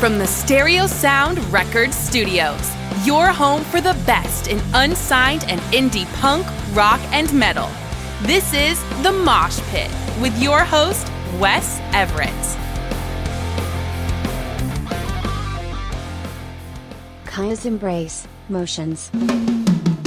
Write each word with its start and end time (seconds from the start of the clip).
From 0.00 0.16
the 0.16 0.26
Stereo 0.26 0.86
Sound 0.86 1.38
Record 1.52 1.92
Studios, 1.92 2.74
your 3.04 3.26
home 3.26 3.62
for 3.62 3.82
the 3.82 3.92
best 4.06 4.46
in 4.46 4.58
unsigned 4.72 5.44
and 5.44 5.60
indie 5.74 6.10
punk, 6.22 6.46
rock, 6.74 6.98
and 7.12 7.30
metal. 7.34 7.68
This 8.22 8.54
is 8.54 8.82
The 9.02 9.12
Mosh 9.12 9.60
Pit 9.68 9.90
with 10.18 10.42
your 10.42 10.60
host, 10.60 11.06
Wes 11.38 11.80
Everett. 11.92 12.30
Kaya's 17.26 17.66
Embrace, 17.66 18.26
Motions. 18.48 19.10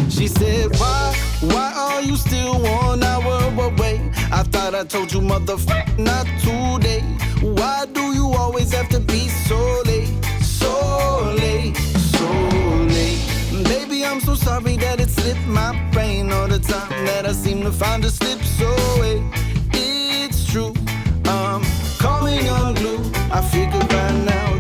She 0.10 0.28
said, 0.28 0.76
Why, 0.80 1.16
why 1.42 1.72
are 1.76 2.02
you 2.02 2.16
still 2.16 2.60
one 2.60 3.04
hour 3.04 3.44
away? 3.62 4.12
I 4.32 4.42
thought 4.42 4.74
I 4.74 4.86
told 4.86 5.14
you, 5.14 5.20
motherfucker, 5.20 6.00
not 6.00 6.26
today. 6.42 7.02
Why 7.44 7.86
do 7.94 8.02
you 8.14 8.34
always 8.34 8.74
have 8.74 8.90
to 8.90 9.00
be? 9.00 9.28
So 9.28 9.83
I'm 14.06 14.20
so 14.20 14.36
sorry 14.36 14.78
that 14.78 15.00
it 15.00 15.10
slipped 15.10 15.48
my 15.48 15.72
brain 15.92 16.32
all 16.32 16.48
the 16.48 16.60
time 16.60 17.06
that 17.06 17.26
I 17.26 17.32
seem 17.32 17.62
to 17.64 17.72
find 17.72 18.04
a 18.06 18.10
slip 18.10 18.42
so 18.44 18.70
wait. 19.00 19.24
It's 19.74 20.46
true, 20.52 20.74
I'm 21.26 21.64
calling 22.00 22.48
on 22.50 22.76
glue. 22.76 23.00
I 23.32 23.42
figure 23.42 23.86
by 23.88 24.12
now 24.26 24.53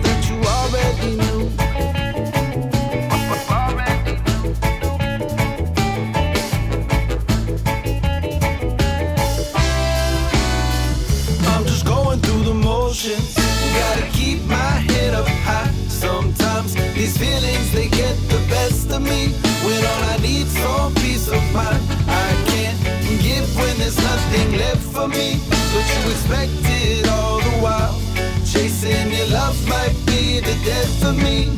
of 18.94 19.02
me. 19.02 19.33
When 19.66 19.81
all 19.91 20.03
I 20.13 20.17
need 20.22 20.47
some 20.47 20.94
peace 20.95 21.27
of 21.27 21.41
mind, 21.53 21.81
I 22.08 22.30
can't 22.52 22.80
give 23.22 23.47
when 23.58 23.75
there's 23.77 23.97
nothing 23.97 24.58
left 24.58 24.83
for 24.94 25.08
me. 25.08 25.39
But 25.73 25.86
you 25.94 26.11
expected 26.13 27.08
all 27.08 27.39
the 27.39 27.55
while. 27.66 27.97
Chasing 28.45 29.11
your 29.11 29.27
love 29.27 29.58
might 29.67 29.95
be 30.05 30.39
the 30.39 30.55
death 30.64 31.05
of 31.05 31.16
me. 31.17 31.49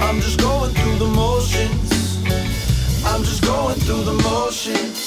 I'm 0.00 0.20
just 0.20 0.38
going 0.40 0.72
through 0.74 0.98
the 1.04 1.10
motions. 1.24 1.90
I'm 3.04 3.22
just 3.24 3.42
going 3.42 3.78
through 3.80 4.04
the 4.04 4.18
motions. 4.22 5.01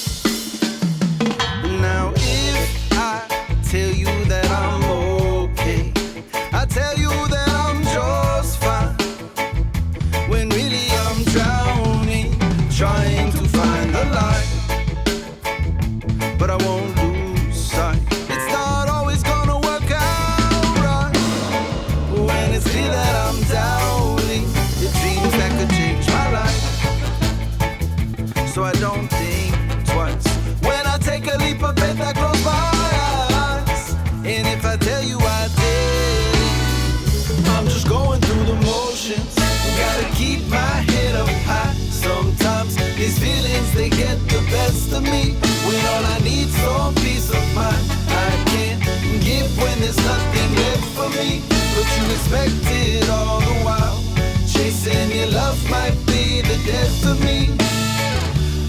Of 57.06 57.24
me. 57.24 57.50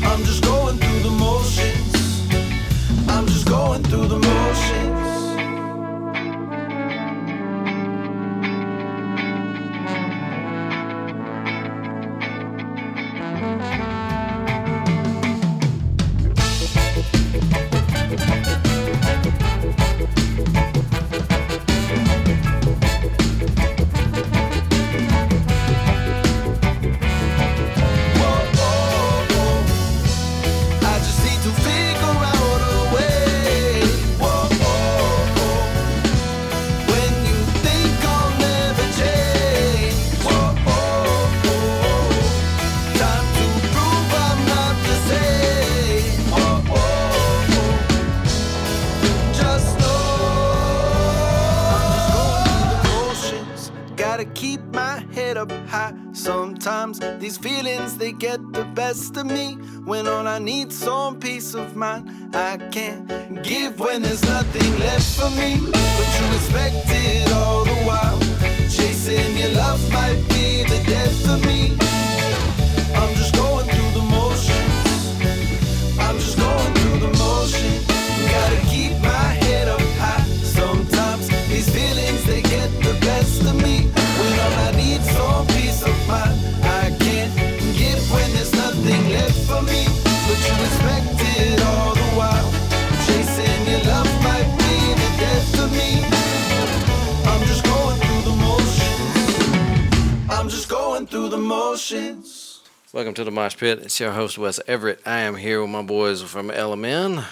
I'm 0.02 0.22
just 0.24 0.44
going 0.44 0.55
Mosh 103.56 103.60
Pit. 103.60 103.78
It's 103.84 104.00
your 104.00 104.12
host, 104.12 104.36
Wes 104.36 104.60
Everett. 104.66 105.00
I 105.06 105.20
am 105.20 105.36
here 105.36 105.62
with 105.62 105.70
my 105.70 105.82
boys 105.82 106.20
from 106.22 106.50
El 106.50 106.72
Amin. 106.72 107.24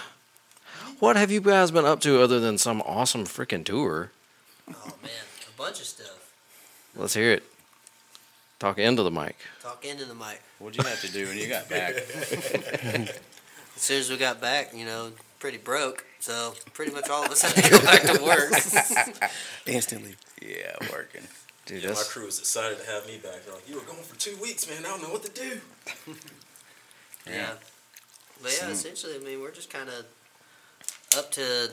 What 0.99 1.17
have 1.17 1.29
you 1.29 1.39
guys 1.39 1.69
been 1.69 1.85
up 1.85 1.99
to 2.01 2.19
other 2.19 2.39
than 2.39 2.57
some 2.57 2.81
awesome 2.81 3.25
freaking 3.25 3.63
tour? 3.63 4.11
Oh 4.67 4.93
man, 5.03 5.11
a 5.47 5.57
bunch 5.57 5.79
of 5.79 5.85
stuff. 5.85 6.33
Let's 6.95 7.13
hear 7.13 7.31
it. 7.31 7.43
Talk 8.57 8.79
into 8.79 9.03
the 9.03 9.11
mic. 9.11 9.37
Talk 9.61 9.85
into 9.85 10.05
the 10.05 10.15
mic. 10.15 10.41
What'd 10.57 10.83
you 10.83 10.89
have 10.89 11.01
to 11.01 11.11
do 11.11 11.27
when 11.27 11.37
you 11.37 11.47
got 11.47 11.69
back? 11.69 11.93
As 11.93 13.11
soon 13.75 13.99
as 13.99 14.09
we 14.09 14.17
got 14.17 14.41
back, 14.41 14.73
you 14.75 14.85
know, 14.85 15.11
pretty 15.39 15.59
broke. 15.59 16.05
So 16.19 16.55
pretty 16.73 16.91
much 16.91 17.07
all 17.07 17.23
of 17.23 17.31
us 17.31 17.43
had 17.43 17.63
to 17.63 17.69
go 17.69 17.81
back 17.81 18.01
to 18.01 18.23
work. 18.23 19.29
Instantly. 19.67 20.15
yeah, 20.41 20.75
working. 20.91 21.27
Dude, 21.65 21.83
Yeah, 21.83 21.89
my 21.89 22.03
crew 22.07 22.25
was 22.25 22.39
excited 22.39 22.79
to 22.79 22.85
have 22.85 23.07
me 23.07 23.17
back. 23.17 23.43
They're 23.45 23.53
like, 23.53 23.67
you 23.67 23.75
were 23.75 23.81
gone 23.81 24.03
for 24.03 24.15
two 24.19 24.37
weeks, 24.41 24.69
man. 24.69 24.85
I 24.85 24.89
don't 24.89 25.01
know 25.01 25.09
what 25.09 25.23
to 25.23 25.31
do. 25.31 25.59
yeah. 27.27 27.53
But 28.41 28.59
yeah, 28.61 28.69
essentially, 28.69 29.15
I 29.15 29.19
mean, 29.19 29.41
we're 29.41 29.51
just 29.51 29.71
kind 29.71 29.89
of 29.89 30.05
up 31.17 31.31
to 31.31 31.71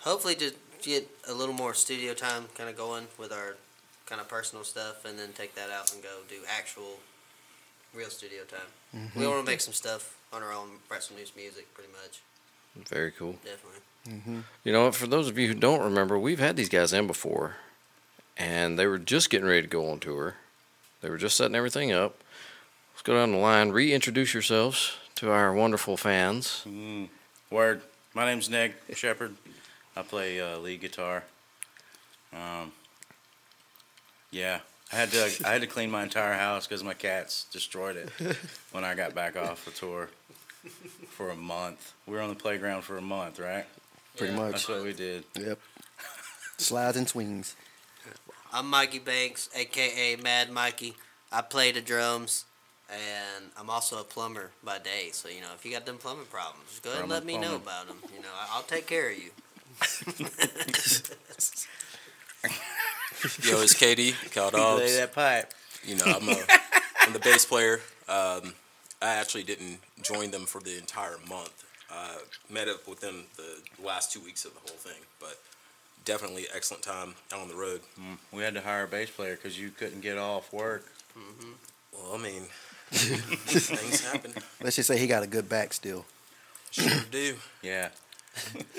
hopefully 0.00 0.34
to 0.36 0.52
get 0.82 1.08
a 1.28 1.34
little 1.34 1.54
more 1.54 1.74
studio 1.74 2.14
time 2.14 2.44
kind 2.56 2.68
of 2.68 2.76
going 2.76 3.06
with 3.18 3.32
our 3.32 3.56
kind 4.06 4.20
of 4.20 4.28
personal 4.28 4.64
stuff, 4.64 5.04
and 5.04 5.18
then 5.18 5.28
take 5.34 5.54
that 5.54 5.70
out 5.70 5.92
and 5.92 6.02
go 6.02 6.08
do 6.28 6.36
actual 6.48 6.98
real 7.94 8.08
studio 8.08 8.42
time. 8.44 8.60
We 8.92 8.98
mm-hmm. 8.98 9.24
want 9.24 9.44
to 9.44 9.50
make 9.50 9.60
some 9.60 9.74
stuff 9.74 10.16
on 10.32 10.42
our 10.42 10.52
own, 10.52 10.68
write 10.90 11.02
some 11.02 11.16
new 11.16 11.24
music, 11.36 11.72
pretty 11.74 11.90
much. 11.92 12.22
very 12.88 13.10
cool. 13.10 13.32
Definitely. 13.44 13.80
Mm-hmm. 14.08 14.40
You 14.64 14.72
know, 14.72 14.90
for 14.92 15.06
those 15.06 15.28
of 15.28 15.38
you 15.38 15.48
who 15.48 15.54
don't 15.54 15.82
remember, 15.82 16.18
we've 16.18 16.38
had 16.38 16.56
these 16.56 16.68
guys 16.68 16.92
in 16.92 17.06
before, 17.06 17.56
and 18.38 18.78
they 18.78 18.86
were 18.86 18.98
just 18.98 19.30
getting 19.30 19.46
ready 19.48 19.62
to 19.62 19.68
go 19.68 19.90
on 19.90 19.98
tour. 20.00 20.34
They 21.00 21.10
were 21.10 21.18
just 21.18 21.36
setting 21.36 21.54
everything 21.54 21.92
up. 21.92 22.22
Let's 22.94 23.02
go 23.02 23.14
down 23.14 23.32
the 23.32 23.38
line. 23.38 23.70
Reintroduce 23.70 24.34
yourselves 24.34 24.96
to 25.16 25.30
our 25.30 25.52
wonderful 25.52 25.96
fans. 25.96 26.64
Mm, 26.66 27.08
word. 27.50 27.82
My 28.14 28.24
name's 28.24 28.48
Nick 28.50 28.74
Shepard. 28.94 29.34
I 29.96 30.02
play 30.02 30.40
uh, 30.40 30.58
lead 30.58 30.80
guitar. 30.80 31.24
Um, 32.32 32.72
yeah, 34.30 34.60
I 34.92 34.96
had 34.96 35.10
to 35.12 35.30
I 35.44 35.52
had 35.52 35.60
to 35.62 35.66
clean 35.66 35.90
my 35.90 36.02
entire 36.02 36.34
house 36.34 36.66
because 36.66 36.84
my 36.84 36.94
cats 36.94 37.46
destroyed 37.52 37.96
it 37.96 38.10
when 38.72 38.84
I 38.84 38.94
got 38.94 39.14
back 39.14 39.36
off 39.36 39.64
the 39.64 39.70
tour 39.70 40.08
for 41.10 41.30
a 41.30 41.36
month. 41.36 41.94
We 42.06 42.14
were 42.14 42.20
on 42.20 42.28
the 42.28 42.34
playground 42.34 42.82
for 42.82 42.98
a 42.98 43.02
month, 43.02 43.38
right? 43.38 43.64
Pretty 44.16 44.32
Yeah. 44.34 44.38
much. 44.40 44.52
That's 44.52 44.68
what 44.68 44.82
we 44.82 44.92
did. 44.92 45.24
Yep. 45.38 45.58
Slides 46.58 46.96
and 46.96 47.08
swings. 47.08 47.54
I'm 48.52 48.68
Mikey 48.68 48.98
Banks, 49.00 49.48
aka 49.54 50.16
Mad 50.16 50.50
Mikey. 50.50 50.94
I 51.30 51.42
play 51.42 51.72
the 51.72 51.80
drums, 51.80 52.44
and 52.90 53.46
I'm 53.58 53.68
also 53.68 54.00
a 54.00 54.04
plumber 54.04 54.50
by 54.64 54.78
day. 54.78 55.10
So 55.12 55.28
you 55.28 55.40
know, 55.40 55.48
if 55.54 55.64
you 55.64 55.72
got 55.72 55.86
them 55.86 55.98
plumbing 55.98 56.26
problems, 56.26 56.80
go 56.82 56.90
ahead 56.90 57.02
and 57.02 57.10
let 57.10 57.24
me 57.24 57.36
know 57.38 57.56
about 57.56 57.88
them. 57.88 57.98
You 58.14 58.22
know, 58.22 58.28
I- 58.34 58.48
I'll 58.56 58.62
take 58.62 58.86
care 58.86 59.10
of 59.10 59.16
you. 59.18 59.30
Yo, 63.42 63.60
it's 63.60 63.74
Katie, 63.74 64.12
Cal 64.30 64.46
Lay 64.52 64.58
Dobbs. 64.58 64.96
that 64.96 65.12
pipe. 65.12 65.52
You 65.84 65.96
know, 65.96 66.04
I'm, 66.06 66.28
a, 66.28 66.36
I'm 67.00 67.12
the 67.12 67.18
bass 67.18 67.44
player. 67.44 67.80
Um, 68.08 68.54
I 69.02 69.14
actually 69.14 69.42
didn't 69.44 69.78
join 70.02 70.30
them 70.30 70.46
for 70.46 70.60
the 70.60 70.76
entire 70.78 71.16
month. 71.28 71.64
Uh, 71.92 72.16
met 72.50 72.68
up 72.68 72.86
with 72.88 73.00
them 73.00 73.24
the 73.36 73.58
last 73.84 74.12
two 74.12 74.20
weeks 74.20 74.44
of 74.44 74.52
the 74.54 74.60
whole 74.60 74.76
thing, 74.78 75.00
but 75.20 75.38
definitely 76.08 76.46
excellent 76.54 76.82
time 76.82 77.14
out 77.32 77.40
on 77.40 77.48
the 77.48 77.54
road. 77.54 77.82
Mm, 78.00 78.16
we 78.32 78.42
had 78.42 78.54
to 78.54 78.62
hire 78.62 78.84
a 78.84 78.88
bass 78.88 79.10
player 79.10 79.36
because 79.36 79.60
you 79.60 79.68
couldn't 79.68 80.00
get 80.00 80.16
off 80.16 80.50
work. 80.52 80.86
Well, 81.92 82.14
I 82.14 82.16
mean, 82.16 82.44
things 82.90 84.10
happen. 84.10 84.32
Let's 84.62 84.76
just 84.76 84.88
say 84.88 84.98
he 84.98 85.06
got 85.06 85.22
a 85.22 85.26
good 85.26 85.48
back 85.48 85.74
still. 85.74 86.06
Sure 86.70 86.90
do. 87.10 87.36
Yeah. 87.62 87.90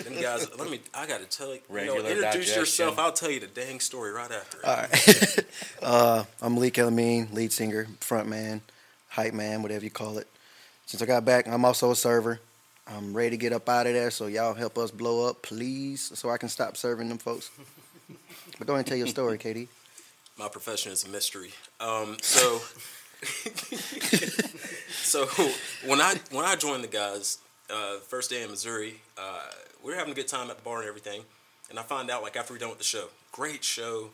Them 0.03 0.21
guys, 0.21 0.47
let 0.57 0.71
me. 0.71 0.79
I 0.93 1.05
got 1.05 1.19
to 1.19 1.25
tell 1.25 1.53
you. 1.53 1.59
you 1.69 1.85
know, 1.85 1.97
introduce 1.97 2.21
digestion. 2.21 2.59
yourself. 2.59 2.97
I'll 2.97 3.11
tell 3.11 3.29
you 3.29 3.41
the 3.41 3.47
dang 3.47 3.79
story 3.79 4.11
right 4.11 4.31
after. 4.31 4.65
All 4.65 4.75
right. 4.75 5.39
uh, 5.83 6.23
I'm 6.41 6.57
Lee 6.57 6.71
Kelamine, 6.71 7.31
lead 7.33 7.51
singer, 7.51 7.87
front 7.99 8.27
man, 8.27 8.61
hype 9.09 9.33
man, 9.33 9.61
whatever 9.61 9.83
you 9.83 9.91
call 9.91 10.17
it. 10.17 10.27
Since 10.85 11.03
I 11.03 11.05
got 11.05 11.25
back, 11.25 11.47
I'm 11.47 11.65
also 11.65 11.91
a 11.91 11.95
server. 11.95 12.39
I'm 12.91 13.13
ready 13.13 13.31
to 13.31 13.37
get 13.37 13.53
up 13.53 13.69
out 13.69 13.85
of 13.87 13.93
there, 13.93 14.09
so 14.09 14.25
y'all 14.27 14.53
help 14.55 14.77
us 14.77 14.89
blow 14.89 15.27
up, 15.29 15.41
please, 15.43 16.11
so 16.17 16.29
I 16.29 16.37
can 16.37 16.49
stop 16.49 16.75
serving 16.75 17.09
them 17.09 17.17
folks. 17.17 17.51
But 18.57 18.67
go 18.67 18.73
ahead 18.73 18.79
and 18.79 18.87
tell 18.87 18.97
your 18.97 19.07
story, 19.07 19.37
Katie. 19.37 19.69
my 20.37 20.49
profession 20.49 20.91
is 20.91 21.05
a 21.05 21.09
mystery. 21.09 21.51
Um, 21.79 22.17
so, 22.21 22.59
so 24.91 25.25
when 25.85 26.01
I 26.01 26.15
when 26.31 26.45
I 26.45 26.57
joined 26.57 26.83
the 26.83 26.89
guys, 26.89 27.37
uh, 27.69 27.99
first 27.99 28.29
day 28.29 28.43
in 28.43 28.49
Missouri, 28.49 28.95
uh, 29.17 29.45
we 29.81 29.91
were 29.91 29.97
having 29.97 30.11
a 30.11 30.15
good 30.15 30.27
time 30.27 30.49
at 30.49 30.57
the 30.57 30.63
bar 30.63 30.79
and 30.79 30.89
everything, 30.89 31.21
and 31.69 31.79
I 31.79 31.83
find 31.83 32.09
out 32.09 32.21
like 32.21 32.35
after 32.35 32.51
we 32.51 32.59
done 32.59 32.69
with 32.69 32.79
the 32.79 32.83
show, 32.83 33.05
great 33.31 33.63
show, 33.63 34.09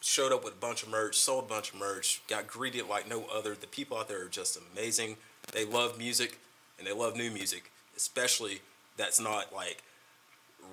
showed 0.00 0.32
up 0.32 0.42
with 0.42 0.54
a 0.54 0.56
bunch 0.56 0.82
of 0.82 0.88
merch, 0.88 1.16
sold 1.16 1.44
a 1.44 1.48
bunch 1.48 1.72
of 1.72 1.78
merch, 1.78 2.22
got 2.26 2.48
greeted 2.48 2.88
like 2.88 3.08
no 3.08 3.26
other. 3.32 3.54
The 3.54 3.68
people 3.68 3.98
out 3.98 4.08
there 4.08 4.24
are 4.24 4.28
just 4.28 4.58
amazing. 4.74 5.16
They 5.52 5.64
love 5.64 5.96
music 5.96 6.38
and 6.78 6.86
they 6.88 6.92
love 6.92 7.14
new 7.14 7.30
music, 7.30 7.70
especially 7.96 8.60
that's 8.96 9.20
not 9.20 9.54
like 9.54 9.82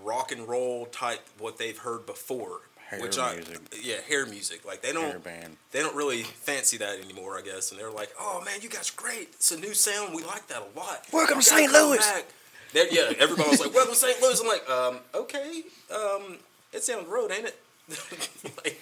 rock 0.03 0.31
and 0.31 0.47
roll 0.47 0.85
type 0.87 1.21
what 1.39 1.57
they've 1.57 1.77
heard 1.77 2.05
before. 2.05 2.61
Hair 2.89 3.01
which 3.01 3.17
I 3.17 3.35
music. 3.35 3.59
yeah 3.81 4.01
hair 4.07 4.25
music 4.25 4.65
like 4.65 4.81
they 4.81 4.91
don't 4.91 5.23
band. 5.23 5.57
they 5.71 5.79
don't 5.79 5.95
really 5.95 6.23
fancy 6.23 6.77
that 6.77 6.99
anymore, 6.99 7.37
I 7.37 7.41
guess. 7.41 7.71
And 7.71 7.79
they're 7.79 7.89
like, 7.89 8.09
"Oh 8.19 8.43
man, 8.45 8.59
you 8.61 8.69
guys 8.69 8.91
are 8.91 9.01
great. 9.01 9.29
It's 9.33 9.51
a 9.51 9.59
new 9.59 9.73
sound. 9.73 10.13
We 10.13 10.23
like 10.23 10.47
that 10.47 10.61
a 10.61 10.77
lot. 10.79 11.05
Welcome 11.11 11.37
to 11.39 11.43
St. 11.43 11.71
Louis." 11.71 11.97
back." 11.97 12.25
They're- 12.73 12.87
yeah, 12.91 13.13
everybody 13.19 13.49
was 13.49 13.59
like, 13.59 13.73
"Welcome 13.73 13.93
to 13.93 13.99
St. 13.99 14.21
Louis." 14.21 14.39
I'm 14.41 14.47
like, 14.47 14.69
um, 14.69 14.99
okay, 15.15 15.63
um, 15.95 16.37
it's 16.71 16.87
down 16.87 17.03
the 17.05 17.09
road, 17.09 17.31
ain't 17.31 17.45
it? 17.45 17.59
like, 18.63 18.79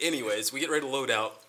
anyways, 0.00 0.52
we 0.52 0.60
get 0.60 0.70
ready 0.70 0.82
to 0.86 0.90
load 0.90 1.10
out, 1.10 1.40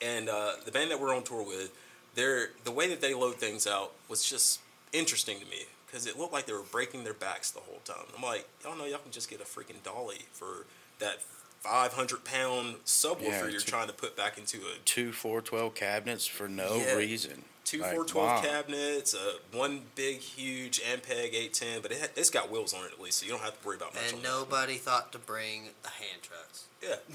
and 0.00 0.28
uh, 0.28 0.52
the 0.64 0.72
band 0.72 0.90
that 0.90 1.00
we're 1.00 1.14
on 1.14 1.22
tour 1.22 1.42
with, 1.46 1.70
they're 2.14 2.50
the 2.64 2.72
way 2.72 2.88
that 2.88 3.00
they 3.00 3.14
load 3.14 3.36
things 3.36 3.66
out 3.66 3.92
was 4.08 4.24
just 4.28 4.60
interesting 4.92 5.38
to 5.40 5.46
me 5.46 5.64
because 5.86 6.06
it 6.06 6.18
looked 6.18 6.32
like 6.32 6.46
they 6.46 6.52
were 6.52 6.60
breaking 6.70 7.04
their 7.04 7.14
backs 7.14 7.50
the 7.50 7.60
whole 7.60 7.80
time. 7.84 8.04
I'm 8.16 8.22
like, 8.22 8.48
y'all 8.64 8.76
know 8.76 8.84
y'all 8.84 8.98
can 8.98 9.12
just 9.12 9.28
get 9.30 9.40
a 9.40 9.44
freaking 9.44 9.82
dolly 9.84 10.20
for 10.32 10.66
that 10.98 11.20
500 11.60 12.24
pound 12.24 12.76
subwoofer 12.84 13.22
Yeah, 13.22 13.38
you're 13.40 13.48
it's- 13.48 13.64
trying 13.64 13.86
to 13.88 13.92
put 13.92 14.16
back 14.16 14.38
into 14.38 14.58
a 14.58 14.78
Two 14.84 15.12
412 15.12 15.74
cabinets 15.74 16.26
for 16.26 16.48
no 16.48 16.76
Yeah. 16.76 16.94
reason. 16.94 17.44
two 17.64 17.78
Like, 17.78 17.92
412 17.92 18.26
wow. 18.28 18.42
cabinets, 18.42 19.14
uh, 19.14 19.38
one 19.52 19.86
big 19.94 20.18
huge 20.18 20.80
Ampeg 20.82 21.32
810, 21.32 21.80
but 21.80 21.92
it 21.92 22.00
ha- 22.00 22.08
it's 22.16 22.28
got 22.28 22.50
wheels 22.50 22.74
on 22.74 22.84
it 22.84 22.92
at 22.92 23.00
least, 23.00 23.18
so 23.20 23.24
you 23.26 23.30
don't 23.30 23.40
have 23.40 23.58
to 23.58 23.66
worry 23.66 23.76
about 23.76 23.94
much. 23.94 24.02
And 24.08 24.16
on 24.16 24.22
that. 24.22 24.28
nobody 24.28 24.76
thought 24.78 25.12
to 25.12 25.18
bring 25.18 25.68
the 25.84 25.88
hand 25.90 26.20
trucks. 26.22 26.64
Yeah. 26.82 26.96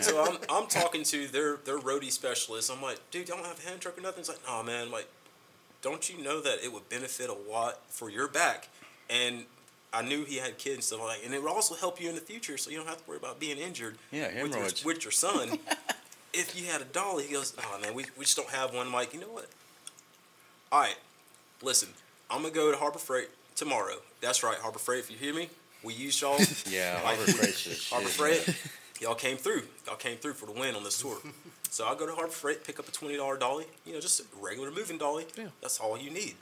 so 0.00 0.24
I'm, 0.24 0.38
I'm 0.48 0.66
talking 0.68 1.02
to 1.04 1.28
their 1.28 1.56
their 1.58 1.78
roadie 1.78 2.10
specialist. 2.10 2.70
I'm 2.72 2.80
like, 2.80 2.98
dude, 3.10 3.28
y'all 3.28 3.36
don't 3.36 3.46
have 3.46 3.62
a 3.62 3.68
hand 3.68 3.80
truck 3.82 3.98
or 3.98 4.00
nothing. 4.00 4.20
It's 4.20 4.28
like, 4.30 4.40
oh 4.48 4.62
man, 4.62 4.86
I'm 4.86 4.90
like, 4.90 5.06
don't 5.82 6.08
you 6.10 6.22
know 6.22 6.40
that 6.40 6.58
it 6.64 6.72
would 6.72 6.88
benefit 6.88 7.30
a 7.30 7.50
lot 7.50 7.80
for 7.88 8.10
your 8.10 8.28
back? 8.28 8.68
And 9.10 9.44
I 9.92 10.02
knew 10.02 10.24
he 10.24 10.36
had 10.36 10.58
kids, 10.58 10.86
so 10.86 11.02
like, 11.02 11.20
and 11.24 11.32
it 11.32 11.42
would 11.42 11.50
also 11.50 11.74
help 11.74 12.00
you 12.00 12.08
in 12.08 12.14
the 12.14 12.20
future, 12.20 12.58
so 12.58 12.70
you 12.70 12.76
don't 12.76 12.86
have 12.86 13.02
to 13.02 13.08
worry 13.08 13.18
about 13.18 13.40
being 13.40 13.58
injured. 13.58 13.96
Yeah, 14.10 14.42
with 14.42 14.54
your, 14.54 14.92
with 14.94 15.04
your 15.04 15.12
son. 15.12 15.58
if 16.34 16.58
you 16.58 16.66
had 16.66 16.82
a 16.82 16.84
dolly, 16.84 17.24
he 17.24 17.32
goes, 17.32 17.54
oh 17.58 17.78
man, 17.80 17.94
we, 17.94 18.04
we 18.18 18.24
just 18.24 18.36
don't 18.36 18.50
have 18.50 18.74
one. 18.74 18.86
I'm 18.86 18.92
like, 18.92 19.14
you 19.14 19.20
know 19.20 19.28
what? 19.28 19.46
All 20.70 20.80
right, 20.80 20.96
listen, 21.62 21.88
I'm 22.30 22.42
gonna 22.42 22.52
go 22.52 22.70
to 22.70 22.76
Harbor 22.76 22.98
Freight 22.98 23.28
tomorrow. 23.56 23.94
That's 24.20 24.42
right, 24.42 24.58
Harbor 24.58 24.78
Freight. 24.78 25.00
If 25.00 25.10
you 25.10 25.16
hear 25.16 25.34
me, 25.34 25.48
we 25.82 25.94
used 25.94 26.20
y'all. 26.20 26.38
Yeah, 26.70 26.98
Harbor 26.98 27.22
Freight's 27.22 27.88
Harbor. 27.90 28.08
Freight, 28.08 28.54
y'all 29.00 29.14
came 29.14 29.36
through. 29.36 29.62
Y'all 29.86 29.96
came 29.96 30.16
through 30.16 30.34
for 30.34 30.46
the 30.46 30.52
win 30.52 30.74
on 30.74 30.84
this 30.84 31.00
tour. 31.00 31.18
so 31.70 31.86
I'll 31.86 31.96
go 31.96 32.06
to 32.06 32.14
Harbor 32.14 32.30
Freight, 32.30 32.64
pick 32.64 32.78
up 32.78 32.88
a 32.88 32.92
twenty 32.92 33.16
dollar 33.16 33.36
dolly. 33.36 33.66
You 33.86 33.94
know, 33.94 34.00
just 34.00 34.20
a 34.20 34.24
regular 34.40 34.70
moving 34.70 34.98
dolly. 34.98 35.26
Yeah. 35.36 35.48
That's 35.60 35.80
all 35.80 35.98
you 35.98 36.10
need. 36.10 36.34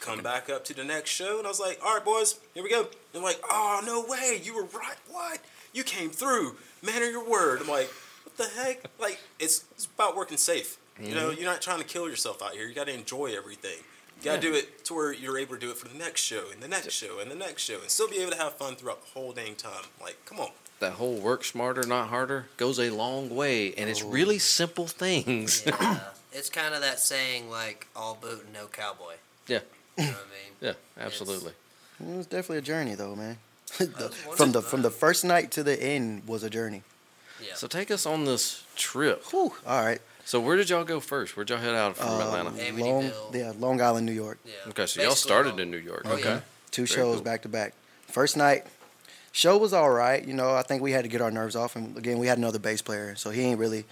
Come 0.00 0.22
back 0.22 0.48
up 0.48 0.64
to 0.64 0.74
the 0.74 0.82
next 0.82 1.10
show, 1.10 1.36
and 1.36 1.46
I 1.46 1.50
was 1.50 1.60
like, 1.60 1.78
"All 1.84 1.94
right, 1.94 2.04
boys, 2.04 2.38
here 2.54 2.62
we 2.62 2.70
go." 2.70 2.88
They're 3.12 3.22
like, 3.22 3.40
"Oh 3.48 3.82
no 3.84 4.04
way, 4.08 4.40
you 4.42 4.54
were 4.54 4.64
right. 4.64 4.96
What? 5.10 5.40
You 5.74 5.84
came 5.84 6.08
through, 6.10 6.56
man 6.82 7.02
of 7.02 7.10
your 7.10 7.28
word." 7.28 7.60
I'm 7.60 7.68
like, 7.68 7.90
"What 8.24 8.36
the 8.38 8.60
heck? 8.60 8.84
Like, 8.98 9.20
it's 9.38 9.64
it's 9.72 9.84
about 9.84 10.16
working 10.16 10.38
safe. 10.38 10.78
You 10.98 11.14
know, 11.14 11.28
mm-hmm. 11.28 11.40
you're 11.40 11.50
not 11.50 11.60
trying 11.62 11.78
to 11.78 11.84
kill 11.84 12.08
yourself 12.08 12.42
out 12.42 12.52
here. 12.52 12.66
You 12.66 12.74
got 12.74 12.86
to 12.86 12.94
enjoy 12.94 13.36
everything." 13.36 13.78
You 14.20 14.24
gotta 14.26 14.40
do 14.42 14.52
it 14.52 14.84
to 14.84 14.92
where 14.92 15.14
you're 15.14 15.38
able 15.38 15.54
to 15.54 15.60
do 15.60 15.70
it 15.70 15.78
for 15.78 15.88
the 15.88 15.96
next 15.96 16.20
show 16.20 16.50
and 16.52 16.62
the 16.62 16.68
next 16.68 16.92
show 16.92 17.20
and 17.20 17.30
the 17.30 17.34
next 17.34 17.62
show 17.62 17.80
and 17.80 17.90
still 17.90 18.06
be 18.06 18.18
able 18.18 18.32
to 18.32 18.36
have 18.36 18.52
fun 18.52 18.76
throughout 18.76 19.00
the 19.00 19.18
whole 19.18 19.32
dang 19.32 19.54
time. 19.54 19.84
Like, 19.98 20.22
come 20.26 20.38
on. 20.40 20.50
That 20.80 20.92
whole 20.92 21.16
work 21.16 21.44
smarter, 21.44 21.84
not 21.86 22.08
harder 22.08 22.46
goes 22.56 22.78
a 22.80 22.90
long 22.90 23.28
way, 23.34 23.74
and 23.74 23.88
it's 23.90 24.02
really 24.02 24.38
simple 24.38 24.86
things. 24.86 25.62
Yeah. 25.66 26.00
it's 26.32 26.48
kind 26.50 26.74
of 26.74 26.80
that 26.80 26.98
saying 26.98 27.50
like 27.50 27.86
all 27.94 28.16
boot 28.20 28.44
and 28.44 28.52
no 28.54 28.66
cowboy. 28.66 29.14
Yeah. 29.46 29.60
You 29.98 30.04
know 30.06 30.10
what 30.12 30.18
I 30.18 30.30
mean? 30.30 30.54
yeah, 30.98 31.04
absolutely. 31.04 31.52
It 32.00 32.16
was 32.16 32.26
definitely 32.26 32.58
a 32.58 32.62
journey, 32.62 32.94
though, 32.94 33.14
man. 33.14 33.36
was 33.78 34.14
from 34.36 34.52
the 34.52 34.62
from 34.62 34.80
the 34.82 34.90
first 34.90 35.22
night 35.24 35.50
to 35.52 35.62
the 35.62 35.80
end 35.80 36.22
was 36.26 36.42
a 36.42 36.50
journey. 36.50 36.82
Yeah. 37.46 37.54
So 37.54 37.66
take 37.66 37.90
us 37.90 38.06
on 38.06 38.24
this 38.24 38.64
trip. 38.74 39.22
Whew. 39.30 39.52
All 39.66 39.84
right. 39.84 40.00
So 40.24 40.40
where 40.40 40.56
did 40.56 40.70
y'all 40.70 40.84
go 40.84 41.00
first? 41.00 41.36
Where'd 41.36 41.50
y'all 41.50 41.58
head 41.58 41.74
out 41.74 41.96
from 41.96 42.08
Um, 42.08 42.20
Atlanta? 42.22 42.50
Long, 42.50 42.58
Amityville. 43.10 43.34
yeah, 43.34 43.52
Long 43.58 43.80
Island, 43.82 44.06
New 44.06 44.12
York. 44.12 44.38
yeah. 44.46 44.52
Okay, 44.70 44.86
so 44.86 45.02
y'all 45.02 45.12
started 45.14 45.52
all- 45.54 45.60
in 45.60 45.70
New 45.70 45.76
York. 45.78 46.02
Oh, 46.06 46.12
okay. 46.14 46.24
yeah. 46.24 46.40
Two 46.70 46.86
Very 46.86 46.96
shows 47.00 47.14
cool. 47.16 47.24
back 47.24 47.42
to 47.42 47.48
back. 47.48 47.74
First 48.08 48.36
night, 48.36 48.64
show 49.32 49.56
was 49.58 49.72
all 49.72 49.90
right. 49.90 50.24
You 50.26 50.34
know, 50.34 50.54
I 50.54 50.62
think 50.62 50.82
we 50.82 50.92
had 50.92 51.02
to 51.04 51.08
get 51.08 51.20
our 51.20 51.30
nerves 51.30 51.56
off, 51.56 51.76
and 51.76 51.96
again, 51.96 52.18
we 52.18 52.26
had 52.26 52.38
another 52.38 52.58
bass 52.58 52.82
player, 52.82 53.14
so 53.16 53.30
he 53.30 53.42
ain't 53.42 53.58
really. 53.58 53.84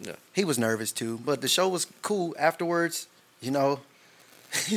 Yeah. 0.00 0.16
He 0.34 0.44
was 0.44 0.58
nervous 0.58 0.92
too, 0.92 1.18
but 1.24 1.40
the 1.40 1.48
show 1.48 1.68
was 1.68 1.86
cool 2.02 2.34
afterwards. 2.38 3.06
You 3.40 3.50
know. 3.50 3.80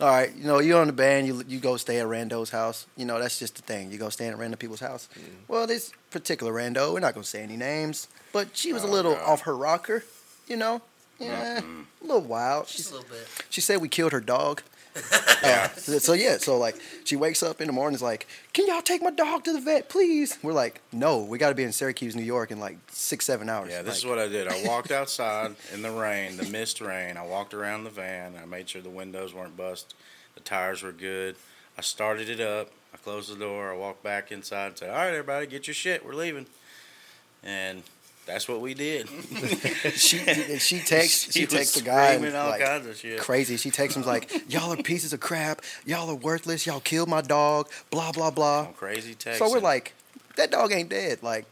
all 0.00 0.08
right, 0.08 0.34
you 0.34 0.44
know, 0.44 0.58
you're 0.60 0.80
on 0.80 0.86
the 0.86 0.92
band. 0.92 1.26
You 1.26 1.42
you 1.46 1.58
go 1.60 1.76
stay 1.76 2.00
at 2.00 2.06
Rando's 2.06 2.50
house. 2.50 2.86
You 2.96 3.04
know, 3.04 3.18
that's 3.18 3.38
just 3.38 3.56
the 3.56 3.62
thing. 3.62 3.90
You 3.92 3.98
go 3.98 4.08
stay 4.08 4.26
at 4.28 4.36
random 4.38 4.58
people's 4.58 4.80
house. 4.80 5.08
Mm. 5.18 5.22
Well, 5.48 5.66
this 5.66 5.92
particular 6.10 6.52
Rando, 6.52 6.92
we're 6.92 7.00
not 7.00 7.14
gonna 7.14 7.24
say 7.24 7.42
any 7.42 7.56
names, 7.56 8.08
but 8.32 8.56
she 8.56 8.72
was 8.72 8.82
a 8.84 8.86
Oh, 8.86 8.90
little 8.90 9.14
God. 9.14 9.22
off 9.24 9.40
her 9.42 9.56
rocker. 9.56 10.04
You 10.48 10.56
know, 10.56 10.82
yeah, 11.18 11.60
a 11.60 12.04
little 12.04 12.20
wild. 12.22 12.66
Just 12.66 12.76
She's, 12.76 12.90
a 12.90 12.94
little 12.94 13.08
bit. 13.08 13.26
she 13.50 13.60
said 13.60 13.80
we 13.80 13.88
killed 13.88 14.12
her 14.12 14.20
dog. 14.20 14.62
Uh, 15.44 15.68
so, 15.76 16.14
yeah, 16.14 16.38
so 16.38 16.56
like 16.56 16.74
she 17.04 17.16
wakes 17.16 17.42
up 17.42 17.60
in 17.60 17.66
the 17.66 17.72
morning, 17.72 17.94
is 17.94 18.00
like, 18.00 18.26
"Can 18.54 18.66
y'all 18.66 18.80
take 18.80 19.02
my 19.02 19.10
dog 19.10 19.44
to 19.44 19.52
the 19.52 19.60
vet, 19.60 19.90
please?" 19.90 20.38
We're 20.42 20.54
like, 20.54 20.80
"No, 20.90 21.18
we 21.18 21.36
got 21.36 21.50
to 21.50 21.54
be 21.54 21.64
in 21.64 21.72
Syracuse, 21.72 22.16
New 22.16 22.22
York, 22.22 22.50
in 22.50 22.58
like 22.60 22.78
six, 22.88 23.26
seven 23.26 23.50
hours." 23.50 23.68
Yeah, 23.70 23.82
this 23.82 23.98
is 23.98 24.06
what 24.06 24.18
I 24.18 24.26
did. 24.26 24.48
I 24.48 24.66
walked 24.66 24.90
outside 24.90 25.54
in 25.74 25.82
the 25.82 25.90
rain, 25.90 26.38
the 26.38 26.44
mist 26.44 26.80
rain. 26.80 27.18
I 27.18 27.26
walked 27.26 27.52
around 27.52 27.84
the 27.84 27.90
van. 27.90 28.32
I 28.40 28.46
made 28.46 28.70
sure 28.70 28.80
the 28.80 28.88
windows 28.88 29.34
weren't 29.34 29.54
bust. 29.54 29.94
The 30.34 30.40
tires 30.40 30.82
were 30.82 30.92
good. 30.92 31.36
I 31.76 31.82
started 31.82 32.30
it 32.30 32.40
up. 32.40 32.70
I 32.94 32.96
closed 32.96 33.30
the 33.30 33.38
door. 33.38 33.70
I 33.72 33.76
walked 33.76 34.02
back 34.02 34.32
inside 34.32 34.68
and 34.68 34.78
said, 34.78 34.88
All 34.90 34.96
right, 34.96 35.08
everybody, 35.08 35.46
get 35.46 35.66
your 35.66 35.74
shit. 35.74 36.06
We're 36.06 36.14
leaving. 36.14 36.46
and 37.42 37.82
that's 38.26 38.48
what 38.48 38.60
we 38.60 38.74
did. 38.74 39.08
she 39.94 40.18
and 40.26 40.60
she 40.60 40.78
texts 40.84 41.32
she, 41.32 41.40
She 41.40 41.44
was 41.46 41.54
texts 41.54 41.74
the 41.76 41.82
guy 41.84 42.12
and, 42.12 42.34
all 42.36 42.50
like, 42.50 42.62
kinds 42.64 42.86
of 42.86 42.96
shit. 42.96 43.18
crazy. 43.20 43.56
She 43.56 43.70
texts 43.70 43.96
him 43.96 44.04
like, 44.04 44.30
"Y'all 44.50 44.72
are 44.72 44.76
pieces 44.82 45.12
of 45.12 45.20
crap. 45.20 45.60
Y'all 45.84 46.08
are 46.10 46.14
worthless. 46.14 46.66
Y'all 46.66 46.80
killed 46.80 47.08
my 47.08 47.20
dog. 47.20 47.68
Blah 47.90 48.12
blah 48.12 48.30
blah." 48.30 48.66
Crazy 48.76 49.14
text. 49.14 49.38
So 49.38 49.50
we're 49.50 49.60
like, 49.60 49.94
"That 50.36 50.50
dog 50.50 50.72
ain't 50.72 50.88
dead. 50.88 51.22
Like, 51.22 51.44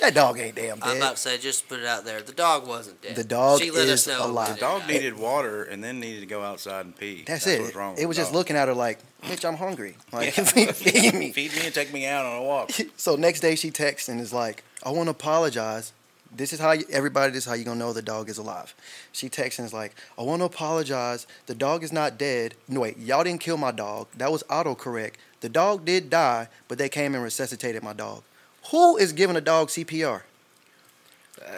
that 0.00 0.14
dog 0.14 0.38
ain't 0.38 0.56
damn 0.56 0.74
I'm 0.82 0.88
dead." 0.90 0.96
about 0.96 1.16
to 1.16 1.20
say, 1.22 1.38
just 1.38 1.68
put 1.68 1.78
it 1.80 1.86
out 1.86 2.04
there. 2.04 2.20
The 2.22 2.32
dog 2.32 2.66
wasn't 2.66 3.00
dead. 3.02 3.16
The 3.16 3.24
dog 3.24 3.60
she 3.60 3.70
let 3.70 3.86
is 3.86 4.06
us 4.08 4.18
know. 4.18 4.26
alive. 4.26 4.54
the 4.54 4.60
dog 4.60 4.88
needed 4.88 5.16
water 5.18 5.64
and 5.64 5.82
then 5.84 6.00
needed 6.00 6.20
to 6.20 6.26
go 6.26 6.42
outside 6.42 6.84
and 6.86 6.96
pee. 6.96 7.24
That's, 7.26 7.46
What 7.46 7.54
it. 7.54 7.60
was 7.60 7.74
wrong 7.74 7.90
with 7.92 7.98
it 8.00 8.02
the 8.02 8.08
was 8.08 8.16
just 8.16 8.30
dog. 8.30 8.36
looking 8.36 8.56
at 8.56 8.68
her 8.68 8.74
like, 8.74 8.98
"Bitch, 9.22 9.44
I'm 9.46 9.56
hungry. 9.56 9.96
Like, 10.12 10.32
feed 10.32 11.14
me." 11.14 11.32
Feed 11.32 11.52
me 11.54 11.66
and 11.66 11.74
take 11.74 11.92
me 11.92 12.06
out 12.06 12.24
on 12.24 12.38
a 12.38 12.42
walk. 12.42 12.70
So 12.96 13.16
next 13.16 13.40
day 13.40 13.54
she 13.56 13.70
texts 13.70 14.08
and 14.08 14.20
is 14.20 14.32
like, 14.32 14.64
"I 14.82 14.90
want 14.90 15.06
to 15.06 15.10
apologize. 15.12 15.92
This 16.36 16.52
is 16.52 16.58
how 16.60 16.72
you, 16.72 16.84
everybody. 16.90 17.32
This 17.32 17.44
is 17.44 17.48
how 17.48 17.54
you 17.54 17.64
gonna 17.64 17.78
know 17.78 17.92
the 17.92 18.02
dog 18.02 18.28
is 18.28 18.38
alive." 18.38 18.74
She 19.12 19.28
texts 19.28 19.58
and 19.58 19.66
is 19.66 19.72
like, 19.72 19.94
"I 20.18 20.22
want 20.22 20.40
to 20.40 20.46
apologize. 20.46 21.26
The 21.46 21.54
dog 21.54 21.84
is 21.84 21.92
not 21.92 22.18
dead. 22.18 22.54
No 22.68 22.80
wait, 22.80 22.98
y'all 22.98 23.22
didn't 23.24 23.40
kill 23.40 23.56
my 23.56 23.70
dog. 23.70 24.08
That 24.16 24.32
was 24.32 24.42
autocorrect. 24.44 25.14
The 25.40 25.48
dog 25.48 25.84
did 25.84 26.10
die, 26.10 26.48
but 26.68 26.78
they 26.78 26.88
came 26.88 27.14
and 27.14 27.22
resuscitated 27.22 27.82
my 27.82 27.92
dog. 27.92 28.22
Who 28.70 28.96
is 28.96 29.12
giving 29.12 29.36
a 29.36 29.40
dog 29.40 29.68
CPR? 29.68 30.22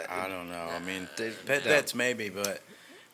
I 0.09 0.27
don't 0.27 0.49
know. 0.49 0.67
I 0.75 0.79
mean, 0.79 1.07
They- 1.17 1.31
pet 1.31 1.63
no. 1.63 1.71
vets 1.71 1.95
maybe, 1.95 2.29
but 2.29 2.61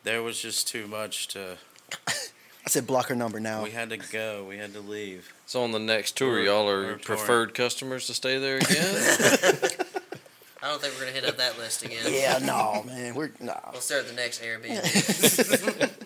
there 0.04 0.24
was 0.24 0.40
just 0.42 0.68
too 0.68 0.88
much 0.88 1.28
to. 1.30 1.58
I 2.08 2.70
said 2.70 2.88
block 2.88 3.08
her 3.10 3.16
number 3.16 3.40
now. 3.42 3.62
We 3.62 3.72
had 3.72 3.90
to 3.90 3.98
go. 3.98 4.46
We 4.48 4.58
had 4.58 4.74
to 4.74 4.80
leave. 4.80 5.34
So 5.46 5.64
on 5.64 5.72
the 5.74 5.80
next 5.80 6.16
tour, 6.18 6.32
We're- 6.34 6.46
y'all 6.46 6.66
we're 6.66 6.80
are 6.80 6.84
touring. 6.84 7.00
preferred 7.02 7.54
customers 7.54 8.08
to 8.08 8.14
stay 8.14 8.38
there 8.40 8.58
again. 8.58 9.70
I 10.64 10.70
don't 10.70 10.82
think 10.82 10.94
we're 10.94 11.02
gonna 11.02 11.12
hit 11.12 11.26
up 11.26 11.38
that 11.38 11.58
list 11.58 11.84
again. 11.84 12.06
yeah, 12.08 12.38
no, 12.40 12.84
man, 12.88 13.14
we're 13.16 13.32
nah. 13.42 13.60
We'll 13.72 13.82
start 13.82 14.08
the 14.08 14.14
next 14.14 14.42
Airbnb. 14.42 15.92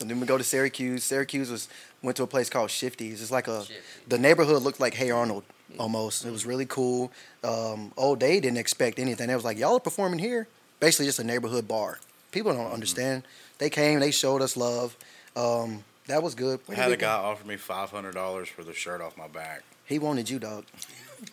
And 0.00 0.10
then 0.10 0.18
we 0.18 0.26
go 0.26 0.36
to 0.36 0.42
Syracuse. 0.44 1.04
Syracuse 1.04 1.50
was 1.50 1.68
went 2.02 2.16
to 2.16 2.24
a 2.24 2.26
place 2.26 2.50
called 2.50 2.68
Shifty's. 2.70 3.22
It's 3.22 3.30
like 3.30 3.46
a 3.46 3.60
Shifty. 3.64 3.80
the 4.08 4.18
neighborhood 4.18 4.62
looked 4.62 4.80
like 4.80 4.92
Hey 4.94 5.10
Arnold 5.12 5.44
almost. 5.78 6.24
It 6.24 6.32
was 6.32 6.44
really 6.44 6.66
cool. 6.66 7.12
Um, 7.44 7.92
oh, 7.96 8.16
they 8.16 8.40
didn't 8.40 8.58
expect 8.58 8.98
anything. 8.98 9.28
They 9.28 9.34
was 9.36 9.44
like, 9.44 9.56
y'all 9.56 9.76
are 9.76 9.80
performing 9.80 10.18
here. 10.18 10.48
Basically, 10.80 11.06
just 11.06 11.20
a 11.20 11.24
neighborhood 11.24 11.68
bar. 11.68 12.00
People 12.32 12.52
don't 12.52 12.72
understand. 12.72 13.22
They 13.58 13.70
came. 13.70 14.00
They 14.00 14.10
showed 14.10 14.42
us 14.42 14.56
love. 14.56 14.96
Um, 15.36 15.84
that 16.08 16.22
was 16.24 16.34
good. 16.34 16.58
I 16.58 16.62
Where 16.66 16.76
did 16.76 16.82
had 16.82 16.88
we 16.88 16.94
a 16.94 16.96
go? 16.96 17.06
guy 17.06 17.14
offer 17.14 17.46
me 17.46 17.56
five 17.56 17.90
hundred 17.90 18.14
dollars 18.14 18.48
for 18.48 18.64
the 18.64 18.74
shirt 18.74 19.00
off 19.00 19.16
my 19.16 19.28
back. 19.28 19.62
He 19.86 20.00
wanted 20.00 20.28
you, 20.28 20.40
dog. 20.40 20.64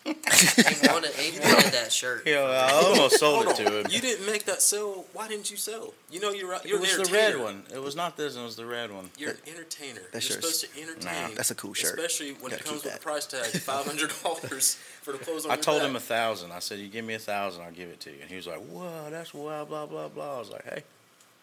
He 0.04 0.88
wanted, 0.88 1.10
he 1.14 1.38
wanted 1.40 1.72
that 1.72 1.92
shirt. 1.92 2.26
Yeah, 2.26 2.40
I 2.40 2.72
almost 2.72 3.18
sold 3.18 3.46
it 3.48 3.56
to 3.56 3.80
him. 3.80 3.86
You 3.90 4.00
didn't 4.00 4.26
make 4.26 4.44
that 4.44 4.62
sell. 4.62 5.04
Why 5.12 5.28
didn't 5.28 5.50
you 5.50 5.56
sell? 5.56 5.94
You 6.10 6.20
know 6.20 6.30
you're 6.30 6.56
you're 6.64 6.76
it 6.78 6.80
was 6.80 6.94
an 6.96 7.02
the 7.04 7.12
red 7.12 7.38
one. 7.40 7.62
It 7.72 7.82
was 7.82 7.94
not 7.96 8.16
this 8.16 8.34
one. 8.34 8.42
It 8.42 8.46
was 8.46 8.56
the 8.56 8.66
red 8.66 8.90
one. 8.92 9.10
You're 9.18 9.30
an 9.30 9.36
entertainer. 9.46 10.00
That 10.12 10.28
You're 10.28 10.40
supposed 10.40 10.64
to 10.64 10.80
entertain. 10.80 11.30
Nah, 11.30 11.34
that's 11.36 11.50
a 11.50 11.54
cool 11.54 11.74
shirt. 11.74 11.98
Especially 11.98 12.32
when 12.40 12.52
it 12.52 12.64
comes 12.64 12.84
with 12.84 12.96
a 12.96 12.98
price 13.00 13.26
tag, 13.26 13.44
five 13.60 13.84
hundred 13.86 14.10
dollars 14.22 14.74
for 15.02 15.12
the 15.12 15.18
clothes 15.18 15.44
on 15.44 15.50
I 15.50 15.54
your 15.54 15.62
told 15.62 15.80
back. 15.80 15.90
him 15.90 15.96
a 15.96 16.00
thousand. 16.00 16.52
I 16.52 16.58
said, 16.60 16.78
"You 16.78 16.88
give 16.88 17.04
me 17.04 17.14
a 17.14 17.18
thousand, 17.18 17.62
I'll 17.64 17.70
give 17.72 17.88
it 17.88 18.00
to 18.00 18.10
you." 18.10 18.16
And 18.22 18.30
he 18.30 18.36
was 18.36 18.46
like, 18.46 18.60
"Whoa, 18.60 19.08
that's 19.10 19.32
wild, 19.34 19.68
blah 19.68 19.86
blah 19.86 20.08
blah." 20.08 20.36
I 20.36 20.38
was 20.38 20.50
like, 20.50 20.64
"Hey, 20.64 20.82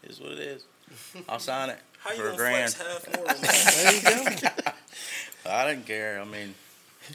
is 0.03 0.19
what 0.19 0.31
it 0.31 0.39
is. 0.39 0.63
I'll 1.27 1.39
sign 1.39 1.69
it 1.69 1.77
How 1.99 2.11
you 2.11 2.17
for 2.17 2.29
a 2.29 2.35
grand." 2.35 2.73
flex 2.73 3.05
half 3.05 3.15
more 3.17 3.29
on 3.29 3.35
that? 4.41 4.75
I 5.45 5.67
didn't 5.69 5.85
care. 5.85 6.19
I 6.21 6.25
mean, 6.25 6.53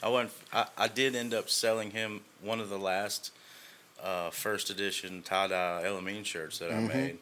I 0.03 0.09
went. 0.09 0.31
I, 0.53 0.67
I 0.77 0.89
did 0.89 1.15
end 1.15 1.35
up 1.35 1.49
selling 1.51 1.91
him 1.91 2.21
one 2.43 2.61
of 2.61 2.69
the 2.69 2.79
last 2.79 3.31
uh, 4.03 4.31
first 4.31 4.71
edition 4.71 5.23
tie 5.23 5.49
dye 5.49 5.83
El 5.85 5.97
Amin 5.97 6.25
shirts 6.25 6.59
that 6.59 6.71
I 6.71 6.75
Mhm. 6.75 6.89
made. 6.89 7.19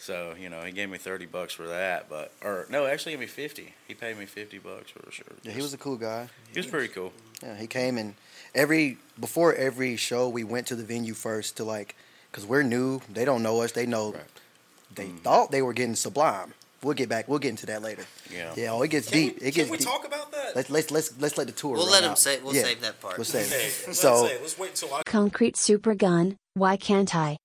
So 0.00 0.34
you 0.38 0.48
know, 0.48 0.62
he 0.62 0.72
gave 0.72 0.88
me 0.90 0.98
thirty 0.98 1.26
bucks 1.26 1.52
for 1.54 1.66
that. 1.66 2.08
But 2.08 2.32
or 2.42 2.66
no, 2.70 2.86
actually, 2.86 3.12
gave 3.12 3.20
me 3.20 3.26
fifty. 3.26 3.74
He 3.86 3.94
paid 3.94 4.18
me 4.18 4.26
fifty 4.26 4.58
bucks 4.58 4.90
for 4.90 5.00
the 5.00 5.10
shirt. 5.10 5.38
Yeah, 5.42 5.52
he 5.52 5.62
was 5.62 5.74
a 5.74 5.78
cool 5.78 5.96
guy. 5.96 6.28
He 6.52 6.58
was 6.58 6.66
pretty 6.66 6.88
cool. 6.88 7.12
Yeah, 7.42 7.56
he 7.56 7.66
came 7.66 7.98
and 7.98 8.14
every 8.54 8.98
before 9.18 9.54
every 9.54 9.96
show 9.96 10.28
we 10.28 10.44
went 10.44 10.66
to 10.68 10.76
the 10.76 10.84
venue 10.84 11.14
first 11.14 11.56
to 11.56 11.64
like 11.64 11.94
because 12.30 12.44
we're 12.46 12.62
new. 12.62 13.00
They 13.12 13.24
don't 13.24 13.42
know 13.42 13.60
us. 13.62 13.72
They 13.72 13.86
know. 13.86 14.14
They 14.94 15.06
thought 15.08 15.50
they 15.50 15.62
were 15.62 15.72
getting 15.72 15.94
Sublime. 15.96 16.54
We'll 16.82 16.94
get 16.94 17.08
back. 17.08 17.28
We'll 17.28 17.38
get 17.40 17.48
into 17.50 17.66
that 17.66 17.82
later. 17.82 18.04
Yeah. 18.32 18.52
Yeah. 18.56 18.72
Oh, 18.72 18.82
it 18.82 18.88
gets 18.88 19.08
Can 19.10 19.18
deep. 19.18 19.40
we, 19.40 19.46
it 19.48 19.54
gets 19.54 19.68
can 19.68 19.70
we 19.72 19.78
deep. 19.78 19.86
talk 19.86 20.06
about 20.06 20.30
that? 20.32 20.54
Let's 20.54 20.70
let's 20.70 20.90
let's 20.90 21.12
let's 21.20 21.36
let 21.36 21.46
the 21.48 21.52
tour. 21.52 21.72
We'll 21.72 21.84
run 21.84 21.92
let 21.92 22.04
him 22.04 22.10
out. 22.10 22.18
say. 22.18 22.40
We'll 22.40 22.54
Yeah, 22.54 22.62
save 22.62 22.80
that 22.82 23.00
part. 23.00 23.18
We'll 23.18 23.24
save. 23.24 23.48
Hey, 23.50 23.66
it. 23.66 23.84
let's 23.88 24.00
So 24.00 24.26
say, 24.26 24.38
let's 24.40 24.58
wait 24.58 24.74
till 24.76 24.94
I. 24.94 25.02
Concrete 25.04 25.56
Super 25.56 25.94
Gun, 25.94 26.36
why 26.54 26.76
can't 26.76 27.14
I? 27.16 27.36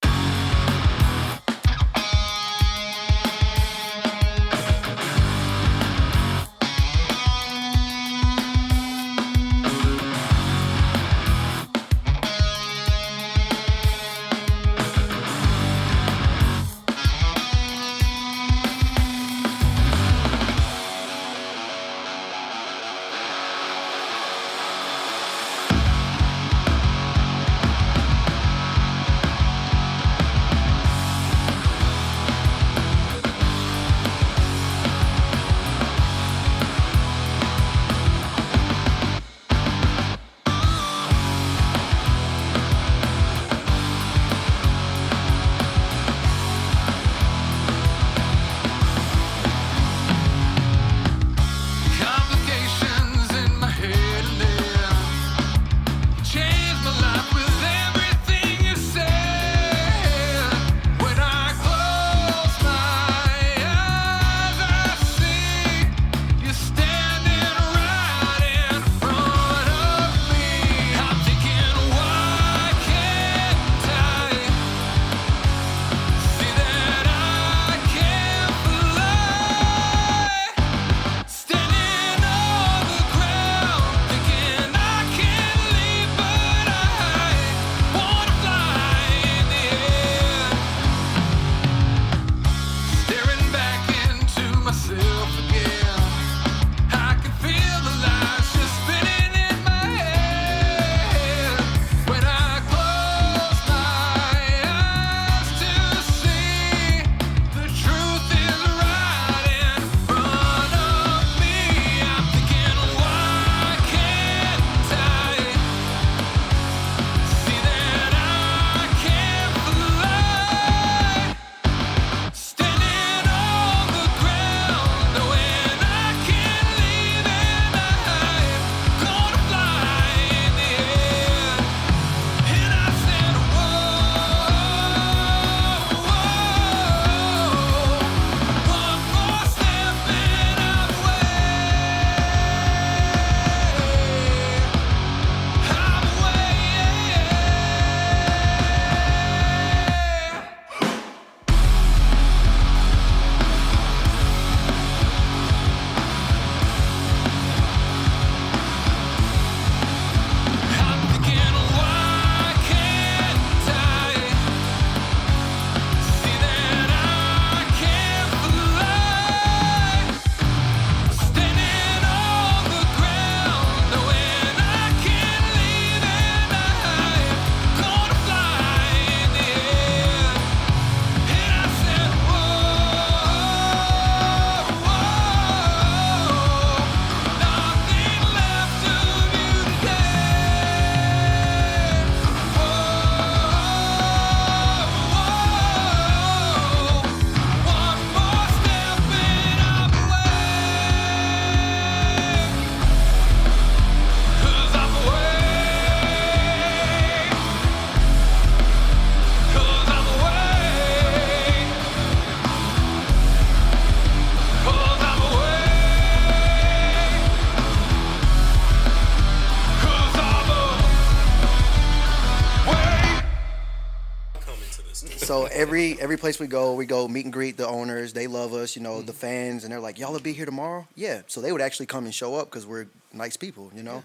So 224.93 225.45
every 225.45 225.99
every 225.99 226.17
place 226.17 226.39
we 226.39 226.47
go, 226.47 226.73
we 226.73 226.85
go 226.85 227.07
meet 227.07 227.25
and 227.25 227.33
greet 227.33 227.57
the 227.57 227.67
owners. 227.67 228.13
They 228.13 228.27
love 228.27 228.53
us, 228.53 228.75
you 228.75 228.81
know, 228.81 229.01
the 229.01 229.13
fans, 229.13 229.63
and 229.63 229.71
they're 229.73 229.79
like, 229.79 229.97
"Y'all 229.99 230.11
will 230.13 230.19
be 230.19 230.33
here 230.33 230.45
tomorrow." 230.45 230.87
Yeah, 230.95 231.21
so 231.27 231.41
they 231.41 231.51
would 231.51 231.61
actually 231.61 231.87
come 231.87 232.05
and 232.05 232.13
show 232.13 232.35
up 232.35 232.49
because 232.49 232.65
we're 232.65 232.87
nice 233.11 233.35
people, 233.37 233.71
you 233.75 233.83
know. 233.83 234.03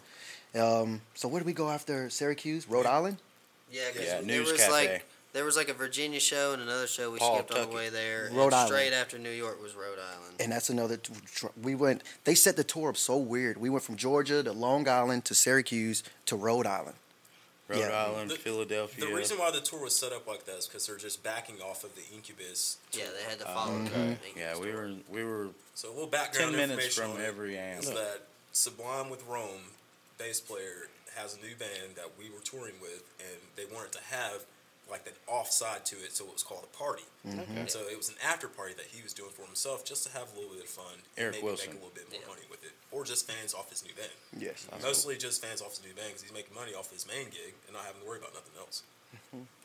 Um, 0.54 1.02
so 1.14 1.28
where 1.28 1.40
did 1.40 1.47
we 1.47 1.52
go 1.52 1.68
after 1.71 2.09
Syracuse? 2.11 2.68
Rhode 2.68 2.87
Island. 2.87 3.18
Yeah, 3.71 3.90
'cause 3.92 4.02
Yeah, 4.04 4.21
there 4.23 4.40
was 4.40 4.52
Cafe. 4.52 4.71
like 4.73 5.04
there 5.35 5.45
was 5.45 5.57
like 5.57 5.68
a 5.68 5.75
Virginia 5.75 6.18
show 6.21 6.54
and 6.54 6.62
another 6.62 6.87
show 6.87 7.11
we 7.11 7.18
Paul 7.18 7.35
skipped 7.37 7.52
on 7.54 7.68
the 7.68 7.76
way 7.76 7.90
there. 7.90 8.30
Rhode 8.33 8.47
and 8.47 8.54
Island. 8.54 8.68
Straight 8.68 8.92
after 8.95 9.18
New 9.18 9.30
York 9.30 9.62
was 9.62 9.75
Rhode 9.75 9.99
Island. 9.99 10.37
and 10.40 10.50
that's 10.50 10.71
another. 10.71 10.97
t- 10.97 11.12
We 11.62 11.75
went. 11.75 12.02
They 12.25 12.35
set 12.35 12.57
the 12.57 12.64
tour 12.64 12.88
up 12.88 12.97
so 12.97 13.18
weird. 13.18 13.59
We 13.59 13.68
went 13.68 13.85
from 13.85 13.97
Georgia 13.97 14.42
to 14.42 14.52
Long 14.52 14.88
Island 14.88 15.26
to 15.26 15.35
Syracuse 15.35 16.02
to 16.26 16.35
Rhode 16.35 16.66
Island. 16.66 16.97
Rhode 17.68 17.80
Yeah. 17.80 17.88
Island, 18.06 18.30
The- 18.30 18.37
Philadelphia. 18.37 19.04
The 19.06 19.12
reason 19.14 19.38
why 19.38 19.50
the 19.50 19.60
tour 19.60 19.82
was 19.82 19.94
set 19.94 20.12
up 20.12 20.26
like 20.26 20.46
that 20.46 20.56
is 20.56 20.66
because 20.66 20.87
they're 20.87 20.96
just 20.96 21.22
backing 21.22 21.60
off 21.60 21.84
of 21.84 21.94
the 21.94 22.02
Incubus. 22.14 22.78
yeah, 22.92 23.04
they 23.16 23.28
had 23.28 23.38
to 23.40 23.44
follow. 23.44 23.72
Mm-hmm. 23.72 23.94
the 24.34 24.40
yeah, 24.40 24.56
we 24.58 24.68
tour. 24.72 24.76
were 24.82 24.92
we 25.10 25.25
were 25.25 25.48
So 25.75 25.90
a 25.90 25.92
little 25.92 26.06
background 26.06 26.52
ten 26.52 26.68
minutes 26.68 26.72
information 26.96 27.02
from 27.14 27.20
on 27.20 27.26
every 27.26 27.58
amp. 27.58 27.82
is 27.82 27.90
that 27.90 28.22
Sublime 28.52 29.10
with 29.10 29.25
Rome 29.26 29.70
bass 30.16 30.40
player 30.40 30.88
has 31.14 31.34
a 31.37 31.40
new 31.46 31.54
band 31.56 31.94
that 31.96 32.10
we 32.18 32.30
were 32.30 32.40
touring 32.42 32.75
with, 32.80 33.02
and 33.20 33.38
they 33.56 33.64
wanted 33.75 33.92
to 33.92 34.00
have 34.10 34.44
like 34.90 35.07
an 35.07 35.12
offside 35.26 35.85
to 35.87 35.97
it, 35.97 36.12
so 36.16 36.25
it 36.26 36.33
was 36.33 36.42
called 36.42 36.64
a 36.64 36.76
party. 36.76 37.02
Mm-hmm. 37.26 37.66
So 37.66 37.80
it 37.91 37.97
was 37.97 38.08
an 38.08 38.17
after 38.25 38.49
party 38.49 38.75
that 38.75 38.86
he 38.86 39.02
was 39.02 39.12
doing 39.12 39.30
for 39.30 39.43
himself, 39.45 39.84
just 39.84 40.06
to 40.06 40.12
have 40.17 40.28
a 40.32 40.34
little 40.39 40.54
bit 40.54 40.65
of 40.65 40.71
fun 40.71 40.86
and 40.95 41.02
Eric 41.17 41.34
maybe 41.36 41.47
Wilson. 41.47 41.67
make 41.71 41.76
a 41.76 41.84
little 41.84 41.95
bit 41.95 42.10
more 42.10 42.21
Yeah. 42.21 42.28
money 42.28 42.47
with 42.50 42.65
it, 42.65 42.73
or 42.91 43.04
just 43.04 43.30
fans 43.30 43.52
off 43.54 43.71
his 43.71 43.84
new 43.84 43.93
band. 43.95 44.10
Yes. 44.39 44.67
Mostly 44.82 45.17
just 45.17 45.45
fans 45.45 45.60
off 45.60 45.71
his 45.76 45.82
new 45.84 45.93
band 45.95 46.08
because 46.08 46.23
he's 46.23 46.32
making 46.32 46.54
money 46.54 46.73
off 46.75 46.91
his 46.91 47.06
main 47.06 47.26
gig 47.26 47.54
and 47.67 47.75
not 47.76 47.84
having 47.84 48.00
to 48.02 48.06
worry 48.08 48.19
about 48.19 48.32
nothing 48.34 48.52
else. 48.58 48.82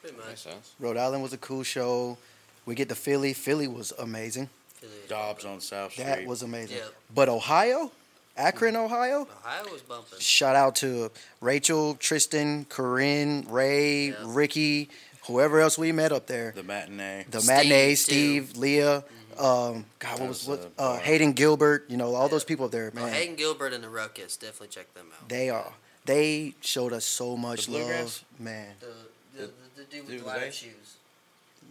Pretty 0.01 0.15
much. 0.17 0.27
Makes 0.27 0.41
sense. 0.41 0.71
Rhode 0.79 0.97
Island 0.97 1.23
was 1.23 1.33
a 1.33 1.37
cool 1.37 1.63
show. 1.63 2.17
We 2.65 2.75
get 2.75 2.89
to 2.89 2.95
Philly. 2.95 3.33
Philly 3.33 3.67
was 3.67 3.91
amazing. 3.99 4.49
Philly. 4.75 4.91
Dobbs 5.07 5.45
on 5.45 5.59
South 5.61 5.91
Street. 5.93 6.05
That 6.05 6.25
was 6.25 6.41
amazing. 6.43 6.77
Yeah. 6.77 6.83
But 7.13 7.29
Ohio, 7.29 7.91
Akron, 8.37 8.75
Ohio. 8.75 9.27
Ohio 9.43 9.71
was 9.71 9.81
bumping. 9.81 10.19
Shout 10.19 10.55
out 10.55 10.75
to 10.77 11.11
Rachel, 11.41 11.95
Tristan, 11.95 12.65
Corinne, 12.69 13.45
Ray, 13.49 14.07
Yeah. 14.09 14.15
Ricky, 14.23 14.89
whoever 15.27 15.59
else 15.59 15.77
we 15.77 15.91
met 15.91 16.11
up 16.11 16.27
there. 16.27 16.51
the 16.55 16.63
matinee. 16.63 17.25
The 17.29 17.39
Steve, 17.41 17.47
matinee, 17.55 17.89
too. 17.91 17.95
Steve, 17.95 18.57
Leah, 18.57 19.03
um, 19.37 19.85
God, 19.99 20.19
what 20.19 20.29
was 20.29 20.47
was, 20.47 20.59
what? 20.59 20.71
uh, 20.77 20.81
Uh. 20.93 20.99
Hayden 20.99 21.33
Gilbert. 21.33 21.85
You 21.89 21.97
know 21.97 22.13
all 22.15 22.23
Yeah. 22.23 22.27
those 22.29 22.43
people 22.43 22.65
up 22.65 22.71
there, 22.71 22.91
man. 22.93 23.11
Hayden 23.11 23.35
Gilbert 23.35 23.73
and 23.73 23.83
the 23.83 23.89
Ruckus, 23.89 24.37
definitely 24.37 24.67
check 24.67 24.93
them 24.93 25.07
out. 25.13 25.27
They 25.29 25.49
are. 25.49 25.73
They 26.05 26.53
showed 26.61 26.91
us 26.93 27.05
so 27.05 27.37
much 27.37 27.65
The 27.65 27.71
Bluegrass? 27.71 28.23
love, 28.33 28.39
man. 28.39 28.75
The, 28.79 28.85
the, 28.85 29.45
the, 29.47 29.51
the 29.77 29.83
dude 29.83 29.89
dude 29.91 29.99
with 30.01 30.09
with 30.09 30.17
the 30.17 30.17
the 30.23 30.25
lighter 30.29 30.45
bass? 30.47 30.55
shoes. 30.55 30.95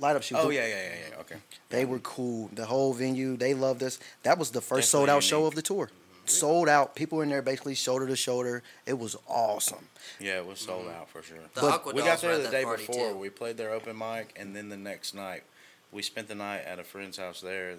Light 0.00 0.16
up 0.16 0.22
shoes. 0.22 0.38
Oh 0.40 0.48
yeah, 0.50 0.66
yeah, 0.66 0.74
yeah, 0.74 0.94
yeah. 1.10 1.20
Okay. 1.20 1.36
They 1.68 1.84
were 1.84 1.98
cool. 2.00 2.48
The 2.54 2.64
whole 2.64 2.94
venue, 2.94 3.36
they 3.36 3.52
loved 3.54 3.82
us. 3.82 3.98
That 4.22 4.38
was 4.38 4.50
the 4.50 4.60
first 4.62 4.88
sold 4.90 5.06
Definitely 5.06 5.16
out 5.18 5.22
show 5.24 5.46
of 5.46 5.54
the 5.54 5.62
tour. 5.62 5.90
Sold 6.24 6.68
out. 6.68 6.94
People 6.94 7.20
in 7.20 7.28
there 7.30 7.42
basically 7.42 7.74
shoulder 7.74 8.06
to 8.06 8.16
shoulder. 8.16 8.62
It 8.87 8.98
was 8.98 9.16
awesome. 9.28 9.88
Yeah, 10.20 10.38
it 10.38 10.46
was 10.46 10.61
sold 10.61 10.88
out 10.88 11.08
for 11.11 11.22
sure. 11.22 11.38
The 11.54 11.61
But 11.61 11.72
Aqua 11.72 11.92
we 11.94 12.02
got 12.02 12.20
there 12.20 12.38
the 12.38 12.48
day 12.48 12.64
before. 12.64 13.11
too. 13.12 13.16
We 13.16 13.28
played 13.28 13.56
their 13.56 13.72
open 13.72 13.98
mic, 13.98 14.32
and 14.38 14.54
then 14.54 14.68
the 14.68 14.76
next 14.76 15.14
night, 15.14 15.42
we 15.90 16.00
spent 16.02 16.28
the 16.28 16.35
night 16.35 16.62
at 16.64 16.78
a 16.78 16.85
friend's 16.85 17.18
house 17.18 17.40
there. 17.40 17.76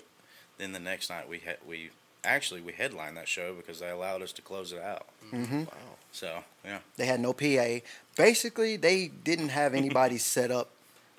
Then 0.57 0.71
the 0.73 0.79
next 0.79 1.09
night, 1.09 1.27
we 1.29 1.39
had 1.39 1.57
we 1.67 1.89
actually 2.25 2.61
we 2.61 2.73
headlined 2.73 3.17
that 3.17 3.27
show 3.27 3.53
because 3.53 3.79
they 3.79 3.89
allowed 3.89 4.21
us 4.21 4.31
to 4.33 4.41
close 4.41 4.71
it 4.71 4.81
out. 4.81 5.07
hmm 5.29 5.63
So 6.11 6.43
yeah, 6.65 6.79
They 6.97 7.05
had 7.05 7.19
no 7.19 7.33
PA. 7.33 7.79
Basically, 8.17 8.75
they 8.77 9.07
didn't 9.07 9.49
have 9.49 9.73
anybody 9.73 10.17
set 10.35 10.51
up. 10.51 10.69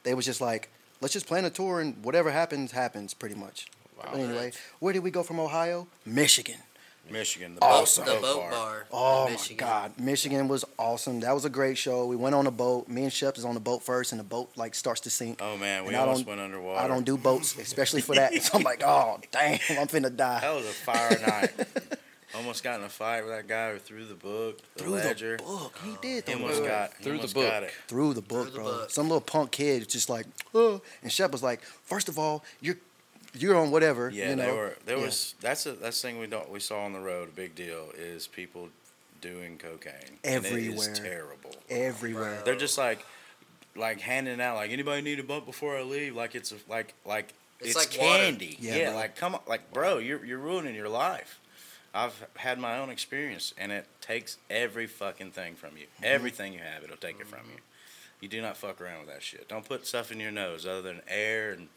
They 0.04 0.14
was 0.14 0.24
just 0.26 0.40
like, 0.40 0.68
let's 1.00 1.14
just 1.14 1.26
plan 1.26 1.44
a 1.46 1.50
tour 1.50 1.80
and 1.80 2.04
whatever 2.04 2.30
happens, 2.30 2.72
happens 2.72 3.14
pretty 3.14 3.34
much. 3.34 3.66
But 3.96 4.14
anyway, 4.14 4.52
where 4.80 4.92
did 4.92 5.02
we 5.02 5.10
go 5.10 5.22
from 5.22 5.40
Ohio? 5.40 5.86
Michigan. 6.04 6.58
Michigan, 7.10 7.54
the 7.54 7.62
Awesome. 7.62 8.04
boat, 8.04 8.14
The 8.16 8.20
boat 8.20 8.40
bar. 8.40 8.50
bar. 8.50 8.86
Oh 8.92 9.24
my 9.26 9.30
Michigan. 9.32 9.56
God, 9.66 9.92
Michigan 9.98 10.48
was 10.48 10.64
awesome. 10.78 11.20
That 11.20 11.32
was 11.32 11.44
a 11.44 11.50
great 11.50 11.76
show. 11.78 12.06
We 12.06 12.16
went 12.16 12.34
on 12.34 12.46
a 12.46 12.50
boat. 12.50 12.88
Me 12.88 13.02
and 13.04 13.12
Shep 13.12 13.36
is 13.38 13.44
on 13.44 13.54
the 13.54 13.60
boat 13.60 13.82
first, 13.82 14.12
and 14.12 14.18
the 14.18 14.24
boat 14.24 14.50
like 14.56 14.74
starts 14.74 15.00
to 15.02 15.10
sink. 15.10 15.38
Oh 15.42 15.56
man, 15.56 15.82
we 15.84 15.88
And 15.88 15.96
I 15.98 16.00
almost 16.00 16.20
don't- 16.24 16.28
went 16.36 16.40
underwater. 16.40 16.80
I 16.80 16.88
don't 16.88 17.04
do 17.04 17.16
boats, 17.18 17.56
especially 17.58 18.00
for 18.00 18.14
that. 18.14 18.32
So 18.42 18.58
I'm 18.58 18.64
like, 18.64 18.82
oh 18.86 19.20
damn, 19.30 19.52
I'm 19.78 19.86
finna 19.86 20.14
die. 20.14 20.40
That 20.40 20.54
was 20.54 20.64
a 20.64 20.68
fire 20.72 21.18
night. 21.26 21.52
Almost 22.36 22.64
got 22.64 22.80
in 22.80 22.84
a 22.86 22.88
fight 22.88 23.22
with 23.24 23.30
that 23.32 23.46
guy 23.46 23.72
who 23.72 23.78
threw 23.78 24.04
the 24.06 24.14
book, 24.16 24.58
the 24.74 24.82
Through 24.82 24.92
ledger. 24.94 25.36
the 25.36 25.42
book, 25.44 25.78
he 25.84 25.96
did. 26.02 26.26
He 26.28 26.32
The 26.34 26.40
almost 26.40 26.58
book. 26.60 26.68
got 26.68 26.90
he 26.98 27.04
Through 27.04 27.18
the 27.18 27.28
book. 27.34 27.46
Got 27.48 27.62
it. 27.62 27.70
through 27.86 28.14
the 28.14 28.22
book, 28.22 28.46
the 28.46 28.56
bro. 28.56 28.64
book. 28.64 28.90
Some 28.90 29.06
little 29.08 29.20
punk 29.20 29.52
kid 29.52 29.88
just 29.88 30.08
like, 30.10 30.26
oh, 30.52 30.80
and 31.02 31.12
Shep 31.12 31.30
was 31.30 31.44
like, 31.44 31.62
first 31.62 32.08
of 32.08 32.18
all, 32.18 32.42
you're 32.60 32.78
you're 33.34 33.56
on 33.56 33.70
whatever. 33.70 34.10
Yeah, 34.10 34.30
you 34.30 34.36
know? 34.36 34.46
they 34.46 34.52
were. 34.52 34.76
There 34.86 34.96
Yeah. 34.98 35.04
was 35.04 35.34
that's 35.40 35.66
a 35.66 35.72
that's 35.72 36.00
the 36.00 36.08
thing 36.08 36.18
we 36.18 36.26
don't 36.26 36.48
we 36.50 36.60
saw 36.60 36.84
on 36.84 36.92
the 36.92 37.00
road. 37.00 37.28
A 37.28 37.32
big 37.32 37.54
deal 37.54 37.88
is 37.96 38.26
people 38.26 38.68
doing 39.20 39.56
cocaine 39.58 40.18
Everywhere. 40.22 40.58
And 40.58 40.74
it 40.74 40.90
is 40.92 40.98
terrible. 40.98 41.54
everywhere. 41.70 42.42
They're 42.44 42.56
just 42.56 42.76
like 42.78 43.04
like 43.76 44.00
handing 44.00 44.40
out 44.40 44.56
like 44.56 44.70
anybody 44.70 45.02
need 45.02 45.18
a 45.18 45.24
bump 45.24 45.46
before 45.46 45.76
I 45.76 45.82
leave. 45.82 46.14
Like 46.14 46.34
it's 46.34 46.52
a, 46.52 46.56
like 46.68 46.94
like 47.04 47.32
It's 47.60 47.70
it's, 47.70 47.76
like 47.76 48.00
water. 48.00 48.22
candy. 48.24 48.56
Yeah, 48.60 48.76
Yeah, 48.76 48.90
like 48.94 49.16
come 49.16 49.34
on, 49.34 49.40
like 49.48 49.72
bro, 49.72 49.98
you're 49.98 50.24
you're 50.24 50.38
ruining 50.38 50.74
your 50.74 50.88
life. 50.88 51.38
I've 51.96 52.26
had 52.36 52.58
my 52.58 52.78
own 52.78 52.90
experience, 52.90 53.54
and 53.56 53.70
it 53.70 53.86
takes 54.00 54.36
every 54.50 54.88
fucking 54.88 55.30
thing 55.30 55.54
from 55.54 55.76
you. 55.76 55.84
Mm-hmm. 55.84 56.04
Everything 56.06 56.52
you 56.52 56.58
have, 56.58 56.82
it'll 56.82 56.96
take 56.96 57.20
it 57.20 57.26
from 57.28 57.46
you. 57.52 57.60
You 58.24 58.30
do 58.30 58.40
not 58.40 58.56
fuck 58.56 58.80
around 58.80 59.00
with 59.00 59.08
that 59.10 59.22
shit. 59.22 59.50
Don't 59.50 59.66
put 59.68 59.86
stuff 59.86 60.10
in 60.10 60.18
your 60.18 60.30
nose 60.30 60.64
other 60.64 60.80
than 60.80 61.02
air 61.08 61.52
and 61.52 61.68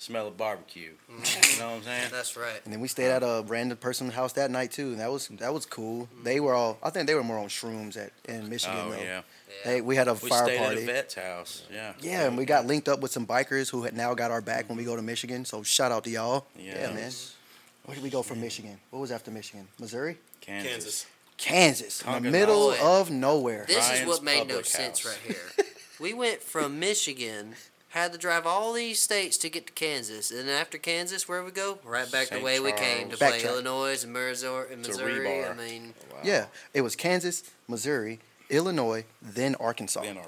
smell 0.00 0.26
of 0.26 0.36
barbecue. 0.36 0.94
Mm-hmm. 1.08 1.52
You 1.52 1.58
know 1.60 1.66
what 1.68 1.76
I'm 1.76 1.82
saying? 1.84 2.08
That's 2.10 2.36
right. 2.36 2.60
And 2.64 2.72
then 2.72 2.80
we 2.80 2.88
stayed 2.88 3.10
at 3.12 3.22
a 3.22 3.44
random 3.46 3.78
person's 3.78 4.12
house 4.14 4.32
that 4.32 4.50
night 4.50 4.72
too, 4.72 4.88
and 4.88 4.98
that 4.98 5.12
was 5.12 5.28
that 5.28 5.54
was 5.54 5.64
cool. 5.64 6.06
Mm-hmm. 6.06 6.24
They 6.24 6.40
were 6.40 6.54
all, 6.54 6.76
I 6.82 6.90
think 6.90 7.06
they 7.06 7.14
were 7.14 7.22
more 7.22 7.38
on 7.38 7.46
shrooms 7.46 7.96
at 7.96 8.10
in 8.24 8.48
Michigan 8.48 8.76
Oh 8.80 8.90
though. 8.90 8.96
yeah. 8.96 9.04
Yeah. 9.22 9.22
They, 9.64 9.80
we 9.80 9.94
had 9.94 10.08
a 10.08 10.14
We 10.14 10.28
fire 10.28 10.44
stayed 10.46 10.58
party. 10.58 10.76
at 10.78 10.82
a 10.82 10.86
vet's 10.92 11.14
house. 11.14 11.62
Yeah. 11.72 11.92
Yeah, 12.00 12.26
and 12.26 12.36
we 12.36 12.46
got 12.46 12.66
linked 12.66 12.88
up 12.88 12.98
with 12.98 13.12
some 13.12 13.24
bikers 13.24 13.70
who 13.70 13.84
had 13.84 13.94
now 13.94 14.12
got 14.14 14.32
our 14.32 14.40
back 14.40 14.68
when 14.68 14.76
we 14.76 14.82
go 14.82 14.96
to 14.96 15.02
Michigan. 15.02 15.44
So 15.44 15.62
shout 15.62 15.92
out 15.92 16.02
to 16.02 16.10
y'all. 16.10 16.46
Yeah. 16.58 16.92
man. 16.92 17.12
Where 17.84 17.94
did 17.94 18.02
we 18.02 18.10
go 18.10 18.22
from 18.22 18.40
Michigan? 18.40 18.76
What 18.90 18.98
was 18.98 19.12
after 19.12 19.30
Michigan? 19.30 19.68
Missouri? 19.78 20.16
Kansas. 20.40 20.66
Kansas. 20.72 21.06
Kansas, 21.38 22.02
in 22.02 22.22
the 22.22 22.30
middle 22.30 22.70
of 22.70 23.10
nowhere. 23.10 23.64
This 23.66 23.90
is 23.92 24.06
what 24.06 24.22
made 24.22 24.46
no 24.48 24.54
Public 24.54 24.66
sense 24.66 25.04
right 25.04 25.18
here. 25.26 25.64
We 26.02 26.12
went 26.12 26.42
from 26.42 26.78
Michigan, 26.78 27.54
had 27.90 28.12
to 28.12 28.18
drive 28.18 28.46
all 28.46 28.72
these 28.72 28.98
states 29.00 29.36
to 29.38 29.48
get 29.48 29.66
to 29.68 29.72
Kansas, 29.72 30.30
and 30.30 30.48
then 30.48 30.60
after 30.60 30.76
Kansas, 30.78 31.28
where 31.28 31.42
we 31.44 31.50
go? 31.50 31.78
Right 31.84 32.10
back 32.10 32.28
the 32.28 32.34
St. 32.36 32.44
way 32.44 32.58
we 32.60 32.72
came 32.72 33.08
to 33.10 33.16
Charles. 33.16 33.18
play 33.18 33.40
Backtrack. 33.42 33.44
Illinois 33.50 34.02
and 34.04 34.12
Missouri. 34.12 34.72
And 34.72 34.82
To 34.84 34.90
Missouri. 34.90 35.26
I 35.26 35.48
Rebar. 35.48 35.56
mean, 35.56 35.94
Yeah, 36.24 36.46
it 36.74 36.80
was 36.80 36.96
Kansas, 36.96 37.44
Missouri, 37.68 38.20
Illinois, 38.50 39.04
then 39.20 39.54
Arkansas. 39.56 40.02
Then 40.02 40.18
our 40.18 40.26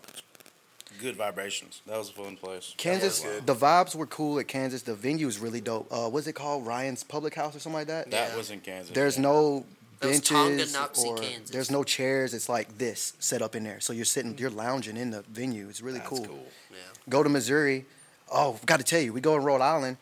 good 1.01 1.17
vibrations. 1.17 1.83
That 1.87 1.99
was 1.99 2.11
a 2.11 2.13
fun 2.13 2.37
place. 2.37 2.73
Kansas, 2.77 3.21
That 3.21 3.27
was 3.29 3.37
good. 3.39 3.47
the 3.47 3.55
vibes 3.57 3.95
were 3.97 4.07
cool 4.07 4.39
at 4.39 4.47
Kansas. 4.47 4.83
The 4.83 4.95
venue 4.95 5.27
was 5.27 5.39
really 5.41 5.61
dope. 5.61 5.89
Uh, 5.91 6.09
what's 6.09 6.27
it 6.29 6.35
called? 6.35 6.65
Ryan's 6.67 7.03
Public 7.03 7.35
House 7.35 7.57
or 7.57 7.59
something 7.59 7.79
like 7.81 7.89
that. 7.89 8.11
That 8.13 8.31
Yeah. 8.31 8.37
was 8.37 8.51
in 8.51 8.61
Kansas. 8.61 8.95
There's 8.95 9.17
yeah. 9.17 9.23
no 9.23 9.67
Was 10.07 10.21
benches 10.21 10.77
or 11.05 11.17
Kansas. 11.17 11.51
there's 11.51 11.71
no 11.71 11.85
chairs. 11.85 12.35
It's 12.35 12.49
like 12.49 12.79
this 12.79 13.15
set 13.19 13.43
up 13.43 13.55
in 13.57 13.65
there. 13.65 13.81
So 13.81 13.93
you're 13.93 14.05
sitting, 14.05 14.37
you're 14.39 14.51
lounging 14.51 14.97
in 14.97 15.11
the 15.11 15.23
venue. 15.23 15.69
It's 15.69 15.81
really 15.83 15.99
That's 15.99 16.09
cool. 16.11 16.25
cool. 16.27 16.47
yeah. 16.71 16.77
Go 17.09 17.23
to 17.23 17.29
Missouri. 17.29 17.85
Oh, 18.33 18.59
got 18.67 18.79
to 18.79 18.85
tell 18.85 19.01
you, 19.01 19.13
we 19.13 19.21
go 19.21 19.37
in 19.37 19.43
Rhode 19.45 19.61
Island. 19.61 19.97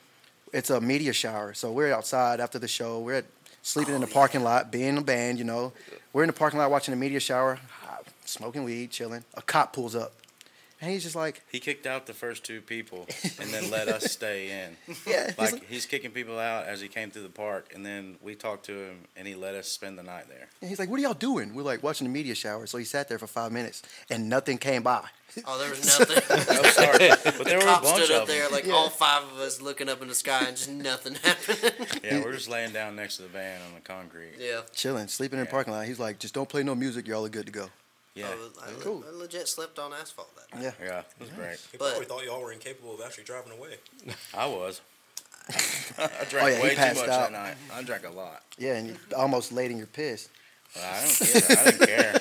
It's 0.53 0.71
a 0.71 0.81
media 0.81 1.13
shower. 1.13 1.55
So 1.55 1.73
we're 1.73 1.93
outside 1.93 2.39
after 2.41 2.59
the 2.59 2.69
show. 2.69 3.01
We're 3.01 3.15
at, 3.15 3.25
sleeping 3.63 3.95
in 3.95 4.03
Oh, 4.03 4.07
the 4.07 4.13
parking 4.13 4.43
lot, 4.43 4.71
being 4.71 4.97
a 4.99 5.03
band, 5.03 5.39
you 5.39 5.45
know. 5.45 5.73
We're 6.13 6.23
in 6.25 6.27
the 6.29 6.33
parking 6.33 6.59
lot 6.59 6.71
watching 6.71 6.93
a 6.93 6.97
media 6.97 7.21
shower, 7.21 7.59
smoking 8.25 8.65
weed, 8.65 8.91
chilling. 8.91 9.25
A 9.35 9.43
cop 9.43 9.73
pulls 9.73 9.95
up. 9.97 10.13
And 10.83 10.91
he's 10.91 11.05
just 11.05 11.15
like, 11.17 11.43
He 11.51 11.61
kicked 11.61 11.87
out 11.87 12.07
the 12.07 12.13
first 12.13 12.45
two 12.45 12.61
people 12.61 13.07
and 13.41 13.51
then 13.55 13.71
let 13.71 13.89
us 13.89 14.11
stay 14.13 14.51
in. 14.65 14.77
yeah. 15.07 15.29
he's 15.29 15.39
Like 15.39 15.53
like- 15.53 15.67
he's 15.69 15.87
kicking 15.87 16.11
people 16.11 16.39
out 16.39 16.67
as 16.67 16.81
he 16.81 16.89
came 16.89 17.11
through 17.11 17.23
the 17.23 17.29
park, 17.31 17.73
and 17.75 17.87
then 17.87 18.17
we 18.21 18.35
talked 18.35 18.67
to 18.67 18.73
him, 18.75 18.97
and 19.17 19.27
he 19.29 19.35
let 19.37 19.55
us 19.55 19.69
spend 19.69 19.97
the 19.99 20.03
night 20.03 20.29
there. 20.29 20.49
And 20.61 20.69
he's 20.69 20.79
like, 20.81 20.91
"What 20.91 20.99
are 20.99 21.03
y'all 21.03 21.15
doing?" 21.15 21.55
We're 21.55 21.63
like 21.63 21.83
watching 21.83 22.07
the 22.07 22.13
media 22.13 22.35
shower. 22.35 22.67
So 22.67 22.77
he 22.79 22.85
sat 22.85 23.09
there 23.09 23.19
for 23.19 23.27
five 23.29 23.53
minutes, 23.53 23.83
and 24.11 24.29
nothing 24.29 24.59
came 24.59 24.83
by. 24.83 25.05
Oh, 25.47 25.59
there 25.59 25.71
was 25.71 25.99
nothing. 25.99 26.23
Oh, 26.29 26.63
sorry, 26.73 27.09
but 27.39 27.47
there 27.47 27.57
were 27.59 27.65
a 27.65 27.81
bunch 27.81 28.05
stood 28.05 28.11
up 28.11 28.23
of 28.25 28.29
there, 28.29 28.43
them. 28.45 28.53
like 28.53 28.69
all 28.69 28.91
five 28.91 29.23
of 29.23 29.39
us 29.39 29.63
looking 29.63 29.89
up 29.89 30.03
in 30.03 30.09
the 30.09 30.15
sky, 30.15 30.45
and 30.47 30.55
just 30.55 30.69
nothing 30.69 31.15
happened. 31.15 32.01
Yeah, 32.05 32.23
we're 32.23 32.35
just 32.35 32.51
laying 32.51 32.73
down 32.75 32.97
next 32.97 33.17
to 33.17 33.23
the 33.23 33.29
van 33.29 33.59
on 33.63 33.73
the 33.75 33.81
concrete. 33.81 34.33
yeah. 34.39 34.61
Chilling, 34.75 35.09
sleeping 35.09 35.39
in 35.39 35.47
the 35.47 35.51
parking 35.51 35.73
lot. 35.73 35.87
He's 35.87 35.99
like, 35.99 36.19
"Just 36.19 36.35
don't 36.35 36.51
play 36.51 36.63
no 36.63 36.75
music. 36.75 37.09
Y'all 37.09 37.25
are 37.25 37.31
good 37.31 37.47
to 37.47 37.53
go." 37.53 37.71
Yeah, 38.15 38.27
Oh, 38.31 38.51
I, 38.63 38.71
Cool. 38.83 39.05
I 39.09 39.17
legit 39.17 39.49
slept 39.49 39.79
on 39.79 39.93
asphalt 39.95 40.31
that 40.37 40.55
night. 40.59 40.65
Yeah. 40.81 40.87
yeah, 40.87 40.99
it 41.01 41.07
was 41.21 41.31
great. 41.31 41.59
He 41.73 41.79
But- 41.79 41.91
probably 41.91 42.07
thought 42.07 42.25
y'all 42.25 42.43
were 42.43 42.53
incapable 42.53 42.95
of 42.95 43.01
actually 43.01 43.25
driving 43.25 43.53
away. 43.53 43.77
I 44.35 44.47
was. 44.47 44.81
I 45.99 46.09
drank 46.29 46.35
Oh, 46.35 46.47
yeah, 46.49 46.57
he 46.57 46.63
way 46.63 46.71
too 46.71 46.77
passed 46.77 47.01
much 47.01 47.09
out. 47.09 47.31
that 47.31 47.33
night. 47.33 47.55
I 47.73 47.83
drank 47.83 48.07
a 48.07 48.11
lot. 48.11 48.43
Yeah, 48.59 48.75
and 48.75 48.89
you 48.89 48.97
almost 49.17 49.51
laid 49.51 49.71
in 49.71 49.79
your 49.79 49.87
piss. 49.89 50.29
But 50.75 50.83
I 50.85 51.01
don't 51.01 51.17
care. 51.19 51.59
I 51.59 51.65
didn't 51.71 51.87
care. 51.87 52.21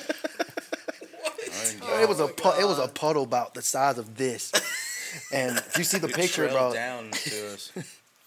I 1.24 1.64
didn't 1.66 1.80
care. 1.82 2.02
it 2.02 2.08
was 2.08 2.20
a 2.20 2.24
Oh 2.24 2.26
my 2.26 2.32
pu- 2.32 2.60
it 2.60 2.64
was 2.66 2.78
a 2.78 2.82
God. 2.86 2.94
puddle 2.94 3.22
about 3.22 3.54
the 3.54 3.62
size 3.62 3.98
of 3.98 4.16
this. 4.16 4.50
And 5.32 5.56
if 5.58 5.76
you 5.78 5.84
see 5.84 5.98
the 5.98 6.08
It 6.08 6.14
picture, 6.14 6.48
trailed 6.48 6.72
bro. 6.72 6.72
down 6.72 7.10
to 7.10 7.52
us. 7.52 7.70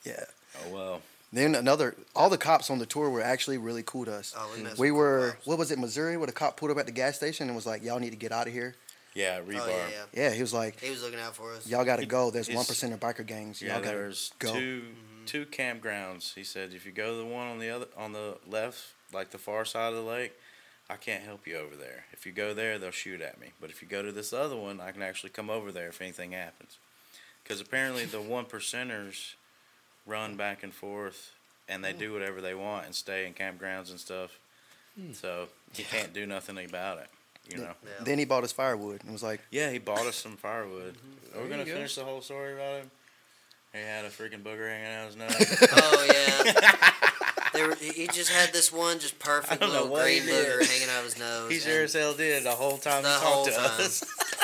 Yeah. 0.06 0.24
Oh 0.64 0.70
well. 0.74 1.02
Then 1.36 1.54
another, 1.54 1.96
all 2.16 2.30
the 2.30 2.38
cops 2.38 2.70
on 2.70 2.80
the 2.80 2.86
tour 2.86 3.10
were 3.10 3.22
actually 3.22 3.58
really 3.58 3.84
cool 3.84 4.06
to 4.06 4.14
us. 4.14 4.34
Oh, 4.38 4.50
we 4.56 4.64
messed 4.64 4.78
we 4.78 4.90
with 4.90 4.96
cool 4.96 5.00
were, 5.00 5.38
what 5.44 5.58
was 5.58 5.70
it, 5.70 5.78
Missouri, 5.78 6.16
where 6.16 6.28
the 6.28 6.32
cop 6.32 6.56
pulled 6.56 6.72
up 6.72 6.78
at 6.78 6.86
the 6.86 6.94
gas 6.94 7.18
station 7.18 7.48
and 7.48 7.56
was 7.58 7.66
like, 7.66 7.84
"Y'all 7.84 8.00
need 8.00 8.12
to 8.12 8.16
get 8.16 8.32
out 8.32 8.48
of 8.48 8.54
here." 8.54 8.74
Yeah, 9.14 9.40
rebar. 9.42 9.60
Oh 9.60 9.68
yeah, 9.68 9.76
yeah. 10.14 10.24
Yeah, 10.24 10.30
he 10.32 10.40
was 10.40 10.54
like, 10.54 10.80
He 10.80 10.90
was 10.90 11.04
looking 11.04 11.20
out 11.20 11.36
for 11.36 11.52
us. 11.52 11.68
"Y'all 11.68 11.84
got 11.84 11.98
to 11.98 12.06
go. 12.06 12.32
There's 12.32 12.48
It's- 12.48 12.56
one 12.56 12.66
percent 12.66 12.94
of 12.94 13.02
biker 13.02 13.26
gangs. 13.26 13.62
Yeah, 13.62 13.74
Y'all 13.74 13.84
got 13.84 13.92
to 13.92 13.98
there's 13.98 14.32
go." 14.40 14.54
two 14.54 14.82
mm-hmm. 14.84 15.26
two 15.26 15.46
campgrounds. 15.48 16.36
He 16.36 16.46
said 16.46 16.74
if 16.74 16.86
you 16.86 16.94
go 16.94 17.12
to 17.12 17.18
the 17.18 17.26
one 17.26 17.48
on 17.48 17.60
the 17.60 17.70
other 17.70 17.88
on 17.98 18.14
the 18.14 18.38
left, 18.48 18.94
like 19.12 19.32
the 19.32 19.38
far 19.38 19.66
side 19.66 19.90
of 19.90 19.96
the 19.96 20.10
lake, 20.10 20.32
I 20.90 20.96
can't 20.96 21.24
help 21.24 21.46
you 21.46 21.58
over 21.58 21.76
there. 21.76 22.06
If 22.14 22.26
you 22.26 22.32
go 22.32 22.54
there, 22.54 22.80
they'll 22.80 22.92
shoot 22.92 23.20
at 23.20 23.42
me. 23.42 23.48
But 23.60 23.72
if 23.72 23.82
you 23.82 23.90
go 23.90 24.02
to 24.02 24.14
this 24.14 24.32
other 24.32 24.56
one, 24.56 24.80
I 24.80 24.92
can 24.92 25.02
actually 25.02 25.32
come 25.32 25.50
over 25.50 25.74
there 25.74 25.90
if 25.90 26.02
anything 26.02 26.32
happens. 26.32 26.78
Because 27.44 27.60
apparently 27.60 28.06
the 28.06 28.22
one 28.22 28.46
percenters 28.46 29.34
run 30.06 30.36
back 30.36 30.64
and 30.64 30.74
forth 30.74 31.32
and 31.68 31.84
they 31.84 31.94
hmm. 31.94 32.00
do 32.00 32.14
whatever 32.14 32.42
they 32.42 32.54
want 32.54 32.86
and 32.86 32.96
stay 32.96 33.26
in 33.26 33.34
campgrounds 33.34 33.90
and 33.90 34.00
stuff. 34.00 34.40
Hmm. 35.00 35.14
So 35.14 35.48
you 35.76 35.84
can't 35.84 36.14
do 36.14 36.26
nothing 36.26 36.58
about 36.64 37.00
it. 37.00 37.08
You 37.52 37.60
know. 37.60 37.74
Yeah. 37.84 38.04
Then 38.04 38.18
he 38.18 38.26
bought 38.26 38.44
us 38.44 38.52
firewood 38.52 39.04
and 39.04 39.12
was 39.12 39.24
like, 39.24 39.42
Yeah, 39.52 39.70
he 39.70 39.78
bought 39.78 40.06
us 40.06 40.16
some 40.16 40.36
firewood. 40.36 40.96
Mm-hmm. 40.96 41.38
Are 41.38 41.44
we 41.44 41.48
There 41.48 41.58
gonna 41.58 41.64
you 41.64 41.74
go. 41.74 41.76
finish 41.76 41.96
the 41.96 42.04
whole 42.04 42.22
story 42.22 42.54
about 42.54 42.82
him? 42.82 42.92
He 43.74 43.80
had 43.82 44.06
a 44.06 44.10
freaking 44.10 44.42
booger 44.42 44.70
hanging 44.70 44.88
out 44.88 45.08
his 45.08 45.18
nose. 45.18 45.70
Oh 45.74 46.08
yeah. 46.10 46.92
They 47.54 47.64
were, 47.64 47.76
he 47.76 47.90
he 47.90 48.08
just 48.08 48.32
had 48.32 48.52
this 48.52 48.72
one 48.72 49.00
just 49.00 49.18
perfect 49.20 49.62
I 49.62 49.66
don't 49.66 49.74
know 49.74 49.84
little 49.84 49.98
green 49.98 50.24
booger 50.24 50.66
hanging 50.66 50.90
out 50.90 51.00
of 51.00 51.06
his 51.06 51.20
nose. 51.20 51.52
He 51.52 51.60
sure 51.60 51.84
as 51.84 51.94
hell 51.94 52.14
did 52.14 52.44
the 52.44 52.52
whole 52.52 52.78
time 52.78 53.04
The 53.04 53.10
he 53.10 53.16
whole 53.16 53.46
talked 53.46 53.56
to 53.56 53.62
time. 53.62 53.86
us. 53.86 54.04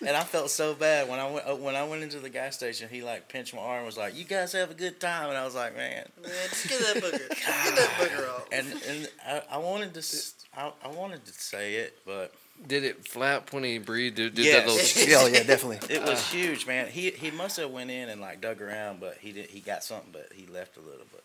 and 0.00 0.16
I 0.16 0.22
felt 0.24 0.50
so 0.50 0.74
bad 0.74 1.08
when 1.08 1.18
I 1.20 1.30
went 1.30 1.46
uh, 1.46 1.54
when 1.56 1.76
I 1.76 1.84
went 1.84 2.02
into 2.02 2.18
the 2.20 2.30
gas 2.30 2.56
station. 2.56 2.88
He 2.88 3.02
like 3.02 3.28
pinched 3.28 3.54
my 3.54 3.60
arm, 3.60 3.78
and 3.78 3.86
was 3.86 3.96
like, 3.96 4.16
"You 4.16 4.24
guys 4.24 4.52
have 4.52 4.70
a 4.70 4.74
good 4.74 5.00
time," 5.00 5.28
and 5.28 5.36
I 5.38 5.44
was 5.44 5.54
like, 5.54 5.76
"Man." 5.76 6.06
Man, 6.22 6.32
just 6.50 6.68
get 6.68 6.80
that 6.80 6.96
booger. 7.02 7.28
Get 7.28 7.38
that 7.76 7.90
booger 7.98 8.28
off. 8.30 8.46
And 8.52 8.66
and 8.88 9.08
I, 9.26 9.42
I 9.56 9.58
wanted 9.58 9.92
to 9.94 10.00
s- 10.00 10.34
I, 10.56 10.72
I 10.84 10.88
wanted 10.88 11.24
to 11.26 11.32
say 11.32 11.74
it, 11.76 11.98
but 12.06 12.32
Did 12.66 12.84
it 12.84 13.06
flap 13.06 13.52
when 13.52 13.64
he 13.64 13.78
breathed? 13.78 14.16
Did, 14.16 14.34
did 14.34 14.44
Yes. 14.46 14.94
that 14.94 15.06
little 15.06 15.28
"Yeah, 15.32 15.38
yeah, 15.38 15.44
definitely." 15.44 15.94
it 15.94 16.02
was 16.02 16.24
huge, 16.30 16.66
man. 16.66 16.86
He 16.88 17.10
he 17.10 17.30
must 17.30 17.56
have 17.58 17.70
went 17.70 17.90
in 17.90 18.08
and 18.08 18.20
like 18.20 18.40
dug 18.40 18.62
around, 18.62 19.00
but 19.00 19.18
he 19.18 19.32
did 19.32 19.50
he 19.50 19.60
got 19.60 19.82
something, 19.84 20.10
but 20.12 20.28
he 20.34 20.46
left 20.46 20.76
a 20.76 20.80
little 20.80 21.06
bit. 21.12 21.22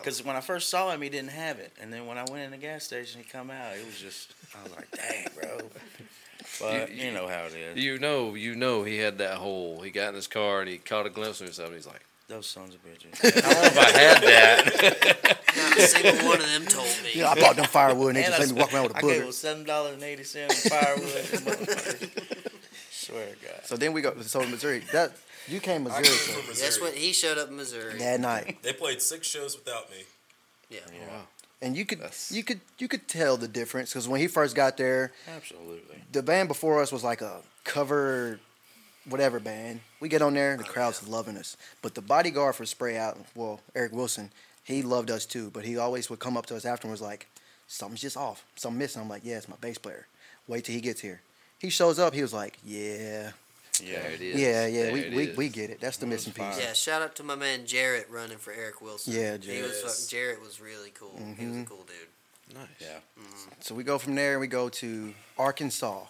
Because 0.00 0.22
when 0.22 0.36
I 0.36 0.40
first 0.40 0.68
saw 0.68 0.90
him, 0.90 1.00
he 1.02 1.08
didn't 1.08 1.30
have 1.30 1.58
it, 1.58 1.72
and 1.80 1.90
then 1.92 2.06
when 2.06 2.18
I 2.18 2.24
went 2.30 2.44
in 2.44 2.50
the 2.50 2.58
gas 2.58 2.84
station, 2.84 3.22
he 3.22 3.28
come 3.28 3.50
out. 3.50 3.74
It 3.76 3.84
was 3.86 3.98
just 3.98 4.32
I 4.58 4.62
was 4.62 4.72
like, 4.76 4.90
"Dang, 4.92 5.26
bro." 5.34 5.58
But 6.60 6.92
you, 6.94 7.06
You- 7.06 7.10
know 7.12 7.26
how 7.28 7.44
it 7.44 7.54
is. 7.54 7.82
You 7.82 7.98
know, 7.98 8.34
you 8.34 8.54
know, 8.54 8.84
he 8.84 8.98
had 8.98 9.18
that 9.18 9.38
hole. 9.38 9.80
He 9.82 9.90
got 9.90 10.10
in 10.10 10.14
his 10.14 10.26
car 10.26 10.60
and 10.60 10.68
he 10.70 10.78
caught 10.78 11.06
a 11.06 11.10
glimpse 11.10 11.40
of 11.40 11.46
himself. 11.46 11.72
He's 11.72 11.86
like, 11.86 12.04
Those 12.28 12.46
sons 12.46 12.74
of 12.74 12.80
bitches. 12.84 13.14
"I 13.24 13.30
don't 13.40 13.52
know 13.52 13.62
if 13.62 13.78
I 13.78 13.90
had 13.98 14.22
that." 14.22 15.38
Not 15.56 15.78
a 15.78 15.80
single 15.86 16.26
one 16.26 16.40
of 16.40 16.46
them 16.50 16.66
told 16.66 16.86
me. 17.02 17.10
Yeah, 17.14 17.30
I 17.30 17.34
bought 17.40 17.56
them 17.56 17.66
firewood 17.66 18.16
and 18.16 18.16
they 18.16 18.22
just 18.28 18.40
I 18.40 18.44
let 18.44 18.54
me 18.54 18.60
walk 18.60 18.72
around 18.74 18.82
with 18.88 18.94
a 18.94 18.98
I 18.98 19.00
gave 19.02 19.22
him 19.22 19.28
booger. 19.28 19.32
seven 19.32 19.64
dollars 19.64 19.94
and 19.94 20.02
eighty 20.02 20.24
cents 20.24 20.64
in 20.64 20.70
firewood. 20.70 21.06
motherfucker. 21.08 22.50
Swear 22.90 23.26
to 23.26 23.46
God. 23.46 23.60
So 23.64 23.76
then 23.76 23.92
we 23.92 24.00
go. 24.00 24.14
So 24.22 24.40
Missouri, 24.46 24.80
that 24.92 25.12
you 25.48 25.60
came 25.60 25.82
I 25.86 26.00
Missouri 26.00 26.04
came 26.06 26.14
from 26.40 26.46
Missouri. 26.48 26.66
That's 26.66 26.80
when 26.80 26.92
he 26.94 27.12
showed 27.12 27.36
up 27.38 27.48
in 27.50 27.56
Missouri. 27.56 27.98
that 27.98 28.20
night, 28.20 28.58
They 28.62 28.72
played 28.72 29.02
six 29.02 29.26
shows 29.26 29.56
without 29.56 29.90
me. 29.90 30.04
Yeah. 30.70 30.78
Oh, 30.88 31.12
wow. 31.12 31.20
And 31.62 31.76
you 31.76 31.84
could 31.84 31.98
That's- 31.98 32.30
you 32.32 32.42
could 32.42 32.60
you 32.78 32.88
could 32.88 33.08
tell 33.08 33.36
the 33.36 33.48
difference 33.48 33.90
because 33.90 34.08
when 34.08 34.20
he 34.20 34.26
first 34.26 34.54
got 34.54 34.76
there, 34.76 35.12
Absolutely. 35.28 36.02
the 36.12 36.22
band 36.22 36.48
before 36.48 36.80
us 36.82 36.92
was 36.92 37.04
like 37.04 37.20
a 37.20 37.40
cover 37.64 38.38
whatever 39.08 39.40
band. 39.40 39.80
We 40.00 40.08
get 40.08 40.22
on 40.22 40.34
there, 40.34 40.56
the 40.56 40.64
oh, 40.64 40.66
crowd's 40.66 41.06
loving 41.06 41.36
us. 41.36 41.56
But 41.82 41.94
the 41.94 42.02
bodyguard 42.02 42.54
for 42.54 42.64
Spray 42.64 42.96
Out, 42.96 43.18
well, 43.34 43.60
Eric 43.74 43.92
Wilson, 43.92 44.30
he 44.62 44.82
loved 44.82 45.10
us 45.10 45.26
too. 45.26 45.50
But 45.50 45.64
he 45.64 45.76
always 45.76 46.08
would 46.10 46.18
come 46.20 46.36
up 46.36 46.46
to 46.46 46.56
us 46.56 46.64
afterwards 46.64 47.00
like, 47.02 47.26
something's 47.66 48.00
just 48.00 48.16
off, 48.16 48.44
something 48.56 48.78
missing. 48.78 49.02
I'm 49.02 49.08
like, 49.08 49.22
yeah, 49.24 49.36
it's 49.36 49.48
my 49.48 49.56
bass 49.60 49.78
player. 49.78 50.06
Wait 50.46 50.64
till 50.64 50.74
he 50.74 50.80
gets 50.80 51.00
here. 51.00 51.20
He 51.58 51.70
shows 51.70 51.98
up. 51.98 52.14
He 52.14 52.22
was 52.22 52.34
like, 52.34 52.58
yeah, 52.64 53.32
Yeah. 53.82 54.00
There 54.02 54.10
it 54.12 54.20
is. 54.20 54.40
yeah, 54.40 54.66
yeah. 54.66 54.82
There 54.84 54.92
We, 54.92 55.00
we, 55.10 55.22
is. 55.28 55.36
we 55.36 55.48
get 55.48 55.70
it. 55.70 55.80
That's 55.80 55.96
the 55.96 56.06
missing 56.06 56.32
piece. 56.32 56.60
Yeah, 56.60 56.72
shout 56.74 57.02
out 57.02 57.14
to 57.16 57.22
my 57.24 57.34
man 57.34 57.66
Jarrett 57.66 58.08
running 58.10 58.38
for 58.38 58.52
Eric 58.52 58.80
Wilson. 58.80 59.12
Yeah, 59.14 59.32
He 59.36 59.38
was 59.38 59.46
Jarrett. 59.46 59.74
fucking, 59.82 60.06
Jarrett 60.08 60.40
was 60.42 60.60
really 60.60 60.90
cool. 60.90 61.16
He 61.38 61.46
was 61.46 61.56
a 61.56 61.60
Mhm. 61.60 61.66
cool 61.66 61.84
dude. 61.84 62.54
Nice. 62.56 62.68
Yeah. 62.78 62.98
So 63.60 63.74
we 63.74 63.82
go 63.84 63.98
from 63.98 64.14
there 64.14 64.32
and 64.32 64.40
we 64.40 64.46
go 64.46 64.68
to 64.68 65.14
Arkansas. 65.38 66.06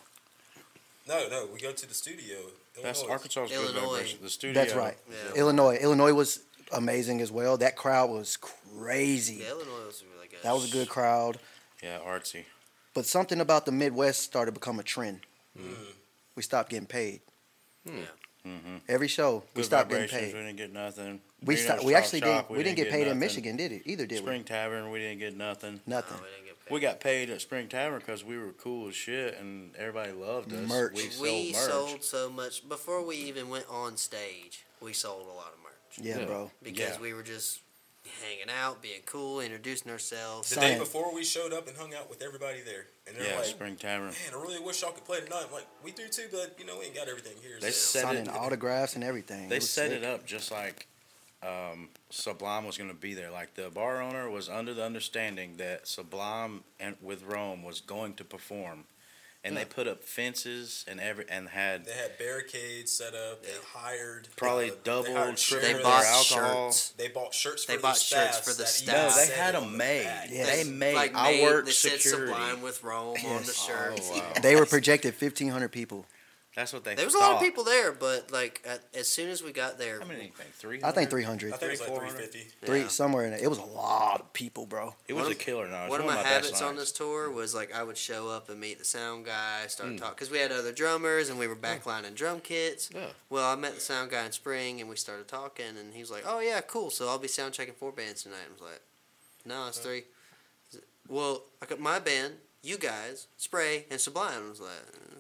No, 1.07 1.29
no, 1.29 1.46
we 1.53 1.61
go 1.61 1.72
to 1.72 1.87
the 1.87 1.94
studio. 1.94 2.37
That's 2.83 3.00
Illinois. 3.00 3.12
Arkansas's 3.12 3.53
Illinois. 3.53 4.16
The 4.20 4.31
studio. 4.31 4.55
That's 4.61 4.74
right. 4.74 4.96
Yeah. 5.09 5.35
Illinois. 5.40 5.77
Illinois 5.77 6.12
was 6.12 6.40
amazing 6.72 7.20
as 7.20 7.31
well. 7.31 7.57
That 7.57 7.77
crowd 7.77 8.11
was 8.11 8.37
crazy. 8.37 9.37
Yeah, 9.37 9.50
Illinois 9.50 9.87
was 9.87 10.03
really 10.14 10.29
good. 10.29 10.40
That 10.42 10.53
was 10.55 10.68
a 10.68 10.72
good 10.72 10.88
crowd. 10.88 11.38
Yeah, 11.83 11.98
artsy. 12.00 12.44
But 12.94 13.07
something 13.07 13.40
about 13.40 13.64
the 13.66 13.72
Midwest 13.72 14.20
started 14.22 14.53
to 14.55 14.61
become 14.61 14.79
a 14.79 14.83
trend. 14.83 15.20
Mm. 15.59 15.77
We 16.37 16.42
stopped 16.42 16.70
getting 16.70 16.87
paid. 16.87 17.20
Yeah. 17.85 17.92
Mm-hmm. 18.47 18.77
Every 18.88 19.09
show, 19.09 19.42
we 19.55 19.61
Good 19.61 19.64
stopped 19.64 19.88
getting 19.88 20.09
paid. 20.09 20.35
We 20.35 20.40
didn't 20.40 20.57
get 20.57 20.73
nothing. 20.73 21.20
We 21.42 21.55
Reno's 21.55 21.64
stopped. 21.64 21.85
We 21.85 21.94
actually 21.94 22.20
Shop, 22.20 22.49
didn't. 22.49 22.59
We, 22.59 22.62
didn't 22.62 22.77
get 22.77 22.90
paid 22.90 23.07
in. 23.07 23.18
Michigan, 23.18 23.57
did 23.57 23.73
it? 23.73 23.83
Either 23.87 24.07
did 24.07 24.18
Spring 24.18 24.44
Tavern, 24.44 24.90
we 24.90 24.99
didn't 24.99 25.18
get 25.18 25.35
nothing. 25.35 25.81
Nothing. 25.87 26.16
No, 26.18 26.23
we 26.23 26.29
didn't 26.29 26.44
get 26.47 26.64
paid. 26.66 26.75
We 26.75 26.81
got 26.81 27.01
paid 27.01 27.31
at 27.31 27.40
Spring 27.40 27.68
Tavern 27.68 28.01
because 28.01 28.23
we 28.23 28.37
were 28.37 28.53
cool 28.53 28.88
as 28.88 28.94
shit 28.94 29.38
and 29.40 29.75
everybody 29.77 30.12
loved 30.12 30.53
us. 30.53 30.68
Merch. 30.68 30.92
We 30.94 31.09
sold 31.09 31.23
we 31.23 31.53
merch. 31.53 31.62
sold 31.62 32.05
so 32.05 32.31
much 32.31 32.68
before 32.68 33.03
we 33.07 33.16
even 33.16 33.49
went 33.49 33.64
on 33.70 33.97
stage. 33.97 34.64
We 34.81 34.92
sold 34.92 35.27
a 35.27 35.31
lot 35.33 35.55
of 35.55 35.59
merch 35.62 36.07
Yeah, 36.07 36.18
Yeah. 36.18 36.25
bro. 36.27 36.51
because 36.62 36.97
Yeah. 36.97 37.01
we 37.01 37.14
were 37.14 37.23
just 37.23 37.61
hanging 38.23 38.51
out, 38.51 38.83
being 38.83 39.01
cool, 39.07 39.40
introducing 39.40 39.90
ourselves. 39.90 40.49
The 40.51 40.57
Sign. 40.57 40.73
day 40.75 40.79
before 40.79 41.14
we 41.14 41.25
showed 41.25 41.53
up 41.53 41.69
and 41.69 41.77
hung 41.77 41.95
out 41.95 42.09
with 42.11 42.23
everybody 42.23 42.61
there, 42.61 42.87
and 43.07 43.17
they're 43.17 43.31
Yeah, 43.31 43.37
like, 43.37 43.47
Spring 43.47 43.77
Tavern. 43.77 44.09
"Man, 44.09 44.17
I 44.33 44.43
really 44.43 44.61
wish 44.61 44.83
y'all 44.83 44.93
could 44.93 45.05
play 45.05 45.21
tonight." 45.21 45.45
I'm 45.47 45.53
like, 45.53 45.67
"We 45.83 45.93
do 45.93 46.09
too, 46.09 46.27
but 46.31 46.55
you 46.59 46.64
know, 46.67 46.79
we 46.79 46.87
ain't 46.87 46.95
got 46.95 47.09
everything 47.09 47.37
here." 47.43 47.59
They 47.61 47.71
so. 47.71 47.99
set 47.99 48.03
Signing 48.05 48.23
it. 48.27 48.29
autographs 48.29 48.95
and 48.95 49.05
everything. 49.05 49.49
They 49.49 49.57
was 49.57 49.71
set 49.71 49.90
sick. 49.90 50.03
it 50.03 50.05
up 50.05 50.27
just 50.27 50.51
like 50.51 50.87
um, 51.43 51.88
Sublime 52.11 52.64
was 52.64 52.79
going 52.79 52.90
to 52.90 52.97
be 52.97 53.14
there. 53.14 53.31
Like 53.31 53.55
the 53.55 53.69
bar 53.71 54.01
owner 54.01 54.31
was 54.31 54.49
under 54.49 54.73
the 54.75 54.85
understanding 54.85 55.57
that 55.59 55.87
Sublime 55.87 56.64
and 56.81 56.97
with 57.03 57.23
Rome 57.25 57.62
was 57.62 57.81
going 57.81 58.14
to 58.14 58.25
perform, 58.25 58.85
and 59.44 59.57
they 59.57 59.64
put 59.64 59.87
up 59.87 60.02
fences 60.02 60.85
and 60.88 60.98
every 61.00 61.24
and 61.28 61.48
had 61.48 61.85
They 61.85 61.92
had 61.92 62.18
barricades 62.18 62.90
set 62.92 63.14
up. 63.14 63.42
They 63.42 63.50
hired 63.72 64.28
Probably 64.37 64.70
uh, 64.70 64.74
double, 64.85 65.04
They, 65.04 65.12
hired 65.14 65.37
triple 65.37 65.68
They 65.68 65.72
sheriffs. 65.74 65.83
their 65.83 65.83
bought 65.83 66.04
alcohol. 66.07 66.64
shirts. 66.72 66.88
They 66.96 67.09
bought 67.09 67.35
shirts. 67.35 67.64
For 67.64 67.72
They 67.72 67.76
the 67.76 67.83
bought 67.83 67.96
shirts 67.96 68.37
staff 68.38 68.44
for 68.44 68.52
the 68.54 68.66
staff. 68.66 69.16
No, 69.16 69.22
they 69.24 69.33
had 69.33 69.54
them 69.54 69.76
made. 69.76 70.04
back. 70.04 70.28
Yeah. 70.30 70.46
They 70.46 70.64
made. 70.64 70.94
like 70.94 71.12
I 71.14 71.33
made, 71.33 71.42
worked 71.44 71.66
that 71.66 71.72
said 71.74 72.00
security. 72.00 72.33
Sublime 72.33 72.62
with 72.62 72.83
Rome 72.83 73.16
on 73.26 73.42
the 73.42 73.52
shirts. 73.52 74.11
Oh, 74.12 74.18
wow. 74.18 74.33
They 74.42 74.57
were 74.57 74.66
projected 74.66 75.14
1,500 75.20 75.68
people. 75.68 76.07
That's 76.57 76.73
what 76.73 76.85
they. 76.85 76.95
There 76.95 77.05
was 77.05 77.17
a 77.17 77.19
lot 77.19 77.33
of 77.35 77.40
people 77.40 77.64
there, 77.64 77.90
but 77.90 78.31
like 78.31 78.62
at, 78.64 78.85
as 78.95 79.09
soon 79.09 79.29
as 79.29 79.43
we 79.43 79.51
got 79.51 79.77
there, 79.77 79.99
How 79.99 80.07
many? 80.07 80.21
think? 80.37 80.53
Three. 80.55 80.81
I 80.85 80.93
think 80.93 81.11
300. 81.11 81.53
I 81.53 81.57
think 81.57 81.62
it 81.69 81.71
was 81.73 81.81
like 81.81 81.88
300. 81.88 82.11
350. 82.31 82.67
Three 82.67 82.81
Yeah. 82.83 82.88
somewhere 82.88 83.25
in 83.25 83.33
there. 83.33 83.40
It 83.43 83.49
was 83.49 83.59
a 83.59 83.64
lot 83.64 84.21
of 84.21 84.33
people, 84.35 84.64
bro. 84.64 84.95
It 85.09 85.14
was 85.14 85.25
One 85.25 85.33
a 85.33 85.35
killer 85.35 85.67
night. 85.69 85.87
It 85.87 85.90
was 85.90 85.99
one 85.99 86.01
of 86.03 86.07
my 86.07 86.23
best 86.23 86.29
habits 86.29 86.62
on 86.62 86.77
this 86.77 86.93
tour 86.93 87.29
was 87.29 87.57
like 87.57 87.75
I 87.75 87.83
would 87.83 87.97
show 87.99 88.29
up 88.29 88.51
and 88.51 88.61
meet 88.61 88.79
the 88.79 88.85
sound 88.85 89.27
guy, 89.27 89.67
start 89.67 89.90
Hmm. 89.90 89.97
talking 89.97 90.14
because 90.14 90.31
we 90.31 90.38
had 90.38 90.53
other 90.53 90.71
drummers 90.71 91.29
and 91.29 91.40
we 91.40 91.49
were 91.49 91.57
backlining 91.57 92.14
drum 92.14 92.40
kits. 92.40 92.88
Yeah. 92.95 93.07
Well, 93.31 93.51
I 93.51 93.57
met 93.57 93.75
the 93.75 93.81
sound 93.81 94.12
guy 94.12 94.25
in 94.25 94.31
spring 94.31 94.81
and 94.81 94.88
we 94.88 94.95
started 94.95 95.27
talking 95.27 95.77
and 95.77 95.93
he 95.93 96.01
was 96.03 96.11
like, 96.12 96.23
"Oh 96.25 96.38
yeah, 96.38 96.61
cool. 96.61 96.90
So 96.90 97.09
I'll 97.09 97.19
be 97.19 97.27
sound 97.27 97.55
checking 97.55 97.75
four 97.75 97.90
bands 97.90 98.23
tonight." 98.23 98.47
I 98.49 98.53
was 98.53 98.61
like, 98.62 98.81
"No, 99.45 99.67
it's 99.67 99.79
three. 99.79 100.05
Well, 101.09 101.43
I 101.61 101.67
got 101.67 101.81
my 101.81 101.99
band, 101.99 102.35
you 102.62 102.79
guys, 102.79 103.27
Spray, 103.37 103.87
and 103.90 104.01
Sublime. 104.01 104.47
I 104.47 104.49
was 104.49 104.61
like, 104.61 104.71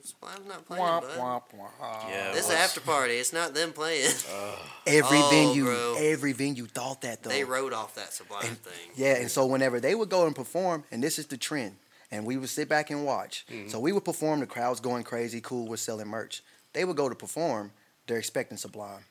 Sublime's 0.04 0.46
not 0.46 0.66
playing, 0.66 0.84
Womp, 0.84 1.00
bud. 1.00 1.18
womp, 1.18 1.42
womp. 1.58 2.08
Yeah, 2.10 2.30
This 2.32 2.44
is 2.44 2.48
was- 2.50 2.56
after 2.58 2.80
party. 2.80 3.14
It's 3.14 3.32
not 3.32 3.54
them 3.54 3.72
playing. 3.72 4.10
Every 4.86 5.18
Oh, 5.18 5.30
venue, 5.30 5.64
bro. 5.64 5.94
every 5.98 6.32
venue 6.32 6.66
thought 6.66 7.00
that 7.00 7.22
though. 7.22 7.30
they 7.30 7.42
wrote 7.44 7.72
off 7.72 7.94
that 7.94 8.12
Sublime 8.12 8.44
And- 8.46 8.62
thing. 8.62 8.90
Yeah, 8.96 9.14
and 9.16 9.30
so 9.30 9.46
whenever 9.46 9.80
they 9.80 9.94
would 9.94 10.10
go 10.10 10.26
and 10.26 10.36
perform, 10.36 10.84
and 10.90 11.02
this 11.02 11.18
is 11.18 11.26
the 11.26 11.38
trend, 11.38 11.76
and 12.10 12.26
we 12.26 12.36
would 12.36 12.50
sit 12.50 12.68
back 12.68 12.90
and 12.90 13.04
watch. 13.06 13.46
Mm-hmm. 13.50 13.68
So 13.70 13.80
we 13.80 13.92
would 13.92 14.04
perform, 14.04 14.40
the 14.40 14.46
crowd's 14.46 14.80
going 14.80 15.04
crazy, 15.04 15.40
cool, 15.40 15.66
we're 15.66 15.76
selling 15.78 16.06
merch. 16.08 16.42
They 16.74 16.84
would 16.84 16.96
go 16.96 17.08
to 17.08 17.14
perform, 17.14 17.72
they're 18.06 18.18
expecting 18.18 18.58
Sublime. 18.58 19.04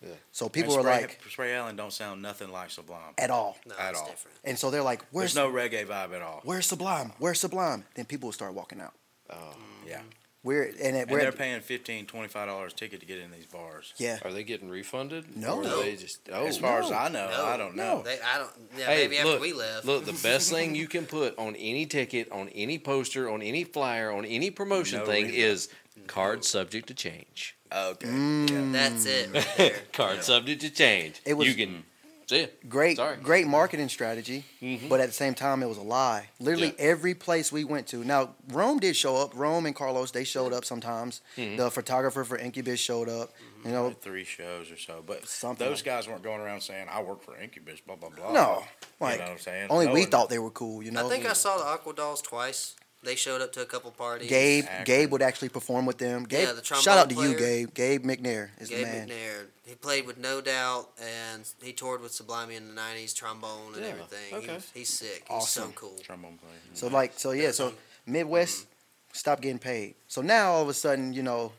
Yeah. 0.00 0.10
So 0.30 0.48
people 0.48 0.74
and 0.76 0.84
were 0.84 0.90
Spray, 0.92 1.00
like, 1.02 1.20
Spray 1.28 1.54
Allen 1.56 1.74
don't 1.74 1.92
sound 1.92 2.22
nothing 2.22 2.52
like 2.52 2.70
Sublime. 2.70 3.14
at 3.18 3.30
all. 3.30 3.58
No, 3.66 3.74
At 3.76 3.90
it's 3.90 4.00
all. 4.00 4.06
different. 4.06 4.36
And 4.44 4.56
so 4.56 4.70
they're 4.70 4.84
like, 4.84 5.02
where's 5.10 5.34
There's 5.34 5.44
no 5.48 5.52
reggae 5.52 5.84
vibe 5.84 6.14
at 6.14 6.22
all. 6.22 6.40
where's 6.44 6.66
Sublime? 6.66 7.10
Where's 7.18 7.40
Sublime? 7.40 7.84
Then 7.96 8.04
people 8.04 8.28
would 8.28 8.34
start 8.34 8.54
walking 8.54 8.80
out. 8.80 8.92
Oh. 9.28 9.36
Yeah. 9.84 10.02
We're 10.44 10.62
and, 10.64 10.96
it, 10.96 11.02
And 11.02 11.10
we're 11.10 11.18
they're 11.20 11.32
paying 11.32 11.60
15 11.60 12.06
$25 12.06 12.72
ticket 12.74 13.00
to 13.00 13.06
get 13.06 13.18
in 13.18 13.30
these 13.30 13.46
bars. 13.46 13.92
yeah. 13.98 14.18
Are 14.24 14.32
they 14.32 14.44
getting 14.44 14.68
refunded? 14.70 15.36
No. 15.36 15.58
Or 15.58 15.62
No. 15.64 15.82
they 15.82 15.96
just 15.96 16.20
oh 16.32 16.46
as 16.46 16.58
far 16.58 16.80
no. 16.80 16.86
as 16.86 16.92
I 16.92 17.08
know, 17.08 17.28
No, 17.30 17.44
I 17.44 17.56
don't 17.56 17.74
know. 17.76 18.02
They, 18.04 18.18
I 18.20 18.38
don't. 18.38 18.50
Yeah, 18.78 18.86
Hey, 18.86 19.08
maybe 19.08 19.24
look, 19.24 19.40
we 19.40 19.52
left. 19.52 19.84
look, 19.84 20.04
the 20.04 20.12
best 20.12 20.50
thing 20.52 20.74
you 20.74 20.86
can 20.86 21.06
put 21.06 21.36
on 21.38 21.56
any 21.56 21.86
ticket, 21.86 22.30
on 22.30 22.48
any 22.50 22.78
poster, 22.78 23.28
on 23.28 23.42
any 23.42 23.64
flyer, 23.64 24.12
on 24.12 24.24
any 24.24 24.50
promotion 24.50 25.00
No 25.00 25.06
thing 25.06 25.24
refund. 25.24 25.42
is 25.42 25.68
card 26.06 26.44
subject 26.44 26.86
to 26.88 26.94
change. 26.94 27.56
Okay. 27.74 28.06
Mm. 28.08 28.72
That's 28.72 29.04
it 29.06 29.30
right 29.34 29.46
there. 29.56 29.72
Card 29.92 30.22
subject 30.24 30.60
to 30.62 30.70
change. 30.70 31.20
It 31.26 31.34
was- 31.34 31.48
you 31.48 31.54
can 31.54 31.84
see 32.28 32.40
it. 32.40 32.68
Great, 32.68 32.96
Sorry. 32.96 33.16
great 33.16 33.46
marketing 33.46 33.88
strategy, 33.88 34.44
Mhm. 34.62 34.88
but 34.88 35.00
at 35.00 35.06
the 35.06 35.12
same 35.14 35.34
time, 35.34 35.62
it 35.62 35.66
was 35.66 35.78
a 35.78 35.82
lie. 35.82 36.28
Literally 36.38 36.68
Yeah. 36.78 36.84
every 36.90 37.14
place 37.14 37.50
we 37.50 37.64
went 37.64 37.86
to. 37.88 38.04
Now, 38.04 38.34
Rome 38.48 38.78
did 38.78 38.96
show 38.96 39.16
up. 39.16 39.32
Rome 39.34 39.66
and 39.66 39.74
Carlos, 39.74 40.10
they 40.10 40.24
showed 40.24 40.52
up 40.52 40.64
sometimes. 40.64 41.20
Mhm. 41.36 41.56
The 41.56 41.70
photographer 41.70 42.24
for 42.24 42.36
Incubus 42.36 42.78
showed 42.80 43.08
up. 43.08 43.32
You 43.64 43.72
know, 43.72 43.86
Like 43.88 44.02
three 44.02 44.24
shows 44.24 44.70
or 44.70 44.76
so, 44.78 45.02
but 45.04 45.26
Something 45.26 45.66
those 45.66 45.78
like- 45.78 45.84
guys 45.86 46.06
weren't 46.06 46.22
going 46.22 46.40
around 46.40 46.60
saying 46.60 46.86
I 46.88 47.02
work 47.02 47.24
for 47.24 47.36
Incubus, 47.36 47.80
blah 47.80 47.96
blah 47.96 48.10
blah. 48.10 48.30
no, 48.32 48.58
you 48.60 48.86
like 49.00 49.18
know 49.18 49.24
what 49.24 49.32
I'm 49.32 49.38
saying. 49.38 49.66
only 49.70 49.86
No 49.86 49.94
we 49.94 50.00
one- 50.02 50.10
thought 50.10 50.28
they 50.28 50.38
were 50.38 50.50
cool. 50.52 50.82
You 50.82 50.92
know, 50.92 51.04
I 51.06 51.10
think 51.10 51.26
I 51.26 51.32
saw 51.32 51.58
the 51.58 51.64
Aqua 51.64 51.92
Dolls 51.94 52.22
twice. 52.22 52.76
They 53.02 53.14
showed 53.14 53.40
up 53.40 53.52
to 53.52 53.62
a 53.62 53.64
couple 53.66 53.92
parties. 53.92 54.28
Gabe, 54.28 54.64
Akron. 54.64 54.84
Gabe 54.84 55.12
would 55.12 55.22
actually 55.22 55.50
perform 55.50 55.86
with 55.86 55.98
them. 55.98 56.24
Gabe, 56.24 56.48
Yeah, 56.48 56.52
the 56.52 56.64
shout 56.64 56.86
out 56.88 57.08
to 57.08 57.14
trombone 57.14 57.32
you. 57.32 57.38
Gabe. 57.38 57.72
Gabe 57.74 58.04
McNair 58.04 58.48
is 58.58 58.68
Gabe 58.68 58.78
the 58.78 58.84
man. 58.92 59.08
McNair. 59.08 59.44
He 59.64 59.74
played 59.76 60.04
with 60.06 60.18
No 60.18 60.40
Doubt, 60.40 60.88
and 61.00 61.48
he 61.62 61.72
toured 61.72 62.00
with 62.00 62.10
Sublime 62.12 62.50
in 62.50 62.74
the 62.74 62.80
'90s, 62.80 63.14
trombone 63.14 63.74
and 63.74 63.82
Yeah, 63.84 63.90
everything. 63.90 64.34
Okay. 64.34 64.54
was- 64.54 64.70
he's 64.74 64.88
sick. 64.88 65.24
Awesome. 65.30 65.66
He's 65.68 65.74
so 65.74 65.80
cool. 65.80 65.98
trombone 66.02 66.38
player. 66.38 66.58
So 66.74 66.88
like, 66.88 67.12
so 67.18 67.30
yeah, 67.30 67.52
so 67.52 67.72
Midwest 68.04 68.66
stopped 69.12 69.42
getting 69.42 69.58
paid. 69.60 69.94
So 70.08 70.20
now 70.20 70.52
all 70.52 70.62
of 70.62 70.68
a 70.68 70.74
sudden, 70.74 71.12
you 71.12 71.22
know, 71.22 71.52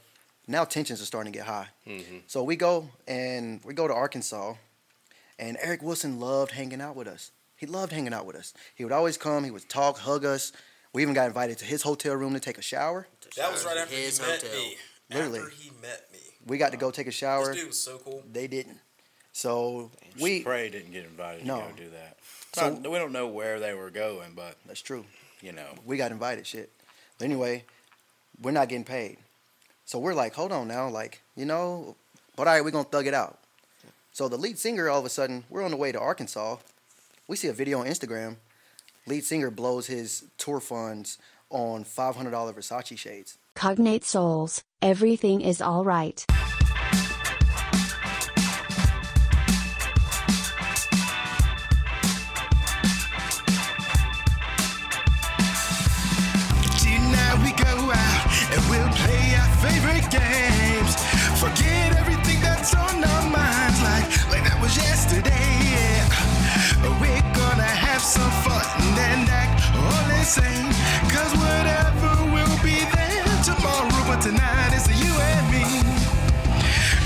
now 0.47 0.65
tensions 0.65 1.01
are 1.01 1.05
starting 1.05 1.31
to 1.31 1.37
get 1.39 1.47
high. 1.47 1.67
Mm-hmm. 1.87 2.17
So 2.27 2.43
we 2.43 2.57
go 2.57 2.89
and 3.07 3.61
we 3.63 3.73
go 3.73 3.87
to 3.87 3.93
Arkansas, 3.93 4.55
and 5.37 5.57
Eric 5.61 5.81
Wilson 5.83 6.19
loved 6.19 6.51
hanging 6.51 6.81
out 6.81 6.97
with 6.97 7.07
us. 7.07 7.31
He 7.55 7.65
loved 7.65 7.91
hanging 7.93 8.13
out 8.13 8.25
with 8.25 8.35
us. 8.35 8.53
He 8.75 8.83
would 8.83 8.93
always 8.93 9.17
come. 9.17 9.43
He 9.45 9.51
would 9.51 9.69
talk, 9.69 9.99
hug 9.99 10.25
us. 10.25 10.51
We 10.93 11.01
even 11.03 11.13
got 11.13 11.27
invited 11.27 11.57
to 11.59 11.65
his 11.65 11.81
hotel 11.83 12.15
room 12.15 12.33
to 12.33 12.39
take 12.39 12.57
a 12.57 12.61
shower. 12.63 13.07
That 13.37 13.51
was 13.51 13.63
right 13.65 13.77
after 13.77 13.95
His 13.95 14.17
he 14.19 14.25
met 14.25 14.41
hotel. 14.41 14.57
me. 14.59 14.77
Literally. 15.11 15.39
After 15.39 15.51
he 15.51 15.69
met 15.81 16.07
me. 16.11 16.19
We 16.47 16.57
got 16.57 16.71
to 16.71 16.77
go 16.77 16.89
take 16.91 17.07
a 17.07 17.11
shower. 17.11 17.47
This 17.47 17.57
dude 17.57 17.67
was 17.67 17.79
so 17.79 17.97
cool. 17.99 18.23
They 18.31 18.47
didn't. 18.47 18.79
So 19.31 19.91
we. 20.19 20.41
Pray 20.41 20.69
didn't 20.69 20.91
get 20.91 21.05
invited 21.05 21.45
No. 21.45 21.57
to 21.61 21.67
go 21.69 21.75
do 21.75 21.89
that. 21.91 22.17
So- 22.53 22.69
Not- 22.73 22.91
we 22.91 22.97
don't 22.97 23.11
know 23.11 23.27
where 23.27 23.59
they 23.59 23.73
were 23.73 23.91
going, 23.91 24.33
but 24.35 24.55
That's 24.65 24.81
true. 24.81 25.05
you 25.41 25.51
know, 25.51 25.67
we 25.85 25.97
got 25.97 26.11
invited. 26.11 26.47
Shit. 26.47 26.71
But 27.19 27.25
anyway, 27.25 27.65
we're 28.41 28.51
not 28.51 28.69
getting 28.69 28.83
paid. 28.83 29.17
So 29.85 29.99
we're 29.99 30.13
like, 30.15 30.33
hold 30.33 30.51
on 30.51 30.67
now, 30.67 30.87
like, 30.89 31.21
you 31.35 31.45
know, 31.45 31.95
but 32.35 32.47
all 32.47 32.53
right, 32.53 32.63
we're 32.63 32.71
gonna 32.71 32.83
thug 32.85 33.05
it 33.07 33.13
out. 33.13 33.39
So 34.11 34.27
the 34.27 34.37
lead 34.37 34.57
singer, 34.57 34.89
all 34.89 34.99
of 34.99 35.05
a 35.05 35.09
sudden, 35.09 35.45
we're 35.49 35.63
on 35.63 35.71
the 35.71 35.77
way 35.77 35.91
to 35.91 35.99
Arkansas. 35.99 36.57
We 37.27 37.35
see 37.37 37.47
a 37.47 37.53
video 37.53 37.79
on 37.79 37.85
Instagram. 37.87 38.37
Lead 39.09 39.25
singer 39.25 39.49
blows 39.49 39.87
his 39.87 40.25
tour 40.37 40.59
funds 40.59 41.17
on 41.49 41.83
five 41.83 42.15
hundred 42.15 42.29
dollar 42.29 42.53
Versace 42.53 42.95
shades. 42.95 43.39
Cognate 43.55 44.03
souls, 44.03 44.63
everything 44.83 45.41
is 45.41 45.63
alright. 45.63 46.27
Tonight 56.77 57.39
we 57.41 57.51
go 57.57 57.89
out 57.89 58.27
and 58.53 58.61
we'll 58.69 58.93
play 58.93 59.33
our 59.33 59.49
favorite 59.57 60.07
games. 60.11 60.95
Forget 61.39 61.95
everything 61.97 62.39
that's 62.41 62.75
on 62.75 63.03
our 63.03 63.23
minds, 63.23 63.81
like 63.81 64.05
like 64.29 64.43
that 64.43 64.59
was 64.61 64.77
yesterday. 64.77 65.31
Yeah. 65.73 66.05
We're 67.01 67.21
gonna 67.33 67.63
have 67.63 68.03
some 68.03 68.29
fun 68.29 68.29
and 68.29 68.47
act 68.47 68.48
insane. 70.29 70.69
Cause 71.09 71.33
whatever 71.41 72.13
will 72.29 72.57
be 72.61 72.77
there 72.93 73.37
tomorrow, 73.41 73.89
but 74.05 74.21
tonight 74.21 74.71
it's 74.77 74.87
you 74.87 75.09
and 75.09 75.45
me. 75.49 75.65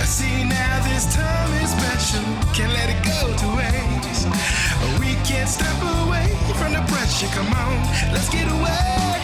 See 0.03 0.43
now 0.43 0.83
this 0.83 1.05
time 1.15 1.51
is 1.63 1.71
special, 1.71 2.23
can't 2.53 2.73
let 2.73 2.89
it 2.89 2.99
go 3.01 3.31
to 3.41 3.47
waste. 3.55 4.27
We 4.99 5.15
can't 5.23 5.47
step 5.47 5.79
away 6.03 6.35
from 6.59 6.73
the 6.73 6.83
pressure, 6.91 7.27
come 7.27 7.47
on, 7.47 7.79
let's 8.11 8.27
get 8.27 8.47
away. 8.51 9.15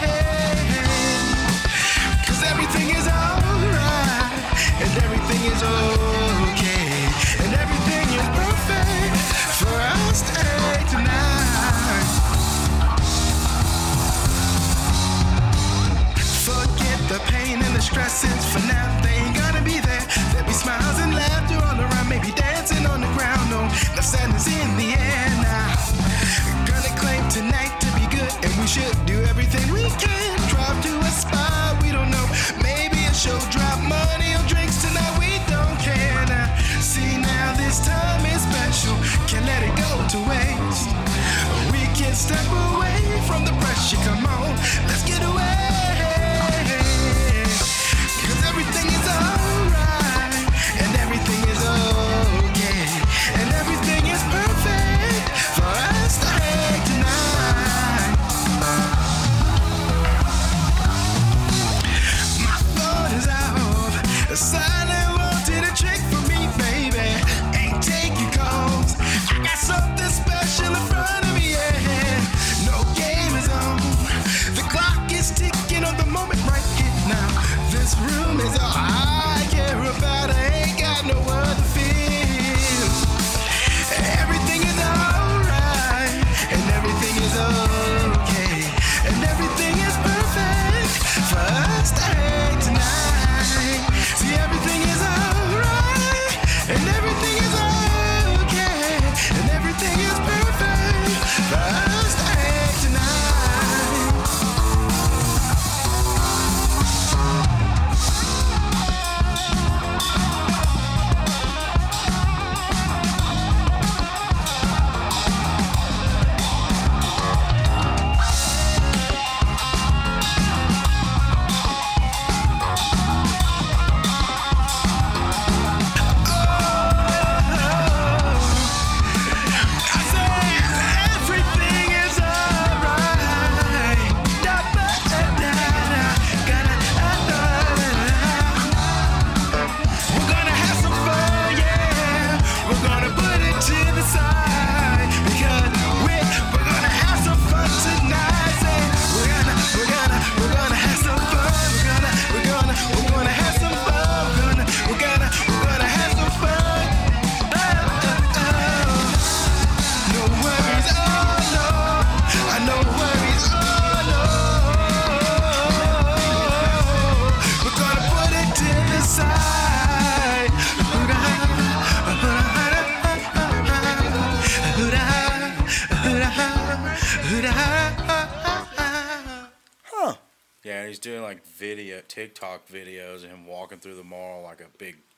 Cause 2.24 2.42
everything 2.42 2.88
is 2.96 3.06
alright, 3.06 4.32
and 4.80 4.92
everything 5.04 5.42
is 5.52 5.62
okay, 5.62 5.99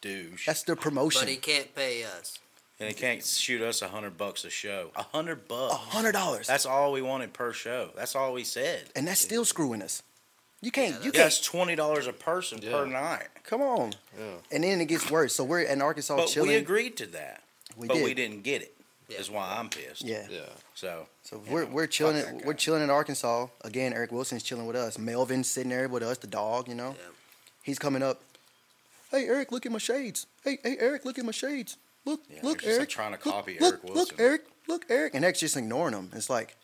douche. 0.01 0.47
That's 0.47 0.63
their 0.63 0.77
promotion. 0.77 1.23
But 1.23 1.29
he 1.29 1.37
can't 1.37 1.75
pay 1.75 2.05
us. 2.05 2.39
and 2.81 2.89
he 2.89 2.95
can't 2.95 3.25
shoot 3.25 3.63
us 3.63 3.83
a 3.83 3.89
hundred 3.89 4.17
bucks 4.19 4.45
a 4.45 4.51
show. 4.51 4.91
A 4.97 5.03
hundred 5.03 5.47
bucks. 5.49 5.75
A 5.75 5.77
hundred 5.77 6.13
dollars. 6.13 6.47
That's 6.47 6.67
all 6.67 6.93
we 6.93 7.03
wanted 7.03 7.33
per 7.33 7.53
show. 7.53 7.91
That's 7.97 8.15
all 8.17 8.33
we 8.33 8.45
said. 8.45 8.85
and 8.97 9.07
that's 9.07 9.21
still 9.21 9.45
screwing 9.45 9.83
us. 9.83 10.03
You 10.61 10.71
can't. 10.71 10.95
Yeah, 10.95 10.99
you 11.01 11.05
Yeah, 11.07 11.11
can't. 11.13 11.27
it's 11.27 11.41
twenty 11.41 11.75
dollars 11.77 12.07
a 12.07 12.13
person 12.13 12.61
per 12.61 12.87
night. 12.87 13.29
Come 13.45 13.63
on. 13.63 13.95
Yeah. 14.19 14.25
And 14.53 14.63
then 14.65 14.81
it 14.81 14.87
gets 14.87 15.11
worse. 15.11 15.35
So 15.35 15.43
we're 15.45 15.63
in 15.63 15.83
Arkansas 15.83 16.17
But 16.17 16.29
chilling. 16.29 16.49
we 16.51 16.55
agreed 16.57 16.97
to 16.99 17.07
that. 17.07 17.43
We 17.77 17.89
but 17.89 17.95
did. 17.95 18.05
we 18.05 18.15
didn't 18.15 18.43
get 18.43 18.63
it. 18.63 18.75
Yeah. 19.09 19.19
Is 19.19 19.29
why 19.31 19.57
I'm 19.59 19.69
pissed. 19.69 20.03
Yeah. 20.05 20.27
Yeah. 20.31 20.41
So 20.75 21.07
So 21.25 21.43
we're 21.51 21.65
know, 21.65 21.71
we're 21.73 21.87
chilling. 21.89 22.15
that. 22.17 22.45
We're 22.47 22.55
chilling 22.55 22.83
in 22.83 22.91
Arkansas 22.91 23.49
again. 23.63 23.93
Eric 23.93 24.13
Wilson's 24.13 24.43
chilling 24.45 24.67
with 24.67 24.77
us. 24.77 24.99
Melvin's 24.99 25.51
sitting 25.51 25.71
there 25.71 25.89
with 25.89 26.03
us. 26.05 26.19
The 26.19 26.29
dog, 26.29 26.69
you 26.69 26.75
know. 26.77 26.91
Yeah. 26.99 27.09
He's 27.63 27.79
coming 27.79 28.03
up. 28.03 28.23
Hey 29.13 29.27
Eric, 29.27 29.53
look 29.53 29.65
at 29.67 29.71
my 29.73 29.79
shades. 29.79 30.27
Hey 30.43 30.59
hey 30.65 30.77
Eric, 30.81 31.05
look 31.05 31.19
at 31.19 31.25
my 31.25 31.33
shades. 31.33 31.77
Look 32.05 32.23
Yeah, 32.29 32.41
look 32.43 32.63
they're 32.63 32.71
just, 32.71 32.81
like, 32.81 32.81
Eric. 32.81 32.89
trying 32.89 33.13
to 33.13 33.25
Look, 33.25 33.35
copy 33.35 33.57
look, 33.61 33.75
Eric 33.75 33.85
Look 33.85 33.95
Wilson. 33.95 34.17
Eric. 34.19 34.45
Look 34.67 34.87
Eric. 34.89 35.15
And 35.15 35.25
Eric's 35.25 35.41
just 35.41 35.57
ignoring 35.57 35.95
him. 35.95 36.11
It's 36.15 36.31
like, 36.31 36.57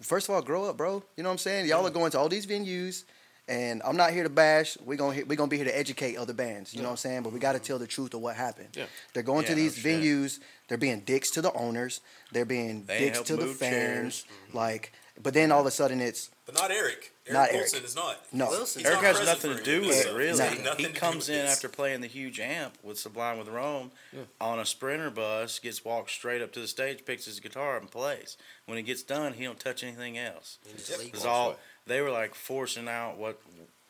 first 0.00 0.28
of 0.28 0.34
all, 0.34 0.40
grow 0.42 0.64
up, 0.64 0.76
bro. 0.76 1.02
You 1.16 1.22
know 1.22 1.28
what 1.30 1.32
I'm 1.34 1.38
saying? 1.38 1.66
Y'all 1.66 1.86
are 1.86 1.90
going 1.90 2.10
to 2.12 2.18
all 2.18 2.28
these 2.28 2.46
venues. 2.46 3.04
And 3.46 3.82
I'm 3.84 3.96
not 3.98 4.12
here 4.12 4.22
to 4.22 4.30
bash. 4.30 4.78
We're 4.82 4.96
gonna 4.96 5.22
we 5.26 5.36
gonna 5.36 5.48
be 5.50 5.56
here 5.56 5.66
to 5.66 5.76
educate 5.78 6.16
other 6.16 6.32
bands. 6.32 6.72
You 6.72 6.80
know 6.80 6.86
what 6.88 6.92
I'm 6.92 6.96
saying? 6.96 7.22
But 7.24 7.32
we 7.34 7.38
got 7.38 7.52
to 7.52 7.58
tell 7.58 7.78
the 7.78 7.86
truth 7.86 8.14
of 8.14 8.20
what 8.20 8.36
happened. 8.36 8.68
Yeah. 8.74 8.86
They're 9.12 9.22
going 9.22 9.44
to 9.44 9.50
Yeah, 9.52 9.56
no 9.58 9.62
these 9.64 9.76
shit. 9.76 9.84
venues. 10.00 10.38
They're 10.68 10.78
being 10.78 11.00
dicks 11.00 11.30
to 11.32 11.42
the 11.42 11.52
owners. 11.52 12.00
They're 12.32 12.46
being 12.46 12.84
They 12.86 13.00
dicks 13.00 13.20
to 13.22 13.36
the 13.36 13.44
move 13.46 13.56
fans. 13.56 14.22
chairs. 14.22 14.24
Like, 14.54 14.92
but 15.22 15.34
then 15.34 15.52
all 15.52 15.60
of 15.60 15.66
a 15.66 15.70
sudden 15.70 16.00
it's 16.00 16.30
But 16.46 16.54
not 16.54 16.70
Eric. 16.70 17.12
Eric 17.26 17.32
Not 17.38 17.48
Eric. 17.48 17.60
Wilson 17.60 17.84
is 17.84 17.96
not. 17.96 18.18
no. 18.32 18.50
Wilson's 18.50 18.84
Eric 18.84 19.02
not 19.02 19.16
has 19.16 19.26
nothing 19.26 19.56
to 19.56 19.62
do 19.62 19.80
with 19.86 20.06
it, 20.06 20.14
really. 20.14 20.38
Nothing. 20.38 20.64
Nothing 20.64 20.86
He 20.86 20.92
comes 20.92 21.28
in 21.30 21.36
this. 21.36 21.52
after 21.54 21.68
playing 21.70 22.02
the 22.02 22.06
huge 22.06 22.38
amp 22.38 22.74
with 22.82 22.98
Sublime 22.98 23.38
with 23.38 23.48
Rome 23.48 23.92
on 24.40 24.58
a 24.58 24.66
Sprinter 24.66 25.08
bus, 25.10 25.58
gets 25.58 25.84
walked 25.84 26.10
straight 26.10 26.42
up 26.42 26.52
to 26.52 26.60
the 26.60 26.68
stage, 26.68 27.04
picks 27.06 27.24
his 27.24 27.40
guitar 27.40 27.78
and 27.78 27.90
plays. 27.90 28.36
When 28.66 28.76
he 28.76 28.82
gets 28.84 29.02
done, 29.02 29.32
he 29.34 29.44
don't 29.44 29.58
touch 29.58 29.82
anything 29.82 30.18
else. 30.18 30.58
He 30.66 30.72
just 30.74 30.90
Yep. 30.90 30.98
leaves. 30.98 31.14
It's 31.14 31.24
all 31.24 31.56
they 31.86 32.02
were 32.02 32.10
like 32.10 32.34
forcing 32.34 32.88
out 32.88 33.16
what 33.16 33.40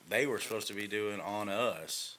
they 0.08 0.26
were 0.26 0.38
supposed 0.38 0.68
to 0.68 0.74
be 0.74 0.86
doing 0.86 1.20
on 1.20 1.48
us. 1.48 2.16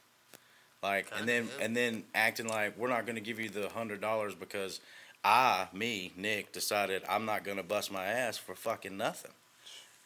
Like 0.83 1.07
and 1.17 1.27
then 1.29 1.47
Kinda, 1.47 1.63
and 1.63 1.75
then 1.77 2.03
acting 2.13 2.47
like 2.49 2.77
we're 2.77 2.89
not 2.89 3.05
gonna 3.05 3.21
give 3.21 3.39
you 3.39 3.47
the 3.49 3.69
hundred 3.69 4.01
dollars 4.01 4.35
because 4.35 4.81
I, 5.23 5.69
me, 5.73 6.11
Nick, 6.17 6.51
decided 6.51 7.03
I'm 7.07 7.25
not 7.25 7.43
gonna 7.45 7.63
bust 7.63 7.89
my 7.89 8.05
ass 8.05 8.37
for 8.37 8.53
fucking 8.53 8.95
nothing. 8.97 9.31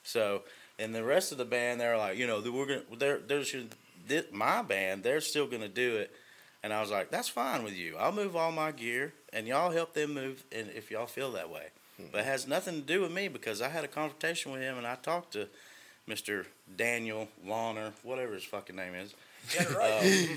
So 0.04 0.43
and 0.79 0.95
the 0.95 1.03
rest 1.03 1.31
of 1.31 1.37
the 1.37 1.45
band 1.45 1.79
they're 1.79 1.97
like 1.97 2.17
you 2.17 2.25
know 2.25 2.41
we're 2.41 2.65
gonna 2.65 2.81
they're 2.97 3.19
they're 3.19 3.43
this, 4.07 4.25
my 4.31 4.61
band 4.61 5.03
they're 5.03 5.21
still 5.21 5.45
gonna 5.45 5.67
do 5.67 5.97
it. 5.97 6.11
And 6.63 6.73
i 6.73 6.81
was 6.81 6.89
like 6.89 7.11
that's 7.11 7.29
fine 7.29 7.63
with 7.63 7.75
you. 7.75 7.95
I'll 7.97 8.11
move 8.11 8.35
all 8.35 8.51
my 8.51 8.71
gear 8.71 9.13
and 9.31 9.47
y'all 9.47 9.71
help 9.71 9.93
them 9.93 10.13
move 10.13 10.43
and 10.51 10.69
if 10.75 10.89
y'all 10.89 11.05
feel 11.05 11.31
that 11.33 11.49
way. 11.49 11.67
Hmm. 11.97 12.05
but 12.11 12.21
it 12.21 12.25
has 12.25 12.47
nothing 12.47 12.75
to 12.75 12.81
do 12.81 13.01
with 13.01 13.11
me 13.11 13.27
because 13.27 13.61
i 13.61 13.69
had 13.69 13.83
a 13.83 13.87
conversation 13.87 14.51
with 14.51 14.61
him 14.61 14.77
and 14.77 14.87
i 14.87 14.95
talked 14.95 15.33
to 15.33 15.47
mr 16.07 16.45
daniel 16.75 17.27
lawner 17.45 17.91
whatever 18.03 18.33
his 18.33 18.43
fucking 18.43 18.75
name 18.75 18.95
is. 18.95 19.13
Yeah, 19.55 19.73
right. 19.73 20.29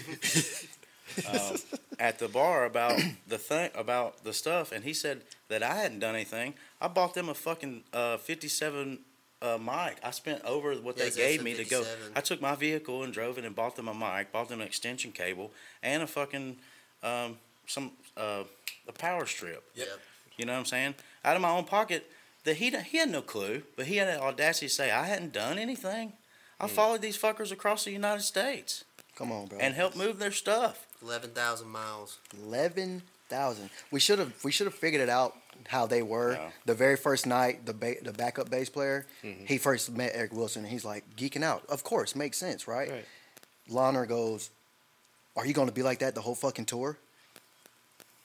um, 1.28 1.36
um, 1.40 1.56
at 1.98 2.18
the 2.18 2.28
bar 2.28 2.64
about 2.64 3.00
the 3.28 3.38
thing 3.38 3.70
about 3.74 4.24
the 4.24 4.32
stuff 4.32 4.72
and 4.72 4.84
he 4.84 4.92
said 4.92 5.22
that 5.48 5.62
i 5.62 5.74
hadn't 5.74 6.00
done 6.00 6.14
anything. 6.14 6.54
I 6.80 6.88
bought 6.88 7.14
them 7.14 7.28
a 7.28 7.34
fucking 7.34 7.84
uh, 7.92 8.16
57 8.16 8.98
a 9.42 9.58
mic. 9.58 9.98
I 10.02 10.10
spent 10.12 10.42
over 10.44 10.74
what 10.76 10.96
they 10.96 11.10
gave 11.10 11.42
me 11.42 11.54
to 11.54 11.64
go. 11.64 11.84
I 12.14 12.20
took 12.20 12.40
my 12.40 12.54
vehicle 12.54 13.02
and 13.02 13.12
drove 13.12 13.38
it 13.38 13.44
and 13.44 13.54
bought 13.54 13.76
them 13.76 13.88
a 13.88 13.94
mic, 13.94 14.32
bought 14.32 14.48
them 14.48 14.60
an 14.60 14.66
extension 14.66 15.12
cable, 15.12 15.50
and 15.82 16.02
a 16.02 16.06
fucking 16.06 16.56
um, 17.02 17.38
some 17.66 17.90
uh, 18.16 18.44
a 18.88 18.92
power 18.92 19.26
strip. 19.26 19.64
Yeah. 19.74 19.84
You 20.36 20.46
know 20.46 20.52
what 20.52 20.60
I'm 20.60 20.64
saying? 20.64 20.94
Out 21.24 21.36
of 21.36 21.42
my 21.42 21.50
own 21.50 21.64
pocket. 21.64 22.10
That 22.44 22.56
he 22.56 22.70
he 22.70 22.98
had 22.98 23.08
no 23.08 23.22
clue, 23.22 23.62
but 23.76 23.86
he 23.86 23.98
had 23.98 24.08
the 24.08 24.20
audacity 24.20 24.66
to 24.66 24.72
say 24.72 24.90
I 24.90 25.04
hadn't 25.04 25.32
done 25.32 25.58
anything. 25.58 26.14
I 26.58 26.66
mm. 26.66 26.70
followed 26.70 27.00
these 27.00 27.16
fuckers 27.16 27.52
across 27.52 27.84
the 27.84 27.92
United 27.92 28.22
States. 28.22 28.82
Come 29.14 29.30
on, 29.30 29.46
bro. 29.46 29.58
And 29.58 29.74
helped 29.74 29.96
move 29.96 30.18
their 30.18 30.32
stuff. 30.32 30.88
Eleven 31.00 31.30
thousand 31.30 31.68
miles. 31.68 32.18
Eleven 32.42 33.02
thousand. 33.28 33.70
We 33.92 34.00
should 34.00 34.18
have 34.18 34.32
we 34.42 34.50
should 34.50 34.66
have 34.66 34.74
figured 34.74 35.00
it 35.00 35.08
out 35.08 35.36
how 35.68 35.86
they 35.86 36.02
were. 36.02 36.32
Yeah. 36.32 36.50
The 36.66 36.74
very 36.74 36.96
first 36.96 37.26
night, 37.26 37.66
the 37.66 37.74
ba- 37.74 38.02
the 38.02 38.12
backup 38.12 38.50
bass 38.50 38.68
player, 38.68 39.06
he 39.22 39.58
first 39.58 39.90
met 39.92 40.12
Eric 40.14 40.32
Wilson. 40.32 40.64
and 40.64 40.72
He's 40.72 40.84
like 40.84 41.04
geeking 41.16 41.42
out. 41.42 41.64
Of 41.68 41.84
course, 41.84 42.14
makes 42.16 42.38
sense, 42.38 42.66
right? 42.68 42.90
Right. 42.90 43.04
Lawner 43.70 44.06
goes, 44.08 44.50
"Are 45.36 45.46
you 45.46 45.54
going 45.54 45.68
to 45.68 45.74
be 45.74 45.82
like 45.82 46.00
that 46.00 46.14
the 46.14 46.20
whole 46.22 46.34
fucking 46.34 46.66
tour?" 46.66 46.98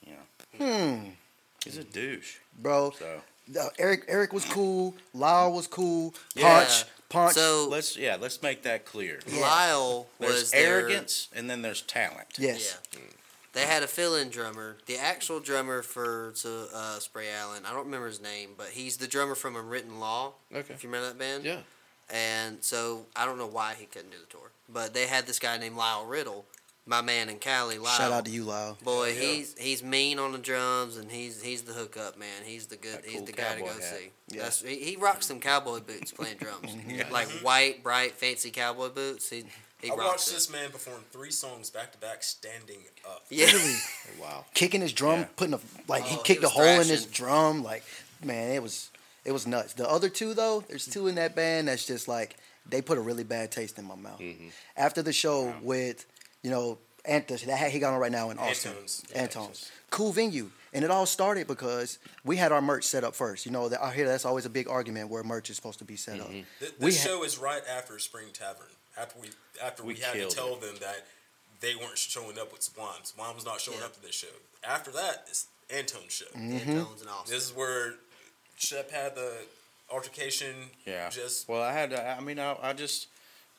Yeah. 0.06 0.14
Hmm, 0.58 1.10
He's 1.64 1.76
a 1.76 1.84
douche. 1.84 2.36
bro. 2.60 2.92
So 2.98 3.22
Uh, 3.58 3.68
Eric 3.78 4.04
Eric 4.08 4.32
was 4.32 4.44
cool. 4.44 4.94
Lyle 5.14 5.52
was 5.52 5.66
cool. 5.66 6.14
Yeah. 6.34 6.58
Punch 6.64 6.84
punch. 7.08 7.34
So 7.34 7.66
let's 7.70 7.96
yeah, 7.96 8.16
let's 8.20 8.42
make 8.42 8.62
that 8.64 8.84
clear. 8.84 9.20
Lyle 9.40 10.06
There's 10.18 10.32
was 10.34 10.50
their- 10.50 10.80
arrogance 10.80 11.28
and 11.34 11.48
then 11.48 11.62
there's 11.62 11.80
talent. 11.82 12.28
yes. 12.38 12.76
Yeah. 12.92 13.00
They 13.52 13.62
had 13.62 13.82
a 13.82 13.86
fill-in 13.86 14.28
drummer. 14.28 14.76
The 14.86 14.98
actual 14.98 15.40
drummer 15.40 15.82
for 15.82 16.32
so, 16.34 16.66
uh, 16.72 16.98
Spray 16.98 17.30
Allen, 17.30 17.64
I 17.66 17.72
don't 17.72 17.86
remember 17.86 18.06
his 18.06 18.20
name, 18.20 18.50
but 18.56 18.68
he's 18.68 18.98
the 18.98 19.06
drummer 19.06 19.34
from 19.34 19.56
Unwritten 19.56 19.98
Law. 19.98 20.34
Okay. 20.54 20.74
If 20.74 20.84
you 20.84 20.90
remember 20.90 21.08
that 21.08 21.18
band. 21.18 21.44
Yeah. 21.44 21.60
And 22.10 22.62
so 22.62 23.06
I 23.16 23.26
don't 23.26 23.38
know 23.38 23.46
why 23.46 23.74
he 23.78 23.86
couldn't 23.86 24.10
do 24.10 24.18
the 24.18 24.26
tour, 24.26 24.50
but 24.68 24.94
they 24.94 25.06
had 25.06 25.26
this 25.26 25.38
guy 25.38 25.58
named 25.58 25.76
Lyle 25.76 26.06
Riddle, 26.06 26.46
my 26.86 27.02
man 27.02 27.28
in 27.28 27.36
Cali. 27.36 27.78
Lyle. 27.78 27.98
Shout 27.98 28.12
out 28.12 28.24
to 28.24 28.30
you, 28.30 28.44
Lyle. 28.44 28.78
Boy, 28.82 29.12
he's 29.14 29.54
he's 29.58 29.82
mean 29.82 30.18
on 30.18 30.32
the 30.32 30.38
drums, 30.38 30.96
and 30.96 31.10
he's 31.10 31.42
he's 31.42 31.62
the 31.62 31.74
hookup 31.74 32.18
man. 32.18 32.44
He's 32.44 32.66
the 32.66 32.76
good. 32.76 32.94
That 32.94 33.04
he's 33.04 33.18
cool 33.18 33.26
the 33.26 33.32
guy 33.32 33.54
to 33.56 33.60
go 33.60 33.66
hat. 33.66 33.82
see. 33.82 34.10
Yeah. 34.28 34.44
That's 34.44 34.62
he, 34.62 34.76
he 34.76 34.96
rocks 34.96 35.26
some 35.26 35.38
cowboy 35.38 35.80
boots 35.80 36.12
playing 36.12 36.38
drums, 36.38 36.74
yeah. 36.88 37.04
like 37.10 37.28
white, 37.42 37.82
bright, 37.82 38.12
fancy 38.12 38.50
cowboy 38.50 38.88
boots. 38.88 39.28
He 39.28 39.44
he 39.80 39.90
I 39.90 39.94
watched 39.94 40.28
it. 40.28 40.34
this 40.34 40.50
man 40.50 40.70
perform 40.70 41.04
three 41.12 41.30
songs 41.30 41.70
back 41.70 41.92
to 41.92 41.98
back 41.98 42.22
standing 42.22 42.78
up. 43.06 43.24
Yeah. 43.30 43.46
Wow. 44.20 44.44
Kicking 44.54 44.80
his 44.80 44.92
drum, 44.92 45.20
Yeah. 45.20 45.26
putting 45.36 45.54
a 45.54 45.60
like 45.86 46.04
he 46.04 46.14
Oh, 46.14 46.18
he 46.18 46.24
kicked 46.24 46.42
a 46.42 46.46
was 46.46 46.52
hole 46.52 46.64
in 46.80 46.86
his 46.88 47.06
drum. 47.06 47.62
Like 47.62 47.84
man, 48.24 48.50
it 48.52 48.62
was 48.62 48.90
it 49.24 49.32
was 49.32 49.46
nuts. 49.46 49.74
The 49.74 49.88
other 49.88 50.08
two 50.08 50.34
though, 50.34 50.64
there's 50.68 50.86
two 50.86 51.06
in 51.06 51.14
that 51.16 51.36
band 51.36 51.68
that's 51.68 51.86
just 51.86 52.08
like 52.08 52.36
they 52.68 52.82
put 52.82 52.98
a 52.98 53.00
really 53.00 53.24
bad 53.24 53.50
taste 53.52 53.78
in 53.78 53.84
my 53.84 53.94
mouth. 53.94 54.18
Mm-hmm. 54.20 54.48
After 54.76 55.02
the 55.02 55.12
show 55.12 55.54
with 55.62 56.04
you 56.42 56.50
know 56.50 56.78
Anthony, 57.04 57.44
that 57.46 57.56
hat 57.56 57.70
he 57.70 57.78
got 57.78 57.94
on 57.94 58.00
right 58.00 58.10
now 58.12 58.30
in 58.30 58.38
Austin, 58.38 58.72
Antones. 58.72 59.04
Antones, 59.14 59.70
cool 59.90 60.12
venue, 60.12 60.50
and 60.72 60.84
it 60.84 60.90
all 60.90 61.06
started 61.06 61.46
because 61.46 61.98
we 62.24 62.36
had 62.36 62.50
our 62.52 62.60
merch 62.60 62.84
set 62.84 63.04
up 63.04 63.14
first. 63.14 63.46
You 63.46 63.52
know, 63.52 63.68
that 63.68 63.82
I 63.82 63.92
hear 63.94 64.06
that's 64.08 64.24
always 64.24 64.46
a 64.46 64.50
big 64.50 64.68
argument 64.68 65.08
where 65.10 65.22
merch 65.22 65.48
is 65.50 65.56
supposed 65.56 65.78
to 65.78 65.84
be 65.84 65.96
set 65.96 66.18
up. 66.20 66.26
Mm-hmm. 66.26 66.32
Th- 66.58 66.72
This, 66.72 66.72
We 66.80 66.92
ha- 66.92 66.98
show 66.98 67.22
is 67.24 67.38
right 67.38 67.62
after 67.70 67.98
Spring 67.98 68.26
Tavern. 68.32 68.66
After 69.00 69.18
we 69.20 69.28
after 69.62 69.82
we, 69.84 69.94
We 69.94 70.00
had 70.00 70.12
to 70.12 70.18
killed 70.18 70.30
tell 70.34 70.56
them 70.56 70.74
that 70.80 71.04
they 71.60 71.74
weren't 71.74 71.98
showing 71.98 72.38
up 72.38 72.52
with 72.52 72.62
Sublime. 72.62 73.00
Sublime 73.04 73.34
was 73.34 73.44
not 73.44 73.60
showing 73.60 73.78
Yeah. 73.78 73.86
up 73.86 73.94
to 73.94 74.02
this 74.02 74.14
show. 74.14 74.28
After 74.64 74.90
that, 74.92 75.24
it's 75.28 75.46
Antone's 75.70 76.12
show. 76.12 76.26
Mm-hmm. 76.36 76.70
Antones 76.70 77.00
and 77.00 77.10
Austin. 77.10 77.34
This 77.34 77.44
is 77.44 77.52
where 77.54 77.94
Shep 78.56 78.90
had 78.90 79.14
the 79.14 79.32
altercation. 79.92 80.54
Yeah. 80.84 81.08
Just 81.10 81.48
well, 81.48 81.62
I 81.62 81.72
had 81.72 81.90
to. 81.90 82.08
I 82.08 82.20
mean, 82.20 82.38
I, 82.38 82.56
I 82.62 82.72
just, 82.72 83.08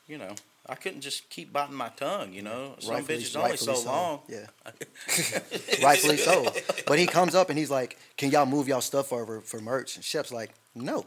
you 0.08 0.18
know, 0.18 0.34
I 0.68 0.76
couldn't 0.76 1.02
just 1.02 1.30
keep 1.30 1.52
biting 1.54 1.76
my 1.76 1.90
tongue. 1.90 2.34
You 2.34 2.42
know, 2.42 2.76
some 2.80 2.96
Rightfully- 2.96 3.18
bitches 3.20 3.36
only 3.38 3.52
rightfully 3.52 3.76
so 3.76 3.86
long. 3.90 4.20
Yeah, 4.28 4.48
rightfully 5.84 6.18
so. 6.18 6.52
But 6.88 7.00
he 7.00 7.08
comes 7.08 7.36
up 7.36 7.50
and 7.50 7.58
he's 7.58 7.72
like, 7.72 7.98
"Can 8.18 8.32
y'all 8.32 8.46
move 8.46 8.68
y'all 8.68 8.82
stuff 8.82 9.12
over 9.14 9.42
for 9.42 9.60
merch?" 9.60 9.96
And 9.96 10.04
Shep's 10.06 10.32
like, 10.32 10.52
"No, 10.76 11.06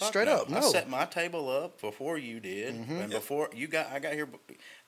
Fuck 0.00 0.08
straight 0.08 0.24
no. 0.26 0.36
up, 0.38 0.48
no." 0.48 0.56
I 0.56 0.60
set 0.60 0.88
my 0.88 1.04
table 1.04 1.48
up 1.48 1.80
before 1.80 2.18
you 2.18 2.40
did, 2.40 2.74
mm-hmm, 2.74 2.96
and 2.96 3.10
before 3.10 3.50
you 3.54 3.68
got, 3.68 3.92
I 3.92 3.98
got 3.98 4.14
here. 4.14 4.28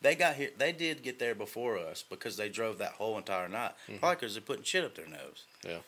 They 0.00 0.14
got 0.14 0.34
here. 0.34 0.50
They 0.56 0.72
did 0.72 1.02
get 1.02 1.18
there 1.18 1.34
before 1.34 1.78
us 1.78 2.02
because 2.08 2.36
they 2.36 2.48
drove 2.48 2.78
that 2.78 2.92
whole 2.92 3.18
entire 3.18 3.48
night. 3.48 3.72
Mm-hmm. 3.88 3.98
Probably 3.98 4.16
because 4.16 4.34
they're 4.34 4.42
putting 4.42 4.64
shit 4.64 4.84
up 4.84 4.94
their 4.94 5.06
nose. 5.06 5.44
Yeah. 5.64 5.78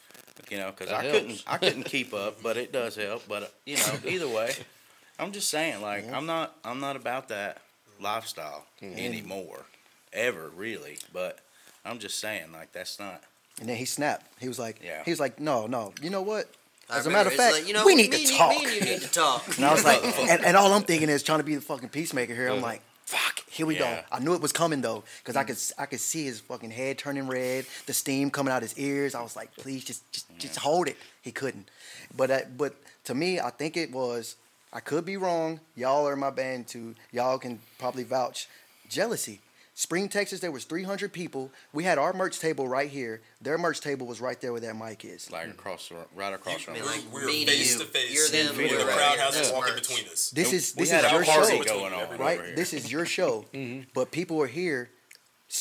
You 0.51 0.59
know, 0.59 0.72
because 0.77 0.93
I 0.93 1.03
helps. 1.03 1.18
couldn't, 1.18 1.45
I 1.47 1.57
couldn't 1.59 1.83
keep 1.87 2.12
up, 2.12 2.43
but 2.43 2.57
it 2.57 2.72
does 2.72 2.97
help. 2.97 3.27
But 3.27 3.53
you 3.64 3.77
know, 3.77 3.95
either 4.07 4.29
way, 4.29 4.53
I'm 5.18 5.33
just 5.33 5.49
saying, 5.49 5.81
like, 5.81 6.11
I'm 6.12 6.27
not, 6.27 6.57
I'm 6.64 6.81
not 6.81 6.97
about 6.97 7.29
that 7.29 7.62
lifestyle 8.01 8.66
mm-hmm. 8.83 8.99
anymore, 8.99 9.64
ever 10.12 10.51
really. 10.55 10.99
But 11.12 11.39
I'm 11.85 11.99
just 11.99 12.20
saying, 12.20 12.53
like, 12.53 12.72
that's 12.72 12.99
not. 12.99 13.22
And 13.61 13.68
then 13.68 13.77
he 13.77 13.85
snapped. 13.85 14.27
He 14.41 14.49
was 14.49 14.59
like, 14.59 14.81
Yeah. 14.83 15.03
he 15.05 15.11
was 15.11 15.20
like, 15.20 15.39
"No, 15.39 15.66
no. 15.66 15.93
You 16.03 16.11
know 16.11 16.22
what? 16.22 16.51
As 16.91 17.07
a 17.07 17.11
matter 17.11 17.28
of 17.30 17.35
fact, 17.35 17.55
like, 17.55 17.66
you 17.66 17.72
know, 17.74 17.85
we 17.85 17.95
need 17.95 18.12
to 18.12 18.20
you- 18.20 18.37
talk." 18.37 18.61
You 18.62 18.80
need 18.80 19.01
to 19.01 19.09
talk. 19.11 19.47
And 19.57 19.64
I 19.64 19.72
was 19.72 19.85
like, 19.85 20.03
and, 20.30 20.45
and 20.45 20.57
all 20.57 20.72
I'm 20.72 20.82
thinking 20.82 21.09
is 21.09 21.22
trying 21.22 21.39
to 21.41 21.45
be 21.45 21.55
the 21.55 21.61
fucking 21.61 21.89
peacemaker 21.91 22.35
here. 22.35 22.49
I'm 22.49 22.57
Yeah. 22.57 22.62
like, 22.62 22.82
fuck, 23.07 23.41
here 23.49 23.66
we 23.66 23.78
Yeah. 23.78 24.01
go. 24.03 24.07
I 24.12 24.18
knew 24.20 24.35
it 24.35 24.41
was 24.41 24.53
coming 24.53 24.80
though, 24.82 25.05
because 25.18 25.37
I 25.37 25.45
could 25.45 25.59
I 25.78 25.87
could 25.87 26.01
see 26.01 26.24
his 26.24 26.41
fucking 26.41 26.70
head 26.70 26.99
turning 26.99 27.26
red, 27.26 27.66
the 27.87 27.93
steam 27.95 28.30
coming 28.30 28.53
out 28.53 28.62
his 28.62 28.76
ears. 28.78 29.14
I 29.14 29.22
was 29.22 29.35
like, 29.37 29.55
please 29.57 29.85
just 29.85 30.11
just 30.12 30.26
just 30.39 30.57
hold 30.59 30.89
it. 30.89 30.97
He 31.22 31.32
couldn't. 31.32 31.70
But 32.16 32.30
uh, 32.30 32.41
but 32.57 32.74
to 33.05 33.14
me, 33.14 33.41
I 33.41 33.51
think 33.51 33.76
it 33.76 33.91
was. 33.93 34.37
I 34.72 34.80
could 34.80 35.05
be 35.05 35.16
wrong. 35.16 35.61
Y'all 35.76 36.07
are 36.09 36.16
my 36.16 36.30
band 36.30 36.66
too. 36.66 36.97
Y'all 37.12 37.39
can 37.39 37.61
probably 37.78 38.03
vouch. 38.05 38.49
Jealousy. 38.89 39.41
Spring, 39.77 40.09
Texas, 40.09 40.39
there 40.39 40.53
was 40.53 40.64
300 40.64 41.12
people. 41.12 41.51
We 41.72 41.83
had 41.83 41.99
our 41.99 42.12
merch 42.12 42.39
table 42.39 42.68
right 42.68 42.89
here. 42.89 43.22
Their 43.41 43.59
merch 43.59 43.81
table 43.81 44.07
was 44.07 44.20
right 44.20 44.41
there 44.41 44.53
where 44.53 44.61
that 44.61 44.77
mic 44.77 45.05
is. 45.05 45.33
Like 45.33 45.43
mm-hmm. 45.43 45.51
across, 45.59 45.91
right 46.14 46.33
across 46.33 46.55
I 46.55 46.59
from 46.59 46.75
mean, 46.75 46.85
us. 46.85 46.89
like 46.97 47.12
We're 47.12 47.27
me 47.27 47.45
face 47.45 47.75
you. 47.75 47.81
to 47.81 47.87
face. 47.87 48.14
You're 48.14 48.45
them. 48.45 48.57
The 48.57 48.62
we're 48.62 48.77
away. 48.77 48.85
crowd 48.85 48.99
right. 48.99 49.18
has 49.18 49.35
That's 49.35 49.49
to 49.51 49.55
walk 49.55 49.68
in 49.68 49.75
between 49.75 50.07
us. 50.07 50.31
This 50.31 50.53
is 50.53 50.75
this 50.75 50.93
is 50.93 51.11
your 51.11 51.25
show, 51.25 51.64
going 51.64 51.93
on 51.93 52.18
right? 52.18 52.55
This 52.55 52.72
is 52.72 52.91
your 52.93 53.05
show, 53.05 53.47
but 53.95 54.12
people 54.12 54.41
are 54.41 54.47
here, 54.47 54.91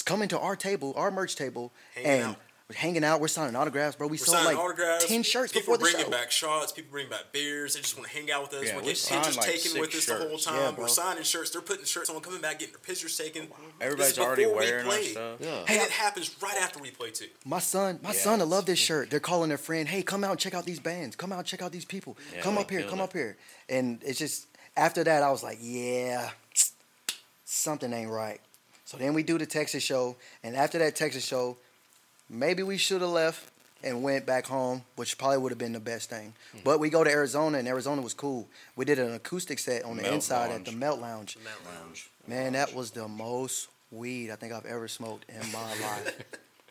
coming 0.06 0.30
to 0.30 0.40
our 0.40 0.56
table, 0.56 0.94
our 0.96 1.10
merch 1.10 1.36
table, 1.36 1.74
Hanging 1.96 2.12
and 2.12 2.24
out. 2.24 2.38
We're 2.74 2.80
hanging 2.80 3.04
out. 3.04 3.22
We're 3.22 3.28
signing 3.28 3.56
autographs, 3.56 3.96
bro. 3.96 4.08
We 4.08 4.14
We're 4.14 4.18
sold 4.26 4.46
like 4.46 4.58
autographs. 4.58 5.06
ten 5.06 5.24
shirts 5.24 5.52
people 5.54 5.74
before 5.76 5.78
the 5.90 5.94
bringing 5.96 6.12
back 6.12 6.32
shots. 6.32 6.72
People 6.72 6.92
bringing 6.92 7.10
back 7.12 7.32
beers. 7.32 7.76
They 7.76 7.82
just 7.82 7.98
want 7.98 8.10
to 8.10 8.16
hang 8.18 8.32
out 8.32 8.44
with 8.44 8.54
us. 8.54 8.68
Yeah, 8.68 8.76
we're 8.76 8.82
we 8.82 8.94
getting 8.94 9.18
pictures 9.18 9.38
like 9.38 9.46
taken 9.46 9.80
with 9.82 9.96
us 9.96 10.06
the 10.06 10.16
whole 10.16 10.38
time. 10.38 10.56
Yeah, 10.56 10.72
we're 10.78 10.88
signing 10.88 11.24
shirts. 11.24 11.52
They're 11.52 11.62
putting 11.62 11.86
shirts 11.86 12.10
on, 12.10 12.20
coming 12.22 12.42
back, 12.42 12.60
getting 12.60 12.74
their 12.74 12.80
pictures 12.82 13.18
taken. 13.18 13.48
Everybody's 13.80 14.10
This 14.16 14.18
is 14.18 14.24
already 14.26 14.44
before 14.44 14.60
we 14.60 14.66
wearing 14.66 14.86
our 14.86 14.92
played. 14.92 15.12
stuff. 15.12 15.38
Yeah. 15.40 15.60
And 15.68 15.82
it 15.82 15.90
happens 15.92 16.36
right 16.42 16.58
after 16.58 16.80
we 16.80 16.92
play 16.92 17.12
too. 17.12 17.28
My 17.46 17.60
son, 17.60 18.00
my 18.04 18.12
Yeah, 18.14 18.20
son, 18.20 18.42
I 18.42 18.46
love 18.46 18.66
this 18.66 18.80
shirt. 18.80 19.10
They're 19.10 19.20
calling 19.20 19.50
their 19.50 19.58
friend, 19.58 19.88
"Hey, 19.88 20.02
come 20.04 20.24
out 20.24 20.32
and 20.32 20.40
check 20.40 20.54
out 20.54 20.66
these 20.66 20.80
bands. 20.80 21.16
Come 21.16 21.32
out 21.32 21.40
and 21.40 21.48
check 21.48 21.62
out 21.62 21.72
these 21.72 21.86
people. 21.86 22.18
Yeah, 22.36 22.42
come 22.42 22.58
up 22.58 22.70
here, 22.70 22.84
come 22.84 23.00
it. 23.00 23.04
up 23.04 23.14
here." 23.14 23.38
And 23.70 24.02
it's 24.04 24.20
just 24.20 24.48
after 24.76 25.04
that, 25.04 25.22
I 25.24 25.30
was 25.32 25.44
like, 25.44 25.60
"Yeah, 25.62 26.30
something 27.46 27.92
ain't 27.94 28.10
right." 28.10 28.40
So 28.86 28.98
then 28.98 29.14
we 29.14 29.24
do 29.24 29.38
the 29.38 29.46
Texas 29.46 29.82
show, 29.84 30.16
and 30.44 30.56
after 30.56 30.78
that 30.80 30.96
Texas 30.96 31.26
show, 31.26 31.58
maybe 32.34 32.64
we 32.64 32.78
should 32.78 33.02
have 33.02 33.10
left 33.12 33.50
and 33.84 34.02
went 34.02 34.26
back 34.26 34.46
home, 34.48 34.84
which 34.96 35.18
probably 35.18 35.38
would 35.40 35.52
have 35.52 35.60
been 35.60 35.74
the 35.74 35.80
best 35.80 36.10
thing. 36.10 36.34
Hmm. 36.54 36.60
But 36.64 36.80
we 36.80 36.90
go 36.90 37.04
to 37.04 37.10
Arizona, 37.10 37.58
and 37.58 37.68
Arizona 37.68 38.02
was 38.02 38.14
cool. 38.14 38.48
We 38.76 38.86
did 38.86 38.98
an 39.00 39.14
acoustic 39.14 39.60
set 39.60 39.84
on 39.84 39.98
the 39.98 40.04
Melt 40.04 40.16
inside 40.16 40.52
at 40.52 40.66
the 40.66 40.72
Melt 40.72 41.00
Lounge. 41.02 41.38
Mount 41.44 41.82
Lounge. 41.86 42.10
Man, 42.28 42.54
that 42.54 42.74
was 42.74 42.92
the 42.92 43.08
most 43.08 43.68
weed 43.92 44.32
I 44.32 44.36
think 44.36 44.54
I've 44.54 44.66
ever 44.66 44.88
smoked 44.88 45.26
in 45.30 45.52
my 45.52 45.60
life. 45.82 46.18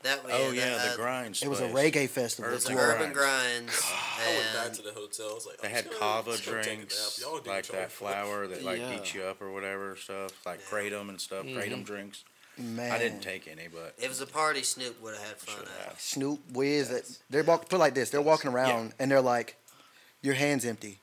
That 0.04 0.24
way. 0.24 0.32
Oh 0.34 0.50
that, 0.50 0.56
yeah, 0.56 0.78
uh, 0.80 0.90
the 0.90 0.96
grinds. 0.96 1.42
It 1.42 1.48
was 1.48 1.60
a 1.60 1.68
reggae 1.68 2.08
festival. 2.08 2.50
It 2.50 2.54
was 2.54 2.66
Urban 2.68 2.78
Urban 2.80 3.12
Grinds. 3.12 3.12
Grinds. 3.12 3.92
I 4.18 4.34
went 4.34 4.54
back 4.54 4.72
to 4.78 4.82
the 4.82 4.92
hotel. 4.92 5.28
I 5.30 5.34
was 5.34 5.46
like, 5.46 5.58
They 5.60 5.68
I'm 5.68 5.74
had 5.74 5.84
just 5.84 6.00
kava 6.00 6.30
just 6.32 6.46
gonna 6.46 6.62
take 6.62 6.72
a 6.72 6.76
drinks, 6.76 7.20
nap. 7.20 7.28
Y'all 7.30 7.40
do 7.40 7.50
like 7.50 7.66
that 7.68 7.92
flour 7.92 8.46
that 8.48 8.64
like 8.64 8.80
Yeah. 8.80 8.90
beats 8.96 9.14
you 9.14 9.22
up 9.22 9.40
or 9.40 9.52
whatever 9.52 9.94
stuff, 9.94 10.32
like 10.44 10.60
kratom 10.64 11.08
and 11.08 11.20
stuff, 11.20 11.46
kratom 11.46 11.84
drinks. 11.84 12.24
Man, 12.58 12.90
I 12.92 12.98
didn't 12.98 13.20
take 13.20 13.48
any, 13.48 13.68
but 13.72 13.94
It 13.98 14.08
was 14.08 14.20
a 14.20 14.26
party 14.26 14.62
Snoop 14.62 15.00
would 15.02 15.14
have 15.14 15.26
had 15.26 15.36
fun 15.38 15.62
at. 15.80 15.86
have. 15.88 16.00
Snoop, 16.00 16.40
Wiz, 16.52 16.88
that 16.90 17.04
they're 17.30 17.42
walk, 17.44 17.68
put 17.68 17.78
like 17.78 17.94
this. 17.94 18.10
They're 18.10 18.20
walking 18.22 18.50
around 18.50 18.92
and 18.98 19.10
they're 19.10 19.22
like, 19.22 19.56
"Your 20.20 20.34
hands 20.34 20.64
empty. 20.64 20.98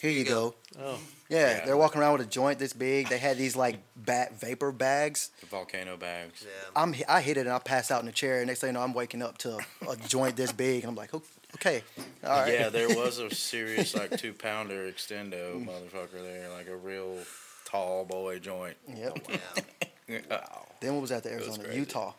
Here 0.00 0.10
you 0.10 0.24
go." 0.24 0.54
Oh. 0.80 0.98
Yeah, 1.28 1.58
Yeah. 1.58 1.64
they're 1.66 1.76
walking 1.76 2.00
around 2.00 2.12
with 2.18 2.26
a 2.26 2.30
joint 2.30 2.58
this 2.58 2.72
big. 2.72 3.08
They 3.08 3.18
had 3.18 3.36
these 3.36 3.54
like 3.54 3.80
bat 3.96 4.40
vapor 4.40 4.72
bags. 4.72 5.30
the 5.40 5.46
volcano 5.46 5.96
bags. 5.98 6.42
Yeah. 6.44 6.70
I'm 6.74 6.94
I 7.06 7.20
hit 7.20 7.36
it 7.36 7.40
and 7.40 7.50
I 7.50 7.58
pass 7.58 7.90
out 7.90 8.00
in 8.00 8.06
the 8.06 8.12
chair. 8.12 8.42
Next 8.46 8.60
thing 8.60 8.68
you 8.68 8.72
know, 8.74 8.80
I'm 8.80 8.94
waking 8.94 9.22
up 9.22 9.36
to 9.38 9.58
a 9.88 9.96
joint 9.96 10.36
this 10.36 10.52
big. 10.52 10.84
And 10.84 10.90
I'm 10.90 10.96
like, 10.96 11.14
"Oh, 11.14 11.22
okay, 11.56 11.82
all 12.24 12.30
right. 12.30 12.52
Yeah, 12.54 12.68
there 12.70 12.88
was 12.88 13.18
a 13.18 13.32
serious 13.34 13.94
like 13.94 14.16
two 14.16 14.32
pounder 14.32 14.90
extendo 14.90 15.62
motherfucker 15.62 16.22
there, 16.22 16.48
like 16.48 16.68
a 16.68 16.76
real 16.76 17.18
tall 17.66 18.06
boy 18.06 18.38
joint. 18.38 18.76
Yep. 18.88 19.18
Oh, 19.28 19.34
yeah. 20.08 20.20
Oh, 20.30 20.64
Then 20.80 20.94
what 20.94 21.00
was 21.02 21.10
that? 21.10 21.22
The 21.22 21.30
was 21.30 21.46
Arizona. 21.48 21.74
Utah. 21.74 22.12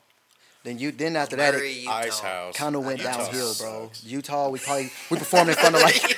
Then 0.63 0.77
you 0.77 0.91
then 0.91 1.15
after 1.15 1.35
that, 1.37 1.55
it 1.55 1.87
Ice 1.87 2.19
house. 2.19 2.55
kind 2.57 2.75
of 2.75 2.83
went 2.85 2.99
Utah 2.99 3.17
downhill, 3.17 3.53
bro. 3.59 3.89
sucks. 3.93 4.03
Utah, 4.03 4.49
we 4.49 4.59
probably 4.59 4.91
we 5.09 5.17
performed 5.17 5.49
in 5.49 5.55
front 5.55 5.75
of 5.75 5.81
like 5.81 6.17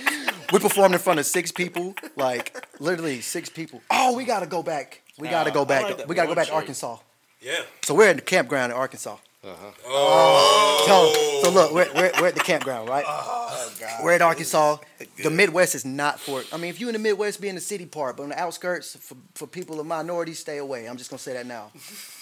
we 0.52 0.60
performed 0.60 0.94
in 0.96 1.00
front 1.00 1.20
of 1.20 1.26
six 1.28 1.52
people, 1.52 1.94
like 2.16 2.66
literally 2.80 3.22
six 3.22 3.50
people. 3.50 3.82
Oh, 3.92 4.16
we 4.18 4.24
gotta 4.26 4.48
go 4.48 4.64
back. 4.64 5.02
We 5.20 5.28
gotta 5.28 5.50
Nah, 5.52 5.54
go 5.54 5.66
back. 5.66 5.84
like 5.84 6.08
we 6.08 6.16
gotta 6.16 6.26
go 6.28 6.32
one 6.32 6.36
back 6.38 6.48
to. 6.48 6.54
Arkansas. 6.54 6.98
Yeah. 7.40 7.60
So 7.84 7.94
we're 7.94 8.10
in 8.10 8.16
the 8.18 8.22
campground 8.24 8.72
in 8.72 8.78
Arkansas. 8.78 9.18
Oh. 9.44 10.84
So, 11.42 11.42
so 11.44 11.52
look, 11.54 11.72
we're, 11.72 11.92
we're, 11.96 12.12
we're 12.20 12.28
at 12.28 12.36
the 12.36 12.42
campground, 12.42 12.88
right? 12.88 13.06
We're 14.04 14.12
at 14.14 14.22
Arkansas. 14.22 14.78
The 15.24 15.32
Midwest 15.32 15.74
is 15.74 15.84
not 15.84 16.20
for. 16.20 16.44
I 16.54 16.58
mean, 16.58 16.70
if 16.70 16.80
you're 16.80 16.90
in 16.90 16.94
the 16.94 17.00
Midwest, 17.00 17.42
be 17.42 17.50
in 17.50 17.56
the 17.56 17.62
city 17.62 17.86
part, 17.86 18.18
but 18.18 18.24
on 18.24 18.30
the 18.30 18.40
outskirts, 18.40 18.96
for, 18.98 19.16
for 19.34 19.48
people 19.48 19.80
of 19.80 19.88
minorities, 19.88 20.40
stay 20.40 20.58
away. 20.58 20.88
I'm 20.88 20.98
just 20.98 21.10
gonna 21.10 21.20
say 21.20 21.34
that 21.34 21.48
now. 21.48 21.72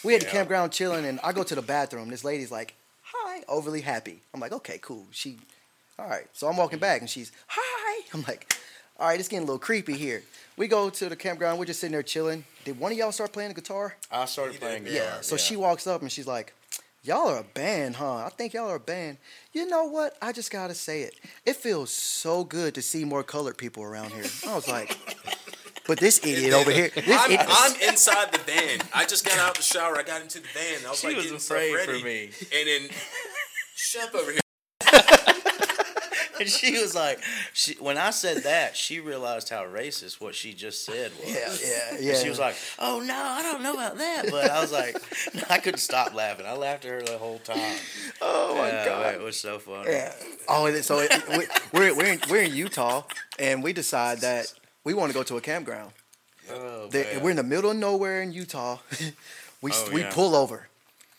We 0.04 0.16
at 0.16 0.22
the 0.22 0.28
campground 0.28 0.72
chilling, 0.72 1.06
and 1.06 1.20
I 1.22 1.34
go 1.34 1.44
to 1.44 1.56
the 1.56 1.62
bathroom. 1.62 2.10
This 2.10 2.24
lady's 2.24 2.52
like, 2.52 2.74
"Hi," 3.02 3.44
overly 3.50 3.82
happy. 3.82 4.22
I'm 4.34 4.40
like, 4.40 4.54
"Okay, 4.54 4.80
cool." 4.82 5.06
She, 5.12 5.38
all 5.98 6.08
right. 6.08 6.26
So 6.32 6.48
I'm 6.48 6.56
walking 6.56 6.80
back, 6.80 7.02
and 7.02 7.10
she's, 7.10 7.34
"Hi." 7.48 8.04
I'm 8.14 8.24
like, 8.28 8.54
"All 8.98 9.08
right, 9.08 9.20
it's 9.20 9.28
getting 9.28 9.44
a 9.44 9.46
little 9.46 9.60
creepy 9.60 9.94
here." 9.94 10.24
We 10.56 10.68
go 10.68 10.90
to 10.90 11.10
the 11.10 11.16
campground. 11.16 11.60
We're 11.60 11.66
just 11.66 11.82
sitting 11.82 11.94
there 11.94 12.04
chilling. 12.04 12.46
Did 12.64 12.80
one 12.80 12.92
of 12.94 12.98
y'all 12.98 13.12
start 13.12 13.34
playing 13.34 13.50
the 13.50 13.56
guitar? 13.56 13.96
I 14.12 14.26
started 14.26 14.60
playing 14.60 14.86
did. 14.86 14.94
guitar. 14.94 15.08
Yeah. 15.16 15.22
So 15.22 15.36
she 15.38 15.56
walks 15.58 15.88
up 15.88 16.02
and 16.02 16.12
she's 16.12 16.28
like, 16.28 16.54
Y'all 17.02 17.30
are 17.30 17.40
a 17.40 17.44
band, 17.44 17.96
huh? 17.96 18.26
I 18.26 18.30
think 18.30 18.54
y'all 18.54 18.70
are 18.70 18.76
a 18.76 18.80
band. 18.80 19.18
You 19.54 19.68
know 19.68 19.86
what? 19.86 20.18
I 20.22 20.32
just 20.32 20.52
gotta 20.52 20.74
say 20.74 21.04
it. 21.04 21.16
It 21.46 21.56
feels 21.56 21.92
so 21.92 22.44
good 22.44 22.76
to 22.76 22.82
see 22.82 23.06
more 23.06 23.24
colored 23.24 23.58
people 23.58 23.84
around 23.84 24.12
here. 24.12 24.26
I 24.48 24.54
was 24.54 24.68
like, 24.68 24.98
but 25.88 26.00
this 26.00 26.20
idiot 26.26 26.54
over 26.54 26.72
here, 26.72 26.90
this 26.94 27.08
I'm, 27.08 27.32
idiot, 27.32 27.48
I'm 27.50 27.82
inside 27.88 28.34
the 28.34 28.40
van. 28.40 28.80
I 28.94 29.06
just 29.06 29.26
got 29.26 29.40
out 29.40 29.52
of 29.52 29.58
the 29.58 29.64
shower. 29.64 29.98
I 29.98 30.04
got 30.04 30.22
into 30.22 30.40
the 30.40 30.48
van. 30.54 30.86
I 30.86 30.90
was 30.90 31.00
She 31.00 31.08
like 31.08 31.16
was 31.16 31.26
getting 31.26 31.38
afraid 31.38 31.74
stuff 31.80 31.86
for 31.86 32.06
me. 32.06 32.32
And 32.54 32.68
then 32.68 32.90
Shep 33.82 34.14
over 34.14 34.32
here. 34.32 34.42
And 36.42 36.50
she 36.50 36.80
was 36.80 36.96
like, 36.96 37.20
she, 37.54 37.74
when 37.76 37.98
I 37.98 38.12
said 38.12 38.44
that, 38.44 38.76
she 38.78 39.00
realized 39.00 39.50
how 39.50 39.66
racist 39.66 40.22
what 40.22 40.36
she 40.36 40.54
just 40.54 40.86
said 40.86 41.12
was. 41.20 41.30
yeah, 41.34 41.98
yeah, 42.00 42.14
And 42.14 42.18
she 42.24 42.30
was 42.30 42.40
like, 42.40 42.56
"Oh 42.80 43.00
no, 43.02 43.14
I 43.16 43.42
don't 43.42 43.62
know 43.62 43.74
about 43.74 43.98
that," 43.98 44.26
but 44.32 44.50
I 44.50 44.62
was 44.62 44.72
like, 44.72 44.96
I 45.50 45.58
couldn't 45.60 45.80
stop 45.80 46.14
laughing. 46.14 46.46
I 46.46 46.54
laughed 46.54 46.86
at 46.86 46.92
her 46.92 47.02
the 47.02 47.18
whole 47.18 47.40
time. 47.40 47.78
oh 48.22 48.56
my 48.56 48.68
Yeah, 48.70 48.86
god. 48.86 49.16
it 49.16 49.22
was 49.22 49.38
so 49.38 49.60
funny. 49.60 49.92
Yeah. 49.92 50.14
Oh, 50.48 50.72
so 50.82 51.00
it, 51.00 51.12
we, 51.30 51.48
we're 51.74 51.96
we're 51.96 52.14
in, 52.14 52.20
we're 52.30 52.44
in 52.44 52.54
Utah, 52.56 53.04
and 53.38 53.62
we 53.64 53.74
decide 53.74 54.20
that 54.20 54.54
we 54.84 54.94
want 54.94 55.12
to 55.12 55.14
go 55.18 55.24
to 55.24 55.38
a 55.38 55.42
campground. 55.42 55.92
Oh, 56.52 56.90
man. 56.92 57.22
we're 57.22 57.30
in 57.32 57.36
the 57.38 57.44
middle 57.44 57.70
of 57.72 57.78
nowhere 57.78 58.22
in 58.22 58.32
Utah. 58.32 58.78
we 59.62 59.72
Oh, 59.74 59.90
we 59.94 60.02
yeah. 60.02 60.12
pull 60.12 60.36
over. 60.36 60.68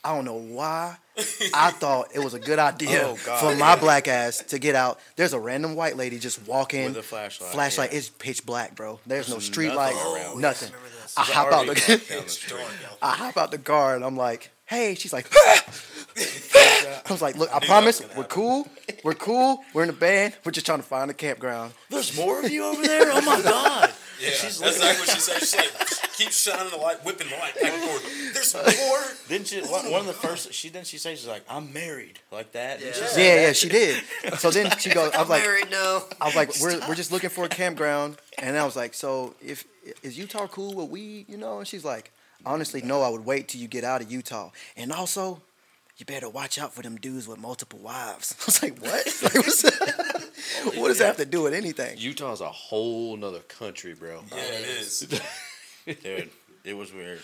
I 0.02 0.14
don't 0.14 0.24
know 0.24 0.34
why. 0.40 0.96
I 1.54 1.70
thought 1.72 2.08
it 2.14 2.18
was 2.20 2.32
a 2.34 2.38
good 2.38 2.58
idea 2.58 3.02
Oh, 3.06 3.18
God, 3.26 3.40
for 3.40 3.54
my 3.56 3.74
yeah. 3.74 3.76
black 3.76 4.08
ass 4.08 4.38
to 4.48 4.58
get 4.58 4.74
out. 4.74 4.98
There's 5.16 5.32
a 5.34 5.40
random 5.40 5.74
white 5.74 5.96
lady 5.96 6.18
just 6.18 6.46
walking 6.46 6.86
With 6.86 6.96
a 6.96 7.02
flashlight, 7.02 7.50
Flashlight 7.52 7.92
yeah. 7.92 7.98
is 7.98 8.08
pitch 8.08 8.46
black, 8.46 8.74
bro. 8.74 8.98
There's, 9.06 9.28
no 9.28 9.34
There's 9.34 9.44
street 9.44 9.66
nothing 9.74 9.76
light, 9.78 9.94
around. 9.94 10.32
Oh, 10.36 10.38
nothing. 10.38 10.68
Remember 10.72 10.88
this? 11.02 11.14
I 11.18 11.22
hop 11.22 11.52
out 11.52 11.66
the 11.66 11.74
the. 11.74 12.96
I 13.02 13.10
hop 13.14 13.36
out 13.36 13.50
the 13.50 13.58
car 13.58 13.94
and 13.96 14.04
I'm 14.04 14.16
like, 14.16 14.50
hey. 14.64 14.94
She's 14.94 15.12
like, 15.12 15.26
I 16.16 17.02
was 17.10 17.20
like, 17.20 17.36
look, 17.36 17.50
I 17.54 17.58
knew 17.58 17.66
promise 17.66 18.02
we're 18.16 18.24
cool. 18.24 18.66
We're 19.04 19.14
cool. 19.14 19.62
We're 19.74 19.82
in 19.82 19.88
the 19.88 19.92
band. 19.94 20.36
We're 20.44 20.52
just 20.52 20.66
trying 20.66 20.78
to 20.78 20.84
find 20.84 21.10
a 21.10 21.14
campground. 21.14 21.72
There's 21.90 22.16
more 22.16 22.40
of 22.40 22.50
you 22.50 22.64
over 22.64 22.82
there. 22.82 23.10
Oh 23.12 23.20
my 23.22 23.40
god. 23.42 23.92
Yeah, 24.20 24.30
that's 24.30 24.60
exactly 24.60 25.00
what 25.00 25.08
she 25.08 25.20
said. 25.20 25.38
She's 25.40 25.56
like, 25.56 25.88
keep 26.20 26.32
shining 26.32 26.70
the 26.70 26.76
light, 26.76 27.04
whipping 27.04 27.28
the 27.28 27.36
light 27.36 27.54
back 27.60 27.72
and 27.72 27.82
forth. 27.82 28.34
There's 28.34 28.54
more. 28.54 29.00
Then 29.28 29.44
she 29.44 29.60
one, 29.62 29.90
one 29.90 30.00
of 30.00 30.06
the 30.06 30.12
first 30.12 30.52
she 30.52 30.68
then 30.68 30.84
she 30.84 30.98
says 30.98 31.18
she's 31.18 31.28
like 31.28 31.44
I'm 31.48 31.72
married 31.72 32.18
like 32.30 32.52
that. 32.52 32.82
And 32.82 32.94
she 32.94 33.00
Yeah. 33.00 33.06
Yeah, 33.16 33.34
that. 33.36 33.42
yeah, 33.42 33.52
she 33.52 33.68
did. 33.68 34.04
So 34.38 34.50
then 34.50 34.70
she 34.78 34.90
goes, 34.90 35.10
I 35.14 35.16
I'm 35.16 35.20
was 35.20 35.30
like, 35.30 35.42
married 35.42 35.70
now. 35.70 36.02
I 36.20 36.26
was 36.26 36.36
like, 36.36 36.50
we're, 36.60 36.80
we're 36.88 36.94
just 36.94 37.12
looking 37.12 37.30
for 37.30 37.44
a 37.44 37.48
campground. 37.48 38.18
And 38.38 38.56
I 38.56 38.64
was 38.64 38.76
like, 38.76 38.94
so 38.94 39.34
if 39.44 39.64
is 40.02 40.18
Utah 40.18 40.46
cool 40.46 40.74
with 40.74 40.90
weed, 40.90 41.26
you 41.28 41.36
know? 41.36 41.58
And 41.58 41.66
she's 41.66 41.84
like, 41.84 42.12
honestly, 42.44 42.82
no, 42.82 43.02
I 43.02 43.08
would 43.08 43.24
wait 43.24 43.48
till 43.48 43.60
you 43.60 43.68
get 43.68 43.84
out 43.84 44.02
of 44.02 44.10
Utah. 44.10 44.50
And 44.76 44.92
also, 44.92 45.42
you 45.96 46.06
better 46.06 46.28
watch 46.28 46.58
out 46.58 46.72
for 46.72 46.82
them 46.82 46.96
dudes 46.96 47.28
with 47.28 47.38
multiple 47.38 47.78
wives. 47.78 48.34
I 48.40 48.44
was 48.46 48.62
like, 48.62 48.78
what? 48.80 49.06
Like, 49.22 49.34
what's 49.34 49.62
what 50.76 50.88
does 50.88 50.98
that 50.98 51.06
have 51.06 51.16
to 51.18 51.26
do 51.26 51.42
with 51.42 51.54
anything? 51.54 51.96
Utah's 51.98 52.40
a 52.40 52.48
whole 52.48 53.16
nother 53.16 53.40
country, 53.40 53.94
bro. 53.94 54.22
Yeah, 54.30 54.38
it 54.38 54.66
is. 54.80 55.20
Dude, 55.86 56.30
it 56.64 56.76
was 56.76 56.92
weird. 56.92 57.20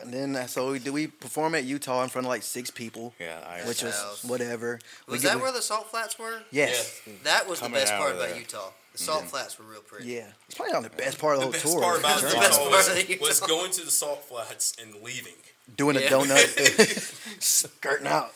And 0.00 0.12
then 0.14 0.36
uh, 0.36 0.46
so 0.46 0.72
we, 0.72 0.78
did 0.78 0.94
we 0.94 1.08
perform 1.08 1.54
at 1.54 1.64
Utah 1.64 2.02
in 2.04 2.08
front 2.08 2.26
of 2.26 2.30
like 2.30 2.42
six 2.42 2.70
people, 2.70 3.12
Yeah, 3.20 3.38
I 3.46 3.66
which 3.68 3.82
was 3.82 3.94
House. 4.00 4.24
whatever. 4.24 4.78
We 5.06 5.12
Was 5.12 5.22
get- 5.22 5.34
that 5.34 5.42
where 5.42 5.52
the 5.52 5.60
salt 5.60 5.90
flats 5.90 6.18
were? 6.18 6.40
Yes. 6.50 7.02
That 7.24 7.48
was 7.48 7.60
the 7.60 7.68
best 7.68 7.92
part 7.92 8.14
about 8.14 8.28
there. 8.30 8.38
Utah. 8.38 8.70
The 8.92 8.98
salt 8.98 9.24
flats 9.24 9.58
were 9.58 9.64
real 9.66 9.80
pretty. 9.80 10.06
Yeah. 10.08 10.28
It's 10.46 10.54
probably 10.54 10.72
not 10.72 10.84
the 10.84 10.90
best 10.90 11.18
part 11.18 11.36
of 11.36 11.40
the, 11.52 11.58
The 11.58 11.58
whole 11.68 11.72
best 11.72 11.72
tour. 11.74 11.82
part 11.82 11.98
about 11.98 12.20
The 12.20 12.36
best 12.38 12.60
part 12.60 12.70
was, 12.70 12.88
of 12.88 13.10
Utah. 13.10 13.24
was 13.26 13.40
going 13.40 13.72
to 13.72 13.84
the 13.84 13.90
salt 13.90 14.24
flats 14.24 14.76
and 14.80 14.94
leaving. 15.02 15.34
Doing 15.76 15.96
a 15.96 16.00
donut, 16.00 17.36
skirting 17.42 18.06
out. 18.06 18.32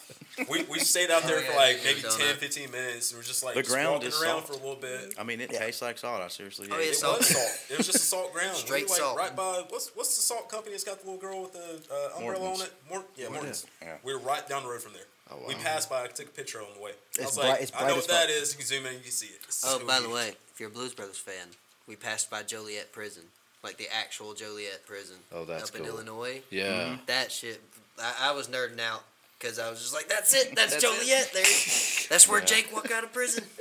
We, 0.51 0.63
we 0.65 0.79
stayed 0.79 1.11
out 1.11 1.23
there 1.25 1.39
Oh, 1.39 1.43
for 1.43 1.57
like 1.57 1.81
maybe 1.85 2.01
donut. 2.01 2.19
10, 2.19 2.37
15 2.37 2.71
minutes. 2.71 3.11
And 3.11 3.19
we 3.19 3.23
are 3.23 3.27
just 3.27 3.43
like 3.45 3.55
The 3.55 3.63
just 3.63 3.75
ground 3.75 3.93
walking 3.95 4.09
is 4.09 4.23
around 4.23 4.45
salt. 4.45 4.47
for 4.47 4.53
a 4.53 4.57
little 4.57 4.77
bit. 4.77 5.15
I 5.19 5.25
mean, 5.25 5.41
it 5.41 5.51
Yeah. 5.53 5.59
tastes 5.59 5.83
like 5.83 5.99
salt. 5.99 6.21
I 6.23 6.29
seriously. 6.29 6.69
Oh, 6.71 6.79
yeah, 6.79 6.85
It 6.87 6.95
salt. 6.97 7.19
was 7.19 7.29
salt. 7.29 7.51
It 7.71 7.79
was 7.79 7.87
just 7.87 7.99
a 7.99 8.07
salt 8.07 8.33
ground. 8.33 8.53
We 8.55 8.59
Straight 8.61 8.83
were, 8.85 8.89
like, 8.91 8.99
salt. 8.99 9.19
Right 9.19 9.35
by 9.37 9.65
what's 9.69 9.89
what's 9.97 10.17
the 10.17 10.23
salt 10.23 10.49
company 10.49 10.73
that's 10.73 10.85
got 10.85 11.01
the 11.01 11.11
little 11.11 11.21
girl 11.21 11.43
with 11.43 11.53
the 11.53 11.81
uh, 11.93 12.19
umbrella 12.19 12.41
Morton's. 12.45 12.61
on 12.61 12.67
it? 12.67 12.73
Mort, 12.91 13.05
yeah, 13.17 13.29
Morton's. 13.29 13.67
Yeah. 13.83 13.97
We 14.05 14.13
were 14.15 14.21
right 14.21 14.47
down 14.49 14.63
the 14.63 14.69
road 14.69 14.83
from 14.83 14.93
there. 14.93 15.03
We 15.47 15.55
passed 15.57 15.91
by. 15.91 16.05
I 16.05 16.07
took 16.07 16.27
a 16.27 16.31
picture 16.31 16.61
on 16.61 16.69
the 16.75 16.81
way. 16.83 16.93
I 16.93 16.95
It's 17.17 17.27
was 17.27 17.37
bright- 17.37 17.49
like, 17.51 17.61
it's 17.63 17.73
I 17.77 17.87
know 17.89 17.97
what 17.97 18.09
that 18.09 18.31
is. 18.31 18.53
You 18.53 18.59
can 18.59 18.67
zoom 18.67 18.87
in, 18.87 18.95
you 18.95 19.01
can 19.01 19.11
see 19.11 19.27
it. 19.27 19.41
It's 19.45 19.63
Oh, 19.67 19.79
by 19.87 20.01
the 20.01 20.09
way, 20.09 20.35
if 20.53 20.59
you're 20.61 20.71
a 20.71 20.73
Blues 20.73 20.95
Brothers 20.95 21.19
fan, 21.19 21.49
we 21.87 21.97
passed 21.97 22.31
by 22.31 22.43
Joliet 22.43 22.93
Prison, 22.93 23.25
like 23.63 23.77
the 23.77 23.89
actual 23.95 24.33
Joliet 24.33 24.87
Prison. 24.87 25.17
Oh, 25.31 25.45
that's 25.45 25.69
up 25.69 25.77
in. 25.77 25.85
Illinois. 25.85 26.41
Yeah. 26.49 26.97
That 27.07 27.31
shit, 27.31 27.61
I, 28.01 28.15
I 28.31 28.33
was 28.33 28.49
nerding 28.49 28.81
out 28.81 29.05
because 29.39 29.59
I 29.59 29.71
was 29.71 29.81
just 29.81 29.95
like, 29.95 30.09
"That's 30.09 30.35
it, 30.35 30.55
that's, 30.55 30.73
That's 30.73 30.85
it. 30.85 31.33
There, 31.33 31.43
that's 32.11 32.29
where 32.29 32.41
Jake 32.41 32.71
walked 32.73 32.91
out 32.91 33.05
of 33.05 33.13
prison." 33.13 33.45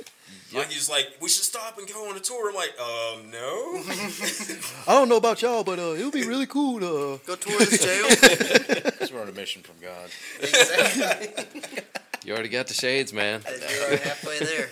Like 0.54 0.70
he's 0.70 0.88
like, 0.88 1.08
we 1.20 1.28
should 1.28 1.44
stop 1.44 1.76
and 1.76 1.86
go 1.86 2.08
on 2.08 2.16
a 2.16 2.20
tour. 2.20 2.48
I'm 2.48 2.54
like, 2.54 2.70
um, 2.80 3.30
no. 3.30 3.82
I 4.88 4.94
don't 4.94 5.10
know 5.10 5.18
about 5.18 5.42
y'all, 5.42 5.62
but 5.62 5.78
uh, 5.78 5.92
it 5.92 6.02
would 6.02 6.14
be 6.14 6.26
really 6.26 6.46
cool 6.46 6.80
to. 6.80 6.86
Uh, 6.86 7.18
Go 7.26 7.36
tour 7.36 7.58
this 7.58 7.84
jail. 7.84 8.06
Because 8.82 9.12
we're 9.12 9.20
on 9.20 9.28
a 9.28 9.32
mission 9.32 9.62
from 9.62 9.74
God. 9.82 10.08
exactly. 10.40 11.82
You 12.24 12.32
already 12.32 12.48
got 12.48 12.66
the 12.66 12.72
shades, 12.72 13.12
man. 13.12 13.42
You're 13.46 13.82
already 13.82 14.02
halfway 14.02 14.38
there. 14.38 14.68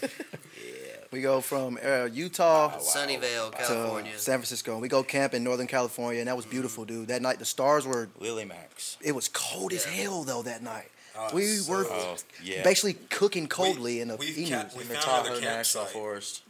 we 1.13 1.21
go 1.21 1.43
from 1.43 1.79
uh, 1.85 2.09
Utah 2.11 2.79
Sunnyvale, 2.79 3.51
to 3.51 3.59
California. 3.59 4.13
San 4.17 4.39
Francisco. 4.39 4.79
We 4.79 4.89
go 4.89 5.03
camp 5.03 5.35
in 5.35 5.45
Northern 5.45 5.67
California, 5.67 6.21
and 6.21 6.29
that 6.29 6.37
was 6.37 6.47
beautiful, 6.47 6.87
dude. 6.87 7.09
That 7.09 7.21
night, 7.21 7.39
the 7.39 7.45
stars 7.45 7.87
were. 7.87 8.09
Lily 8.19 8.47
Max. 8.47 8.97
It 9.03 9.15
was 9.15 9.29
cold 9.29 9.75
as 9.75 9.85
hell 9.85 10.23
though 10.23 10.43
that 10.43 10.63
night. 10.63 10.89
Oh, 11.19 11.35
we 11.35 11.47
so- 11.47 11.71
were 11.73 11.87
Oh, 11.91 12.17
yeah. 12.43 12.63
basically 12.63 12.95
cooking 13.11 13.47
coldly 13.49 13.95
We- 13.97 14.01
in 14.01 14.09
the 14.09 14.17
we've 14.17 14.37
we 14.37 14.45
in 14.45 14.51
the 14.51 14.57
found 14.59 15.01
Tahoe 15.03 15.21
another 15.27 15.41
National 15.41 15.85
campsite. 15.85 15.93
Forest. 15.93 16.43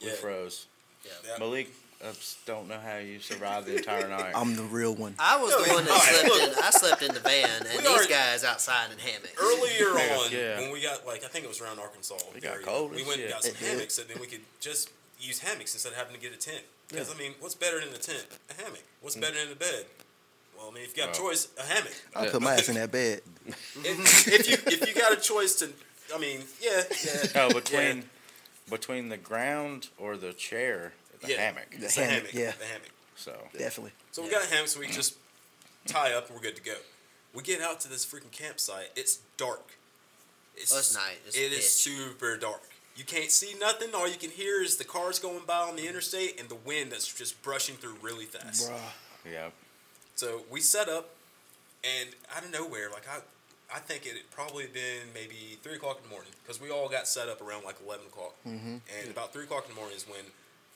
We 0.00 0.08
Yeah. 0.08 0.14
froze. 0.14 0.66
Yeah. 1.04 1.38
Malik, 1.38 1.68
I 2.04 2.12
don't 2.46 2.68
know 2.68 2.78
how 2.78 2.98
you 2.98 3.18
survived 3.20 3.66
the 3.66 3.76
entire 3.76 4.06
night. 4.16 4.32
I'm 4.34 4.54
the 4.56 4.62
real 4.62 4.94
one. 4.94 5.14
I 5.18 5.36
was 5.42 5.50
the 5.66 5.72
one 5.72 5.84
that 5.84 5.90
alright, 5.90 6.14
slept 6.14 6.28
look. 6.28 6.52
in. 6.58 6.64
I 6.64 6.70
slept 6.70 7.02
in 7.02 7.14
the 7.14 7.20
van, 7.20 7.50
and 7.66 7.78
these 7.80 7.86
already- 7.86 8.08
guys 8.08 8.44
outside 8.44 8.92
in 8.92 8.98
hammocks. 8.98 9.32
Earlier 9.36 9.88
on, 10.20 10.30
Yeah. 10.30 10.60
when 10.60 10.70
we 10.70 10.80
got 10.80 11.04
like, 11.06 11.24
I 11.24 11.28
think 11.28 11.44
it 11.44 11.48
was 11.48 11.60
around 11.60 11.78
Arkansas. 11.80 12.16
It 12.36 12.42
got 12.42 12.54
area, 12.54 12.66
cold 12.66 12.92
We 12.92 13.02
as 13.02 13.06
went 13.08 13.20
and 13.22 13.30
got 13.30 13.42
some 13.42 13.50
It 13.52 13.58
did. 13.58 13.68
hammocks, 13.68 13.98
and 13.98 14.08
then 14.08 14.20
we 14.20 14.26
could 14.28 14.42
just 14.60 14.90
use 15.20 15.40
hammocks 15.40 15.74
instead 15.74 15.90
of 15.92 15.98
having 15.98 16.14
to 16.14 16.20
get 16.20 16.32
a 16.32 16.36
tent. 16.36 16.62
Because 16.88 17.10
I 17.10 17.14
mean, 17.14 17.34
what's 17.40 17.54
better 17.56 17.80
than 17.80 17.92
a 17.92 17.98
tent? 17.98 18.24
A 18.50 18.54
hammock. 18.62 18.82
What's 19.00 19.16
Mm. 19.16 19.20
better 19.20 19.34
than 19.44 19.52
a 19.52 19.56
bed? 19.56 19.86
Well, 20.58 20.68
I 20.70 20.74
mean, 20.74 20.82
if 20.84 20.96
you 20.96 21.02
got 21.04 21.14
a 21.16 21.18
Oh. 21.20 21.28
choice, 21.28 21.48
a 21.56 21.62
hammock. 21.62 21.94
I'll 22.16 22.30
put 22.30 22.42
my 22.42 22.54
ass 22.54 22.68
in 22.68 22.74
that 22.74 22.90
bed. 22.90 23.22
if, 23.46 24.28
if 24.28 24.48
you 24.50 24.56
if 24.66 24.86
you 24.88 24.94
got 25.00 25.12
a 25.12 25.16
choice 25.20 25.54
to, 25.56 25.70
I 26.14 26.18
mean, 26.18 26.40
yeah, 26.60 26.82
yeah. 27.04 27.12
Oh, 27.36 27.48
no, 27.48 27.54
between 27.54 28.04
between 28.68 29.08
the 29.08 29.16
ground 29.16 29.88
or 29.98 30.16
the 30.16 30.32
chair, 30.32 30.92
the 31.22 31.28
Yeah. 31.28 31.36
hammock. 31.40 31.70
The 31.70 31.84
It's 31.86 31.94
hammock, 31.94 32.12
hammock. 32.30 32.34
yeah. 32.34 32.52
The 32.58 32.64
hammock. 32.66 32.90
So 33.16 33.36
Definitely. 33.56 33.92
So 34.12 34.22
we 34.22 34.30
got 34.30 34.44
a 34.44 34.46
hammock, 34.48 34.68
so 34.68 34.80
we 34.80 34.88
just 34.88 35.14
tie 35.86 36.12
up 36.12 36.26
and 36.26 36.34
we're 36.36 36.42
good 36.42 36.56
to 36.56 36.62
go. 36.62 36.74
We 37.34 37.42
get 37.42 37.60
out 37.60 37.80
to 37.80 37.88
this 37.88 38.04
freaking 38.04 38.30
campsite. 38.32 38.90
It's 38.96 39.18
dark. 39.36 39.72
It's, 40.56 40.74
Oh, 40.74 40.78
it's 40.78 40.94
night. 40.94 41.18
It's 41.26 41.36
it 41.36 41.52
is 41.52 41.58
pitch. 41.58 41.64
super 41.66 42.36
dark. 42.36 42.62
You 42.96 43.04
can't 43.04 43.30
see 43.30 43.54
nothing. 43.60 43.90
All 43.94 44.08
you 44.08 44.16
can 44.16 44.30
hear 44.30 44.60
is 44.60 44.76
the 44.76 44.84
cars 44.84 45.18
going 45.20 45.44
by 45.46 45.58
on 45.60 45.76
the 45.76 45.86
interstate 45.86 46.40
and 46.40 46.48
the 46.48 46.56
wind 46.56 46.90
that's 46.90 47.06
just 47.12 47.40
brushing 47.42 47.76
through 47.76 47.96
really 48.02 48.24
fast. 48.24 48.68
Bruh. 48.70 48.80
yeah, 49.30 49.48
So 50.18 50.42
we 50.50 50.60
set 50.60 50.88
up, 50.88 51.10
and 51.84 52.08
out 52.34 52.44
of 52.44 52.50
nowhere, 52.50 52.90
like 52.90 53.06
I, 53.08 53.18
I 53.72 53.78
think 53.78 54.04
it 54.04 54.14
had 54.14 54.28
probably 54.32 54.66
been 54.66 55.06
maybe 55.14 55.58
three 55.62 55.74
o'clock 55.76 55.98
in 55.98 56.02
the 56.02 56.08
morning 56.10 56.32
because 56.42 56.60
we 56.60 56.70
all 56.72 56.88
got 56.88 57.06
set 57.06 57.28
up 57.28 57.40
around 57.40 57.64
like 57.64 57.76
eleven 57.86 58.06
o'clock, 58.06 58.34
Mm-hmm. 58.44 58.78
and 58.98 59.10
about 59.12 59.32
three 59.32 59.44
o'clock 59.44 59.66
in 59.68 59.74
the 59.76 59.80
morning 59.80 59.96
is 59.96 60.08
when 60.08 60.24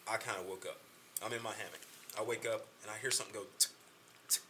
I 0.08 0.16
kind 0.16 0.38
of 0.38 0.46
woke 0.46 0.64
up. 0.64 0.78
I'm 1.26 1.32
in 1.32 1.42
my 1.42 1.50
hammock. 1.50 1.80
I 2.16 2.22
wake 2.22 2.46
up 2.46 2.66
and 2.82 2.90
I 2.94 2.98
hear 3.00 3.10
something 3.10 3.34
go, 3.34 3.42
tick, 3.58 3.72
tick, 4.28 4.42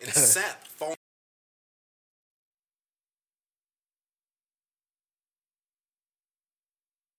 and 0.00 0.10
sap 0.14 0.64
falling. 0.68 0.94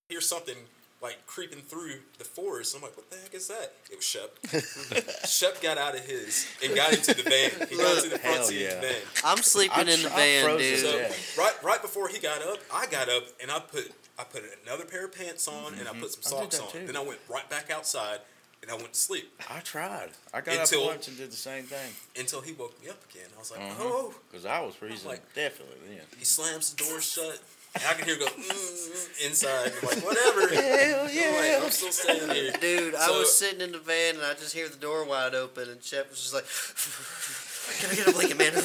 Hear 0.08 0.20
something 0.20 0.56
like 1.00 1.24
creeping 1.26 1.60
through 1.60 1.94
the 2.18 2.24
forest. 2.24 2.74
I'm 2.74 2.82
like, 2.82 2.96
what 2.96 3.08
the 3.10 3.16
heck 3.18 3.32
is 3.34 3.48
that? 3.48 3.72
It 3.90 3.96
was 3.96 4.04
Shep. 4.04 4.36
Shep 5.26 5.60
got 5.62 5.78
out 5.78 5.94
of 5.94 6.04
his 6.04 6.46
and 6.64 6.74
got 6.74 6.92
into 6.92 7.14
the 7.14 7.22
van. 7.22 7.68
He 7.68 7.76
got 7.76 7.96
into 7.98 8.10
the 8.10 8.18
front 8.18 8.36
Hell 8.36 8.44
seat 8.44 8.66
of 8.66 8.74
the 8.80 8.86
van. 8.88 8.96
I'm 9.24 9.38
sleeping 9.38 9.76
I 9.76 9.80
in 9.82 9.86
the 9.86 9.96
tr- 9.96 10.06
I 10.08 10.16
van, 10.16 10.44
froze 10.44 10.60
dude. 10.60 10.78
So 10.80 10.92
death. 10.98 11.38
right 11.38 11.54
right 11.62 11.82
before 11.82 12.08
he 12.08 12.18
got 12.18 12.42
up, 12.42 12.58
I 12.72 12.86
got 12.86 13.08
up 13.08 13.24
and 13.40 13.50
I 13.50 13.60
put 13.60 13.92
I 14.18 14.24
put 14.24 14.42
another 14.66 14.84
pair 14.84 15.04
of 15.04 15.14
pants 15.14 15.46
on 15.46 15.74
and 15.78 15.86
I 15.88 15.92
put 15.92 16.10
some 16.12 16.22
Mm-hmm. 16.22 16.36
I 16.36 16.44
did 16.44 16.52
socks 16.52 16.56
that 16.58 16.62
on. 16.78 16.86
too. 16.86 16.86
Then 16.92 16.96
I 16.96 17.06
went 17.06 17.20
right 17.30 17.48
back 17.48 17.70
outside 17.70 18.18
and 18.60 18.70
I 18.72 18.74
went 18.74 18.92
to 18.92 18.98
sleep 18.98 19.30
I 19.48 19.60
tried. 19.60 20.10
I 20.34 20.40
got 20.40 20.56
Until- 20.58 20.82
up 20.84 20.86
once 20.96 21.06
and 21.06 21.16
did 21.16 21.30
the 21.30 21.36
same 21.36 21.62
thing 21.64 21.92
until 22.18 22.40
he 22.40 22.52
woke 22.54 22.74
me 22.82 22.90
up 22.90 22.98
again. 23.10 23.28
I 23.36 23.38
was 23.38 23.52
like, 23.52 23.60
Mhm. 23.60 23.76
oh. 23.78 24.14
because 24.28 24.44
I 24.44 24.60
was 24.62 24.74
freezing 24.74 25.08
like- 25.08 25.22
definitely 25.34 25.76
then. 25.88 26.00
He 26.18 26.24
slams 26.24 26.74
the 26.74 26.82
door 26.84 27.00
shut. 27.00 27.38
And 27.74 27.84
I 27.84 27.92
can 27.94 28.04
hear 28.06 28.14
it 28.14 28.20
go 28.20 28.26
mm, 28.26 28.38
mm, 28.38 29.26
inside. 29.26 29.72
I'm 29.80 29.88
like, 29.88 30.04
whatever. 30.04 30.48
Hell 30.54 31.04
I'm, 31.04 31.10
yeah. 31.14 31.54
like, 31.56 31.64
I'm 31.64 31.70
still 31.70 31.92
staying 31.92 32.30
here. 32.30 32.52
Dude, 32.60 32.94
I 32.94 33.10
was 33.10 33.36
sitting 33.36 33.60
in 33.60 33.72
the 33.72 33.78
van 33.78 34.16
and 34.16 34.24
I 34.24 34.34
just 34.34 34.54
hear 34.54 34.68
the 34.68 34.76
door 34.76 35.04
wide 35.04 35.34
open 35.34 35.68
and 35.68 35.82
Shep 35.82 36.08
was 36.10 36.20
just 36.20 36.34
like, 36.34 36.46
"Can 37.80 37.90
I 37.90 37.94
get 37.94 38.08
a 38.08 38.12
blanket, 38.12 38.38
man?" 38.38 38.52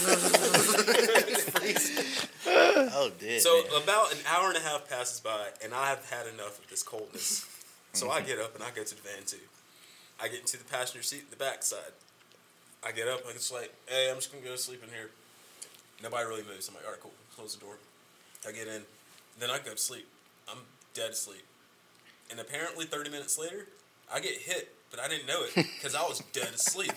Oh, 2.95 3.09
did 3.19 3.41
So 3.41 3.63
man. 3.63 3.81
about 3.83 4.11
an 4.13 4.19
hour 4.27 4.49
and 4.49 4.57
a 4.57 4.61
half 4.61 4.87
passes 4.89 5.19
by, 5.19 5.47
and 5.63 5.73
I 5.73 5.87
have 5.89 6.09
had 6.09 6.27
enough 6.27 6.59
of 6.59 6.67
this 6.69 6.83
coldness. 6.83 7.45
So 7.93 8.09
I 8.09 8.21
get 8.21 8.39
up 8.39 8.55
and 8.55 8.63
I 8.63 8.71
go 8.71 8.83
to 8.83 8.95
the 8.95 9.01
van 9.01 9.23
too. 9.25 9.37
I 10.21 10.27
get 10.27 10.39
into 10.41 10.57
the 10.57 10.63
passenger 10.63 11.03
seat, 11.03 11.23
in 11.25 11.29
the 11.29 11.35
back 11.35 11.63
side. 11.63 11.91
I 12.85 12.91
get 12.91 13.07
up, 13.07 13.25
like 13.25 13.35
it's 13.35 13.51
like, 13.51 13.73
hey, 13.87 14.09
I'm 14.09 14.17
just 14.17 14.31
gonna 14.31 14.43
go 14.43 14.51
to 14.51 14.57
sleep 14.57 14.83
in 14.83 14.89
here. 14.89 15.09
Nobody 16.01 16.25
really 16.27 16.43
moves. 16.43 16.67
I'm 16.67 16.75
like, 16.75 16.85
all 16.85 16.91
right, 16.91 16.99
cool. 17.01 17.11
Close 17.35 17.55
the 17.55 17.65
door. 17.65 17.75
I 18.47 18.51
get 18.51 18.67
in, 18.67 18.81
then 19.39 19.49
I 19.49 19.59
go 19.59 19.71
to 19.71 19.77
sleep. 19.77 20.07
I'm 20.49 20.59
dead 20.93 21.11
asleep. 21.11 21.43
And 22.29 22.39
apparently, 22.39 22.85
30 22.85 23.09
minutes 23.09 23.37
later, 23.37 23.67
I 24.13 24.19
get 24.19 24.33
hit, 24.33 24.73
but 24.91 24.99
I 24.99 25.07
didn't 25.07 25.27
know 25.27 25.43
it 25.43 25.55
because 25.55 25.95
I 25.95 26.01
was 26.01 26.21
dead 26.33 26.53
asleep. 26.53 26.91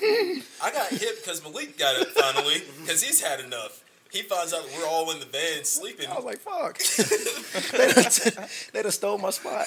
I 0.62 0.72
got 0.72 0.88
hit 0.88 1.22
because 1.22 1.42
Malik 1.42 1.78
got 1.78 2.00
up 2.00 2.08
finally 2.08 2.62
because 2.80 3.02
he's 3.02 3.20
had 3.20 3.40
enough. 3.40 3.82
He 4.10 4.22
finds 4.22 4.54
out 4.54 4.64
we're 4.76 4.86
all 4.86 5.10
in 5.10 5.18
the 5.18 5.26
van 5.26 5.64
sleeping. 5.64 6.06
I 6.08 6.14
was 6.14 6.24
like, 6.24 6.38
fuck. 6.38 6.78
they, 7.72 7.92
done, 7.92 8.48
they 8.72 8.82
done 8.82 8.92
stole 8.92 9.18
my 9.18 9.30
spot. 9.30 9.66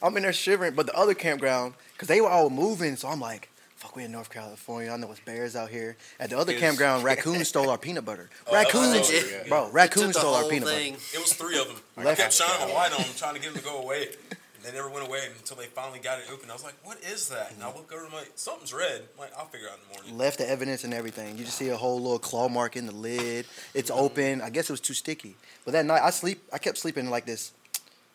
I'm 0.00 0.16
in 0.16 0.22
there 0.22 0.32
shivering, 0.32 0.74
but 0.74 0.86
the 0.86 0.96
other 0.96 1.14
campground, 1.14 1.74
because 1.92 2.08
they 2.08 2.20
were 2.20 2.30
all 2.30 2.48
moving, 2.48 2.96
so 2.96 3.08
I'm 3.08 3.20
like, 3.20 3.49
fuck, 3.80 3.96
we 3.96 4.04
in 4.04 4.12
North 4.12 4.30
California. 4.30 4.90
I 4.92 4.96
know 4.96 5.10
it's 5.10 5.20
bears 5.20 5.56
out 5.56 5.70
here. 5.70 5.96
At 6.20 6.30
the 6.30 6.38
other 6.38 6.52
Yes. 6.52 6.60
campground, 6.60 7.02
raccoons 7.10 7.48
stole 7.48 7.70
our 7.70 7.78
peanut 7.78 8.04
butter. 8.04 8.30
Oh, 8.46 8.52
that 8.52 8.66
was 8.72 8.74
raccoons, 8.74 9.10
legit. 9.10 9.48
bro, 9.48 9.64
Took 9.64 9.74
raccoons 9.74 10.16
stole 10.18 10.34
our 10.34 10.44
peanut 10.44 10.68
thing. 10.68 10.92
butter. 10.94 11.04
It 11.14 11.20
was 11.20 11.32
three 11.32 11.58
of 11.58 11.66
them. 11.68 11.76
I 11.96 12.04
Left- 12.04 12.20
kept 12.20 12.32
shining 12.34 12.70
a 12.70 12.74
light 12.74 12.92
on 12.92 13.02
them, 13.02 13.10
trying 13.16 13.34
to 13.34 13.40
get 13.40 13.52
them 13.54 13.62
to 13.62 13.68
go 13.68 13.80
away. 13.82 14.08
And 14.56 14.64
they 14.70 14.72
never 14.76 14.90
went 14.90 15.06
away 15.08 15.20
until 15.38 15.56
they 15.56 15.64
finally 15.66 16.00
got 16.00 16.18
it 16.18 16.26
open. 16.30 16.50
I 16.50 16.52
was 16.52 16.62
like, 16.62 16.74
"What 16.84 16.98
is 17.02 17.30
that?" 17.30 17.52
And 17.52 17.62
I 17.62 17.68
look 17.68 17.90
over 17.90 18.04
and 18.04 18.12
I'm 18.12 18.18
like, 18.20 18.32
"Something's 18.34 18.74
red." 18.74 19.00
I'm 19.14 19.18
like, 19.20 19.32
"I'll 19.38 19.46
figure 19.46 19.66
it 19.68 19.70
out 19.72 19.78
in 19.78 19.88
the 19.88 19.94
morning." 20.02 20.18
Left 20.18 20.36
the 20.36 20.46
evidence 20.46 20.84
and 20.84 20.92
everything. 20.92 21.38
You 21.38 21.44
just 21.46 21.56
see 21.56 21.70
a 21.70 21.76
whole 21.78 21.98
little 21.98 22.18
claw 22.18 22.46
mark 22.50 22.76
in 22.76 22.84
the 22.84 22.92
lid. 22.94 23.46
It's 23.72 23.90
Mm-hmm. 23.90 24.00
open. 24.04 24.42
I 24.42 24.50
guess 24.50 24.68
it 24.68 24.72
was 24.74 24.80
too 24.82 24.92
sticky. 24.92 25.36
But 25.64 25.72
that 25.72 25.86
night, 25.86 26.02
I 26.02 26.10
sleep. 26.10 26.42
I 26.52 26.58
kept 26.58 26.76
sleeping 26.76 27.08
like 27.08 27.24
this. 27.24 27.52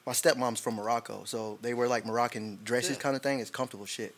My 0.05 0.13
stepmom's 0.13 0.59
from 0.59 0.75
Morocco, 0.75 1.23
so 1.25 1.57
they 1.63 1.73
wear 1.73 1.87
like 1.87 2.05
Moroccan 2.05 2.59
dresses, 2.63 2.97
Yeah. 2.97 3.01
kind 3.01 3.15
of 3.15 3.23
thing. 3.23 3.39
It's 3.39 3.49
comfortable 3.49 3.87
shit. 3.87 4.13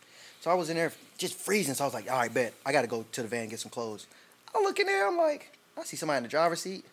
So 0.48 0.52
I 0.52 0.54
was 0.54 0.70
in 0.70 0.76
there 0.76 0.90
just 1.18 1.34
freezing. 1.34 1.74
So 1.74 1.84
I 1.84 1.86
was 1.86 1.92
like, 1.92 2.10
all 2.10 2.16
right, 2.16 2.32
bet 2.32 2.54
I 2.64 2.72
got 2.72 2.80
to 2.80 2.88
go 2.88 3.04
to 3.12 3.20
the 3.20 3.28
van 3.28 3.42
and 3.42 3.50
get 3.50 3.60
some 3.60 3.70
clothes. 3.70 4.06
I 4.54 4.62
look 4.62 4.80
in 4.80 4.86
there. 4.86 5.06
I'm 5.06 5.18
like, 5.18 5.52
I 5.76 5.84
see 5.84 5.98
somebody 5.98 6.16
in 6.16 6.22
the 6.22 6.30
driver's 6.30 6.62
seat 6.62 6.86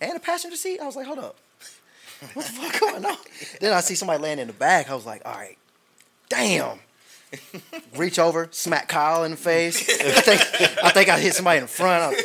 and 0.00 0.14
the 0.14 0.20
passenger 0.20 0.56
seat. 0.56 0.80
I 0.80 0.86
was 0.86 0.96
like, 0.96 1.04
hold 1.04 1.18
up, 1.18 1.36
what 2.32 2.46
the 2.46 2.52
fuck 2.52 2.80
going 2.80 3.04
on? 3.04 3.18
then 3.60 3.74
I 3.74 3.80
see 3.80 3.96
somebody 3.96 4.22
laying 4.22 4.38
in 4.38 4.46
the 4.46 4.54
back. 4.54 4.88
I 4.88 4.94
was 4.94 5.04
like, 5.04 5.20
all 5.26 5.34
right, 5.34 5.58
damn. 6.30 6.78
Reach 7.98 8.18
over, 8.18 8.48
smack 8.50 8.88
Kyle 8.88 9.24
in 9.24 9.32
the 9.32 9.36
face. 9.36 9.90
I 10.00 10.20
think 10.22 10.40
I 10.82 10.88
think 10.88 11.10
I 11.10 11.18
hit 11.18 11.34
somebody 11.34 11.58
in 11.58 11.64
the 11.64 11.68
front. 11.68 12.16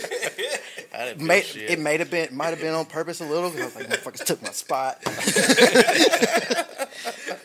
I, 0.95 1.15
may, 1.15 1.39
it 1.39 1.79
may 1.79 1.97
have 1.97 2.09
been 2.09 2.33
might 2.33 2.51
have 2.51 2.61
been 2.61 2.73
on 2.73 2.85
purpose 2.85 3.19
a 3.19 3.25
little. 3.25 3.51
I 3.51 3.65
was 3.65 3.75
like, 3.75 3.89
motherfuckers 3.89 4.23
took 4.23 4.41
my 4.41 4.51
spot. 4.51 4.99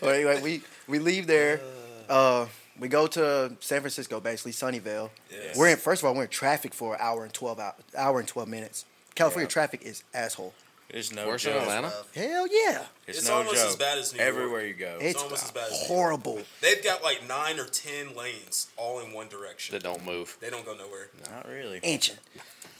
but 0.00 0.14
anyway, 0.14 0.40
we 0.40 0.62
we 0.86 1.00
leave 1.00 1.26
there. 1.26 1.60
Uh, 2.08 2.46
we 2.78 2.88
go 2.88 3.06
to 3.06 3.52
San 3.60 3.80
Francisco, 3.80 4.20
basically 4.20 4.52
Sunnyvale. 4.52 5.10
Yes. 5.30 5.56
We're 5.56 5.68
in 5.68 5.76
first 5.76 6.02
of 6.02 6.06
all 6.08 6.14
we're 6.14 6.24
in 6.24 6.28
traffic 6.28 6.74
for 6.74 6.94
an 6.94 7.00
hour 7.02 7.24
and 7.24 7.32
twelve 7.32 7.58
hour, 7.60 7.74
hour 7.96 8.18
and 8.18 8.28
twelve 8.28 8.48
minutes. 8.48 8.84
California 9.14 9.46
Yeah. 9.46 9.50
traffic 9.50 9.82
is 9.82 10.02
asshole. 10.14 10.54
It's 10.88 11.12
no 11.12 11.26
Worse 11.26 11.42
than 11.42 11.54
joke. 11.54 11.62
Atlanta? 11.62 11.92
Hell 12.14 12.46
yeah, 12.46 12.84
It's, 13.08 13.18
It's 13.18 13.26
no 13.28 13.34
almost 13.38 13.56
joke. 13.56 13.68
as 13.70 13.76
bad 13.76 13.98
as 13.98 14.12
New 14.12 14.18
York. 14.20 14.28
Everywhere 14.28 14.66
you 14.66 14.74
go. 14.74 14.98
it's 15.00 15.20
almost 15.20 15.44
as 15.44 15.50
bad 15.50 15.72
as- 15.72 15.86
horrible. 15.88 16.40
They've 16.60 16.82
got 16.84 17.02
like 17.02 17.26
nine 17.26 17.58
or 17.58 17.64
ten 17.66 18.14
lanes 18.14 18.68
all 18.76 19.00
in 19.00 19.12
one 19.12 19.28
direction. 19.28 19.72
That 19.74 19.82
don't 19.82 20.04
move. 20.04 20.36
They 20.40 20.48
don't 20.48 20.64
go 20.64 20.74
nowhere. 20.74 21.08
Not 21.32 21.48
really. 21.48 21.80
Ancient. 21.82 22.20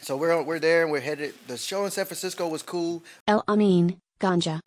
So 0.03 0.17
we're 0.17 0.41
we're 0.43 0.61
there 0.61 0.83
and 0.83 0.93
we're 0.93 1.01
headed. 1.01 1.35
The 1.49 1.57
show 1.57 1.85
in 1.85 1.91
San 1.91 2.05
Francisco 2.05 2.47
was 2.47 2.63
cool. 2.63 3.03
El 3.27 3.43
Amin, 3.49 4.01
Ganja. 4.21 4.61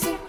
Racing, 0.00 0.27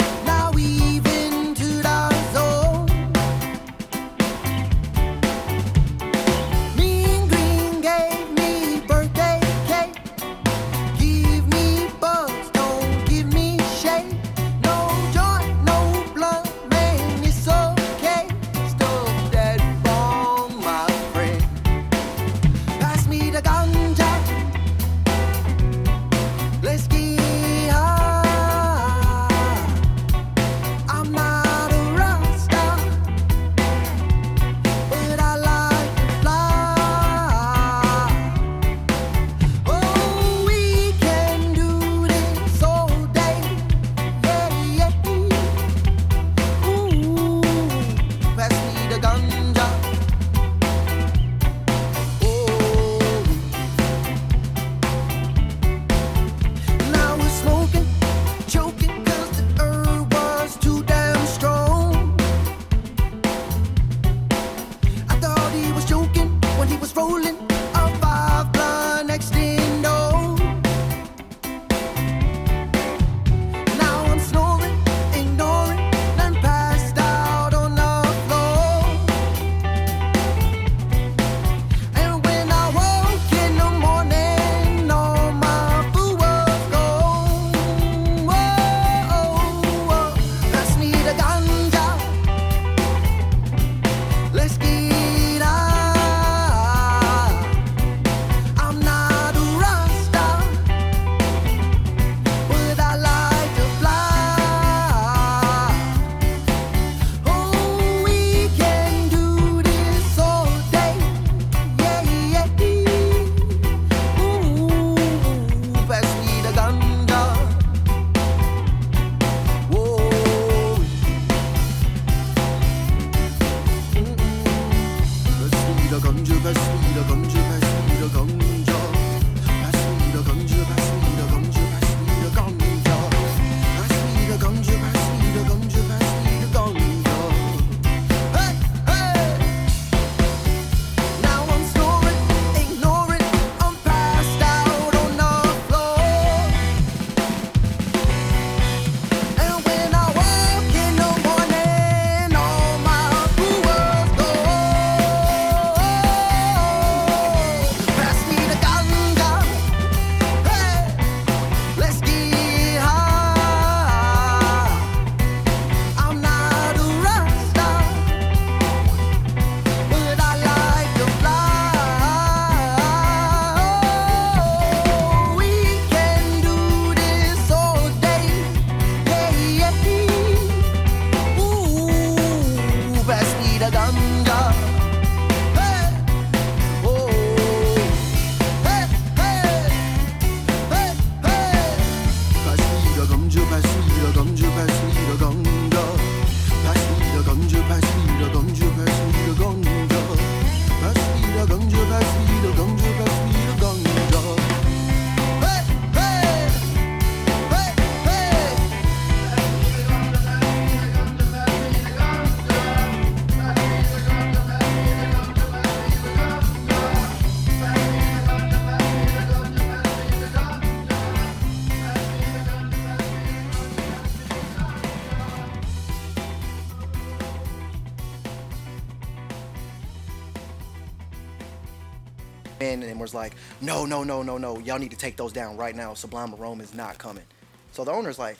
in 233.13 233.17
and 233.17 233.23
was 233.23 233.33
like, 233.33 233.33
no, 233.61 233.85
no, 233.85 234.03
no, 234.03 234.23
no, 234.23 234.37
no, 234.37 234.59
y'all 234.59 234.79
need 234.79 234.91
to 234.91 234.97
take 234.97 235.15
those 235.17 235.31
down 235.33 235.57
right 235.57 235.75
now. 235.75 235.93
Sublime 235.93 236.33
Rome 236.35 236.61
is 236.61 236.73
not 236.73 236.97
coming. 236.97 237.23
So 237.71 237.83
the 237.83 237.91
owner's 237.91 238.19
like, 238.19 238.37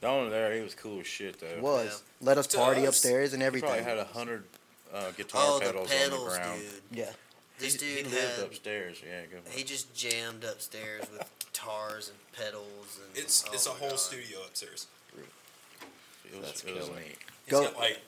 The 0.00 0.08
owner 0.08 0.30
there, 0.30 0.54
he 0.54 0.60
was 0.60 0.74
cool 0.74 1.00
as 1.00 1.06
shit 1.06 1.40
though. 1.40 1.60
was 1.60 2.02
let 2.20 2.38
us 2.38 2.46
party 2.46 2.80
Does. 2.82 2.90
upstairs 2.90 3.32
and 3.32 3.42
He 3.42 3.46
everything. 3.46 3.68
probably 3.68 3.84
had 3.84 3.98
a 3.98 4.04
hundred 4.04 4.44
uh, 4.94 5.10
guitar 5.16 5.42
Oh, 5.44 5.58
the 5.58 5.66
pedals, 5.66 5.90
pedals, 5.90 6.20
on 6.22 6.28
the 6.32 6.38
ground. 6.38 6.60
dude. 6.60 6.98
yeah, 6.98 7.10
This 7.58 7.72
he, 7.74 7.78
dude 7.78 8.06
he 8.06 8.14
lived 8.14 8.36
had 8.36 8.44
upstairs. 8.46 9.02
Yeah, 9.04 9.22
go. 9.30 9.38
he 9.50 9.62
just 9.64 9.94
jammed 9.94 10.44
upstairs 10.44 11.02
with 11.10 11.28
guitars 11.40 12.08
and 12.10 12.18
pedals 12.44 12.98
and 13.02 13.16
It's 13.16 13.44
oh 13.48 13.52
it's 13.52 13.66
a 13.66 13.70
whole 13.70 13.90
God. 13.90 13.98
studio 13.98 14.38
upstairs. 14.46 14.86
It 16.24 16.36
was, 16.38 16.46
That's 16.46 16.64
it 16.64 16.74
was 16.76 16.88
neat. 16.90 17.18
He's 17.44 17.52
Go- 17.52 17.64
got 17.64 17.76
like 17.78 18.00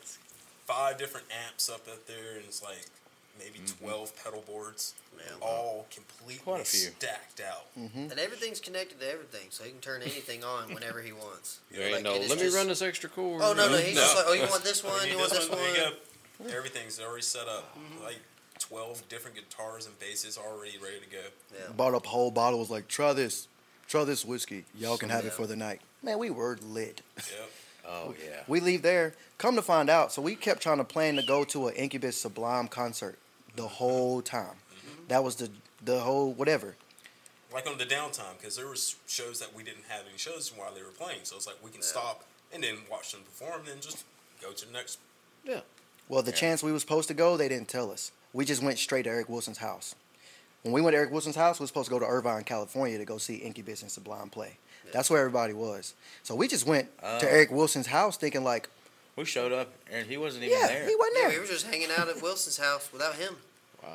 five 0.67 0.99
different 0.99 1.27
amps 1.47 1.69
up 1.71 1.87
up 1.89 2.07
there, 2.07 2.37
and 2.37 2.45
it's 2.45 2.63
like 2.63 2.85
maybe 3.39 3.59
Mm-hmm. 3.59 3.85
twelve 3.85 4.13
pedal 4.25 4.43
boards, 4.47 4.95
Yeah. 5.17 5.25
all 5.41 5.87
completely 5.95 6.43
Quite 6.45 6.63
a 6.63 6.65
few. 6.65 6.91
stacked 6.99 7.41
out. 7.41 7.67
Mm-hmm. 7.79 8.11
And 8.11 8.19
everything's 8.19 8.61
connected 8.61 9.01
to 9.01 9.11
everything, 9.11 9.49
so 9.51 9.65
he 9.65 9.71
can 9.71 9.81
turn 9.81 10.03
anything 10.03 10.43
on 10.45 10.73
whenever 10.75 11.01
he 11.03 11.13
wants. 11.13 11.59
There 11.71 11.83
ain't 11.83 11.95
Like, 11.97 12.03
no. 12.05 12.15
it 12.15 12.23
is 12.23 12.29
Let 12.31 12.39
me 12.39 12.45
just- 12.45 12.57
run 12.57 12.69
this 12.69 12.83
extra 12.83 13.09
chord. 13.11 13.43
Oh 13.45 13.53
no, 13.53 13.69
no, 13.69 13.77
he's 13.79 13.95
No. 13.95 14.01
just 14.03 14.17
like, 14.17 14.25
oh, 14.29 14.33
you 14.33 14.47
want 14.49 14.63
this 14.65 14.83
one? 14.85 15.05
you 15.07 15.13
You 15.13 15.19
want 15.19 15.31
this 15.33 15.47
There 15.49 15.57
one? 15.57 15.75
you 15.75 16.51
go. 16.51 16.57
Everything's 16.57 17.01
already 17.01 17.23
set 17.23 17.49
up. 17.49 17.77
Like 18.05 18.19
twelve 18.59 19.09
different 19.09 19.37
guitars 19.37 19.87
and 19.87 19.99
basses 19.99 20.39
already 20.39 20.79
ready 20.83 21.01
to 21.01 21.11
go. 21.11 21.23
Yeah. 21.55 21.73
bought 21.77 21.95
up 21.95 22.07
a 22.07 22.09
whole 22.09 22.31
bottle. 22.31 22.59
Was 22.61 22.71
like, 22.71 22.89
try 22.89 23.13
this, 23.13 23.49
try 23.89 24.05
this 24.05 24.25
whiskey. 24.25 24.65
Y'all 24.79 24.99
can 24.99 25.09
have 25.11 25.25
Yeah. 25.25 25.31
it 25.31 25.35
for 25.35 25.47
the 25.47 25.57
night. 25.57 25.81
Man, 26.03 26.19
we 26.19 26.31
were 26.31 26.57
lit. 26.63 27.03
Yep. 27.17 27.51
Oh 27.91 28.15
yeah. 28.23 28.43
We 28.47 28.61
leave 28.61 28.83
there. 28.83 29.15
Come 29.39 29.55
to 29.57 29.63
find 29.63 29.89
out, 29.89 30.13
so 30.13 30.21
we 30.21 30.35
kept 30.37 30.61
trying 30.63 30.77
to 30.79 30.85
plan 30.85 31.17
to 31.17 31.23
go 31.23 31.43
to 31.45 31.69
an 31.69 31.75
Incubus 31.75 32.17
Sublime 32.21 32.69
concert 32.69 33.19
the 33.59 33.69
whole 33.69 34.23
time. 34.23 34.57
That 35.09 35.23
was 35.25 35.37
the 35.37 35.51
the 35.85 36.01
whole 36.01 36.33
whatever. 36.33 36.77
like 37.53 37.67
on 37.67 37.79
the 37.79 37.85
downtime 37.87 38.37
because 38.39 38.57
there 38.57 38.67
was 38.69 38.97
shows 39.07 39.39
that 39.41 39.55
we 39.55 39.63
didn't 39.63 39.85
have 39.89 40.03
any 40.09 40.19
shows 40.19 40.53
while 40.57 40.73
they 40.75 40.83
were 40.83 40.89
playing. 41.03 41.21
So 41.25 41.37
it's 41.37 41.47
like 41.47 41.57
we 41.65 41.71
can 41.71 41.83
stop 41.83 42.25
and 42.53 42.63
then 42.63 42.77
watch 42.91 43.13
them 43.13 43.23
perform, 43.23 43.61
and 43.61 43.69
then 43.69 43.81
just 43.81 44.05
go 44.41 44.53
to 44.53 44.67
the 44.67 44.73
next. 44.73 44.99
Yeah. 45.45 45.61
Well, 46.09 46.23
the 46.23 46.33
chance 46.33 46.63
we 46.63 46.73
was 46.73 46.83
supposed 46.83 47.09
to 47.09 47.15
go, 47.15 47.37
they 47.37 47.49
didn't 47.49 47.69
tell 47.69 47.91
us. 47.91 48.13
We 48.33 48.45
just 48.45 48.63
went 48.63 48.79
straight 48.79 49.03
to 49.05 49.11
Eric 49.11 49.29
Wilson's 49.29 49.59
house. 49.59 49.95
When 50.63 50.73
we 50.73 50.81
went 50.81 50.95
to 50.95 50.99
Eric 50.99 51.11
Wilson's 51.13 51.37
house, 51.37 51.59
we 51.61 51.65
were 51.65 51.69
supposed 51.69 51.89
to 51.89 51.95
go 51.95 51.99
to 51.99 52.07
Irvine, 52.07 52.45
California 52.45 52.97
to 52.99 53.05
go 53.05 53.19
see 53.19 53.37
Incubus 53.37 53.83
and 53.83 53.91
Sublime 53.91 54.29
play. 54.31 54.57
That's 54.93 55.11
where 55.11 55.21
everybody 55.21 55.53
was. 55.53 55.95
So 56.23 56.35
we 56.35 56.49
just 56.49 56.67
went 56.67 56.89
Oh. 57.03 57.19
to 57.21 57.27
uh. 57.27 57.31
Eric 57.31 57.51
Wilson's 57.51 57.87
house 57.89 58.17
thinking 58.17 58.43
like, 58.45 58.69
We 59.17 59.25
showed 59.27 59.53
up 59.53 59.69
and 59.93 60.07
he 60.07 60.17
wasn't 60.17 60.45
even 60.45 60.59
yeah, 60.59 60.67
there. 60.67 60.89
he 60.89 60.97
wasn't 60.97 61.17
Yeah, 61.19 61.29
there. 61.29 61.37
we 61.37 61.41
were 61.41 61.53
just 61.53 61.67
hanging 61.67 61.91
out 61.97 62.09
at 62.09 62.23
Wilson's 62.23 62.57
house 62.59 62.89
without 62.93 63.15
him. 63.17 63.37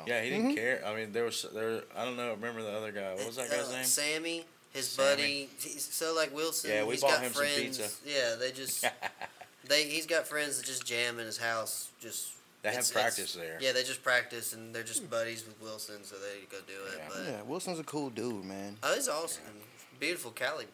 Yeah, 0.06 0.22
he 0.22 0.30
Mm-hmm. 0.30 0.42
didn't 0.48 0.56
care. 0.56 0.82
I 0.86 0.94
mean, 0.94 1.12
there 1.12 1.24
was 1.24 1.46
there. 1.54 1.82
I 1.96 2.04
don't 2.04 2.16
know. 2.16 2.30
Remember 2.32 2.62
the 2.62 2.72
other 2.72 2.92
guy? 2.92 3.14
What 3.14 3.26
was 3.26 3.36
that 3.36 3.50
guy's 3.50 3.68
Uh, 3.68 3.72
name? 3.76 3.84
Sammy, 3.84 4.44
his 4.72 4.88
Sammy. 4.88 5.08
buddy. 5.10 5.48
He's, 5.60 5.84
so 5.84 6.14
like 6.14 6.34
Wilson, 6.34 6.70
Yeah, 6.70 6.84
we 6.84 6.92
he's 6.94 7.00
bought 7.02 7.12
got 7.12 7.22
him 7.22 7.32
some 7.32 7.42
friends. 7.42 7.78
pizza. 7.78 7.90
Yeah, 8.06 8.34
they 8.38 8.52
just 8.52 8.84
they 9.68 9.84
he's 9.84 10.06
got 10.06 10.26
friends 10.26 10.58
that 10.58 10.66
just 10.66 10.84
jam 10.86 11.18
in 11.18 11.26
his 11.26 11.38
house. 11.38 11.88
Just 12.00 12.32
They 12.62 12.72
have 12.72 12.90
practice 12.92 13.34
there. 13.34 13.58
Yeah, 13.60 13.72
they 13.72 13.82
just 13.82 14.02
practice 14.02 14.52
and 14.52 14.74
they're 14.74 14.82
just 14.82 15.08
buddies 15.10 15.44
with 15.46 15.60
Wilson, 15.60 16.02
so 16.04 16.16
they 16.16 16.44
go 16.50 16.58
do 16.66 16.72
it. 16.92 16.98
Yeah. 16.98 17.04
But 17.08 17.32
Yeah, 17.32 17.42
Wilson's 17.42 17.78
a 17.78 17.84
cool 17.84 18.10
dude, 18.10 18.44
man. 18.44 18.76
oh, 18.82 18.94
he's 18.94 19.08
awesome. 19.08 19.42
Beautiful 20.00 20.30
Cali 20.32 20.66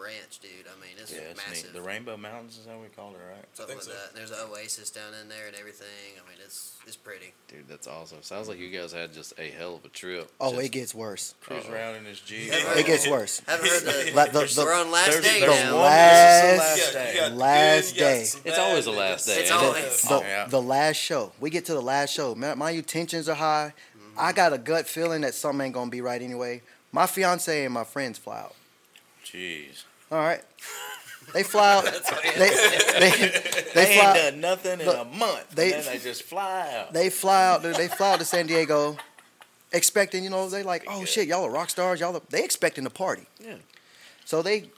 ranch, 0.00 0.38
dude. 0.40 0.50
I 0.66 0.78
mean, 0.80 0.94
it's 1.00 1.12
Yeah, 1.12 1.18
it's 1.30 1.36
massive. 1.46 1.64
neat. 1.64 1.72
The 1.74 1.82
Rainbow 1.82 2.16
Mountains 2.16 2.56
is 2.58 2.66
how 2.66 2.78
we 2.78 2.88
called 2.88 3.14
it, 3.14 3.20
right? 3.28 3.44
Something 3.54 3.76
think 3.78 3.88
like 3.88 3.96
so. 3.98 4.02
that. 4.06 4.14
There's 4.14 4.30
an 4.30 4.38
oasis 4.50 4.90
down 4.90 5.12
in 5.20 5.28
there 5.28 5.46
and 5.48 5.56
everything. 5.56 5.86
I 6.16 6.28
mean, 6.28 6.38
it's 6.44 6.76
it's 6.86 6.96
pretty. 6.96 7.34
Dude, 7.48 7.68
that's 7.68 7.86
awesome. 7.86 8.18
Sounds 8.22 8.48
like 8.48 8.58
you 8.58 8.70
guys 8.70 8.92
had 8.92 9.12
just 9.12 9.34
a 9.38 9.50
hell 9.50 9.74
of 9.76 9.84
a 9.84 9.88
trip. 9.88 10.30
Oh, 10.40 10.52
Just- 10.52 10.64
it 10.64 10.68
gets 10.70 10.94
worse. 10.94 11.34
Cruise 11.40 11.66
around 11.66 11.96
in 11.96 12.04
his 12.04 12.20
Jeep. 12.20 12.50
It 12.52 12.86
gets 12.86 13.06
worse. 13.08 13.42
Haven't 13.46 13.68
heard 13.68 13.82
the. 13.82 14.12
Like 14.14 14.32
the, 14.32 14.40
the, 14.44 14.62
we're 14.64 14.74
on 14.74 14.90
last 14.90 15.22
day 15.22 15.40
now. 15.40 15.48
last- 15.48 15.72
the 15.72 15.76
last 15.76 16.92
day. 16.92 17.14
you 17.14 17.20
got 17.20 17.30
the 17.30 17.36
Last 17.36 17.94
good, 17.94 17.96
you 17.96 18.00
got 18.00 18.08
day. 18.08 18.50
It's 18.50 18.58
always 18.58 18.84
the 18.86 18.90
last 18.92 19.26
day, 19.26 19.40
It's 19.40 19.50
always. 19.50 20.02
the, 20.02 20.20
Yeah. 20.20 20.46
the 20.46 20.62
last 20.62 20.96
show. 20.96 21.32
We 21.40 21.50
get 21.50 21.64
to 21.66 21.74
the 21.74 21.82
last 21.82 22.12
show. 22.14 22.34
Man, 22.34 22.56
my 22.58 22.70
intentions 22.70 23.28
are 23.28 23.34
high. 23.34 23.74
Mm-hmm. 23.96 24.18
I 24.20 24.32
got 24.32 24.52
a 24.52 24.58
gut 24.58 24.86
feeling 24.86 25.20
that 25.22 25.34
something 25.34 25.64
ain't 25.66 25.74
gonna 25.74 25.90
be 25.90 26.00
right 26.00 26.20
anyway. 26.22 26.62
My 26.92 27.06
fiance 27.06 27.64
and 27.64 27.74
my 27.74 27.84
friends 27.84 28.16
fly 28.18 28.38
out. 28.40 28.54
Jeez. 29.24 29.84
All 30.10 30.18
right. 30.18 30.42
They 31.34 31.42
fly 31.42 31.74
out. 31.74 31.84
they, 32.38 32.48
they, 32.48 32.50
they, 33.00 33.70
They 33.74 33.86
ain't 33.86 34.00
fly. 34.00 34.14
done 34.14 34.40
nothing 34.40 34.80
in 34.80 34.86
Look, 34.86 34.98
a 34.98 35.04
month. 35.04 35.50
they- 35.50 35.74
and 35.74 35.84
then 35.84 35.92
they 35.92 35.98
just 35.98 36.22
fly 36.22 36.74
out. 36.74 36.92
They 36.92 37.10
fly 37.10 37.46
out. 37.46 37.62
They 37.62 37.88
fly 37.88 38.12
out 38.12 38.18
to 38.20 38.24
San 38.24 38.46
Diego, 38.46 38.96
expecting. 39.72 40.24
You 40.24 40.30
know, 40.30 40.48
they 40.48 40.62
like, 40.62 40.84
oh 40.88 41.04
shit, 41.04 41.28
y'all 41.28 41.44
are 41.44 41.50
rock 41.50 41.70
stars. 41.70 42.00
Y'all, 42.00 42.16
are, 42.16 42.22
they 42.30 42.44
expecting 42.44 42.84
to 42.84 42.90
party. 42.90 43.26
Yeah. 43.40 43.56
So 44.24 44.42
they 44.42 44.70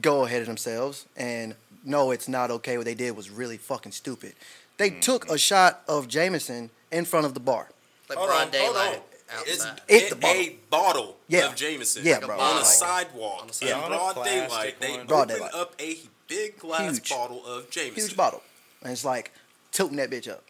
go 0.00 0.24
ahead 0.24 0.42
of 0.42 0.46
themselves 0.46 1.06
and 1.16 1.54
no, 1.84 2.10
it's 2.10 2.28
not 2.28 2.50
okay. 2.50 2.76
What 2.76 2.84
they 2.84 2.94
did 2.94 3.16
was 3.16 3.30
really 3.30 3.56
fucking 3.56 3.92
stupid. 3.92 4.34
They 4.76 4.90
mm-hmm. 4.90 5.00
took 5.00 5.30
a 5.30 5.38
shot 5.38 5.82
of 5.88 6.08
Jameson 6.08 6.70
in 6.90 7.04
front 7.04 7.26
of 7.26 7.34
the 7.34 7.40
bar. 7.40 7.68
Like 8.08 8.18
Hold 8.18 8.28
broad 8.28 8.36
on, 8.36 8.42
hold 8.42 8.52
daylight 8.52 8.96
on. 8.96 9.02
It's 9.46 9.64
outside. 9.64 9.80
It's 9.88 10.04
in 10.04 10.10
the 10.10 10.16
bottle. 10.16 10.42
a 10.42 10.58
bottle 10.70 11.16
Yeah. 11.28 11.48
of 11.48 11.56
Jameson. 11.56 12.04
Yeah, 12.04 12.18
Like 12.18 12.26
bro. 12.26 12.38
On 12.40 12.52
a 12.52 12.58
Like- 12.60 12.64
sidewalk 12.64 13.42
on 13.42 13.50
a 13.50 13.64
in 13.64 13.78
broad 13.88 13.92
On 13.92 13.92
a 13.92 14.14
plastic 14.14 14.24
daylight. 14.48 14.80
They 14.80 14.96
one. 14.96 15.06
Broad 15.06 15.30
open 15.30 15.36
daylight. 15.36 15.54
up 15.54 15.74
a 15.80 15.98
big 16.28 16.58
glass 16.58 16.92
Huge. 16.96 17.08
bottle 17.10 17.44
of 17.46 17.70
Jameson. 17.70 18.02
Huge 18.04 18.16
bottle. 18.16 18.42
And 18.82 18.92
it's 18.92 19.04
like 19.04 19.32
tilting 19.72 19.96
that 19.96 20.10
bitch 20.10 20.30
up. 20.30 20.44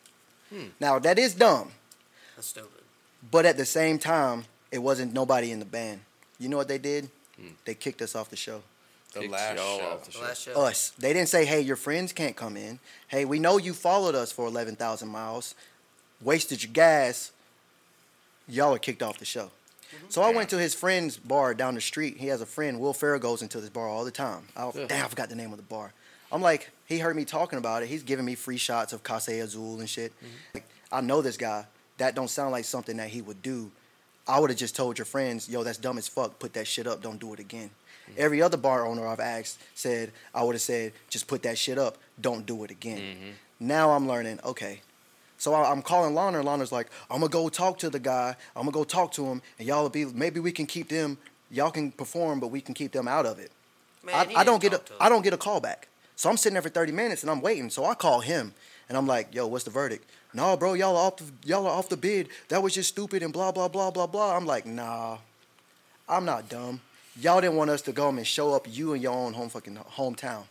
Hmm. 0.50 0.66
Now 0.78 0.98
that 0.98 1.18
is 1.18 1.34
dumb, 1.34 1.72
That's 2.36 2.48
stupid. 2.48 2.84
but 3.30 3.46
at 3.46 3.56
the 3.56 3.64
same 3.66 3.98
time, 3.98 4.44
it 4.70 4.78
wasn't 4.78 5.12
nobody 5.14 5.50
in 5.50 5.58
the 5.58 5.64
band. 5.64 6.00
You 6.38 6.48
know 6.48 6.56
what 6.56 6.68
they 6.68 6.78
did? 6.78 7.10
They 7.64 7.74
kicked 7.74 8.00
us 8.02 8.14
off 8.14 8.30
the 8.30 8.36
show. 8.36 8.62
The 9.12 9.28
last 9.28 9.56
show. 9.58 9.80
off 9.80 10.00
the 10.04 10.06
The 10.06 10.12
show. 10.12 10.20
last 10.22 10.42
show. 10.42 10.52
Us. 10.60 10.92
They 10.98 11.12
didn't 11.14 11.28
say, 11.30 11.44
"Hey, 11.46 11.60
your 11.60 11.76
friends 11.76 12.12
can't 12.12 12.36
come 12.36 12.56
in." 12.56 12.78
Hey, 13.08 13.24
we 13.24 13.38
know 13.38 13.56
you 13.56 13.72
followed 13.74 14.14
us 14.14 14.30
for 14.32 14.46
eleven 14.46 14.76
thousand 14.76 15.08
miles, 15.08 15.54
wasted 16.20 16.62
your 16.62 16.72
gas. 16.72 17.30
Y'all 18.48 18.74
are 18.74 18.78
kicked 18.78 19.02
off 19.02 19.18
the 19.18 19.24
show. 19.24 19.50
Mm-hmm. 19.94 20.06
So 20.08 20.22
I 20.22 20.32
went 20.32 20.50
to 20.50 20.58
his 20.58 20.74
friend's 20.74 21.16
bar 21.16 21.54
down 21.54 21.74
the 21.74 21.80
street. 21.80 22.16
He 22.16 22.26
has 22.28 22.40
a 22.40 22.46
friend, 22.46 22.80
Will 22.80 22.92
Ferrer, 22.92 23.18
goes 23.18 23.42
into 23.42 23.60
this 23.60 23.70
bar 23.70 23.88
all 23.88 24.04
the 24.04 24.10
time. 24.10 24.48
I, 24.56 24.70
Yeah. 24.74 24.86
Damn, 24.86 25.04
I 25.04 25.08
forgot 25.08 25.28
the 25.28 25.36
name 25.36 25.52
of 25.52 25.56
the 25.56 25.64
bar. 25.64 25.92
I'm 26.32 26.42
like, 26.42 26.70
he 26.86 26.98
heard 26.98 27.14
me 27.16 27.24
talking 27.24 27.58
about 27.58 27.82
it. 27.82 27.88
He's 27.88 28.02
giving 28.02 28.24
me 28.24 28.34
free 28.34 28.56
shots 28.56 28.92
of 28.92 29.02
Casa 29.02 29.32
Azul 29.32 29.78
and 29.78 29.88
shit. 29.88 30.12
Mm-hmm. 30.12 30.34
Like, 30.54 30.64
I 30.90 31.00
know 31.00 31.22
this 31.22 31.36
guy. 31.36 31.66
That 31.98 32.14
don't 32.14 32.28
sound 32.28 32.52
like 32.52 32.64
something 32.64 32.98
that 32.98 33.08
he 33.08 33.22
would 33.22 33.40
do. 33.42 33.70
I 34.28 34.38
would 34.40 34.50
have 34.50 34.58
just 34.58 34.76
told 34.76 34.98
your 34.98 35.06
friends, 35.06 35.48
yo, 35.48 35.62
that's 35.62 35.78
dumb 35.78 35.98
as 35.98 36.08
fuck. 36.08 36.38
Put 36.38 36.52
that 36.54 36.66
shit 36.66 36.86
up. 36.86 37.00
Don't 37.00 37.18
do 37.18 37.32
it 37.32 37.40
again. 37.40 37.70
Mm-hmm. 38.10 38.20
Every 38.20 38.42
other 38.42 38.56
bar 38.56 38.86
owner 38.86 39.06
I've 39.06 39.20
asked 39.20 39.60
said, 39.74 40.12
I 40.34 40.42
would 40.42 40.54
have 40.54 40.62
said, 40.62 40.92
just 41.08 41.26
put 41.26 41.42
that 41.44 41.56
shit 41.56 41.78
up. 41.78 41.96
Don't 42.20 42.44
do 42.44 42.64
it 42.64 42.70
again. 42.70 43.34
Now 43.58 43.92
I'm 43.92 44.06
learning, 44.06 44.40
okay. 44.44 44.80
So 45.38 45.54
I, 45.54 45.70
I'm 45.70 45.82
calling 45.82 46.14
Lana, 46.14 46.38
and 46.38 46.46
Lana's 46.46 46.72
like, 46.72 46.88
I'm 47.10 47.20
gonna 47.20 47.30
go 47.30 47.48
talk 47.48 47.78
to 47.80 47.90
the 47.90 47.98
guy. 47.98 48.36
I'm 48.54 48.62
gonna 48.62 48.72
go 48.72 48.84
talk 48.84 49.12
to 49.12 49.26
him, 49.26 49.42
and 49.58 49.68
y'all 49.68 49.82
will 49.82 49.90
be. 49.90 50.04
Maybe 50.06 50.40
we 50.40 50.52
can 50.52 50.66
keep 50.66 50.88
them. 50.88 51.18
Y'all 51.50 51.70
can 51.70 51.92
perform, 51.92 52.40
but 52.40 52.48
we 52.48 52.60
can 52.60 52.74
keep 52.74 52.92
them 52.92 53.06
out 53.06 53.26
of 53.26 53.38
it. 53.38 53.52
Man, 54.04 54.14
I, 54.14 54.40
I 54.40 54.44
don't 54.44 54.60
get 54.60 54.72
a 54.72 54.78
talk 54.78 54.86
to 54.86 54.92
him. 54.94 54.98
I 55.00 55.08
don't 55.08 55.22
get 55.22 55.32
a 55.32 55.36
call 55.36 55.60
back. 55.60 55.88
So 56.16 56.30
I'm 56.30 56.36
sitting 56.36 56.54
there 56.54 56.62
for 56.62 56.70
30 56.70 56.92
minutes 56.92 57.22
and 57.22 57.30
I'm 57.30 57.42
waiting. 57.42 57.68
So 57.68 57.84
I 57.84 57.94
call 57.94 58.20
him 58.20 58.54
and 58.88 58.96
I'm 58.96 59.06
like, 59.06 59.34
"Yo, 59.34 59.46
what's 59.46 59.64
the 59.64 59.70
verdict?" 59.70 60.08
No, 60.32 60.56
bro, 60.56 60.74
y'all 60.74 60.96
are 60.96 61.06
off 61.06 61.16
the, 61.18 61.24
y'all 61.44 61.66
are 61.66 61.78
off 61.78 61.88
the 61.88 61.96
bid. 61.96 62.28
That 62.48 62.62
was 62.62 62.74
just 62.74 62.88
stupid 62.88 63.22
and 63.22 63.32
blah 63.32 63.52
blah 63.52 63.68
blah 63.68 63.90
blah 63.90 64.06
blah. 64.06 64.36
I'm 64.36 64.46
like, 64.46 64.66
"Nah, 64.66 65.18
I'm 66.08 66.24
not 66.24 66.48
dumb. 66.48 66.80
Y'all 67.20 67.40
didn't 67.40 67.56
want 67.56 67.70
us 67.70 67.82
to 67.82 67.92
go 67.92 68.08
and 68.08 68.26
show 68.26 68.54
up 68.54 68.66
you 68.70 68.94
in 68.94 69.02
your 69.02 69.12
own 69.12 69.32
home 69.34 69.48
fucking 69.48 69.76
hometown. 69.96 70.44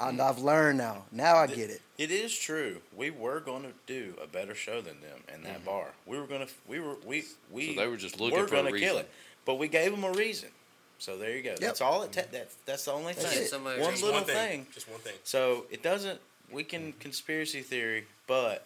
I, 0.00 0.10
I've 0.10 0.38
learned 0.38 0.78
now. 0.78 1.04
Now 1.10 1.36
I 1.36 1.46
get 1.46 1.70
it. 1.70 1.82
It 1.96 2.10
is 2.10 2.36
true. 2.36 2.78
We 2.96 3.10
were 3.10 3.40
going 3.40 3.62
to 3.62 3.72
do 3.86 4.14
a 4.22 4.26
better 4.26 4.54
show 4.54 4.80
than 4.80 5.00
them 5.00 5.18
in 5.34 5.42
that 5.42 5.56
mm-hmm. 5.56 5.66
bar. 5.66 5.88
We 6.06 6.18
were 6.18 6.26
going 6.26 6.46
to. 6.46 6.52
We 6.68 6.80
were. 6.80 6.94
We 7.04 7.24
we. 7.50 7.74
So 7.74 7.80
they 7.80 7.88
were 7.88 7.96
just 7.96 8.20
looking 8.20 8.38
were 8.38 8.46
for 8.46 8.54
a 8.54 8.58
gonna 8.58 8.78
kill 8.78 8.94
reason. 8.94 9.00
it, 9.00 9.10
but 9.44 9.56
we 9.56 9.68
gave 9.68 9.90
them 9.90 10.04
a 10.04 10.12
reason. 10.12 10.50
So 10.98 11.16
there 11.16 11.36
you 11.36 11.42
go. 11.42 11.54
That's 11.60 11.80
all 11.80 12.02
it. 12.02 12.12
Ta- 12.12 12.22
mm-hmm. 12.22 12.32
that 12.32 12.50
that's 12.66 12.84
the 12.84 12.92
only 12.92 13.12
That's 13.12 13.50
thing. 13.50 13.60
it. 13.60 13.80
One 13.80 13.90
Just 13.90 14.02
little 14.02 14.18
one 14.18 14.24
thing. 14.24 14.36
thing. 14.36 14.66
Just 14.72 14.88
one 14.88 15.00
thing. 15.00 15.14
So 15.24 15.66
it 15.70 15.82
doesn't. 15.82 16.20
We 16.50 16.64
can 16.64 16.92
conspiracy 16.94 17.60
theory, 17.60 18.06
but 18.26 18.64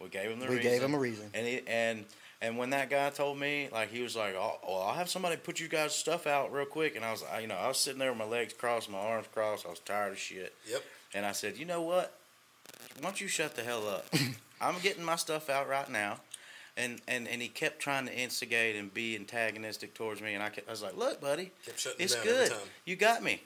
we 0.00 0.08
gave 0.08 0.30
them 0.30 0.40
the 0.40 0.46
We 0.46 0.56
reason. 0.56 0.70
gave 0.70 0.82
him 0.82 0.94
a 0.94 0.98
reason. 0.98 1.30
And 1.32 1.46
he, 1.46 1.62
and 1.66 2.04
and 2.44 2.58
when 2.58 2.70
that 2.70 2.90
guy 2.90 3.08
told 3.08 3.38
me, 3.38 3.70
like 3.72 3.90
he 3.90 4.02
was 4.02 4.14
like, 4.14 4.34
oh, 4.34 4.58
"Well, 4.68 4.82
I'll 4.82 4.94
have 4.94 5.08
somebody 5.08 5.36
put 5.36 5.60
you 5.60 5.68
guys' 5.68 5.94
stuff 5.94 6.26
out 6.26 6.52
real 6.52 6.66
quick," 6.66 6.94
and 6.94 7.02
I 7.02 7.10
was, 7.10 7.24
I, 7.32 7.40
you 7.40 7.46
know, 7.46 7.54
I 7.54 7.68
was 7.68 7.78
sitting 7.78 7.98
there 7.98 8.10
with 8.10 8.18
my 8.18 8.26
legs 8.26 8.52
crossed, 8.52 8.90
my 8.90 8.98
arms 8.98 9.26
crossed. 9.32 9.64
I 9.64 9.70
was 9.70 9.78
tired 9.78 10.12
of 10.12 10.18
shit. 10.18 10.54
Yep. 10.70 10.82
And 11.14 11.24
I 11.24 11.32
said, 11.32 11.56
"You 11.56 11.64
know 11.64 11.80
what? 11.80 12.12
Why 12.98 13.04
don't 13.04 13.20
you 13.20 13.28
shut 13.28 13.56
the 13.56 13.62
hell 13.62 13.88
up? 13.88 14.06
I'm 14.60 14.78
getting 14.82 15.02
my 15.04 15.16
stuff 15.16 15.48
out 15.48 15.68
right 15.68 15.88
now." 15.88 16.20
And, 16.76 17.00
and, 17.06 17.28
and 17.28 17.40
he 17.40 17.46
kept 17.46 17.78
trying 17.78 18.06
to 18.06 18.12
instigate 18.12 18.74
and 18.74 18.92
be 18.92 19.14
antagonistic 19.14 19.94
towards 19.94 20.20
me, 20.20 20.34
and 20.34 20.42
I, 20.42 20.48
kept, 20.50 20.68
I 20.68 20.72
was 20.72 20.82
like, 20.82 20.98
"Look, 20.98 21.22
buddy, 21.22 21.52
Kept 21.64 21.86
it's 21.98 22.14
good. 22.16 22.52
You 22.84 22.96
got 22.96 23.22
me. 23.22 23.40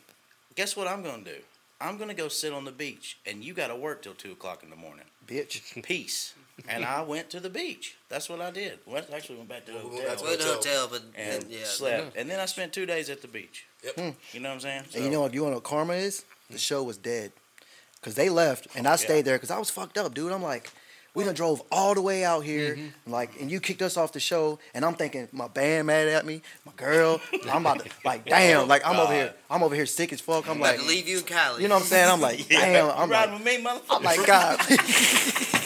Guess 0.57 0.77
what 0.77 0.89
I'm 0.89 1.05
gonna 1.05 1.23
do? 1.23 1.37
I'm 1.81 1.97
gonna 1.99 2.15
go 2.15 2.29
sit 2.29 2.53
on 2.53 2.65
the 2.65 2.73
beach, 2.73 3.19
and 3.27 3.43
you 3.45 3.55
got 3.55 3.69
to 3.69 3.77
work 3.77 4.03
till 4.03 4.15
two 4.15 4.33
o'clock 4.33 4.63
in 4.63 4.71
the 4.71 4.77
morning. 4.77 5.05
Bitch. 5.27 5.83
Peace." 5.83 6.35
and 6.69 6.85
I 6.85 7.03
went 7.03 7.31
to 7.31 7.39
the 7.39 7.49
beach. 7.49 7.97
That's 8.09 8.29
what 8.29 8.41
I 8.41 8.51
did. 8.51 8.81
Went 8.85 9.07
actually 9.13 9.37
went 9.37 9.49
back 9.49 9.65
to 9.67 9.73
the 9.73 9.79
hotel 9.79 9.93
Well, 10.23 10.35
in 10.35 10.41
a 10.41 10.43
Hotel. 10.43 10.55
hotel, 10.55 10.89
but 10.91 11.03
and 11.15 11.45
yeah, 11.49 11.59
slept. 11.65 12.09
Mm-hmm. 12.11 12.19
And 12.19 12.29
then 12.31 12.41
I 12.41 12.47
spent 12.47 12.73
two 12.73 12.85
days 12.85 13.09
at 13.11 13.23
the 13.23 13.29
beach. 13.29 13.65
Yep. 13.85 13.95
Hmm. 13.95 14.09
You 14.33 14.41
know 14.41 14.49
what 14.49 14.55
I'm 14.57 14.61
saying? 14.61 14.83
And 14.97 15.05
you 15.05 15.11
know 15.11 15.21
what? 15.21 15.33
You 15.35 15.45
know 15.45 15.53
what 15.55 15.63
karma 15.63 15.93
is? 15.95 16.25
The 16.51 16.59
show 16.59 16.83
was 16.83 16.97
dead, 16.97 17.31
cause 18.03 18.17
they 18.17 18.29
left, 18.29 18.67
and 18.75 18.89
I 18.89 18.93
Yeah. 18.93 18.97
stayed 18.97 19.25
there, 19.25 19.39
cause 19.39 19.51
I 19.53 19.59
was 19.59 19.71
fucked 19.71 19.99
up, 19.99 20.15
dude. 20.15 20.33
I'm 20.33 20.43
like, 20.43 20.71
we 21.19 21.25
done 21.25 21.35
drove 21.35 21.61
all 21.73 21.95
the 21.95 22.01
way 22.01 22.25
out 22.25 22.45
here, 22.45 22.77
mm-hmm. 22.77 23.11
like, 23.11 23.41
and 23.41 23.51
you 23.51 23.59
kicked 23.59 23.83
us 23.83 23.97
off 23.97 24.13
the 24.13 24.21
show, 24.21 24.61
and 24.73 24.85
I'm 24.85 24.95
thinking 24.95 25.27
my 25.33 25.49
band 25.49 25.89
mad 25.89 26.07
at 26.07 26.25
me, 26.25 26.43
my 26.65 26.71
girl. 26.77 27.21
I'm 27.51 27.67
about 27.67 27.81
to, 27.81 27.91
like, 28.05 28.25
damn, 28.29 28.69
like 28.69 28.87
I'm 28.87 29.01
over 29.01 29.13
here, 29.13 29.35
I'm 29.51 29.65
over 29.65 29.75
here 29.75 29.85
sick 29.85 30.13
as 30.13 30.21
fuck. 30.21 30.47
I'm 30.47 30.53
I'm 30.53 30.61
like, 30.61 30.77
about 30.77 30.83
to 30.85 30.89
leave 30.89 31.09
you 31.09 31.19
in 31.19 31.25
Cali. 31.25 31.63
you 31.63 31.69
know 31.69 31.75
what 31.75 31.81
I'm 31.81 31.87
saying? 31.89 32.09
I'm 32.09 32.21
like, 32.21 32.49
damn, 32.49 32.91
I'm 32.91 33.11
riding 33.11 33.35
like, 33.35 33.45
with 33.45 33.59
me, 33.59 33.65
motherfucker? 33.65 33.97
I'm 33.97 34.03
like, 34.05 34.27
God, 34.29 34.61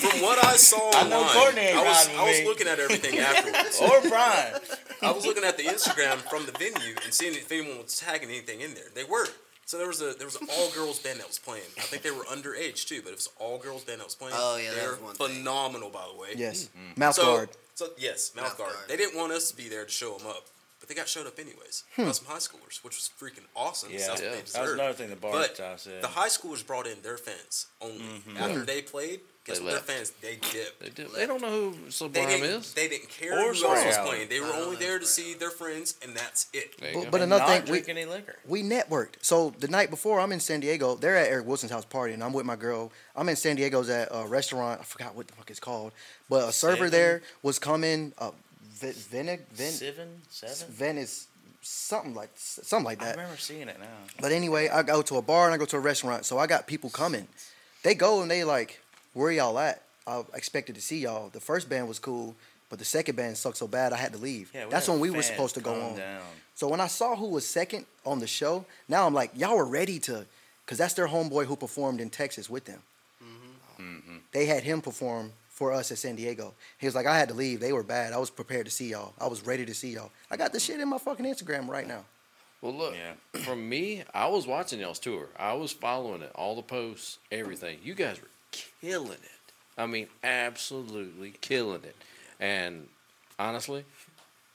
From 0.03 0.22
what 0.22 0.42
I 0.42 0.57
saw 0.57 0.78
I 0.78 1.03
online, 1.03 1.11
know 1.11 1.28
Courtney 1.32 1.68
I 1.68 1.84
was, 1.84 2.09
riding 2.09 2.12
with 2.12 2.20
I 2.20 2.28
was 2.30 2.44
looking 2.48 2.68
at 2.68 2.80
everything 2.80 3.18
afterwards. 3.18 3.80
or 3.82 4.09
Brian. 4.09 4.55
I 5.03 5.12
was 5.12 5.26
looking 5.26 5.44
at 5.44 5.59
the 5.59 5.64
Instagram 5.64 6.16
from 6.30 6.46
the 6.46 6.53
venue 6.53 6.94
and 7.05 7.12
seeing 7.12 7.34
if 7.34 7.53
anyone 7.53 7.76
was 7.82 7.98
tagging 7.98 8.30
anything 8.30 8.62
in 8.62 8.72
there. 8.72 8.88
They 8.94 9.05
were. 9.05 9.26
So 9.73 9.79
there 9.79 9.89
was 9.89 10.03
a 10.03 10.12
there 10.12 10.27
was 10.27 10.37
an 10.37 10.49
all 10.53 10.70
girls 10.73 10.99
band 10.99 11.20
that 11.20 11.27
was 11.27 11.39
playing. 11.39 11.64
I 11.79 11.81
think 11.81 12.03
they 12.03 12.11
were 12.11 12.25
underage 12.25 12.87
too, 12.87 13.01
but 13.03 13.09
it 13.09 13.14
was 13.14 13.31
all 13.41 13.57
girls 13.57 13.85
band 13.85 14.01
that 14.01 14.05
was 14.05 14.14
playing. 14.14 14.35
Oh, 14.37 14.59
yeah, 14.59 14.70
they're 14.75 14.91
was 14.91 15.01
one 15.01 15.14
thing. 15.14 15.29
phenomenal 15.37 15.89
by 15.89 16.05
the 16.12 16.20
way. 16.20 16.29
yes, 16.37 16.64
mm-hmm. 16.64 16.91
Mm-hmm. 16.91 17.01
mouth 17.01 17.14
So, 17.14 17.23
guard. 17.23 17.49
so 17.75 17.87
yes, 17.97 18.33
mouth, 18.37 18.45
Mouth 18.45 18.59
guard. 18.59 18.73
guard. 18.75 18.89
They 18.91 18.99
didn't 18.99 19.16
want 19.18 19.33
us 19.33 19.51
to 19.51 19.57
be 19.57 19.70
there 19.70 19.87
to 19.87 19.91
show 19.91 20.18
them 20.18 20.27
up. 20.27 20.45
but 20.79 20.91
they 20.91 20.95
got 20.95 21.09
showed 21.09 21.27
up 21.27 21.39
anyways. 21.39 21.85
Got 21.97 22.05
hmm. 22.05 22.12
some 22.12 22.27
high 22.27 22.37
schoolers, 22.37 22.85
which 22.85 22.97
was 22.99 23.09
freaking 23.18 23.47
awesome. 23.57 23.89
Yeah, 23.91 24.09
That's 24.09 24.20
what 24.20 24.23
yeah. 24.23 24.31
they 24.33 24.41
That 24.43 24.61
was 24.61 24.73
another 24.73 24.93
thing 24.93 25.09
the 25.09 25.16
bar 25.16 25.33
But 25.33 25.55
style 25.55 25.79
said. 25.79 26.03
the 26.03 26.09
high 26.09 26.29
schoolers 26.29 26.66
brought 26.66 26.87
in 26.87 27.01
their 27.01 27.16
fans 27.16 27.68
only. 27.81 28.05
Mm-hmm. 28.05 28.37
After 28.37 28.66
they 28.66 28.83
played, 28.83 29.20
guess 29.20 29.32
They 29.45 29.55
what? 29.55 29.62
left. 29.64 29.86
Their 29.86 29.97
fans 29.97 30.11
they 30.22 30.36
dipped. 30.36 30.80
They, 30.80 30.90
do, 30.90 31.09
they 31.16 31.26
don't 31.26 31.43
know 31.43 31.51
who 31.51 31.72
They 31.72 31.90
Sublime 31.90 32.28
didn't, 32.28 32.61
is. 32.61 32.74
they 32.74 32.86
didn't 32.88 33.09
care 33.09 33.32
Or 33.32 33.53
who 33.53 33.66
else 33.66 33.84
was 33.84 33.99
playing. 33.99 34.28
They 34.28 34.38
were 34.38 34.53
only 34.55 34.76
there 34.76 35.01
to 35.01 35.05
see 35.05 35.34
their 35.34 35.51
friends, 35.51 35.97
and 36.03 36.14
that's 36.14 36.47
it. 36.53 36.74
But, 36.78 36.93
go. 36.93 37.07
but 37.11 37.20
another 37.22 37.45
not 37.45 37.66
thing, 37.66 37.72
we, 37.72 37.84
any 37.88 38.05
liquor. 38.05 38.36
we 38.47 38.62
networked. 38.62 39.14
So 39.20 39.53
the 39.59 39.66
night 39.66 39.90
before, 39.90 40.20
I'm 40.20 40.30
in 40.30 40.38
San 40.38 40.61
Diego. 40.61 40.95
They're 40.95 41.16
at 41.16 41.28
Eric 41.28 41.47
Wilson's 41.47 41.72
house 41.72 41.84
party, 41.84 42.14
and 42.14 42.22
I'm 42.22 42.32
with 42.32 42.47
my 42.47 42.55
girl. 42.57 42.93
I'm 43.16 43.28
in 43.28 43.36
San 43.36 43.57
Diego's 43.57 43.88
at 43.90 44.09
a 44.12 44.26
restaurant. 44.26 44.80
I 44.80 44.84
forgot 44.84 45.16
what 45.16 45.26
the 45.26 45.34
fuck 45.34 45.51
it's 45.51 45.59
called, 45.61 45.93
but 46.28 46.49
a 46.49 46.53
server 46.53 46.76
Seven? 46.76 46.90
there 46.90 47.22
was 47.43 47.59
coming. 47.59 48.12
Uh, 48.18 48.30
Ven, 48.76 48.93
Ven, 48.93 49.38
Ven, 49.53 49.70
Seven, 49.70 50.09
seven. 50.28 50.74
Venice, 50.74 51.28
something 51.62 52.14
like 52.14 52.30
something 52.34 52.84
like 52.84 52.99
that. 52.99 53.18
I 53.18 53.22
remember 53.22 53.36
seeing 53.38 53.68
it 53.68 53.78
now. 53.78 53.86
But 54.20 54.32
anyway, 54.32 54.68
I 54.68 54.82
go 54.82 55.03
to 55.03 55.16
a 55.16 55.22
bar 55.22 55.47
and 55.47 55.55
I 55.55 55.59
go 55.59 55.64
to 55.66 55.76
a 55.76 55.80
restaurant. 55.80 56.24
So 56.24 56.38
I 56.38 56.47
got 56.47 56.66
people 56.66 56.90
coming. 56.90 57.28
They 57.84 57.95
go 57.95 58.22
and 58.22 58.30
they 58.30 58.43
like, 58.45 58.80
where 59.15 59.31
y'all 59.33 59.59
at? 59.59 59.83
I 60.07 60.23
expected 60.35 60.75
to 60.75 60.81
see 60.83 60.99
y'all. 61.01 61.29
The 61.29 61.41
first 61.41 61.69
band 61.69 61.87
was 61.89 61.99
cool, 61.99 62.35
but 62.71 62.79
the 62.79 62.85
second 62.85 63.17
band 63.17 63.37
sucked 63.37 63.57
so 63.59 63.69
bad 63.69 63.93
I 63.93 63.97
had 63.97 64.13
to 64.13 64.19
leave. 64.19 64.51
Yeah, 64.55 64.67
That's 64.69 64.89
when 64.89 64.99
we 65.01 65.11
were 65.11 65.23
supposed 65.23 65.55
to 65.55 65.61
go 65.61 65.75
on. 65.75 65.97
Down. 65.97 66.23
So 66.55 66.69
when 66.69 66.81
I 66.81 66.87
saw 66.89 67.15
who 67.17 67.29
was 67.29 67.47
second 67.47 67.87
on 68.05 68.19
the 68.19 68.27
show, 68.27 68.65
now 68.89 69.07
I'm 69.07 69.15
like, 69.15 69.31
y'all 69.35 69.57
were 69.57 69.65
ready 69.65 69.99
to, 70.01 70.27
because 70.65 70.79
that's 70.79 70.95
their 70.95 71.09
homeboy 71.09 71.47
who 71.47 71.57
performed 71.57 72.01
in 72.01 72.11
Texas 72.11 72.51
with 72.51 72.65
them. 72.65 72.81
Mm-hmm. 73.81 74.17
They 74.33 74.47
had 74.47 74.63
him 74.63 74.81
perform 74.81 75.33
for 75.49 75.73
us 75.73 75.91
at 75.93 75.99
San 75.99 76.17
Diego. 76.17 76.55
He 76.79 76.87
was 76.87 76.95
like, 76.95 77.07
I 77.07 77.17
had 77.19 77.29
to 77.29 77.35
leave. 77.35 77.61
They 77.61 77.73
were 77.73 77.83
bad. 77.83 78.13
I 78.13 78.19
was 78.19 78.31
prepared 78.31 78.67
to 78.67 78.71
see 78.73 78.89
y'all. 78.91 79.13
I 79.21 79.27
was 79.29 79.47
ready 79.47 79.65
to 79.67 79.75
see 79.75 79.93
y'all. 79.93 80.11
I 80.31 80.37
got 80.37 80.53
the 80.53 80.61
shit 80.61 80.81
in 80.81 80.89
my 80.89 80.99
fucking 80.99 81.27
Instagram 81.27 81.69
right 81.69 81.87
now. 81.87 82.05
Well, 82.61 82.73
look, 82.75 82.95
Yeah. 82.95 83.41
from 83.43 83.69
me, 83.69 84.05
I 84.15 84.27
was 84.29 84.47
watching 84.47 84.79
y'all's 84.81 85.01
tour. 85.01 85.29
I 85.37 85.53
was 85.55 85.73
following 85.73 86.23
it, 86.23 86.31
all 86.35 86.55
the 86.55 86.63
posts, 86.63 87.19
everything. 87.33 87.79
You 87.83 87.95
guys 87.95 88.21
were 88.21 88.29
killing 88.80 89.12
it. 89.12 89.53
I 89.78 89.86
mean, 89.86 90.09
absolutely 90.22 91.32
killing 91.40 91.82
it. 91.84 91.96
And 92.38 92.88
honestly, 93.38 93.84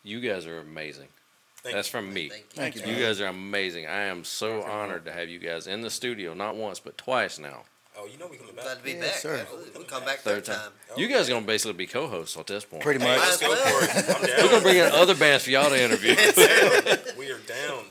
you 0.03 0.19
guys 0.21 0.45
are 0.45 0.59
amazing. 0.59 1.07
Thank 1.63 1.75
That's 1.75 1.87
you. 1.87 1.99
from 1.99 2.13
me. 2.13 2.31
Thank 2.51 2.75
you. 2.75 2.81
You. 2.85 2.93
You 2.95 3.03
guys 3.05 3.19
are 3.19 3.25
amazing. 3.27 3.87
I 3.87 4.03
am 4.03 4.23
so 4.23 4.61
honored 4.63 5.05
to 5.05 5.11
have 5.11 5.27
you 5.27 5.39
guys 5.39 5.67
in 5.67 5.81
the 5.81 5.89
studio, 5.89 6.33
not 6.33 6.55
once, 6.55 6.79
but 6.79 6.97
twice 6.97 7.39
now. 7.39 7.63
Oh, 7.99 8.05
you 8.05 8.17
know 8.19 8.27
we 8.27 8.37
coming 8.37 8.53
back. 8.55 8.63
Glad 8.65 8.77
to 8.77 8.83
be 8.83 8.91
Yes, 8.91 8.99
back. 9.01 9.15
sir. 9.15 9.35
Absolutely. 9.37 9.71
We'll 9.75 9.83
come 9.85 10.05
back 10.05 10.19
Third 10.19 10.45
third, 10.45 10.53
time. 10.53 10.71
time. 10.89 10.99
You 10.99 11.07
guys 11.07 11.27
are 11.27 11.31
going 11.31 11.41
to 11.43 11.47
basically 11.47 11.73
be 11.73 11.87
co 11.87 12.07
hosts 12.07 12.37
at 12.37 12.45
this 12.45 12.63
point. 12.63 12.83
Pretty 12.83 12.99
Hey, 13.03 13.07
much. 13.17 13.19
let's 13.19 13.37
go 13.41 13.55
for 13.55 13.83
it. 13.83 14.15
I'm 14.15 14.21
We're 14.45 14.49
gonna 14.51 14.61
bring 14.61 14.77
in 14.77 14.91
other 14.91 15.15
bands 15.15 15.45
for 15.45 15.49
y'all 15.49 15.69
to 15.69 15.81
interview. 15.83 16.15
we 17.17 17.31
are 17.31 17.39
down. 17.39 17.85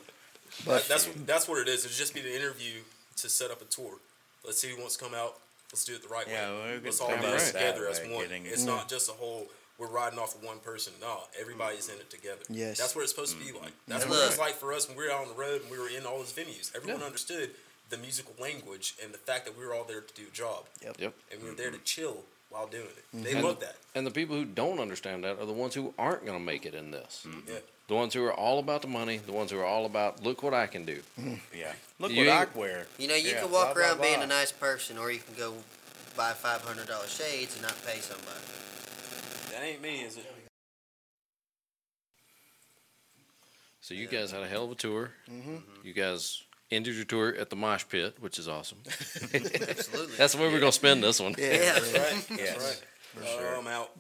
But 0.65 0.87
that's 0.89 1.07
that's 1.27 1.49
what 1.49 1.59
it 1.61 1.69
is. 1.69 1.85
It'll 1.85 1.95
just 1.97 2.15
be 2.15 2.21
the 2.21 2.35
interview 2.35 2.83
to 3.17 3.29
set 3.29 3.51
up 3.51 3.61
a 3.61 3.65
tour. 3.65 3.99
Let's 4.45 4.61
see 4.61 4.69
who 4.71 4.79
wants 4.81 4.97
to 4.97 5.05
come 5.05 5.13
out. 5.15 5.39
Let's 5.73 5.85
do 5.85 5.95
it 5.95 6.03
the 6.03 6.09
right 6.09 6.27
Yeah, 6.29 6.51
way. 6.51 6.81
Let's 6.83 7.01
all 7.01 7.09
to 7.09 7.17
do 7.17 7.23
do 7.23 7.31
this 7.33 7.51
that 7.53 7.59
together 7.59 7.89
as 7.89 8.01
way, 8.01 8.13
one. 8.15 8.23
getting 8.23 8.47
it- 8.47 8.53
It's 8.53 8.63
not 8.63 8.89
just 8.89 9.09
a 9.09 9.13
whole. 9.13 9.49
We're 9.79 9.89
riding 9.89 10.19
off 10.19 10.35
of 10.35 10.43
one 10.43 10.59
person. 10.61 10.95
No, 11.01 11.25
everybody's 11.39 11.89
in 11.91 11.97
it 11.97 12.09
together. 12.09 12.41
Yes. 12.49 12.79
that's 12.79 12.95
what 12.95 13.03
it's 13.03 13.11
supposed 13.13 13.37
to 13.39 13.45
be 13.45 13.53
like. 13.53 13.73
That's 13.87 14.05
And 14.05 14.11
what 14.11 14.17
it 14.19 14.21
look- 14.23 14.31
was 14.31 14.39
like 14.39 14.55
for 14.55 14.73
us 14.73 14.89
when 14.89 14.97
we 14.97 15.05
were 15.05 15.11
out 15.13 15.23
on 15.23 15.29
the 15.29 15.35
road 15.35 15.61
and 15.63 15.71
we 15.71 15.79
were 15.79 15.89
in 15.91 16.07
all 16.07 16.19
those 16.19 16.33
venues. 16.33 16.75
Everyone 16.75 17.01
Yeah. 17.01 17.07
understood 17.07 17.55
the 17.91 17.99
musical 17.99 18.35
language 18.39 18.95
and 19.03 19.13
the 19.13 19.19
fact 19.19 19.45
that 19.45 19.55
we 19.57 19.67
were 19.67 19.75
all 19.75 19.85
there 19.85 20.01
to 20.01 20.15
do 20.15 20.29
a 20.29 20.31
job. 20.31 20.67
Yep. 20.81 21.13
And 21.31 21.43
we 21.43 21.51
were 21.51 21.55
there 21.55 21.71
to 21.71 21.79
chill 21.79 22.25
while 22.51 22.67
doing 22.67 22.85
it. 22.85 23.05
Mm-hmm. 23.15 23.23
They 23.25 23.33
And- 23.33 23.45
love 23.45 23.61
that. 23.61 23.77
And 23.95 24.07
the 24.07 24.11
people 24.11 24.37
who 24.37 24.45
don't 24.45 24.79
understand 24.79 25.25
that 25.25 25.39
are 25.39 25.47
the 25.47 25.53
ones 25.55 25.75
who 25.75 25.95
aren't 25.99 26.27
going 26.27 26.39
to 26.39 26.45
make 26.45 26.67
it 26.67 26.75
in 26.75 26.91
this. 26.91 27.25
Mm-hmm. 27.27 27.49
Yeah. 27.51 27.59
The 27.89 27.95
ones 27.95 28.13
who 28.15 28.25
are 28.25 28.33
all 28.35 28.59
about 28.59 28.83
the 28.83 28.89
money, 28.89 29.19
the 29.19 29.33
ones 29.33 29.51
who 29.53 29.59
are 29.59 29.65
all 29.65 29.87
about, 29.87 30.23
look 30.23 30.43
what 30.43 30.53
I 30.53 30.67
can 30.67 30.85
do. 30.85 31.01
Mm-hmm. 31.19 31.35
Yeah. 31.57 31.73
Look 31.99 32.11
You 32.13 32.27
what 32.27 32.29
I 32.29 32.41
ain't- 32.43 32.57
wear. 32.57 32.87
You 32.99 33.09
know, 33.09 33.15
you 33.15 33.31
Yeah, 33.31 33.41
can 33.43 33.51
walk 33.51 33.73
blah, 33.73 33.75
blah, 33.75 33.83
around 33.83 34.03
being 34.03 34.15
blah. 34.17 34.25
a 34.25 34.27
nice 34.27 34.53
person, 34.53 34.99
or 34.99 35.11
you 35.11 35.21
can 35.21 35.35
go 35.35 35.55
buy 36.17 36.33
five 36.33 36.61
hundred 36.63 36.89
dollar 36.89 37.07
shades 37.07 37.55
and 37.55 37.63
not 37.63 37.75
pay 37.87 38.01
somebody. 38.01 38.41
That 39.53 39.63
ain't 39.65 39.81
me, 39.81 40.01
is 40.03 40.17
it? 40.19 40.27
So 43.81 43.95
you 43.95 44.09
guys 44.09 44.31
had 44.33 44.43
a 44.43 44.49
hell 44.49 44.65
of 44.65 44.73
a 44.73 44.75
tour. 44.75 45.13
Mm-hmm. 45.31 45.57
You 45.85 45.93
guys 45.95 46.43
ended 46.71 46.95
your 46.97 47.05
tour 47.05 47.35
at 47.35 47.51
the 47.51 47.57
Mosh 47.57 47.85
Pit, 47.89 48.17
which 48.21 48.39
is 48.39 48.49
awesome. 48.49 48.79
Absolutely. 48.87 50.17
That's 50.17 50.35
where 50.35 50.51
we're 50.51 50.61
going 50.61 50.73
to 50.73 50.77
spend 50.77 51.03
this 51.03 51.21
one. 51.21 51.35
Yeah. 51.39 51.53
yeah, 51.53 51.73
That's 51.75 51.93
right. 51.93 52.39
Yes. 52.39 52.55
That's 52.57 52.83
right. 53.17 53.29
sure. 53.39 53.55
Uh, 53.57 53.59
I'm 53.59 53.67
out. 53.67 53.91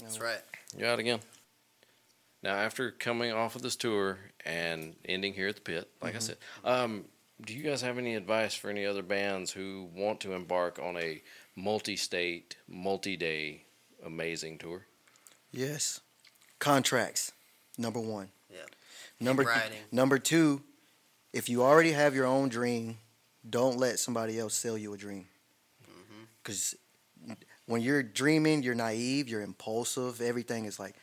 that's 0.00 0.20
right. 0.20 0.40
You're 0.76 0.88
out 0.88 0.98
again. 0.98 1.20
Now, 2.42 2.56
after 2.56 2.90
coming 2.90 3.32
off 3.32 3.56
of 3.56 3.62
this 3.62 3.76
tour 3.76 4.18
and 4.44 4.94
ending 5.06 5.32
here 5.32 5.48
at 5.48 5.54
the 5.54 5.60
pit, 5.62 5.88
like 6.02 6.14
I 6.14 6.18
said, 6.18 6.36
um, 6.64 7.04
do 7.40 7.54
you 7.54 7.62
guys 7.62 7.80
have 7.82 7.96
any 7.96 8.16
advice 8.16 8.54
for 8.54 8.68
any 8.68 8.84
other 8.84 9.02
bands 9.02 9.50
who 9.52 9.88
want 9.94 10.20
to 10.20 10.32
embark 10.34 10.78
on 10.78 10.96
a 10.98 11.22
multi-state, 11.56 12.56
multi-day, 12.68 13.62
amazing 14.04 14.58
tour? 14.58 14.84
Yes. 15.52 16.00
Contracts. 16.58 17.32
Number 17.78 18.00
one. 18.00 18.28
Yeah. 18.50 18.58
Number 19.20 19.44
writing. 19.44 19.78
number 19.90 20.18
two, 20.18 20.62
if 21.34 21.48
you 21.48 21.64
already 21.64 21.90
have 21.90 22.14
your 22.14 22.26
own 22.26 22.48
dream, 22.48 22.96
don't 23.48 23.76
let 23.76 23.98
somebody 23.98 24.38
else 24.38 24.54
sell 24.54 24.78
you 24.78 24.94
a 24.94 24.96
dream. 24.96 25.26
Mm-hmm. 25.82 26.22
Because 26.42 26.76
when 27.66 27.82
you're 27.82 28.04
dreaming, 28.04 28.62
you're 28.62 28.76
naive, 28.76 29.28
you're 29.28 29.42
impulsive. 29.42 30.20
Everything 30.20 30.64
is 30.64 30.78
like, 30.78 30.94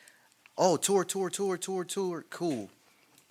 oh, 0.58 0.78
tour, 0.78 1.04
tour, 1.04 1.30
tour, 1.30 1.58
tour, 1.58 1.84
tour, 1.84 2.26
cool. 2.30 2.70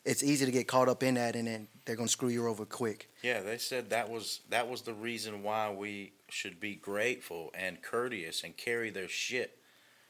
It's 0.04 0.22
easy 0.22 0.44
to 0.44 0.52
get 0.52 0.68
caught 0.68 0.88
up 0.88 1.02
in 1.02 1.14
that, 1.14 1.36
and 1.36 1.48
then 1.48 1.68
they're 1.86 1.96
gonna 1.96 2.08
screw 2.08 2.28
you 2.28 2.46
over 2.46 2.66
quick. 2.66 3.08
Yeah, 3.22 3.40
they 3.40 3.58
said 3.58 3.90
that 3.90 4.10
was 4.10 4.40
that 4.50 4.68
was 4.68 4.82
the 4.82 4.94
reason 4.94 5.42
why 5.42 5.70
we 5.70 6.12
should 6.28 6.60
be 6.60 6.74
grateful 6.74 7.50
and 7.54 7.80
courteous 7.82 8.44
and 8.44 8.56
carry 8.56 8.90
their 8.90 9.08
shit. 9.08 9.58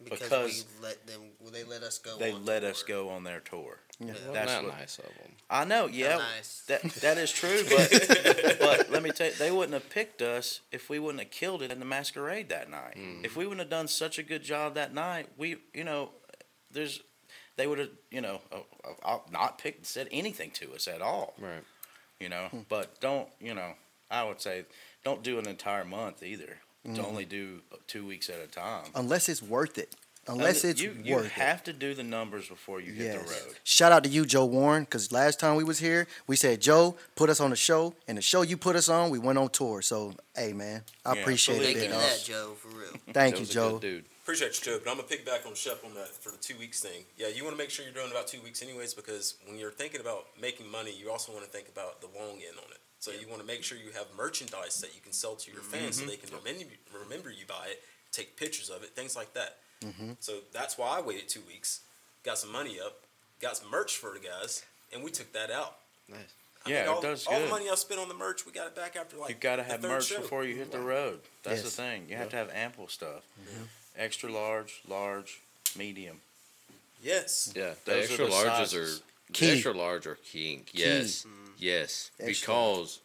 Because, 0.03 0.21
Because 0.21 0.65
we 0.81 0.87
let 0.87 1.07
them, 1.07 1.21
well, 1.41 1.51
they 1.53 1.63
let 1.65 1.83
us 1.83 1.99
go. 1.99 2.17
They 2.19 2.33
on 2.33 2.45
let 2.45 2.61
tour. 2.61 2.71
us 2.71 2.83
go 2.83 3.09
on 3.11 3.25
their 3.25 3.41
tour. 3.41 3.81
Yeah. 3.99 4.13
Wasn't 4.13 4.33
That's 4.33 4.53
that 4.53 4.65
what- 4.65 4.79
nice 4.79 4.99
of 4.99 5.05
them? 5.05 5.33
I 5.51 5.65
know, 5.65 5.87
yeah, 5.87 6.17
nice. 6.19 6.63
that 6.69 6.83
that 6.83 7.19
is 7.19 7.31
true, 7.33 7.63
but 7.69 8.57
but 8.61 8.91
let 8.91 9.03
me 9.03 9.11
tell 9.11 9.27
you, 9.27 9.33
they 9.35 9.51
wouldn't 9.51 9.75
have 9.75 9.91
picked 9.91 10.23
us 10.23 10.61
if 10.71 10.89
we 10.89 10.99
wouldn't 11.01 11.21
have 11.23 11.31
killed 11.33 11.61
it 11.61 11.73
in 11.73 11.81
the 11.81 11.85
masquerade 11.85 12.49
that 12.51 12.71
night. 12.71 12.97
If 13.25 13.37
we 13.37 13.45
wouldn't 13.47 13.61
have 13.61 13.69
done 13.71 13.89
such 13.89 14.19
a 14.19 14.23
good 14.23 14.43
job 14.45 14.75
that 14.75 14.95
night, 14.95 15.27
we, 15.37 15.57
you 15.75 15.83
know, 15.85 16.11
there's, 16.71 17.01
they 17.57 17.67
would 17.67 17.79
have, 17.81 17.91
you 18.13 18.21
know, 18.21 18.41
uh, 18.53 18.59
uh, 19.05 19.19
not 19.31 19.59
picked 19.59 19.87
said 19.87 20.07
anything 20.13 20.53
to 20.53 20.73
us 20.73 20.87
at 20.87 21.03
all. 21.03 21.35
Right. 21.39 21.65
you 22.21 22.29
know. 22.29 22.49
But 22.69 23.01
don't, 23.01 23.29
you 23.41 23.55
know, 23.55 23.73
I 24.11 24.23
would 24.25 24.41
say 24.41 24.65
don't 25.05 25.23
do 25.25 25.39
an 25.41 25.49
entire 25.49 25.85
month 25.85 26.23
either. 26.23 26.59
To 26.85 26.89
mm-hmm. 26.91 27.05
only 27.05 27.25
do 27.27 27.61
two 27.87 28.07
weeks 28.07 28.31
at 28.31 28.41
a 28.43 28.47
time. 28.47 28.85
Unless 28.95 29.29
it's 29.29 29.43
worth 29.43 29.77
it. 29.77 29.95
Unless 30.27 30.65
it's 30.65 30.81
you, 30.81 30.97
you 31.03 31.17
worth 31.17 31.27
it. 31.27 31.33
have 31.33 31.63
to 31.65 31.73
do 31.73 31.93
the 31.93 32.03
numbers 32.03 32.49
before 32.49 32.81
you 32.81 32.93
hit 32.93 33.13
the 33.13 33.19
road. 33.19 33.55
Shout 33.65 33.91
out 33.93 34.05
to 34.05 34.11
you, 34.11 34.25
Joe 34.25 34.45
Warren, 34.47 34.85
because 34.85 35.11
last 35.13 35.41
time 35.41 35.57
we 35.57 35.65
was 35.65 35.79
here, 35.79 36.07
we 36.27 36.37
said, 36.37 36.61
Joe, 36.61 36.97
put 37.17 37.29
us 37.31 37.41
on 37.41 37.51
the 37.51 37.57
show, 37.57 37.95
and 38.07 38.17
the 38.17 38.23
show 38.23 38.43
you 38.43 38.57
put 38.57 38.77
us 38.77 38.89
on, 38.89 39.11
we 39.11 39.19
went 39.19 39.39
on 39.39 39.49
tour. 39.49 39.83
So, 39.83 40.15
hey, 40.37 40.53
man, 40.53 40.83
I 41.05 41.15
Yeah, 41.15 41.21
appreciate 41.23 41.59
believe 41.59 41.77
Thank 41.77 41.85
it. 41.85 41.91
you 41.91 41.95
it. 41.95 41.95
for 41.95 42.01
dog. 42.01 42.19
that, 42.19 42.25
Joe. 42.25 42.55
For 42.61 42.69
real. 42.69 42.89
Thank 43.13 43.15
That 43.15 43.33
you, 43.35 43.41
was 43.41 43.51
a 43.51 43.53
Joe. 43.55 43.71
good 43.73 43.81
dude. 43.81 44.05
Appreciate 44.23 44.59
you, 44.59 44.73
Joe, 44.73 44.81
but 44.85 44.91
I'm 44.91 44.97
gonna 44.99 45.09
piggyback 45.09 45.47
on 45.47 45.55
Shep 45.55 45.83
on 45.85 45.95
that 45.95 46.09
for 46.09 46.31
the 46.31 46.37
two 46.39 46.57
weeks 46.59 46.81
thing. 46.81 47.05
Yeah, 47.17 47.29
you 47.29 47.43
want 47.43 47.57
to 47.57 47.59
make 47.59 47.71
sure 47.71 47.85
you're 47.85 47.95
doing 47.95 48.11
about 48.13 48.29
two 48.29 48.41
weeks 48.43 48.63
anyways, 48.63 48.95
because 48.95 49.35
when 49.47 49.59
you're 49.59 49.73
thinking 49.73 50.01
about 50.01 50.27
making 50.41 50.71
money, 50.71 50.93
you 50.97 51.11
also 51.11 51.33
want 51.33 51.45
to 51.45 51.51
think 51.51 51.69
about 51.69 52.01
the 52.01 52.07
long 52.19 52.35
end 52.37 52.57
on 52.59 52.71
it. 52.71 52.80
So 53.01 53.11
you 53.13 53.27
want 53.29 53.41
to 53.41 53.47
make 53.47 53.63
sure 53.65 53.79
you 53.79 53.93
have 53.93 54.07
merchandise 54.17 54.81
that 54.83 54.95
you 54.95 55.01
can 55.01 55.13
sell 55.13 55.35
to 55.35 55.51
your 55.51 55.63
fans, 55.63 55.97
so 55.97 56.03
mm-hmm. 56.03 56.11
they 56.11 56.17
can 56.17 56.29
remember 56.37 56.75
remember 57.03 57.31
you 57.31 57.47
by 57.49 57.69
it, 57.71 57.83
take 58.13 58.37
pictures 58.37 58.69
of 58.69 58.83
it, 58.83 58.91
things 58.91 59.17
like 59.17 59.33
that. 59.35 59.57
Mm-hmm. 59.83 60.13
So 60.21 60.35
that's 60.53 60.77
why 60.77 60.99
I 60.99 61.01
waited 61.01 61.29
two 61.29 61.41
weeks, 61.49 61.81
got 62.25 62.37
some 62.37 62.53
money 62.53 62.79
up, 62.79 63.01
got 63.41 63.57
some 63.57 63.71
merch 63.71 63.97
for 63.97 64.13
the 64.13 64.21
guys, 64.21 64.65
and 64.93 65.03
we 65.03 65.11
took 65.11 65.33
that 65.33 65.51
out. 65.51 65.77
Nice. 66.11 66.19
I 66.67 66.71
Yeah, 66.71 66.77
mean, 66.77 66.85
it 66.85 66.89
all, 66.89 67.01
does 67.01 67.27
all 67.27 67.41
the 67.41 67.49
money 67.49 67.71
I 67.71 67.75
spent 67.77 68.01
on 68.01 68.09
the 68.09 68.15
merch, 68.15 68.45
we 68.45 68.53
got 68.53 68.67
it 68.67 68.77
back 68.77 68.97
after 68.97 69.17
like 69.17 69.31
You 69.31 69.37
got 69.37 69.57
to 69.57 69.63
have 69.63 69.83
merch 69.83 70.09
show. 70.09 70.21
before 70.21 70.45
you 70.45 70.57
hit 70.57 70.71
the 70.71 70.81
road. 70.81 71.21
That's 71.43 71.63
Yes. 71.63 71.75
the 71.75 71.83
thing. 71.83 72.07
You 72.09 72.17
have 72.17 72.29
to 72.31 72.37
have 72.37 72.51
ample 72.51 72.89
stuff. 72.89 73.23
Mm-hmm. 73.43 73.63
Extra 73.97 74.31
large, 74.31 74.83
large, 74.87 75.41
medium. 75.75 76.21
Yes. 77.03 77.53
Yeah, 77.57 77.73
the 77.87 77.93
Those 77.93 77.97
are 77.97 78.03
extra 78.03 78.25
the 78.27 78.31
larges 78.33 78.45
sizes. 78.45 78.99
are 78.99 79.03
Key. 79.33 79.47
the 79.47 79.53
extra 79.53 79.73
large 79.73 80.07
are 80.07 80.15
king. 80.17 80.67
Yes, 80.73 81.25
yes. 81.61 82.11
Extra 82.19 82.53
Because 82.55 83.01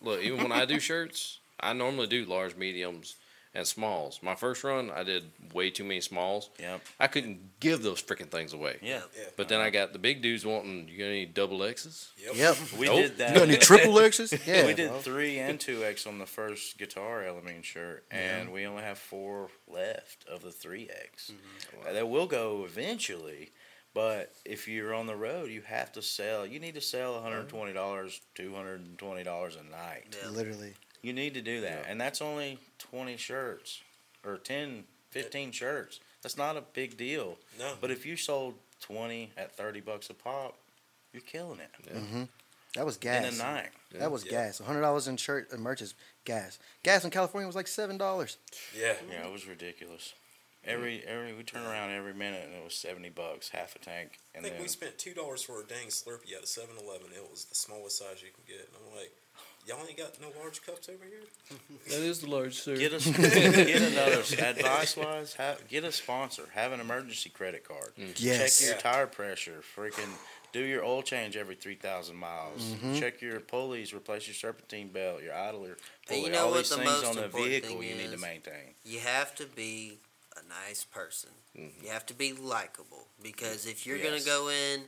look, 0.00 0.20
even 0.22 0.42
when 0.42 0.52
I 0.52 0.64
do 0.64 0.78
shirts, 0.80 1.38
I 1.60 1.72
normally 1.72 2.06
do 2.08 2.24
large, 2.24 2.56
mediums, 2.56 3.16
and 3.54 3.66
smalls. 3.66 4.18
My 4.22 4.34
first 4.34 4.64
run, 4.64 4.90
I 4.90 5.02
did 5.02 5.24
way 5.52 5.68
too 5.68 5.84
many 5.84 6.00
smalls. 6.00 6.48
Yep. 6.58 6.80
I 6.98 7.06
couldn't 7.06 7.60
give 7.60 7.82
those 7.82 8.02
freaking 8.02 8.30
things 8.30 8.54
away. 8.54 8.78
Yeah. 8.80 9.02
Yeah. 9.14 9.24
But 9.36 9.48
then 9.50 9.60
I 9.60 9.68
got 9.68 9.92
the 9.92 9.98
big 9.98 10.22
dudes 10.22 10.46
wanting. 10.46 10.88
You 10.88 10.96
got 10.98 11.04
any 11.04 11.26
double 11.26 11.62
X's? 11.62 12.10
Yep. 12.16 12.34
Yep. 12.34 12.56
We 12.78 12.86
Nope. 12.86 12.96
did 12.96 13.18
that. 13.18 13.28
You 13.34 13.34
got 13.40 13.48
any 13.48 13.58
triple 13.58 13.98
X's? 14.10 14.32
Yeah. 14.46 14.64
we 14.66 14.72
did 14.72 14.90
three 15.02 15.38
and 15.38 15.60
two 15.60 15.84
X 15.84 16.06
on 16.06 16.18
the 16.18 16.24
first 16.26 16.78
guitar 16.78 17.24
element 17.24 17.64
shirt, 17.66 18.04
and 18.10 18.50
we 18.52 18.64
only 18.66 18.82
have 18.84 18.96
four 18.98 19.50
left 19.68 20.24
of 20.26 20.40
the 20.42 20.50
three 20.50 20.88
X. 21.04 21.30
Uh, 21.86 21.92
that 21.92 22.08
will 22.08 22.26
go 22.26 22.64
eventually, 22.64 23.50
But 23.94 24.32
if 24.44 24.66
you're 24.68 24.94
on 24.94 25.06
the 25.06 25.16
road, 25.16 25.50
you 25.50 25.60
have 25.62 25.92
to 25.92 26.02
sell. 26.02 26.46
You 26.46 26.58
need 26.60 26.74
to 26.74 26.80
sell 26.80 27.14
$120, 27.22 28.20
$220 28.34 29.60
a 29.60 29.70
night. 29.70 30.16
Yeah. 30.22 30.30
Literally. 30.30 30.74
You 31.02 31.12
need 31.12 31.34
to 31.34 31.42
do 31.42 31.60
that. 31.62 31.86
And 31.88 32.00
that's 32.00 32.22
only 32.22 32.58
20 32.78 33.16
shirts 33.16 33.80
or 34.24 34.38
10, 34.38 34.84
15 35.10 35.52
shirts. 35.52 36.00
That's 36.22 36.38
not 36.38 36.56
a 36.56 36.62
big 36.72 36.96
deal. 36.96 37.36
No. 37.58 37.74
But 37.80 37.90
if 37.90 38.06
you 38.06 38.16
sold 38.16 38.54
20 38.82 39.32
at 39.36 39.54
30 39.56 39.80
bucks 39.80 40.08
a 40.10 40.14
pop, 40.14 40.56
you're 41.12 41.20
killing 41.22 41.58
it 41.58 41.92
hmm 41.92 42.22
That 42.74 42.86
was 42.86 42.94
in 42.96 43.00
gas. 43.02 43.38
a 43.38 43.42
night. 43.42 43.68
That 43.98 44.10
was 44.10 44.24
Yeah. 44.24 44.30
gas. 44.46 44.58
hundred 44.60 44.80
dollars 44.80 45.06
in 45.06 45.18
shirt 45.18 45.50
and 45.52 45.60
merch 45.62 45.82
is 45.82 45.94
gas. 46.24 46.58
Gas 46.82 47.04
in 47.04 47.10
California 47.10 47.46
was 47.46 47.56
like 47.56 47.66
seven 47.68 47.98
dollars. 47.98 48.38
Yeah. 48.74 48.94
Yeah, 49.10 49.26
it 49.26 49.32
was 49.32 49.46
ridiculous. 49.46 50.14
Every 50.64 51.02
every 51.06 51.32
we 51.34 51.42
turn 51.42 51.62
around 51.64 51.90
every 51.90 52.14
minute 52.14 52.44
and 52.46 52.54
it 52.54 52.62
was 52.64 52.74
70 52.74 53.08
bucks, 53.10 53.48
half 53.48 53.74
a 53.74 53.78
tank. 53.80 54.18
I 54.34 54.38
And 54.38 54.42
think 54.44 54.54
then 54.56 54.62
we 54.62 54.68
spent 54.68 54.96
two 54.98 55.12
dollars 55.14 55.42
for 55.42 55.60
a 55.60 55.64
dang 55.64 55.88
Slurpee 55.88 56.32
at 56.36 56.42
a 56.42 56.46
7-Eleven. 56.46 57.08
It 57.14 57.28
was 57.30 57.46
the 57.46 57.54
smallest 57.54 57.98
size 57.98 58.22
you 58.22 58.30
can 58.32 58.44
get, 58.46 58.68
and 58.68 58.76
I'm 58.88 58.96
like, 58.96 59.10
y'all 59.66 59.84
ain't 59.86 59.98
got 59.98 60.20
no 60.20 60.28
large 60.40 60.64
cups 60.64 60.88
over 60.88 61.04
here. 61.04 61.22
That 61.88 62.00
is 62.06 62.20
the 62.20 62.30
large 62.30 62.54
sir. 62.54 62.76
get 62.76 62.92
us 62.92 63.06
get 63.10 63.82
another 63.82 64.20
advice 64.20 64.96
wise, 64.96 65.34
have, 65.34 65.66
get 65.68 65.82
a 65.84 65.90
sponsor, 65.90 66.44
have 66.54 66.70
an 66.70 66.78
emergency 66.80 67.28
credit 67.30 67.66
card. 67.66 67.92
Yes. 68.16 68.58
Check 68.60 68.66
your 68.68 68.76
Yeah. 68.76 68.80
tire 68.82 69.06
pressure. 69.08 69.62
Freaking 69.76 70.10
do 70.52 70.60
your 70.60 70.84
oil 70.84 71.02
change 71.02 71.36
every 71.36 71.56
three 71.56 71.74
thousand 71.74 72.14
miles. 72.16 72.62
Mm-hmm. 72.62 73.00
Check 73.00 73.20
your 73.20 73.40
pulleys. 73.40 73.92
Replace 73.92 74.28
your 74.28 74.34
serpentine 74.34 74.90
belt. 74.90 75.22
Your 75.24 75.34
idler 75.34 75.76
pulley. 76.06 76.22
you 76.22 76.30
know 76.30 76.44
all 76.44 76.50
what 76.50 76.58
these 76.58 76.68
the 76.70 76.76
things 76.76 76.86
most 76.90 77.06
on 77.06 77.16
the 77.16 77.24
important 77.24 77.50
vehicle 77.50 77.80
thing 77.80 77.88
you 77.88 77.94
need 77.96 78.12
to 78.12 78.18
maintain. 78.18 78.74
You 78.84 79.00
have 79.00 79.34
to 79.36 79.46
be 79.46 79.98
a 79.98 80.11
nice 80.66 80.84
person. 80.84 81.30
Mm-hmm. 81.58 81.84
You 81.84 81.90
have 81.90 82.06
to 82.06 82.14
be 82.14 82.32
likable 82.32 83.06
because 83.22 83.66
if 83.66 83.86
you're 83.86 83.96
Yes. 83.96 84.24
gonna 84.24 84.38
go 84.38 84.48
in, 84.48 84.82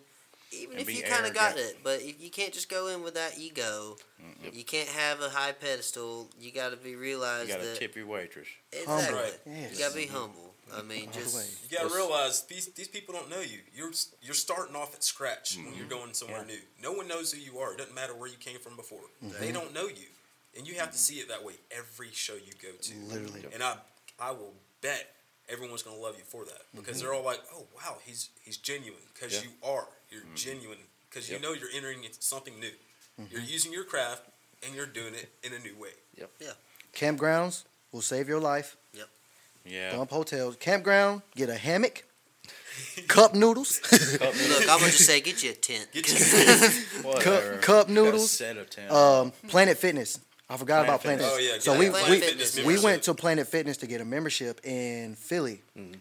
even 0.52 0.78
And 0.78 0.88
if 0.88 0.94
you 0.96 1.02
kind 1.02 1.26
of 1.26 1.34
got 1.34 1.56
it, 1.58 1.78
but 1.82 2.04
you 2.04 2.14
you 2.18 2.30
can't 2.30 2.52
just 2.52 2.68
go 2.68 2.86
in 2.88 3.02
with 3.02 3.14
that 3.14 3.38
ego. 3.38 3.96
You 4.52 4.64
can't 4.64 4.88
have 4.88 5.20
a 5.20 5.28
high 5.28 5.52
pedestal. 5.52 6.30
You 6.40 6.50
got 6.52 6.70
to 6.70 6.76
be 6.76 6.94
realized. 6.96 7.48
You 7.48 7.54
realized 7.56 7.70
got 7.80 7.80
to 7.80 7.86
tip 7.88 7.96
your 7.96 8.06
waitress. 8.06 8.48
exactly. 8.72 9.18
Right. 9.18 9.40
Yes. 9.46 9.72
You 9.72 9.78
got 9.80 9.90
to 9.90 9.96
be 9.96 10.06
humble. 10.06 10.54
I 10.74 10.80
mean, 10.82 11.08
just 11.12 11.36
way. 11.36 11.44
You 11.70 11.76
gotta 11.78 11.94
realize 11.94 12.42
these 12.44 12.66
these 12.68 12.88
people 12.88 13.14
don't 13.14 13.28
know 13.28 13.40
you. 13.40 13.58
You're 13.74 13.92
you're 14.22 14.34
starting 14.34 14.74
off 14.74 14.94
at 14.94 15.04
scratch 15.04 15.56
when 15.58 15.74
you're 15.76 15.86
going 15.86 16.14
somewhere 16.14 16.44
Yeah. 16.48 16.54
new. 16.54 16.60
No 16.82 16.92
one 16.92 17.06
knows 17.06 17.32
who 17.32 17.38
you 17.40 17.58
are. 17.58 17.72
It 17.72 17.78
doesn't 17.78 17.94
matter 17.94 18.14
where 18.14 18.28
you 18.30 18.38
came 18.38 18.58
from 18.58 18.74
before. 18.76 19.00
Mm-hmm. 19.22 19.40
They 19.40 19.52
don't 19.52 19.74
know 19.74 19.86
you, 19.86 20.08
and 20.56 20.66
you 20.66 20.74
have 20.76 20.90
to 20.92 20.98
see 20.98 21.16
it 21.16 21.28
that 21.28 21.44
way 21.44 21.54
every 21.70 22.10
show 22.12 22.34
you 22.34 22.52
go 22.62 22.70
to. 22.80 22.94
Literally. 23.12 23.44
And 23.52 23.62
I 23.62 23.76
I 24.18 24.30
will 24.30 24.54
bet 24.80 25.13
everyone's 25.49 25.82
gonna 25.82 25.97
love 25.97 26.16
you 26.18 26.24
for 26.24 26.45
that 26.45 26.62
because 26.74 26.97
Mm-hmm. 26.97 27.07
they're 27.07 27.14
all 27.14 27.24
like, 27.24 27.40
oh 27.55 27.64
wow, 27.76 27.97
he's 28.05 28.30
he's 28.42 28.57
genuine 28.57 29.01
because 29.12 29.32
Yeah. 29.34 29.42
you 29.42 29.51
are. 29.62 29.86
You're 30.11 30.22
Mm-hmm. 30.22 30.34
genuine 30.36 30.78
because 31.11 31.28
Yep. 31.30 31.40
you 31.40 31.47
know 31.47 31.53
you're 31.53 31.70
entering 31.74 32.05
into 32.05 32.20
something 32.20 32.59
new. 32.61 32.70
Mm-hmm. 33.20 33.24
You're 33.32 33.42
using 33.42 33.72
your 33.72 33.84
craft 33.84 34.22
and 34.64 34.74
you're 34.74 34.86
doing 34.86 35.14
it 35.14 35.28
in 35.42 35.53
a 35.53 35.59
new 35.59 35.76
way. 35.76 35.90
Yeah. 36.16 36.53
Campgrounds 36.95 37.64
will 37.92 38.03
save 38.03 38.28
your 38.28 38.40
life. 38.40 38.76
Yeah. 39.66 39.92
Dump 39.92 40.11
hotels. 40.11 40.57
Campground, 40.57 41.22
get 41.34 41.49
a 41.49 41.55
hammock, 41.57 42.05
cup 43.09 43.34
noodles, 43.34 43.80
look. 43.90 44.20
I'm 44.22 44.78
gonna 44.78 44.90
just 44.92 45.07
say, 45.07 45.20
get 45.22 45.42
you 45.42 45.51
a 45.51 45.55
tent. 45.55 45.88
Get 45.92 46.07
your 46.09 47.03
Whatever. 47.03 47.57
cup 47.62 47.86
Got 47.86 47.88
a 47.88 47.92
noodles. 47.92 48.30
set 48.30 48.57
of 48.59 48.68
ten. 48.68 48.90
Um, 48.90 49.32
Planet 49.49 49.78
Fitness. 49.78 50.20
I 50.49 50.57
forgot 50.57 50.84
Planet 50.84 50.88
about 50.88 51.01
Planet. 51.03 51.20
Fitness. 51.24 51.34
Oh, 51.51 51.53
yeah, 51.55 51.59
So 51.61 51.72
yeah, 51.72 51.78
we 51.78 51.88
Planet 51.90 52.11
we, 52.11 52.20
Fitness 52.20 52.57
we 52.57 52.62
membership. 52.62 52.84
went 52.84 53.03
to 53.05 53.14
Planet 53.14 53.49
Fitness 53.49 53.76
to 53.78 53.86
get 53.86 54.01
a 54.01 54.05
membership 54.05 54.61
in 54.64 55.14
Philly. 55.14 55.62
Mm-hmm. 55.78 55.95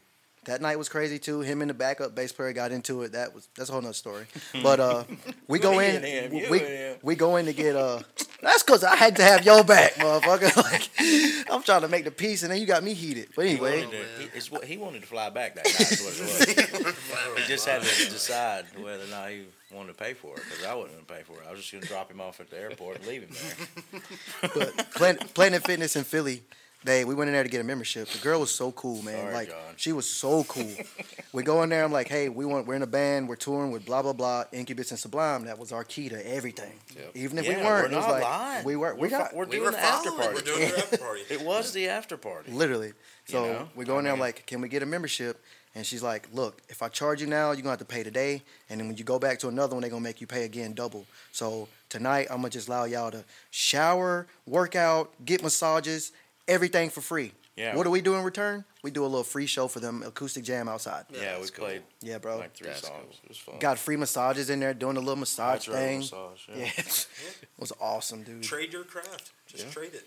That 0.46 0.62
night 0.62 0.78
was 0.78 0.89
crazy 0.89 1.20
too. 1.20 1.39
Him 1.39 1.62
and 1.62 1.70
the 1.70 1.74
backup 1.74 2.14
bass 2.16 2.34
player 2.34 2.52
got 2.52 2.74
into 2.74 3.04
it. 3.04 3.14
That 3.14 3.34
was 3.34 3.48
that's 3.56 3.70
a 3.70 3.72
whole 3.72 3.82
nother 3.82 3.94
story. 3.94 4.26
But 4.62 4.82
uh, 4.82 5.06
we 5.48 5.58
go 5.60 5.72
Me 5.78 5.86
in. 5.88 5.96
and 5.96 6.04
him, 6.06 6.34
you 6.34 6.48
we 6.50 6.62
we 7.02 7.16
go 7.16 7.38
in 7.38 7.46
to 7.46 7.54
get 7.54 7.78
uh. 7.78 8.00
That's 8.41 8.62
because 8.62 8.84
I 8.84 8.98
had 8.98 9.16
to 9.16 9.24
have 9.24 9.46
your 9.46 9.64
back, 9.64 9.94
motherfucker. 9.94 10.54
Like 10.64 11.50
I'm 11.50 11.64
trying 11.64 11.82
to 11.84 11.88
make 11.88 12.04
the 12.04 12.12
peace, 12.12 12.44
and 12.44 12.52
then 12.52 12.60
you 12.60 12.68
got 12.68 12.84
me 12.84 12.94
heated. 12.94 13.30
But 13.38 13.46
He 13.46 13.52
anyway, 13.52 13.86
wanted, 13.86 13.91
to, 13.91 14.22
he, 14.22 14.30
it's 14.36 14.52
what, 14.52 14.66
he 14.66 14.76
wanted 14.76 15.02
to 15.04 15.08
fly 15.08 15.30
back 15.30 15.56
that 15.56 15.64
night. 15.66 15.80
Is 15.80 16.02
what 16.02 16.76
it 16.84 16.86
was. 16.86 17.38
he 17.38 17.44
just 17.48 17.66
had 17.66 17.82
to 17.82 18.10
decide 18.12 18.66
whether 18.78 19.04
or 19.06 19.08
not 19.08 19.30
he 19.30 19.44
wanted 19.74 19.97
to 19.97 20.03
pay 20.03 20.13
for 20.13 20.36
it 20.36 20.43
because 20.49 20.63
I 20.65 20.74
wasn't 20.74 20.93
going 20.93 21.05
to 21.05 21.13
pay 21.13 21.21
for 21.24 21.41
it. 21.41 21.47
I 21.47 21.51
was 21.51 21.59
just 21.61 21.71
going 21.71 21.82
to 21.82 21.88
drop 21.88 22.11
him 22.11 22.21
off 22.21 22.39
at 22.39 22.49
the 22.49 22.59
airport 22.59 22.97
and 22.97 23.07
leave 23.07 23.24
him 23.24 23.30
there. 23.91 24.01
but 24.55 24.91
Planet, 24.93 25.34
Planet 25.34 25.65
Fitness 25.65 25.95
in 25.95 26.03
Philly, 26.03 26.43
they 26.84 27.05
we 27.05 27.15
went 27.15 27.30
in 27.30 27.34
there 27.34 27.43
to 27.43 27.49
get 27.49 27.61
a 27.61 27.63
membership. 27.63 28.09
The 28.09 28.17
girl 28.19 28.41
was 28.41 28.51
so 28.51 28.71
cool, 28.74 29.01
man. 29.03 29.17
Sorry, 29.17 29.34
like 29.34 29.49
John. 29.49 29.57
she 29.78 29.93
was 29.93 30.09
so 30.09 30.43
cool. 30.43 30.69
we 31.32 31.41
go 31.43 31.63
in 31.63 31.69
there. 31.69 31.84
I'm 31.84 31.91
like, 31.93 32.09
hey, 32.09 32.28
we 32.30 32.45
want 32.45 32.67
we're 32.67 32.76
in 32.76 32.82
a 32.82 32.88
band. 32.88 33.30
We're 33.30 33.38
touring 33.38 33.71
with 33.71 33.86
blah 33.86 34.01
blah 34.01 34.13
blah. 34.13 34.43
Incubus 34.51 34.91
and 34.91 34.99
Sublime. 34.99 35.45
That 35.45 35.57
was 35.57 35.71
our 35.71 35.84
key 35.86 36.09
to 36.09 36.36
everything. 36.36 36.74
Yep. 36.95 37.11
Even 37.15 37.38
if 37.38 37.45
yeah, 37.45 37.57
we 37.57 37.63
weren't, 37.63 37.89
we're 37.89 37.93
it 37.93 37.95
was 37.95 38.05
not 38.05 38.11
like 38.11 38.24
lying. 38.24 38.65
we 38.65 38.76
were. 38.76 38.93
We 38.95 39.01
We're, 39.01 39.09
got 39.09 39.34
we're 39.34 39.45
We 39.45 39.51
doing 39.51 39.63
were 39.65 39.71
the 39.71 39.80
after 39.80 40.11
party. 40.11 40.34
We're 40.34 40.41
doing 40.41 40.59
their 40.59 40.78
after 40.78 40.97
party. 41.07 41.21
It 41.30 41.41
was 41.41 41.71
the 41.71 41.88
after 41.88 42.17
party. 42.17 42.51
literally. 42.51 42.93
So 43.26 43.45
know? 43.45 43.69
we 43.76 43.86
go 43.86 43.97
in 43.99 44.03
there. 44.03 44.11
I 44.11 44.15
I'm 44.15 44.19
like, 44.19 44.45
can 44.45 44.59
we 44.59 44.67
get 44.67 44.84
a 44.84 44.86
membership? 44.86 45.41
And 45.76 45.86
she's 45.86 46.03
like, 46.03 46.28
look, 46.32 46.61
if 46.69 46.82
I 46.84 46.88
charge 46.89 47.19
you 47.21 47.28
now, 47.28 47.47
you're 47.51 47.57
gonna 47.63 47.71
have 47.71 47.80
to 47.80 47.86
pay 47.86 48.03
today, 48.03 48.43
and 48.69 48.80
then 48.80 48.88
when 48.88 48.95
you 48.97 49.03
go 49.03 49.17
back 49.17 49.39
to 49.39 49.47
another 49.47 49.74
one, 49.76 49.82
they're 49.82 49.89
gonna 49.89 50.03
make 50.03 50.21
you 50.21 50.28
pay 50.28 50.43
again 50.43 50.74
double. 50.74 51.05
So 51.32 51.67
tonight, 51.89 52.28
I'm 52.30 52.38
gonna 52.38 52.49
just 52.51 52.67
allow 52.67 52.84
y'all 52.86 53.09
to 53.11 53.24
shower, 53.49 54.28
work 54.45 54.76
out, 54.76 55.11
get 55.26 55.41
massages, 55.41 56.11
everything 56.47 56.89
for 56.91 57.01
free. 57.01 57.32
Yeah. 57.55 57.76
What 57.76 57.84
do 57.84 57.91
we 57.91 58.01
do 58.01 58.15
in 58.15 58.24
return? 58.24 58.65
We 58.84 58.91
do 58.91 59.03
a 59.03 59.05
little 59.07 59.24
free 59.24 59.45
show 59.45 59.67
for 59.67 59.80
them, 59.80 60.03
acoustic 60.05 60.43
jam 60.43 60.67
outside. 60.67 61.05
Yeah, 61.11 61.36
we 61.36 61.39
that's 61.39 61.49
cool. 61.51 61.65
played 61.65 61.82
Yeah, 62.01 62.17
bro. 62.17 62.38
like 62.38 62.53
three 62.55 62.67
That's 62.67 62.82
songs. 62.88 62.93
cool. 63.05 63.15
It 63.24 63.30
was 63.30 63.38
fun. 63.38 63.55
Got 63.59 63.78
free 63.80 63.95
massages 63.95 64.49
in 64.49 64.59
there, 64.59 64.74
doing 64.74 64.97
a 64.97 64.99
little 64.99 65.15
massage 65.15 65.65
Hydro 65.67 65.74
thing. 65.76 65.99
massage, 65.99 66.39
yeah. 66.49 66.55
Yeah, 66.57 66.65
it 66.78 67.07
was 67.59 67.71
awesome, 67.80 68.24
dude. 68.24 68.43
Trade 68.43 68.74
your 68.74 68.84
craft. 68.84 69.32
Just 69.47 69.65
Yeah. 69.65 69.71
trade 69.71 69.93
it. 69.93 70.05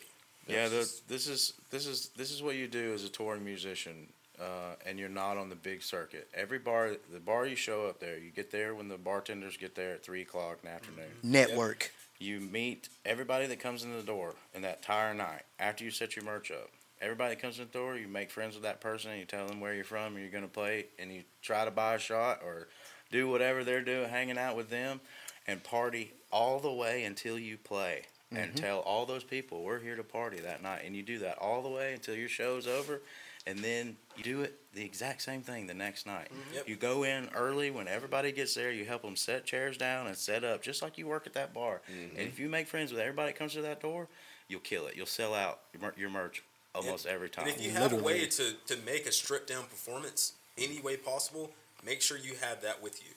Yeah, 0.48 0.68
the, 0.68 0.88
this 1.08 1.26
is 1.26 1.54
this 1.70 1.86
is 1.88 2.10
this 2.16 2.30
is 2.30 2.40
what 2.42 2.54
you 2.56 2.68
do 2.68 2.92
as 2.94 3.02
a 3.04 3.08
touring 3.08 3.44
musician, 3.44 4.06
uh, 4.40 4.74
and 4.84 4.98
you're 4.98 5.08
not 5.08 5.36
on 5.36 5.48
the 5.48 5.56
big 5.56 5.82
circuit. 5.82 6.28
Every 6.34 6.58
bar, 6.58 6.92
the 7.12 7.20
bar 7.20 7.46
you 7.46 7.56
show 7.56 7.86
up 7.86 8.00
there, 8.00 8.18
you 8.18 8.30
get 8.30 8.50
there 8.50 8.74
when 8.74 8.88
the 8.88 8.98
bartenders 8.98 9.56
get 9.56 9.74
there 9.74 9.94
at 9.94 10.04
three 10.04 10.22
o'clock 10.22 10.58
in 10.62 10.68
the 10.68 10.74
afternoon. 10.74 11.10
Network. 11.22 11.92
You 12.18 12.40
meet 12.40 12.88
everybody 13.04 13.46
that 13.46 13.60
comes 13.60 13.84
in 13.84 13.94
the 13.94 14.02
door 14.02 14.34
in 14.54 14.62
that 14.62 14.78
entire 14.78 15.12
night 15.12 15.42
after 15.58 15.84
you 15.84 15.90
set 15.90 16.16
your 16.16 16.24
merch 16.24 16.50
up. 16.50 16.70
Everybody 17.00 17.34
that 17.34 17.42
comes 17.42 17.58
in 17.58 17.66
the 17.66 17.78
door, 17.78 17.96
you 17.96 18.08
make 18.08 18.30
friends 18.30 18.54
with 18.54 18.62
that 18.62 18.80
person, 18.80 19.10
and 19.10 19.20
you 19.20 19.26
tell 19.26 19.46
them 19.46 19.60
where 19.60 19.74
you're 19.74 19.84
from 19.84 20.14
and 20.14 20.20
you're 20.20 20.30
gonna 20.32 20.48
play, 20.48 20.86
and 20.98 21.12
you 21.12 21.24
try 21.42 21.66
to 21.66 21.70
buy 21.70 21.94
a 21.94 21.98
shot 21.98 22.40
or 22.42 22.68
do 23.12 23.28
whatever 23.28 23.64
they're 23.64 23.82
doing, 23.82 24.08
hanging 24.08 24.38
out 24.38 24.56
with 24.56 24.70
them, 24.70 25.00
and 25.46 25.62
party 25.62 26.14
all 26.32 26.58
the 26.58 26.72
way 26.72 27.04
until 27.04 27.38
you 27.38 27.58
play. 27.58 28.02
And 28.32 28.56
tell 28.56 28.80
all 28.80 29.06
those 29.06 29.22
people 29.22 29.62
we're 29.62 29.78
here 29.78 29.94
to 29.94 30.02
party 30.02 30.40
that 30.40 30.62
night, 30.62 30.82
and 30.84 30.96
you 30.96 31.02
do 31.02 31.18
that 31.20 31.38
all 31.38 31.62
the 31.62 31.68
way 31.68 31.92
until 31.92 32.16
your 32.16 32.28
show's 32.28 32.66
over, 32.66 33.00
and 33.46 33.58
then 33.60 33.96
you 34.16 34.24
do 34.24 34.42
it 34.42 34.58
the 34.74 34.84
exact 34.84 35.22
same 35.22 35.40
thing 35.42 35.66
the 35.66 35.74
next 35.74 36.06
night. 36.06 36.28
Mm-hmm. 36.30 36.54
Yep. 36.54 36.68
You 36.68 36.76
go 36.76 37.04
in 37.04 37.28
early 37.34 37.70
when 37.70 37.88
everybody 37.88 38.32
gets 38.32 38.54
there. 38.54 38.72
You 38.72 38.84
help 38.84 39.02
them 39.02 39.16
set 39.16 39.44
chairs 39.44 39.76
down 39.76 40.06
and 40.06 40.16
set 40.16 40.44
up, 40.44 40.62
just 40.62 40.82
like 40.82 40.98
you 40.98 41.06
work 41.06 41.26
at 41.26 41.34
that 41.34 41.54
bar. 41.54 41.80
Mm-hmm. 41.90 42.18
And 42.18 42.28
if 42.28 42.38
you 42.38 42.48
make 42.48 42.66
friends 42.66 42.90
with 42.92 43.00
everybody 43.00 43.32
that 43.32 43.38
comes 43.38 43.54
to 43.54 43.62
that 43.62 43.80
door, 43.80 44.08
you'll 44.48 44.60
kill 44.60 44.86
it. 44.86 44.96
You'll 44.96 45.06
sell 45.06 45.34
out 45.34 45.60
your, 45.72 45.82
mer- 45.82 45.94
your 45.96 46.10
merch 46.10 46.42
almost 46.74 47.06
every 47.06 47.30
time. 47.30 47.46
And 47.46 47.56
if 47.56 47.64
you 47.64 47.70
have 47.70 47.92
a 47.92 47.96
way 47.96 48.26
to, 48.26 48.52
to 48.66 48.76
make 48.84 49.06
a 49.06 49.12
stripped 49.12 49.48
down 49.48 49.64
performance 49.64 50.32
any 50.58 50.80
way 50.80 50.96
possible, 50.96 51.52
make 51.84 52.02
sure 52.02 52.18
you 52.18 52.34
have 52.40 52.62
that 52.62 52.82
with 52.82 53.02
you. 53.02 53.10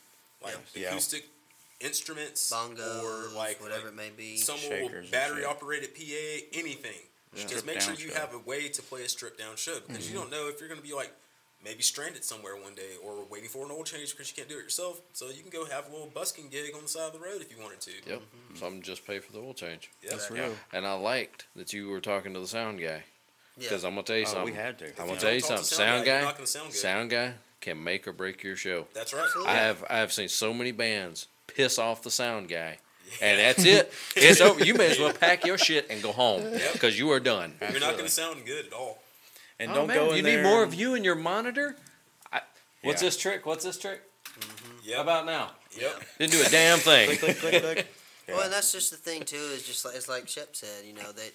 Like 0.44 0.56
Yeah. 0.74 0.90
acoustic 0.90 1.26
instruments, 1.82 2.52
Bongos, 2.52 3.04
or 3.04 3.36
like 3.38 3.62
whatever 3.62 3.86
like 3.86 3.94
it 3.94 3.96
may 3.96 4.10
be. 4.16 4.38
some 4.38 4.58
Shakers 4.58 5.10
battery 5.10 5.44
operated 5.46 5.96
PA, 5.96 6.46
anything. 6.54 7.00
Just 7.36 7.66
make 7.66 7.80
sure 7.82 7.94
you 7.94 8.10
show. 8.10 8.16
have 8.16 8.34
a 8.34 8.40
way 8.40 8.68
to 8.70 8.82
play 8.82 9.04
a 9.04 9.10
stripped 9.10 9.38
down 9.40 9.56
show 9.56 9.80
because 9.88 10.06
Mm-hmm. 10.06 10.14
you 10.14 10.20
don't 10.20 10.32
know 10.32 10.48
if 10.50 10.60
you're 10.60 10.70
going 10.70 10.82
to 10.82 10.86
be 10.88 10.94
like 10.94 11.14
maybe 11.64 11.82
stranded 11.84 12.24
somewhere 12.24 12.56
one 12.56 12.74
day 12.74 12.96
or 13.04 13.24
waiting 13.30 13.50
for 13.50 13.66
an 13.66 13.72
oil 13.72 13.84
change 13.84 14.12
because 14.12 14.30
you 14.30 14.36
can't 14.36 14.48
do 14.50 14.58
it 14.58 14.64
yourself. 14.64 15.02
So 15.14 15.28
you 15.30 15.42
can 15.42 15.50
go 15.52 15.66
have 15.66 15.88
a 15.88 15.92
little 15.92 16.08
busking 16.14 16.48
gig 16.50 16.74
on 16.76 16.82
the 16.84 16.88
side 16.88 17.08
of 17.08 17.14
the 17.14 17.20
road 17.20 17.42
if 17.42 17.52
you 17.56 17.62
wanted 17.62 17.82
to. 17.82 17.92
Yep. 18.08 18.22
Some 18.56 18.82
just 18.82 19.06
pay 19.06 19.20
for 19.20 19.32
the 19.32 19.40
oil 19.40 19.54
change. 19.54 19.92
Yeah. 20.02 20.12
That's 20.12 20.30
Yeah. 20.32 20.42
real. 20.42 20.56
And 20.74 20.88
I 20.88 20.94
liked 20.94 21.46
that 21.56 21.72
you 21.74 21.90
were 21.90 22.00
talking 22.02 22.34
to 22.34 22.40
the 22.40 22.48
sound 22.48 22.80
guy 22.80 22.86
Yeah. 23.58 23.64
because 23.70 23.84
I'm 23.84 23.92
gonna 23.92 24.04
tell 24.04 24.16
you 24.18 24.24
Oh, 24.26 24.30
something. 24.30 24.46
we 24.46 24.54
had 24.60 24.80
to. 24.80 24.88
I'm 25.02 25.08
gonna 25.08 25.20
tell 25.20 25.34
you 25.34 25.42
something. 25.42 25.66
Sound 25.66 25.78
sound 25.78 26.06
guy, 26.06 26.22
you're 26.22 26.32
guy, 26.34 26.46
sound 26.46 26.72
good. 26.72 26.78
sound 26.80 27.10
guy 27.12 27.34
can 27.62 27.84
make 27.84 28.08
or 28.08 28.14
break 28.14 28.42
your 28.42 28.56
show. 28.56 28.88
That's 28.94 29.14
right. 29.14 29.24
Absolutely. 29.26 29.52
I 29.54 29.56
have 29.58 29.84
I 29.90 29.98
have 29.98 30.14
seen 30.14 30.30
so 30.30 30.54
many 30.54 30.72
bands 30.72 31.28
piss 31.48 31.78
off 31.78 32.02
the 32.02 32.12
sound 32.12 32.48
guy, 32.48 32.78
and 33.22 33.40
that's 33.40 33.66
it. 33.66 33.92
It's 34.16 34.42
over. 34.42 34.64
You 34.64 34.74
may 34.76 34.92
as 34.92 35.00
well 35.00 35.14
pack 35.14 35.46
your 35.46 35.58
shit 35.58 35.88
and 35.90 36.02
go 36.02 36.12
home 36.12 36.42
Yep. 36.54 36.74
because 36.74 36.98
you 36.98 37.12
are 37.12 37.20
done. 37.20 37.54
You're 37.62 37.80
not 37.80 37.94
going 37.94 38.06
to 38.06 38.10
sound 38.10 38.46
good 38.46 38.68
at 38.68 38.74
all. 38.74 39.02
And 39.60 39.72
Oh, 39.72 39.76
don't 39.76 39.88
man, 39.88 39.98
go 39.98 40.10
in 40.12 40.18
You 40.18 40.22
there 40.24 40.38
need 40.44 40.50
more 40.50 40.64
and- 40.64 40.74
of 40.74 40.80
you 40.80 40.96
in 40.96 41.04
your 41.04 41.16
monitor. 41.16 41.76
I, 42.32 42.42
what's 42.84 43.02
Yeah. 43.02 43.08
this 43.08 43.18
trick? 43.18 43.46
What's 43.46 43.66
this 43.66 43.78
trick? 43.78 44.02
Mm-hmm. 44.26 44.78
Yep. 44.90 44.96
How 44.96 45.02
about 45.04 45.26
now? 45.26 45.52
Yep. 45.78 46.04
Didn't 46.20 46.32
do 46.32 46.42
a 46.46 46.50
damn 46.50 46.80
thing. 46.80 47.18
Click, 47.18 47.38
click, 47.40 47.62
click. 47.62 47.88
Well, 48.28 48.38
Yeah. 48.38 48.44
and 48.46 48.54
that's 48.54 48.72
just 48.72 48.92
the 48.92 48.98
thing 48.98 49.24
too. 49.24 49.38
Is 49.38 49.66
just 49.66 49.84
like 49.86 49.96
it's 49.96 50.08
like 50.08 50.28
Shep 50.28 50.56
said. 50.56 50.86
You 50.86 50.94
know 50.94 51.12
that 51.12 51.32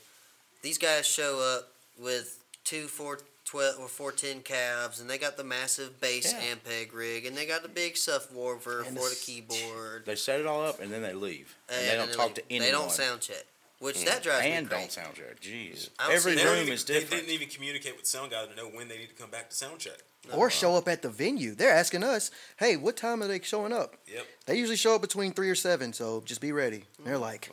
these 0.63 0.79
guys 0.79 1.07
show 1.09 1.41
up 1.41 1.69
with 1.99 2.39
two, 2.63 2.87
four, 2.87 3.19
twelve 3.45 3.79
or 3.79 3.89
four 3.89 4.13
ten 4.13 4.41
cabs, 4.41 5.01
and 5.01 5.09
they 5.09 5.19
got 5.19 5.37
the 5.37 5.45
massive 5.45 6.01
bass 6.01 6.33
Yeah. 6.33 6.55
Ampeg 6.55 6.95
rig, 6.95 7.27
and 7.27 7.37
they 7.37 7.47
got 7.47 7.63
the 7.63 7.69
big 7.69 7.95
subwoofer 7.95 8.87
And 8.87 8.97
for 8.97 9.09
the 9.09 9.19
keyboard. 9.21 10.05
They 10.07 10.17
set 10.17 10.41
it 10.41 10.47
all 10.47 10.65
up 10.65 10.81
and 10.81 10.91
then 10.93 11.03
they 11.03 11.13
leave. 11.13 11.55
And, 11.69 11.87
they 11.87 11.97
don't 11.97 12.09
then 12.09 12.17
talk 12.17 12.35
to 12.37 12.43
anyone. 12.51 12.67
They 12.67 12.73
don't 12.73 12.91
sound 12.91 13.21
check, 13.21 13.45
which 13.79 13.97
mm. 13.97 14.07
that 14.07 14.23
drives 14.23 14.45
and 14.47 14.67
me 14.67 14.71
don't 14.71 14.79
crazy. 14.81 14.91
sound 14.91 15.15
check. 15.15 15.41
Jeez. 15.41 15.91
Don't 15.99 16.13
Every 16.13 16.33
see- 16.33 16.39
They, 16.39 16.45
They 16.45 16.51
room 16.51 16.61
even, 16.63 16.73
is 16.75 16.85
different. 16.85 17.11
they 17.11 17.17
didn't 17.19 17.31
even 17.33 17.49
communicate 17.49 17.93
with 17.93 18.03
the 18.03 18.09
sound 18.09 18.31
guy 18.31 18.47
to 18.47 18.55
know 18.57 18.67
when 18.69 18.89
they 18.89 18.99
need 18.99 19.09
to 19.09 19.15
come 19.15 19.31
back 19.31 19.51
to 19.51 19.57
sound 19.57 19.79
check. 19.79 19.99
or 20.33 20.49
show 20.49 20.75
up 20.75 20.89
at 20.89 21.03
the 21.03 21.11
venue. 21.11 21.55
They're 21.55 21.71
asking 21.75 22.03
us, 22.03 22.31
"Hey, 22.57 22.77
what 22.79 22.97
time 22.97 23.23
are 23.23 23.27
they 23.27 23.41
showing 23.41 23.75
up?" 23.75 23.97
Yep. 24.11 24.27
They 24.47 24.57
usually 24.57 24.77
show 24.79 24.95
up 24.95 25.03
between 25.03 25.35
three 25.35 25.51
or 25.51 25.55
seven, 25.55 25.93
so 25.93 26.23
just 26.25 26.41
be 26.41 26.51
ready. 26.51 26.85
They're 27.05 27.19
like, 27.19 27.51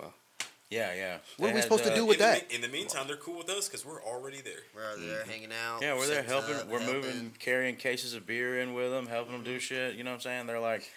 Yeah, 0.71 0.93
yeah. 0.95 1.13
What 1.15 1.21
They 1.37 1.43
are 1.43 1.47
we 1.47 1.53
had, 1.55 1.63
supposed 1.63 1.83
to 1.83 1.91
uh, 1.91 1.95
do 1.95 2.05
with 2.05 2.15
in 2.15 2.21
that? 2.21 2.49
The, 2.49 2.55
in 2.55 2.61
the 2.61 2.69
meantime, 2.69 3.05
they're 3.05 3.17
cool 3.17 3.37
with 3.37 3.49
us 3.49 3.67
because 3.67 3.85
we're 3.85 4.01
already 4.01 4.39
there. 4.41 4.53
We're 4.73 4.89
out 4.89 4.97
there 4.99 5.23
hanging 5.25 5.51
out. 5.51 5.81
Yeah, 5.81 5.95
we're 5.95 6.07
there 6.07 6.23
helping. 6.23 6.55
up, 6.55 6.67
we're 6.69 6.79
moving, 6.85 7.33
carrying 7.39 7.75
cases 7.75 8.13
of 8.13 8.25
beer 8.25 8.59
in 8.61 8.73
with 8.73 8.89
them, 8.89 9.05
helping 9.05 9.33
them 9.33 9.43
do 9.43 9.59
shit. 9.59 9.95
You 9.95 10.03
know 10.05 10.11
what 10.11 10.15
I'm 10.15 10.21
saying? 10.21 10.47
They're 10.47 10.59
like, 10.61 10.89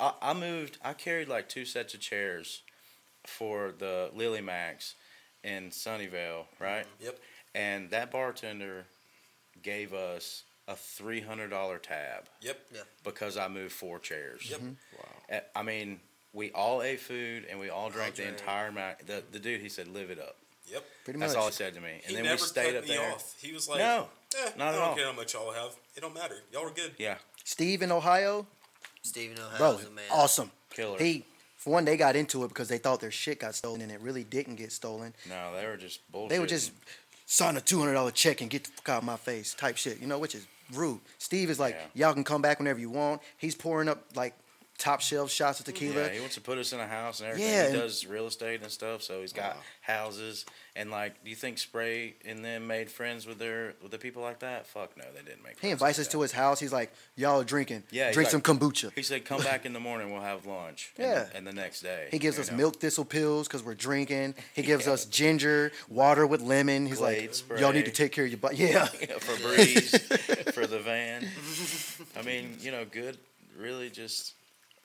I, 0.00 0.12
I 0.20 0.34
moved. 0.34 0.78
I 0.84 0.92
carried 0.92 1.28
like 1.28 1.48
two 1.48 1.64
sets 1.64 1.94
of 1.94 2.00
chairs 2.00 2.62
for 3.24 3.72
the 3.78 4.10
Lily 4.12 4.40
Max 4.40 4.96
in 5.44 5.70
Sunnyvale, 5.70 6.46
right? 6.58 6.84
Yep. 7.00 7.18
And 7.54 7.90
that 7.90 8.10
bartender 8.10 8.86
gave 9.62 9.94
us 9.94 10.42
a 10.66 10.74
three 10.74 11.20
hundred 11.20 11.50
dollar 11.50 11.78
tab 11.78 12.24
Yep. 12.40 12.58
Yeah. 12.74 12.80
because 13.04 13.36
I 13.36 13.46
moved 13.48 13.72
four 13.72 13.98
chairs. 14.00 14.48
Yep. 14.50 14.60
Uh, 15.32 15.38
I 15.54 15.62
mean, 15.62 16.00
we 16.32 16.50
all 16.52 16.82
ate 16.82 17.00
food 17.00 17.46
and 17.50 17.58
we 17.60 17.68
all 17.70 17.90
drank 17.90 18.14
the 18.14 18.22
drank. 18.22 18.38
entire 18.38 18.68
amount. 18.68 19.06
The, 19.06 19.22
the 19.32 19.38
dude, 19.38 19.60
he 19.60 19.68
said, 19.68 19.88
"Live 19.88 20.10
it 20.10 20.18
up." 20.18 20.36
Yep. 20.70 20.84
pretty 21.04 21.18
That's 21.20 21.34
much. 21.34 21.40
all 21.40 21.46
he 21.48 21.52
said 21.52 21.74
to 21.74 21.80
me. 21.80 21.90
And 21.90 22.02
he 22.06 22.14
then 22.14 22.24
never 22.24 22.36
we 22.40 22.46
stayed 22.46 22.66
cut 22.68 22.76
up 22.76 22.82
me 22.84 22.88
there. 22.96 23.12
off. 23.12 23.34
He 23.42 23.52
was 23.52 23.68
like, 23.68 23.78
No, 23.80 24.06
eh, 24.38 24.50
not 24.56 24.68
I 24.68 24.68
at 24.68 24.72
don't 24.78 24.82
all. 24.88 24.94
care 24.94 25.06
how 25.06 25.12
much 25.12 25.34
y'all 25.34 25.52
have. 25.52 25.72
It 25.94 26.00
don't 26.00 26.14
matter. 26.14 26.36
Y'all 26.52 26.66
are 26.66 26.70
good. 26.70 26.92
Yeah, 26.98 27.16
Steve 27.44 27.82
in 27.82 27.92
Ohio, 27.92 28.46
Stephen 29.02 29.36
bro, 29.58 29.70
O'Hara's 29.70 29.86
a 29.86 29.90
man. 29.90 30.04
awesome. 30.10 30.50
killer. 30.70 30.98
He, 30.98 31.24
for 31.58 31.70
one, 31.74 31.84
they 31.84 31.96
got 31.96 32.16
into 32.16 32.44
it 32.44 32.48
because 32.48 32.68
they 32.68 32.78
thought 32.78 33.00
their 33.00 33.10
shit 33.10 33.40
got 33.40 33.54
stolen, 33.54 33.82
and 33.82 33.92
it 33.92 34.00
really 34.00 34.24
didn't 34.24 34.54
get 34.56 34.72
stolen. 34.72 35.12
no, 35.28 35.54
they 35.54 35.66
were 35.66 35.76
just 35.76 36.00
bullshit. 36.10 36.30
They 36.30 36.38
were 36.38 36.46
just 36.46 36.72
sign 37.26 37.56
a 37.56 37.60
two 37.60 37.78
hundred 37.80 37.94
dollar 37.94 38.10
check 38.12 38.40
and 38.40 38.48
get 38.48 38.64
the 38.64 38.70
fuck 38.70 38.88
out 38.88 38.98
of 38.98 39.04
my 39.04 39.16
face 39.16 39.52
type 39.54 39.76
shit, 39.76 40.00
you 40.00 40.06
know, 40.06 40.18
which 40.18 40.34
is 40.34 40.46
rude. 40.72 41.00
Steve 41.18 41.50
is 41.50 41.58
like, 41.60 41.76
Yeah. 41.94 42.06
y'all 42.06 42.14
can 42.14 42.24
come 42.24 42.40
back 42.40 42.58
whenever 42.60 42.78
you 42.80 42.88
want. 42.90 43.20
He's 43.36 43.54
pouring 43.54 43.88
up 43.88 44.04
like 44.14 44.34
top 44.82 45.00
shelf 45.00 45.30
shots 45.30 45.60
of 45.60 45.66
tequila. 45.66 45.94
Yeah, 46.02 46.08
he 46.08 46.20
wants 46.20 46.34
to 46.34 46.40
put 46.40 46.58
us 46.58 46.72
in 46.72 46.80
a 46.80 46.86
house 46.86 47.20
and 47.20 47.28
everything. 47.28 47.50
Yeah, 47.52 47.70
he 47.70 47.76
does 47.76 48.04
real 48.04 48.26
estate 48.26 48.62
and 48.62 48.70
stuff, 48.70 49.02
so 49.02 49.20
he's 49.20 49.32
got 49.32 49.54
Wow. 49.54 49.62
houses. 49.82 50.44
And 50.74 50.90
like, 50.90 51.22
do 51.22 51.28
you 51.30 51.36
think 51.36 51.58
Spray 51.58 52.14
and 52.24 52.42
them 52.44 52.66
made 52.66 52.90
friends 52.90 53.26
with 53.26 53.38
their 53.38 53.74
with 53.82 53.90
the 53.92 53.98
people 53.98 54.22
like 54.22 54.40
that? 54.40 54.66
Fuck 54.66 54.96
no, 54.96 55.04
they 55.14 55.22
didn't 55.22 55.44
make. 55.44 55.60
He 55.60 55.68
invites 55.70 55.98
like 55.98 56.06
us 56.06 56.12
to 56.12 56.20
his 56.22 56.32
house. 56.32 56.58
He's 56.58 56.72
like, 56.72 56.92
y'all 57.14 57.40
are 57.40 57.44
drinking. 57.44 57.84
Yeah, 57.90 58.10
drink 58.10 58.26
like- 58.26 58.30
some 58.32 58.40
kombucha. 58.40 58.90
He 58.94 59.02
said, 59.02 59.24
"Come 59.24 59.42
back 59.42 59.64
in 59.66 59.72
the 59.74 59.80
morning. 59.80 60.10
We'll 60.12 60.22
have 60.22 60.46
lunch." 60.46 60.92
And- 60.96 61.06
Yeah. 61.06 61.26
and, 61.34 61.46
the 61.46 61.52
next 61.52 61.82
day 61.82 62.08
He 62.10 62.18
gives 62.18 62.38
us 62.38 62.50
know? 62.50 62.56
milk 62.56 62.80
thistle 62.80 63.04
pills 63.04 63.46
because 63.46 63.62
we're 63.62 63.74
drinking. 63.74 64.34
He 64.54 64.62
gives 64.72 64.88
us 64.88 65.04
ginger, 65.04 65.70
water 65.88 66.26
with 66.26 66.40
lemon. 66.40 66.86
He's 66.86 66.98
Glade 66.98 67.20
like, 67.20 67.34
spray. 67.34 67.60
y'all 67.60 67.72
need 67.72 67.84
to 67.84 67.90
take 67.92 68.10
care 68.12 68.24
of 68.24 68.30
your 68.30 68.38
body. 68.40 68.56
Yeah. 68.62 68.88
Yeah, 69.00 69.18
for 69.18 69.40
breeze 69.46 69.90
for 70.54 70.66
the 70.66 70.78
van. 70.80 71.28
I 72.18 72.22
mean, 72.22 72.56
you 72.60 72.70
know, 72.72 72.84
good. 72.84 73.18
Really, 73.58 73.90
just, 73.90 74.32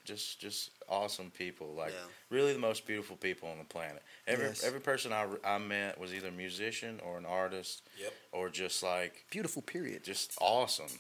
just, 0.07 0.39
just 0.39 0.71
awesome 0.89 1.29
people. 1.31 1.73
Like, 1.75 1.91
Yeah. 1.91 2.09
really, 2.29 2.53
the 2.53 2.59
most 2.59 2.87
beautiful 2.87 3.15
people 3.17 3.49
on 3.49 3.57
the 3.59 3.65
planet. 3.65 4.01
Every 4.25 4.47
Yes. 4.47 4.63
every 4.63 4.79
person 4.79 5.13
I, 5.13 5.27
I 5.43 5.57
met 5.59 5.99
was 5.99 6.13
either 6.13 6.29
a 6.29 6.31
musician 6.31 6.99
or 7.01 7.17
an 7.17 7.25
artist, 7.25 7.81
Yep. 7.99 8.13
or 8.31 8.49
just 8.49 8.81
like 8.81 9.25
Beautiful 9.29 9.61
period. 9.61 10.03
just 10.03 10.33
awesome. 10.41 10.99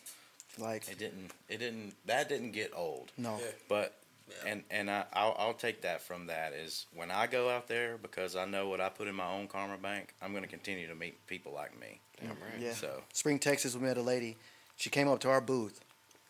Like, 0.57 0.87
It 0.89 0.99
didn't. 0.99 1.31
It 1.49 1.57
didn't. 1.57 1.95
That 2.05 2.29
didn't 2.29 2.51
get 2.51 2.71
old. 2.75 3.11
no. 3.17 3.37
Yeah. 3.39 3.51
But 3.69 3.93
Yeah. 4.29 4.51
and 4.51 4.63
and 4.69 4.91
I 4.91 5.05
I'll, 5.13 5.35
I'll 5.39 5.53
take 5.53 5.81
that 5.81 6.01
from 6.01 6.27
that 6.27 6.51
is 6.53 6.85
when 6.93 7.11
I 7.11 7.27
go 7.27 7.49
out 7.49 7.67
there 7.67 7.97
because 7.97 8.35
I 8.35 8.43
know 8.45 8.67
what 8.67 8.81
I 8.81 8.89
put 8.89 9.07
in 9.07 9.15
my 9.15 9.31
own 9.31 9.47
karma 9.47 9.77
bank. 9.77 10.13
I'm 10.21 10.31
going 10.31 10.43
to 10.43 10.49
continue 10.49 10.87
to 10.87 10.95
meet 10.95 11.15
people 11.27 11.53
like 11.53 11.79
me. 11.79 11.99
Damn 12.19 12.31
mm-hmm. 12.31 12.43
right. 12.43 12.59
Yeah. 12.59 12.73
So 12.73 13.03
Spring, 13.13 13.39
Texas, 13.39 13.73
we 13.75 13.81
met 13.81 13.97
a 13.97 14.01
lady. 14.01 14.35
She 14.75 14.89
came 14.89 15.07
up 15.07 15.19
to 15.21 15.29
our 15.29 15.39
booth. 15.41 15.79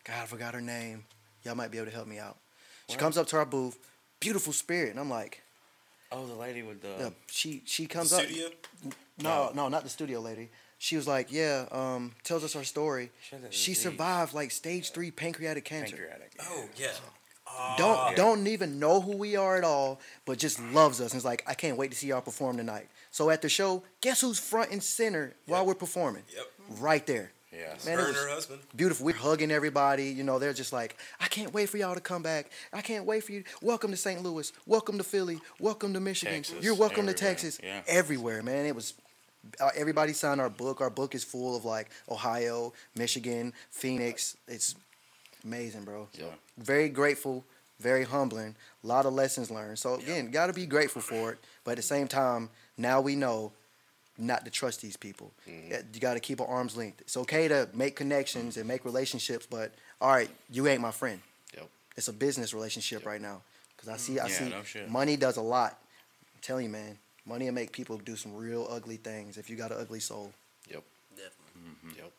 God, 0.03 0.21
I 0.23 0.25
forgot 0.25 0.53
her 0.53 0.61
name. 0.61 1.05
Y'all 1.43 1.55
might 1.55 1.71
be 1.71 1.77
able 1.77 1.87
to 1.87 1.93
help 1.93 2.07
me 2.07 2.19
out. 2.19 2.37
She 2.89 2.93
What? 2.95 2.99
comes 2.99 3.17
up 3.17 3.27
to 3.27 3.37
our 3.37 3.45
booth. 3.45 3.77
Beautiful 4.19 4.53
spirit. 4.53 4.91
And 4.91 4.99
I'm 4.99 5.09
like, 5.09 5.41
oh, 6.11 6.25
the 6.25 6.33
lady 6.35 6.63
with 6.63 6.81
the 6.81 6.95
yeah, 6.99 7.09
she 7.29 7.61
she 7.65 7.83
The 7.83 7.89
comes 7.93 8.13
up. 8.13 8.23
studio. 8.23 8.49
No, 9.19 9.51
no, 9.53 9.67
not 9.67 9.83
the 9.83 9.89
studio 9.89 10.19
lady. 10.21 10.49
She 10.79 10.95
was 10.95 11.07
like, 11.07 11.31
yeah, 11.31 11.65
um, 11.71 12.13
tells 12.23 12.43
us 12.43 12.53
her 12.53 12.63
story. 12.63 13.09
She 13.21 13.35
She 13.35 13.71
disease. 13.71 13.81
survived 13.81 14.33
like 14.33 14.51
stage 14.51 14.91
three 14.91 15.11
pancreatic 15.11 15.65
cancer. 15.65 15.95
pancreatic. 15.97 16.31
Oh 16.43 16.65
yeah. 16.77 16.91
Don't 17.77 18.15
don't 18.15 18.47
even 18.47 18.77
know 18.79 19.01
who 19.01 19.15
we 19.17 19.35
are 19.35 19.57
at 19.57 19.63
all, 19.63 19.99
but 20.25 20.37
just 20.37 20.59
loves 20.59 20.99
us. 21.01 21.11
And 21.11 21.19
it's 21.19 21.25
like, 21.25 21.43
I 21.47 21.53
can't 21.55 21.77
wait 21.77 21.91
to 21.91 21.97
see 21.97 22.07
y'all 22.07 22.21
perform 22.21 22.57
tonight. 22.57 22.87
So 23.11 23.29
at 23.29 23.41
the 23.41 23.49
show, 23.49 23.83
guess 24.01 24.21
who's 24.21 24.37
front 24.37 24.71
and 24.71 24.83
center 24.83 25.33
while 25.45 25.65
we're 25.65 25.73
performing? 25.73 26.23
Yep. 26.35 26.45
Right 26.79 27.05
there. 27.07 27.31
Yeah. 27.57 27.73
Man, 27.85 27.97
Her 27.97 28.07
and 28.07 28.15
her 28.15 28.29
husband. 28.29 28.59
beautiful. 28.75 29.05
We're 29.05 29.15
hugging 29.15 29.49
everybody. 29.51 30.05
You 30.05 30.23
know, 30.23 30.37
they're 30.37 30.53
just 30.53 30.71
like, 30.73 30.95
I 31.19 31.27
can't 31.27 31.53
wait 31.53 31.69
for 31.69 31.77
y'all 31.77 31.95
to 31.95 32.01
come 32.01 32.21
back. 32.21 32.51
I 32.71 32.81
can't 32.81 33.05
wait 33.05 33.23
for 33.23 33.31
you. 33.31 33.43
Welcome 33.61 33.89
to 33.91 33.97
St. 33.97 34.21
Louis. 34.21 34.51
Welcome 34.67 34.97
to 34.99 35.03
Philly. 35.03 35.39
Welcome 35.59 35.93
to 35.93 35.99
Michigan. 35.99 36.35
Texas, 36.35 36.63
You're 36.63 36.75
welcome 36.75 37.07
to. 37.07 37.13
Texas. 37.13 37.59
Yeah. 37.63 37.81
Everywhere, 37.87 38.43
man. 38.43 38.65
It 38.65 38.75
was. 38.75 38.93
Uh, 39.59 39.69
everybody 39.75 40.13
signed 40.13 40.39
our 40.41 40.49
book. 40.49 40.81
Our 40.81 40.89
book 40.89 41.15
is 41.15 41.23
full 41.23 41.55
of 41.55 41.65
like 41.65 41.89
Ohio, 42.09 42.73
Michigan, 42.95 43.53
Phoenix. 43.71 44.37
It's 44.47 44.75
amazing, 45.43 45.83
bro. 45.83 46.07
Yep. 46.13 46.33
Very 46.57 46.89
grateful, 46.89 47.45
very 47.79 48.03
humbling. 48.03 48.55
A 48.83 48.87
lot 48.87 49.05
of 49.05 49.13
lessons 49.13 49.49
learned. 49.49 49.79
So 49.79 49.95
again, 49.95 50.29
got 50.31 50.47
to 50.47 50.53
be 50.53 50.65
grateful 50.65 51.01
for 51.01 51.31
it. 51.31 51.39
But 51.63 51.71
at 51.71 51.77
the 51.77 51.83
same 51.83 52.07
time, 52.07 52.49
now 52.77 52.99
we 53.01 53.15
know 53.15 53.53
not 54.17 54.45
to 54.45 54.51
trust 54.51 54.81
these 54.81 54.97
people. 54.97 55.31
Mm-hmm. 55.47 55.71
Yeah, 55.71 55.81
You 55.93 55.99
got 55.99 56.15
to 56.15 56.19
keep 56.19 56.39
an 56.39 56.47
arm's 56.47 56.75
length. 56.75 57.01
It's 57.01 57.17
okay 57.17 57.47
to 57.47 57.69
make 57.73 57.95
connections 57.95 58.57
and 58.57 58.67
make 58.67 58.85
relationships, 58.85 59.47
but 59.49 59.73
all 60.01 60.11
right, 60.11 60.29
you 60.49 60.67
ain't 60.67 60.81
my 60.81 60.91
friend. 60.91 61.19
Yep. 61.55 61.69
It's 61.95 62.07
a 62.07 62.13
business 62.13 62.53
relationship 62.53 63.05
right 63.05 63.21
now. 63.21 63.41
Cause 63.77 63.89
I 63.89 63.93
mm-hmm. 63.93 63.99
see, 63.99 64.19
I 64.19 64.27
Yeah, 64.27 64.33
see, 64.33 64.49
no 64.49 64.63
shit. 64.63 64.89
money 64.89 65.15
does 65.17 65.37
a 65.37 65.41
lot. 65.41 65.77
I'm 66.33 66.41
telling 66.41 66.65
you, 66.65 66.71
man, 66.71 66.97
money 67.25 67.45
will 67.45 67.53
make 67.53 67.71
people 67.71 67.97
do 67.97 68.15
some 68.15 68.35
real 68.35 68.67
ugly 68.69 68.97
things 68.97 69.37
if 69.37 69.49
you 69.49 69.55
got 69.55 69.71
an 69.71 69.77
ugly 69.79 69.99
soul. 69.99 70.33
Yep. 70.69 70.83
Definitely. 71.15 72.01
Yep. 72.01 72.11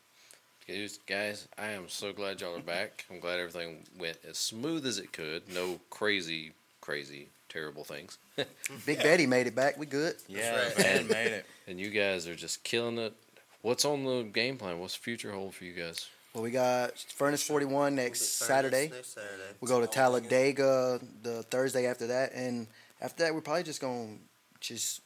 Guys, 0.69 0.99
guys, 1.07 1.49
I 1.57 1.71
am 1.71 1.89
so 1.89 2.13
glad 2.13 2.41
y'all 2.41 2.55
are 2.57 2.61
back. 2.61 3.07
I'm 3.11 3.21
glad 3.21 3.41
everything 3.41 3.85
went 3.99 4.19
as 4.29 4.37
smooth 4.37 4.87
as 4.87 4.99
it 4.99 5.13
could. 5.13 5.43
No 5.53 5.81
crazy, 5.89 6.53
crazy, 6.83 7.29
terrible 7.49 7.85
things. 7.85 8.19
Big 8.87 8.99
Betty 8.99 9.27
made 9.27 9.47
it 9.47 9.55
back. 9.55 9.79
We 9.79 9.87
good. 9.87 10.17
Yeah, 10.29 10.57
right. 10.57 10.77
the 10.77 10.83
made 11.05 11.33
it. 11.33 11.47
and 11.67 11.81
you 11.81 11.91
guys 11.91 12.27
are 12.29 12.35
just 12.35 12.63
killing 12.65 12.99
it. 12.99 13.15
What's 13.63 13.85
on 13.85 14.05
the 14.05 14.23
game 14.23 14.57
plan? 14.57 14.79
What's 14.79 14.97
the 14.97 15.03
future 15.03 15.33
hold 15.33 15.55
for 15.55 15.65
you 15.65 15.73
guys? 15.73 16.09
Well, 16.35 16.45
we 16.45 16.51
got 16.51 16.97
Furnace 16.99 17.43
41 17.43 17.95
next 17.95 18.21
Furnace 18.21 18.31
Saturday. 18.31 18.89
Next 18.95 19.15
Saturday. 19.15 19.55
We 19.61 19.69
go 19.69 19.81
to 19.81 19.87
Talladega 19.87 21.01
the 21.23 21.43
Thursday 21.45 21.87
after 21.87 22.07
that, 22.09 22.33
and 22.35 22.67
after 23.01 23.25
that, 23.25 23.35
we're 23.35 23.41
probably 23.41 23.63
just 23.63 23.81
gonna 23.81 24.17
just, 24.61 25.01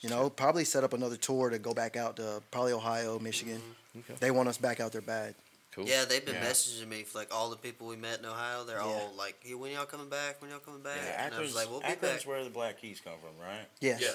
you 0.00 0.08
know, 0.08 0.30
probably 0.30 0.64
set 0.64 0.84
up 0.84 0.92
another 0.92 1.16
tour 1.16 1.50
to 1.50 1.58
go 1.58 1.72
back 1.74 1.96
out 1.96 2.16
to 2.16 2.42
probably 2.50 2.72
Ohio, 2.72 3.18
Michigan. 3.18 3.60
Mm-hmm. 3.96 4.12
Okay. 4.12 4.14
They 4.20 4.30
want 4.30 4.48
us 4.48 4.58
back 4.58 4.80
out 4.80 4.92
there 4.92 5.00
bad. 5.00 5.34
Cool. 5.72 5.86
Yeah, 5.86 6.04
they've 6.04 6.24
been 6.24 6.34
Yeah. 6.34 6.50
messaging 6.50 6.88
me 6.88 7.04
for 7.04 7.18
like 7.18 7.32
all 7.32 7.48
the 7.50 7.56
people 7.56 7.86
we 7.86 7.96
met 7.96 8.18
in 8.18 8.24
Ohio. 8.24 8.64
They're 8.64 8.80
all 8.80 9.12
like, 9.16 9.36
hey, 9.40 9.54
"When 9.54 9.70
y'all 9.72 9.86
coming 9.86 10.08
back? 10.08 10.40
When 10.42 10.50
y'all 10.50 10.58
coming 10.58 10.82
back?" 10.82 10.96
Yeah, 10.96 11.26
and 11.26 11.34
I 11.34 11.38
was 11.40 11.50
Akron's, 11.50 11.54
like, 11.54 11.70
"We'll 11.70 11.80
be 11.80 11.86
Akron's 11.86 12.18
back." 12.18 12.26
where 12.26 12.44
the 12.44 12.50
Black 12.50 12.80
Keys 12.80 13.00
come 13.00 13.14
from, 13.20 13.38
right? 13.44 13.66
Yes. 13.80 14.00
Yeah. 14.00 14.14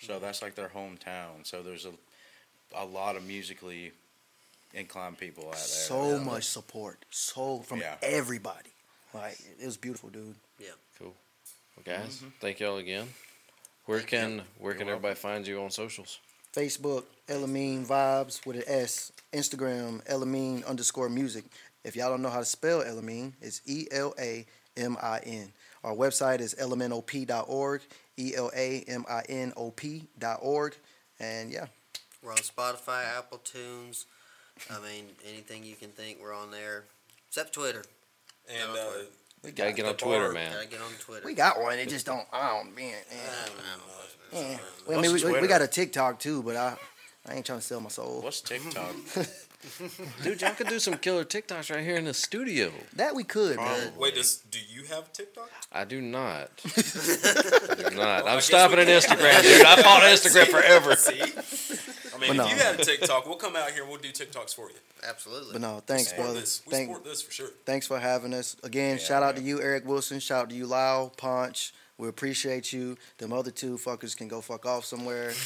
So 0.00 0.18
that's 0.18 0.42
like 0.42 0.54
their 0.56 0.68
hometown. 0.68 1.44
So 1.46 1.62
there's 1.62 1.86
a 1.86 1.92
a 2.74 2.84
lot 2.84 3.14
of 3.16 3.24
musically 3.24 3.92
inclined 4.74 5.16
people 5.18 5.44
out 5.46 5.52
there. 5.52 5.60
So 5.62 6.10
Yeah. 6.16 6.24
much 6.24 6.44
support, 6.44 7.04
so 7.10 7.60
from 7.60 7.80
Yeah. 7.80 7.96
everybody. 8.02 8.70
Like 9.14 9.38
it 9.60 9.64
was 9.64 9.76
beautiful, 9.76 10.10
dude. 10.10 10.34
Yeah. 10.58 10.70
Cool. 10.98 11.14
Well, 11.76 11.84
guys, 11.84 12.16
mm-hmm. 12.16 12.28
thank 12.40 12.58
y'all 12.60 12.78
again. 12.78 13.14
Where 13.84 14.00
Thank 14.00 14.12
you. 14.12 14.18
can 14.18 14.46
where 14.58 14.74
can 14.74 14.86
You're 14.88 14.96
everybody 14.96 15.14
find 15.14 15.46
you 15.46 15.62
on 15.62 15.70
socials? 15.70 16.18
Facebook, 16.52 17.04
El 17.28 17.44
Amin 17.44 17.86
Vibes 17.86 18.44
with 18.44 18.56
an 18.56 18.64
S. 18.66 19.12
Instagram, 19.36 20.00
El 20.06 20.22
Amin 20.22 20.64
underscore 20.66 21.08
music. 21.08 21.44
If 21.84 21.94
y'all 21.94 22.10
don't 22.10 22.22
know 22.22 22.30
how 22.30 22.40
to 22.40 22.44
spell 22.44 22.82
El 22.82 22.98
Amin, 22.98 23.34
it's 23.40 23.60
E 23.66 23.86
L 23.90 24.14
A 24.18 24.46
M 24.76 24.96
I 25.00 25.20
N. 25.24 25.52
Our 25.84 25.94
website 25.94 26.40
is 26.40 26.54
elaminop.org, 26.54 27.82
E 28.18 28.32
L 28.34 28.50
A 28.56 28.80
M 28.88 29.04
I 29.08 29.22
N 29.28 29.52
O 29.56 29.70
P.org. 29.70 30.76
And 31.20 31.50
yeah, 31.50 31.66
We're 32.22 32.32
on 32.32 32.38
Spotify, 32.38 33.04
Apple 33.16 33.38
Tunes. 33.38 34.06
I 34.70 34.80
mean, 34.80 35.04
anything 35.28 35.64
you 35.64 35.76
can 35.76 35.90
think, 35.90 36.18
we're 36.20 36.34
on 36.34 36.50
there, 36.50 36.84
except 37.28 37.52
Twitter. 37.52 37.84
And 38.48 38.72
Yeah, 38.74 38.80
uh, 38.80 38.92
we 39.44 39.50
Gotta 39.52 39.70
got, 39.70 39.76
get 39.76 39.82
the 39.84 39.88
on 39.90 39.96
Twitter, 39.96 40.24
bar- 40.24 40.32
man. 40.32 40.52
Gotta 40.52 40.66
get 40.66 40.80
on 40.80 40.92
Twitter. 40.98 41.26
we 41.26 41.34
got 41.34 41.60
one. 41.60 41.78
It 41.78 41.88
just 41.88 42.06
don't, 42.06 42.26
I 42.32 42.48
don't, 42.48 42.74
man. 42.74 42.94
I 43.10 43.46
don't 43.46 43.56
know. 43.56 44.40
eh. 44.54 44.58
Well, 44.88 44.98
I 44.98 45.02
mean, 45.02 45.12
What's 45.12 45.24
we, 45.24 45.40
we 45.40 45.46
got 45.46 45.62
a 45.62 45.66
TikTok 45.68 46.18
too, 46.18 46.42
but 46.42 46.56
I, 46.56 46.76
I 47.28 47.34
ain't 47.34 47.46
trying 47.46 47.58
to 47.58 47.64
sell 47.64 47.80
my 47.80 47.88
soul. 47.88 48.20
What's 48.22 48.40
TikTok? 48.40 48.94
Dude, 50.22 50.40
y'all 50.42 50.52
could 50.54 50.68
do 50.68 50.78
some 50.78 50.94
killer 50.98 51.24
TikToks 51.24 51.74
right 51.74 51.82
here 51.84 51.96
in 51.96 52.04
the 52.04 52.14
studio. 52.14 52.70
That 52.94 53.16
we 53.16 53.24
could, 53.24 53.58
um, 53.58 53.64
man. 53.64 53.92
Wait, 53.98 54.14
does 54.14 54.36
do 54.50 54.58
you 54.68 54.84
have 54.84 55.12
TikTok? 55.12 55.50
I 55.72 55.84
do 55.84 56.00
not. 56.00 56.50
I 56.64 57.74
do 57.90 57.96
not. 57.96 58.24
I 58.26 58.30
I'm 58.30 58.36
guess 58.36 58.44
stopping 58.44 58.76
we 58.76 58.82
at. 58.82 59.02
Instagram, 59.02 59.42
dude. 59.42 59.66
I 59.66 59.82
fought 59.82 60.02
Instagram 60.02 60.46
forever. 60.50 60.94
See, 60.94 61.20
I 62.14 62.18
mean, 62.20 62.36
no. 62.36 62.44
if 62.44 62.50
you 62.50 62.56
had 62.62 62.78
a 62.78 62.84
TikTok, 62.84 63.26
we'll 63.26 63.36
come 63.36 63.56
out 63.56 63.70
here 63.72 63.82
and 63.82 63.90
we'll 63.90 64.00
do 64.00 64.10
TikToks 64.10 64.54
for 64.54 64.68
you. 64.70 64.76
Absolutely. 65.08 65.54
But 65.54 65.62
no, 65.62 65.82
thanks, 65.84 66.08
support 66.10 66.26
brother. 66.26 66.40
this. 66.40 66.62
We 66.66 66.70
Thank, 66.72 66.88
support 66.88 67.04
this 67.04 67.22
for 67.22 67.32
sure. 67.32 67.48
thanks 67.64 67.86
for 67.88 67.98
having 67.98 68.34
us. 68.34 68.56
Again, 68.62 68.98
Yeah, 68.98 69.04
shout 69.04 69.22
out 69.24 69.34
to 69.36 69.42
you, 69.42 69.60
Eric 69.60 69.84
Wilson. 69.86 70.20
Shout 70.20 70.42
out 70.44 70.50
to 70.50 70.56
you, 70.56 70.66
Lyle, 70.66 71.12
Punch. 71.16 71.74
We 71.98 72.08
appreciate 72.08 72.72
you. 72.72 72.96
Them 73.18 73.32
other 73.32 73.50
two 73.50 73.76
fuckers 73.78 74.16
can 74.16 74.28
go 74.28 74.40
fuck 74.40 74.66
off 74.66 74.84
somewhere. 74.84 75.32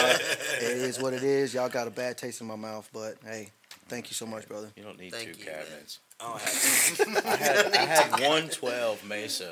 Uh, 0.00 0.16
it 0.60 0.78
is 0.78 0.98
what 1.00 1.12
it 1.12 1.22
is. 1.22 1.52
Y'all 1.52 1.68
got 1.68 1.86
a 1.86 1.90
bad 1.90 2.16
taste 2.16 2.40
in 2.40 2.46
my 2.46 2.56
mouth, 2.56 2.88
but 2.92 3.16
hey, 3.24 3.50
thank 3.88 4.08
you 4.08 4.14
so 4.14 4.24
much, 4.24 4.48
brother. 4.48 4.68
You 4.76 4.82
don't 4.82 4.98
need 4.98 5.12
Thank 5.12 5.34
two 5.34 5.38
you, 5.40 5.44
cabinets. 5.46 5.98
I 6.20 6.28
don't 6.28 7.26
I 7.26 7.36
had 7.36 7.74
I 7.74 7.84
had 7.84 8.10
112 8.12 9.06
Mesa 9.06 9.50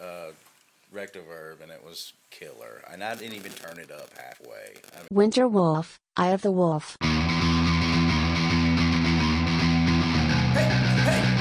uh, 0.00 0.30
Rect-O-Verb, 0.92 1.60
and 1.62 1.70
it 1.72 1.82
was 1.84 2.12
killer. 2.30 2.82
And 2.90 3.02
I 3.02 3.14
didn't 3.16 3.34
even 3.34 3.52
turn 3.52 3.78
it 3.78 3.90
up 3.90 4.10
halfway. 4.16 4.74
I 4.94 4.98
mean, 4.98 5.06
Winter 5.10 5.48
Wolf, 5.48 5.98
Eye 6.16 6.28
of 6.28 6.42
the 6.42 6.52
Wolf. 6.52 6.96
Hey, 10.52 10.64
hey, 11.04 11.37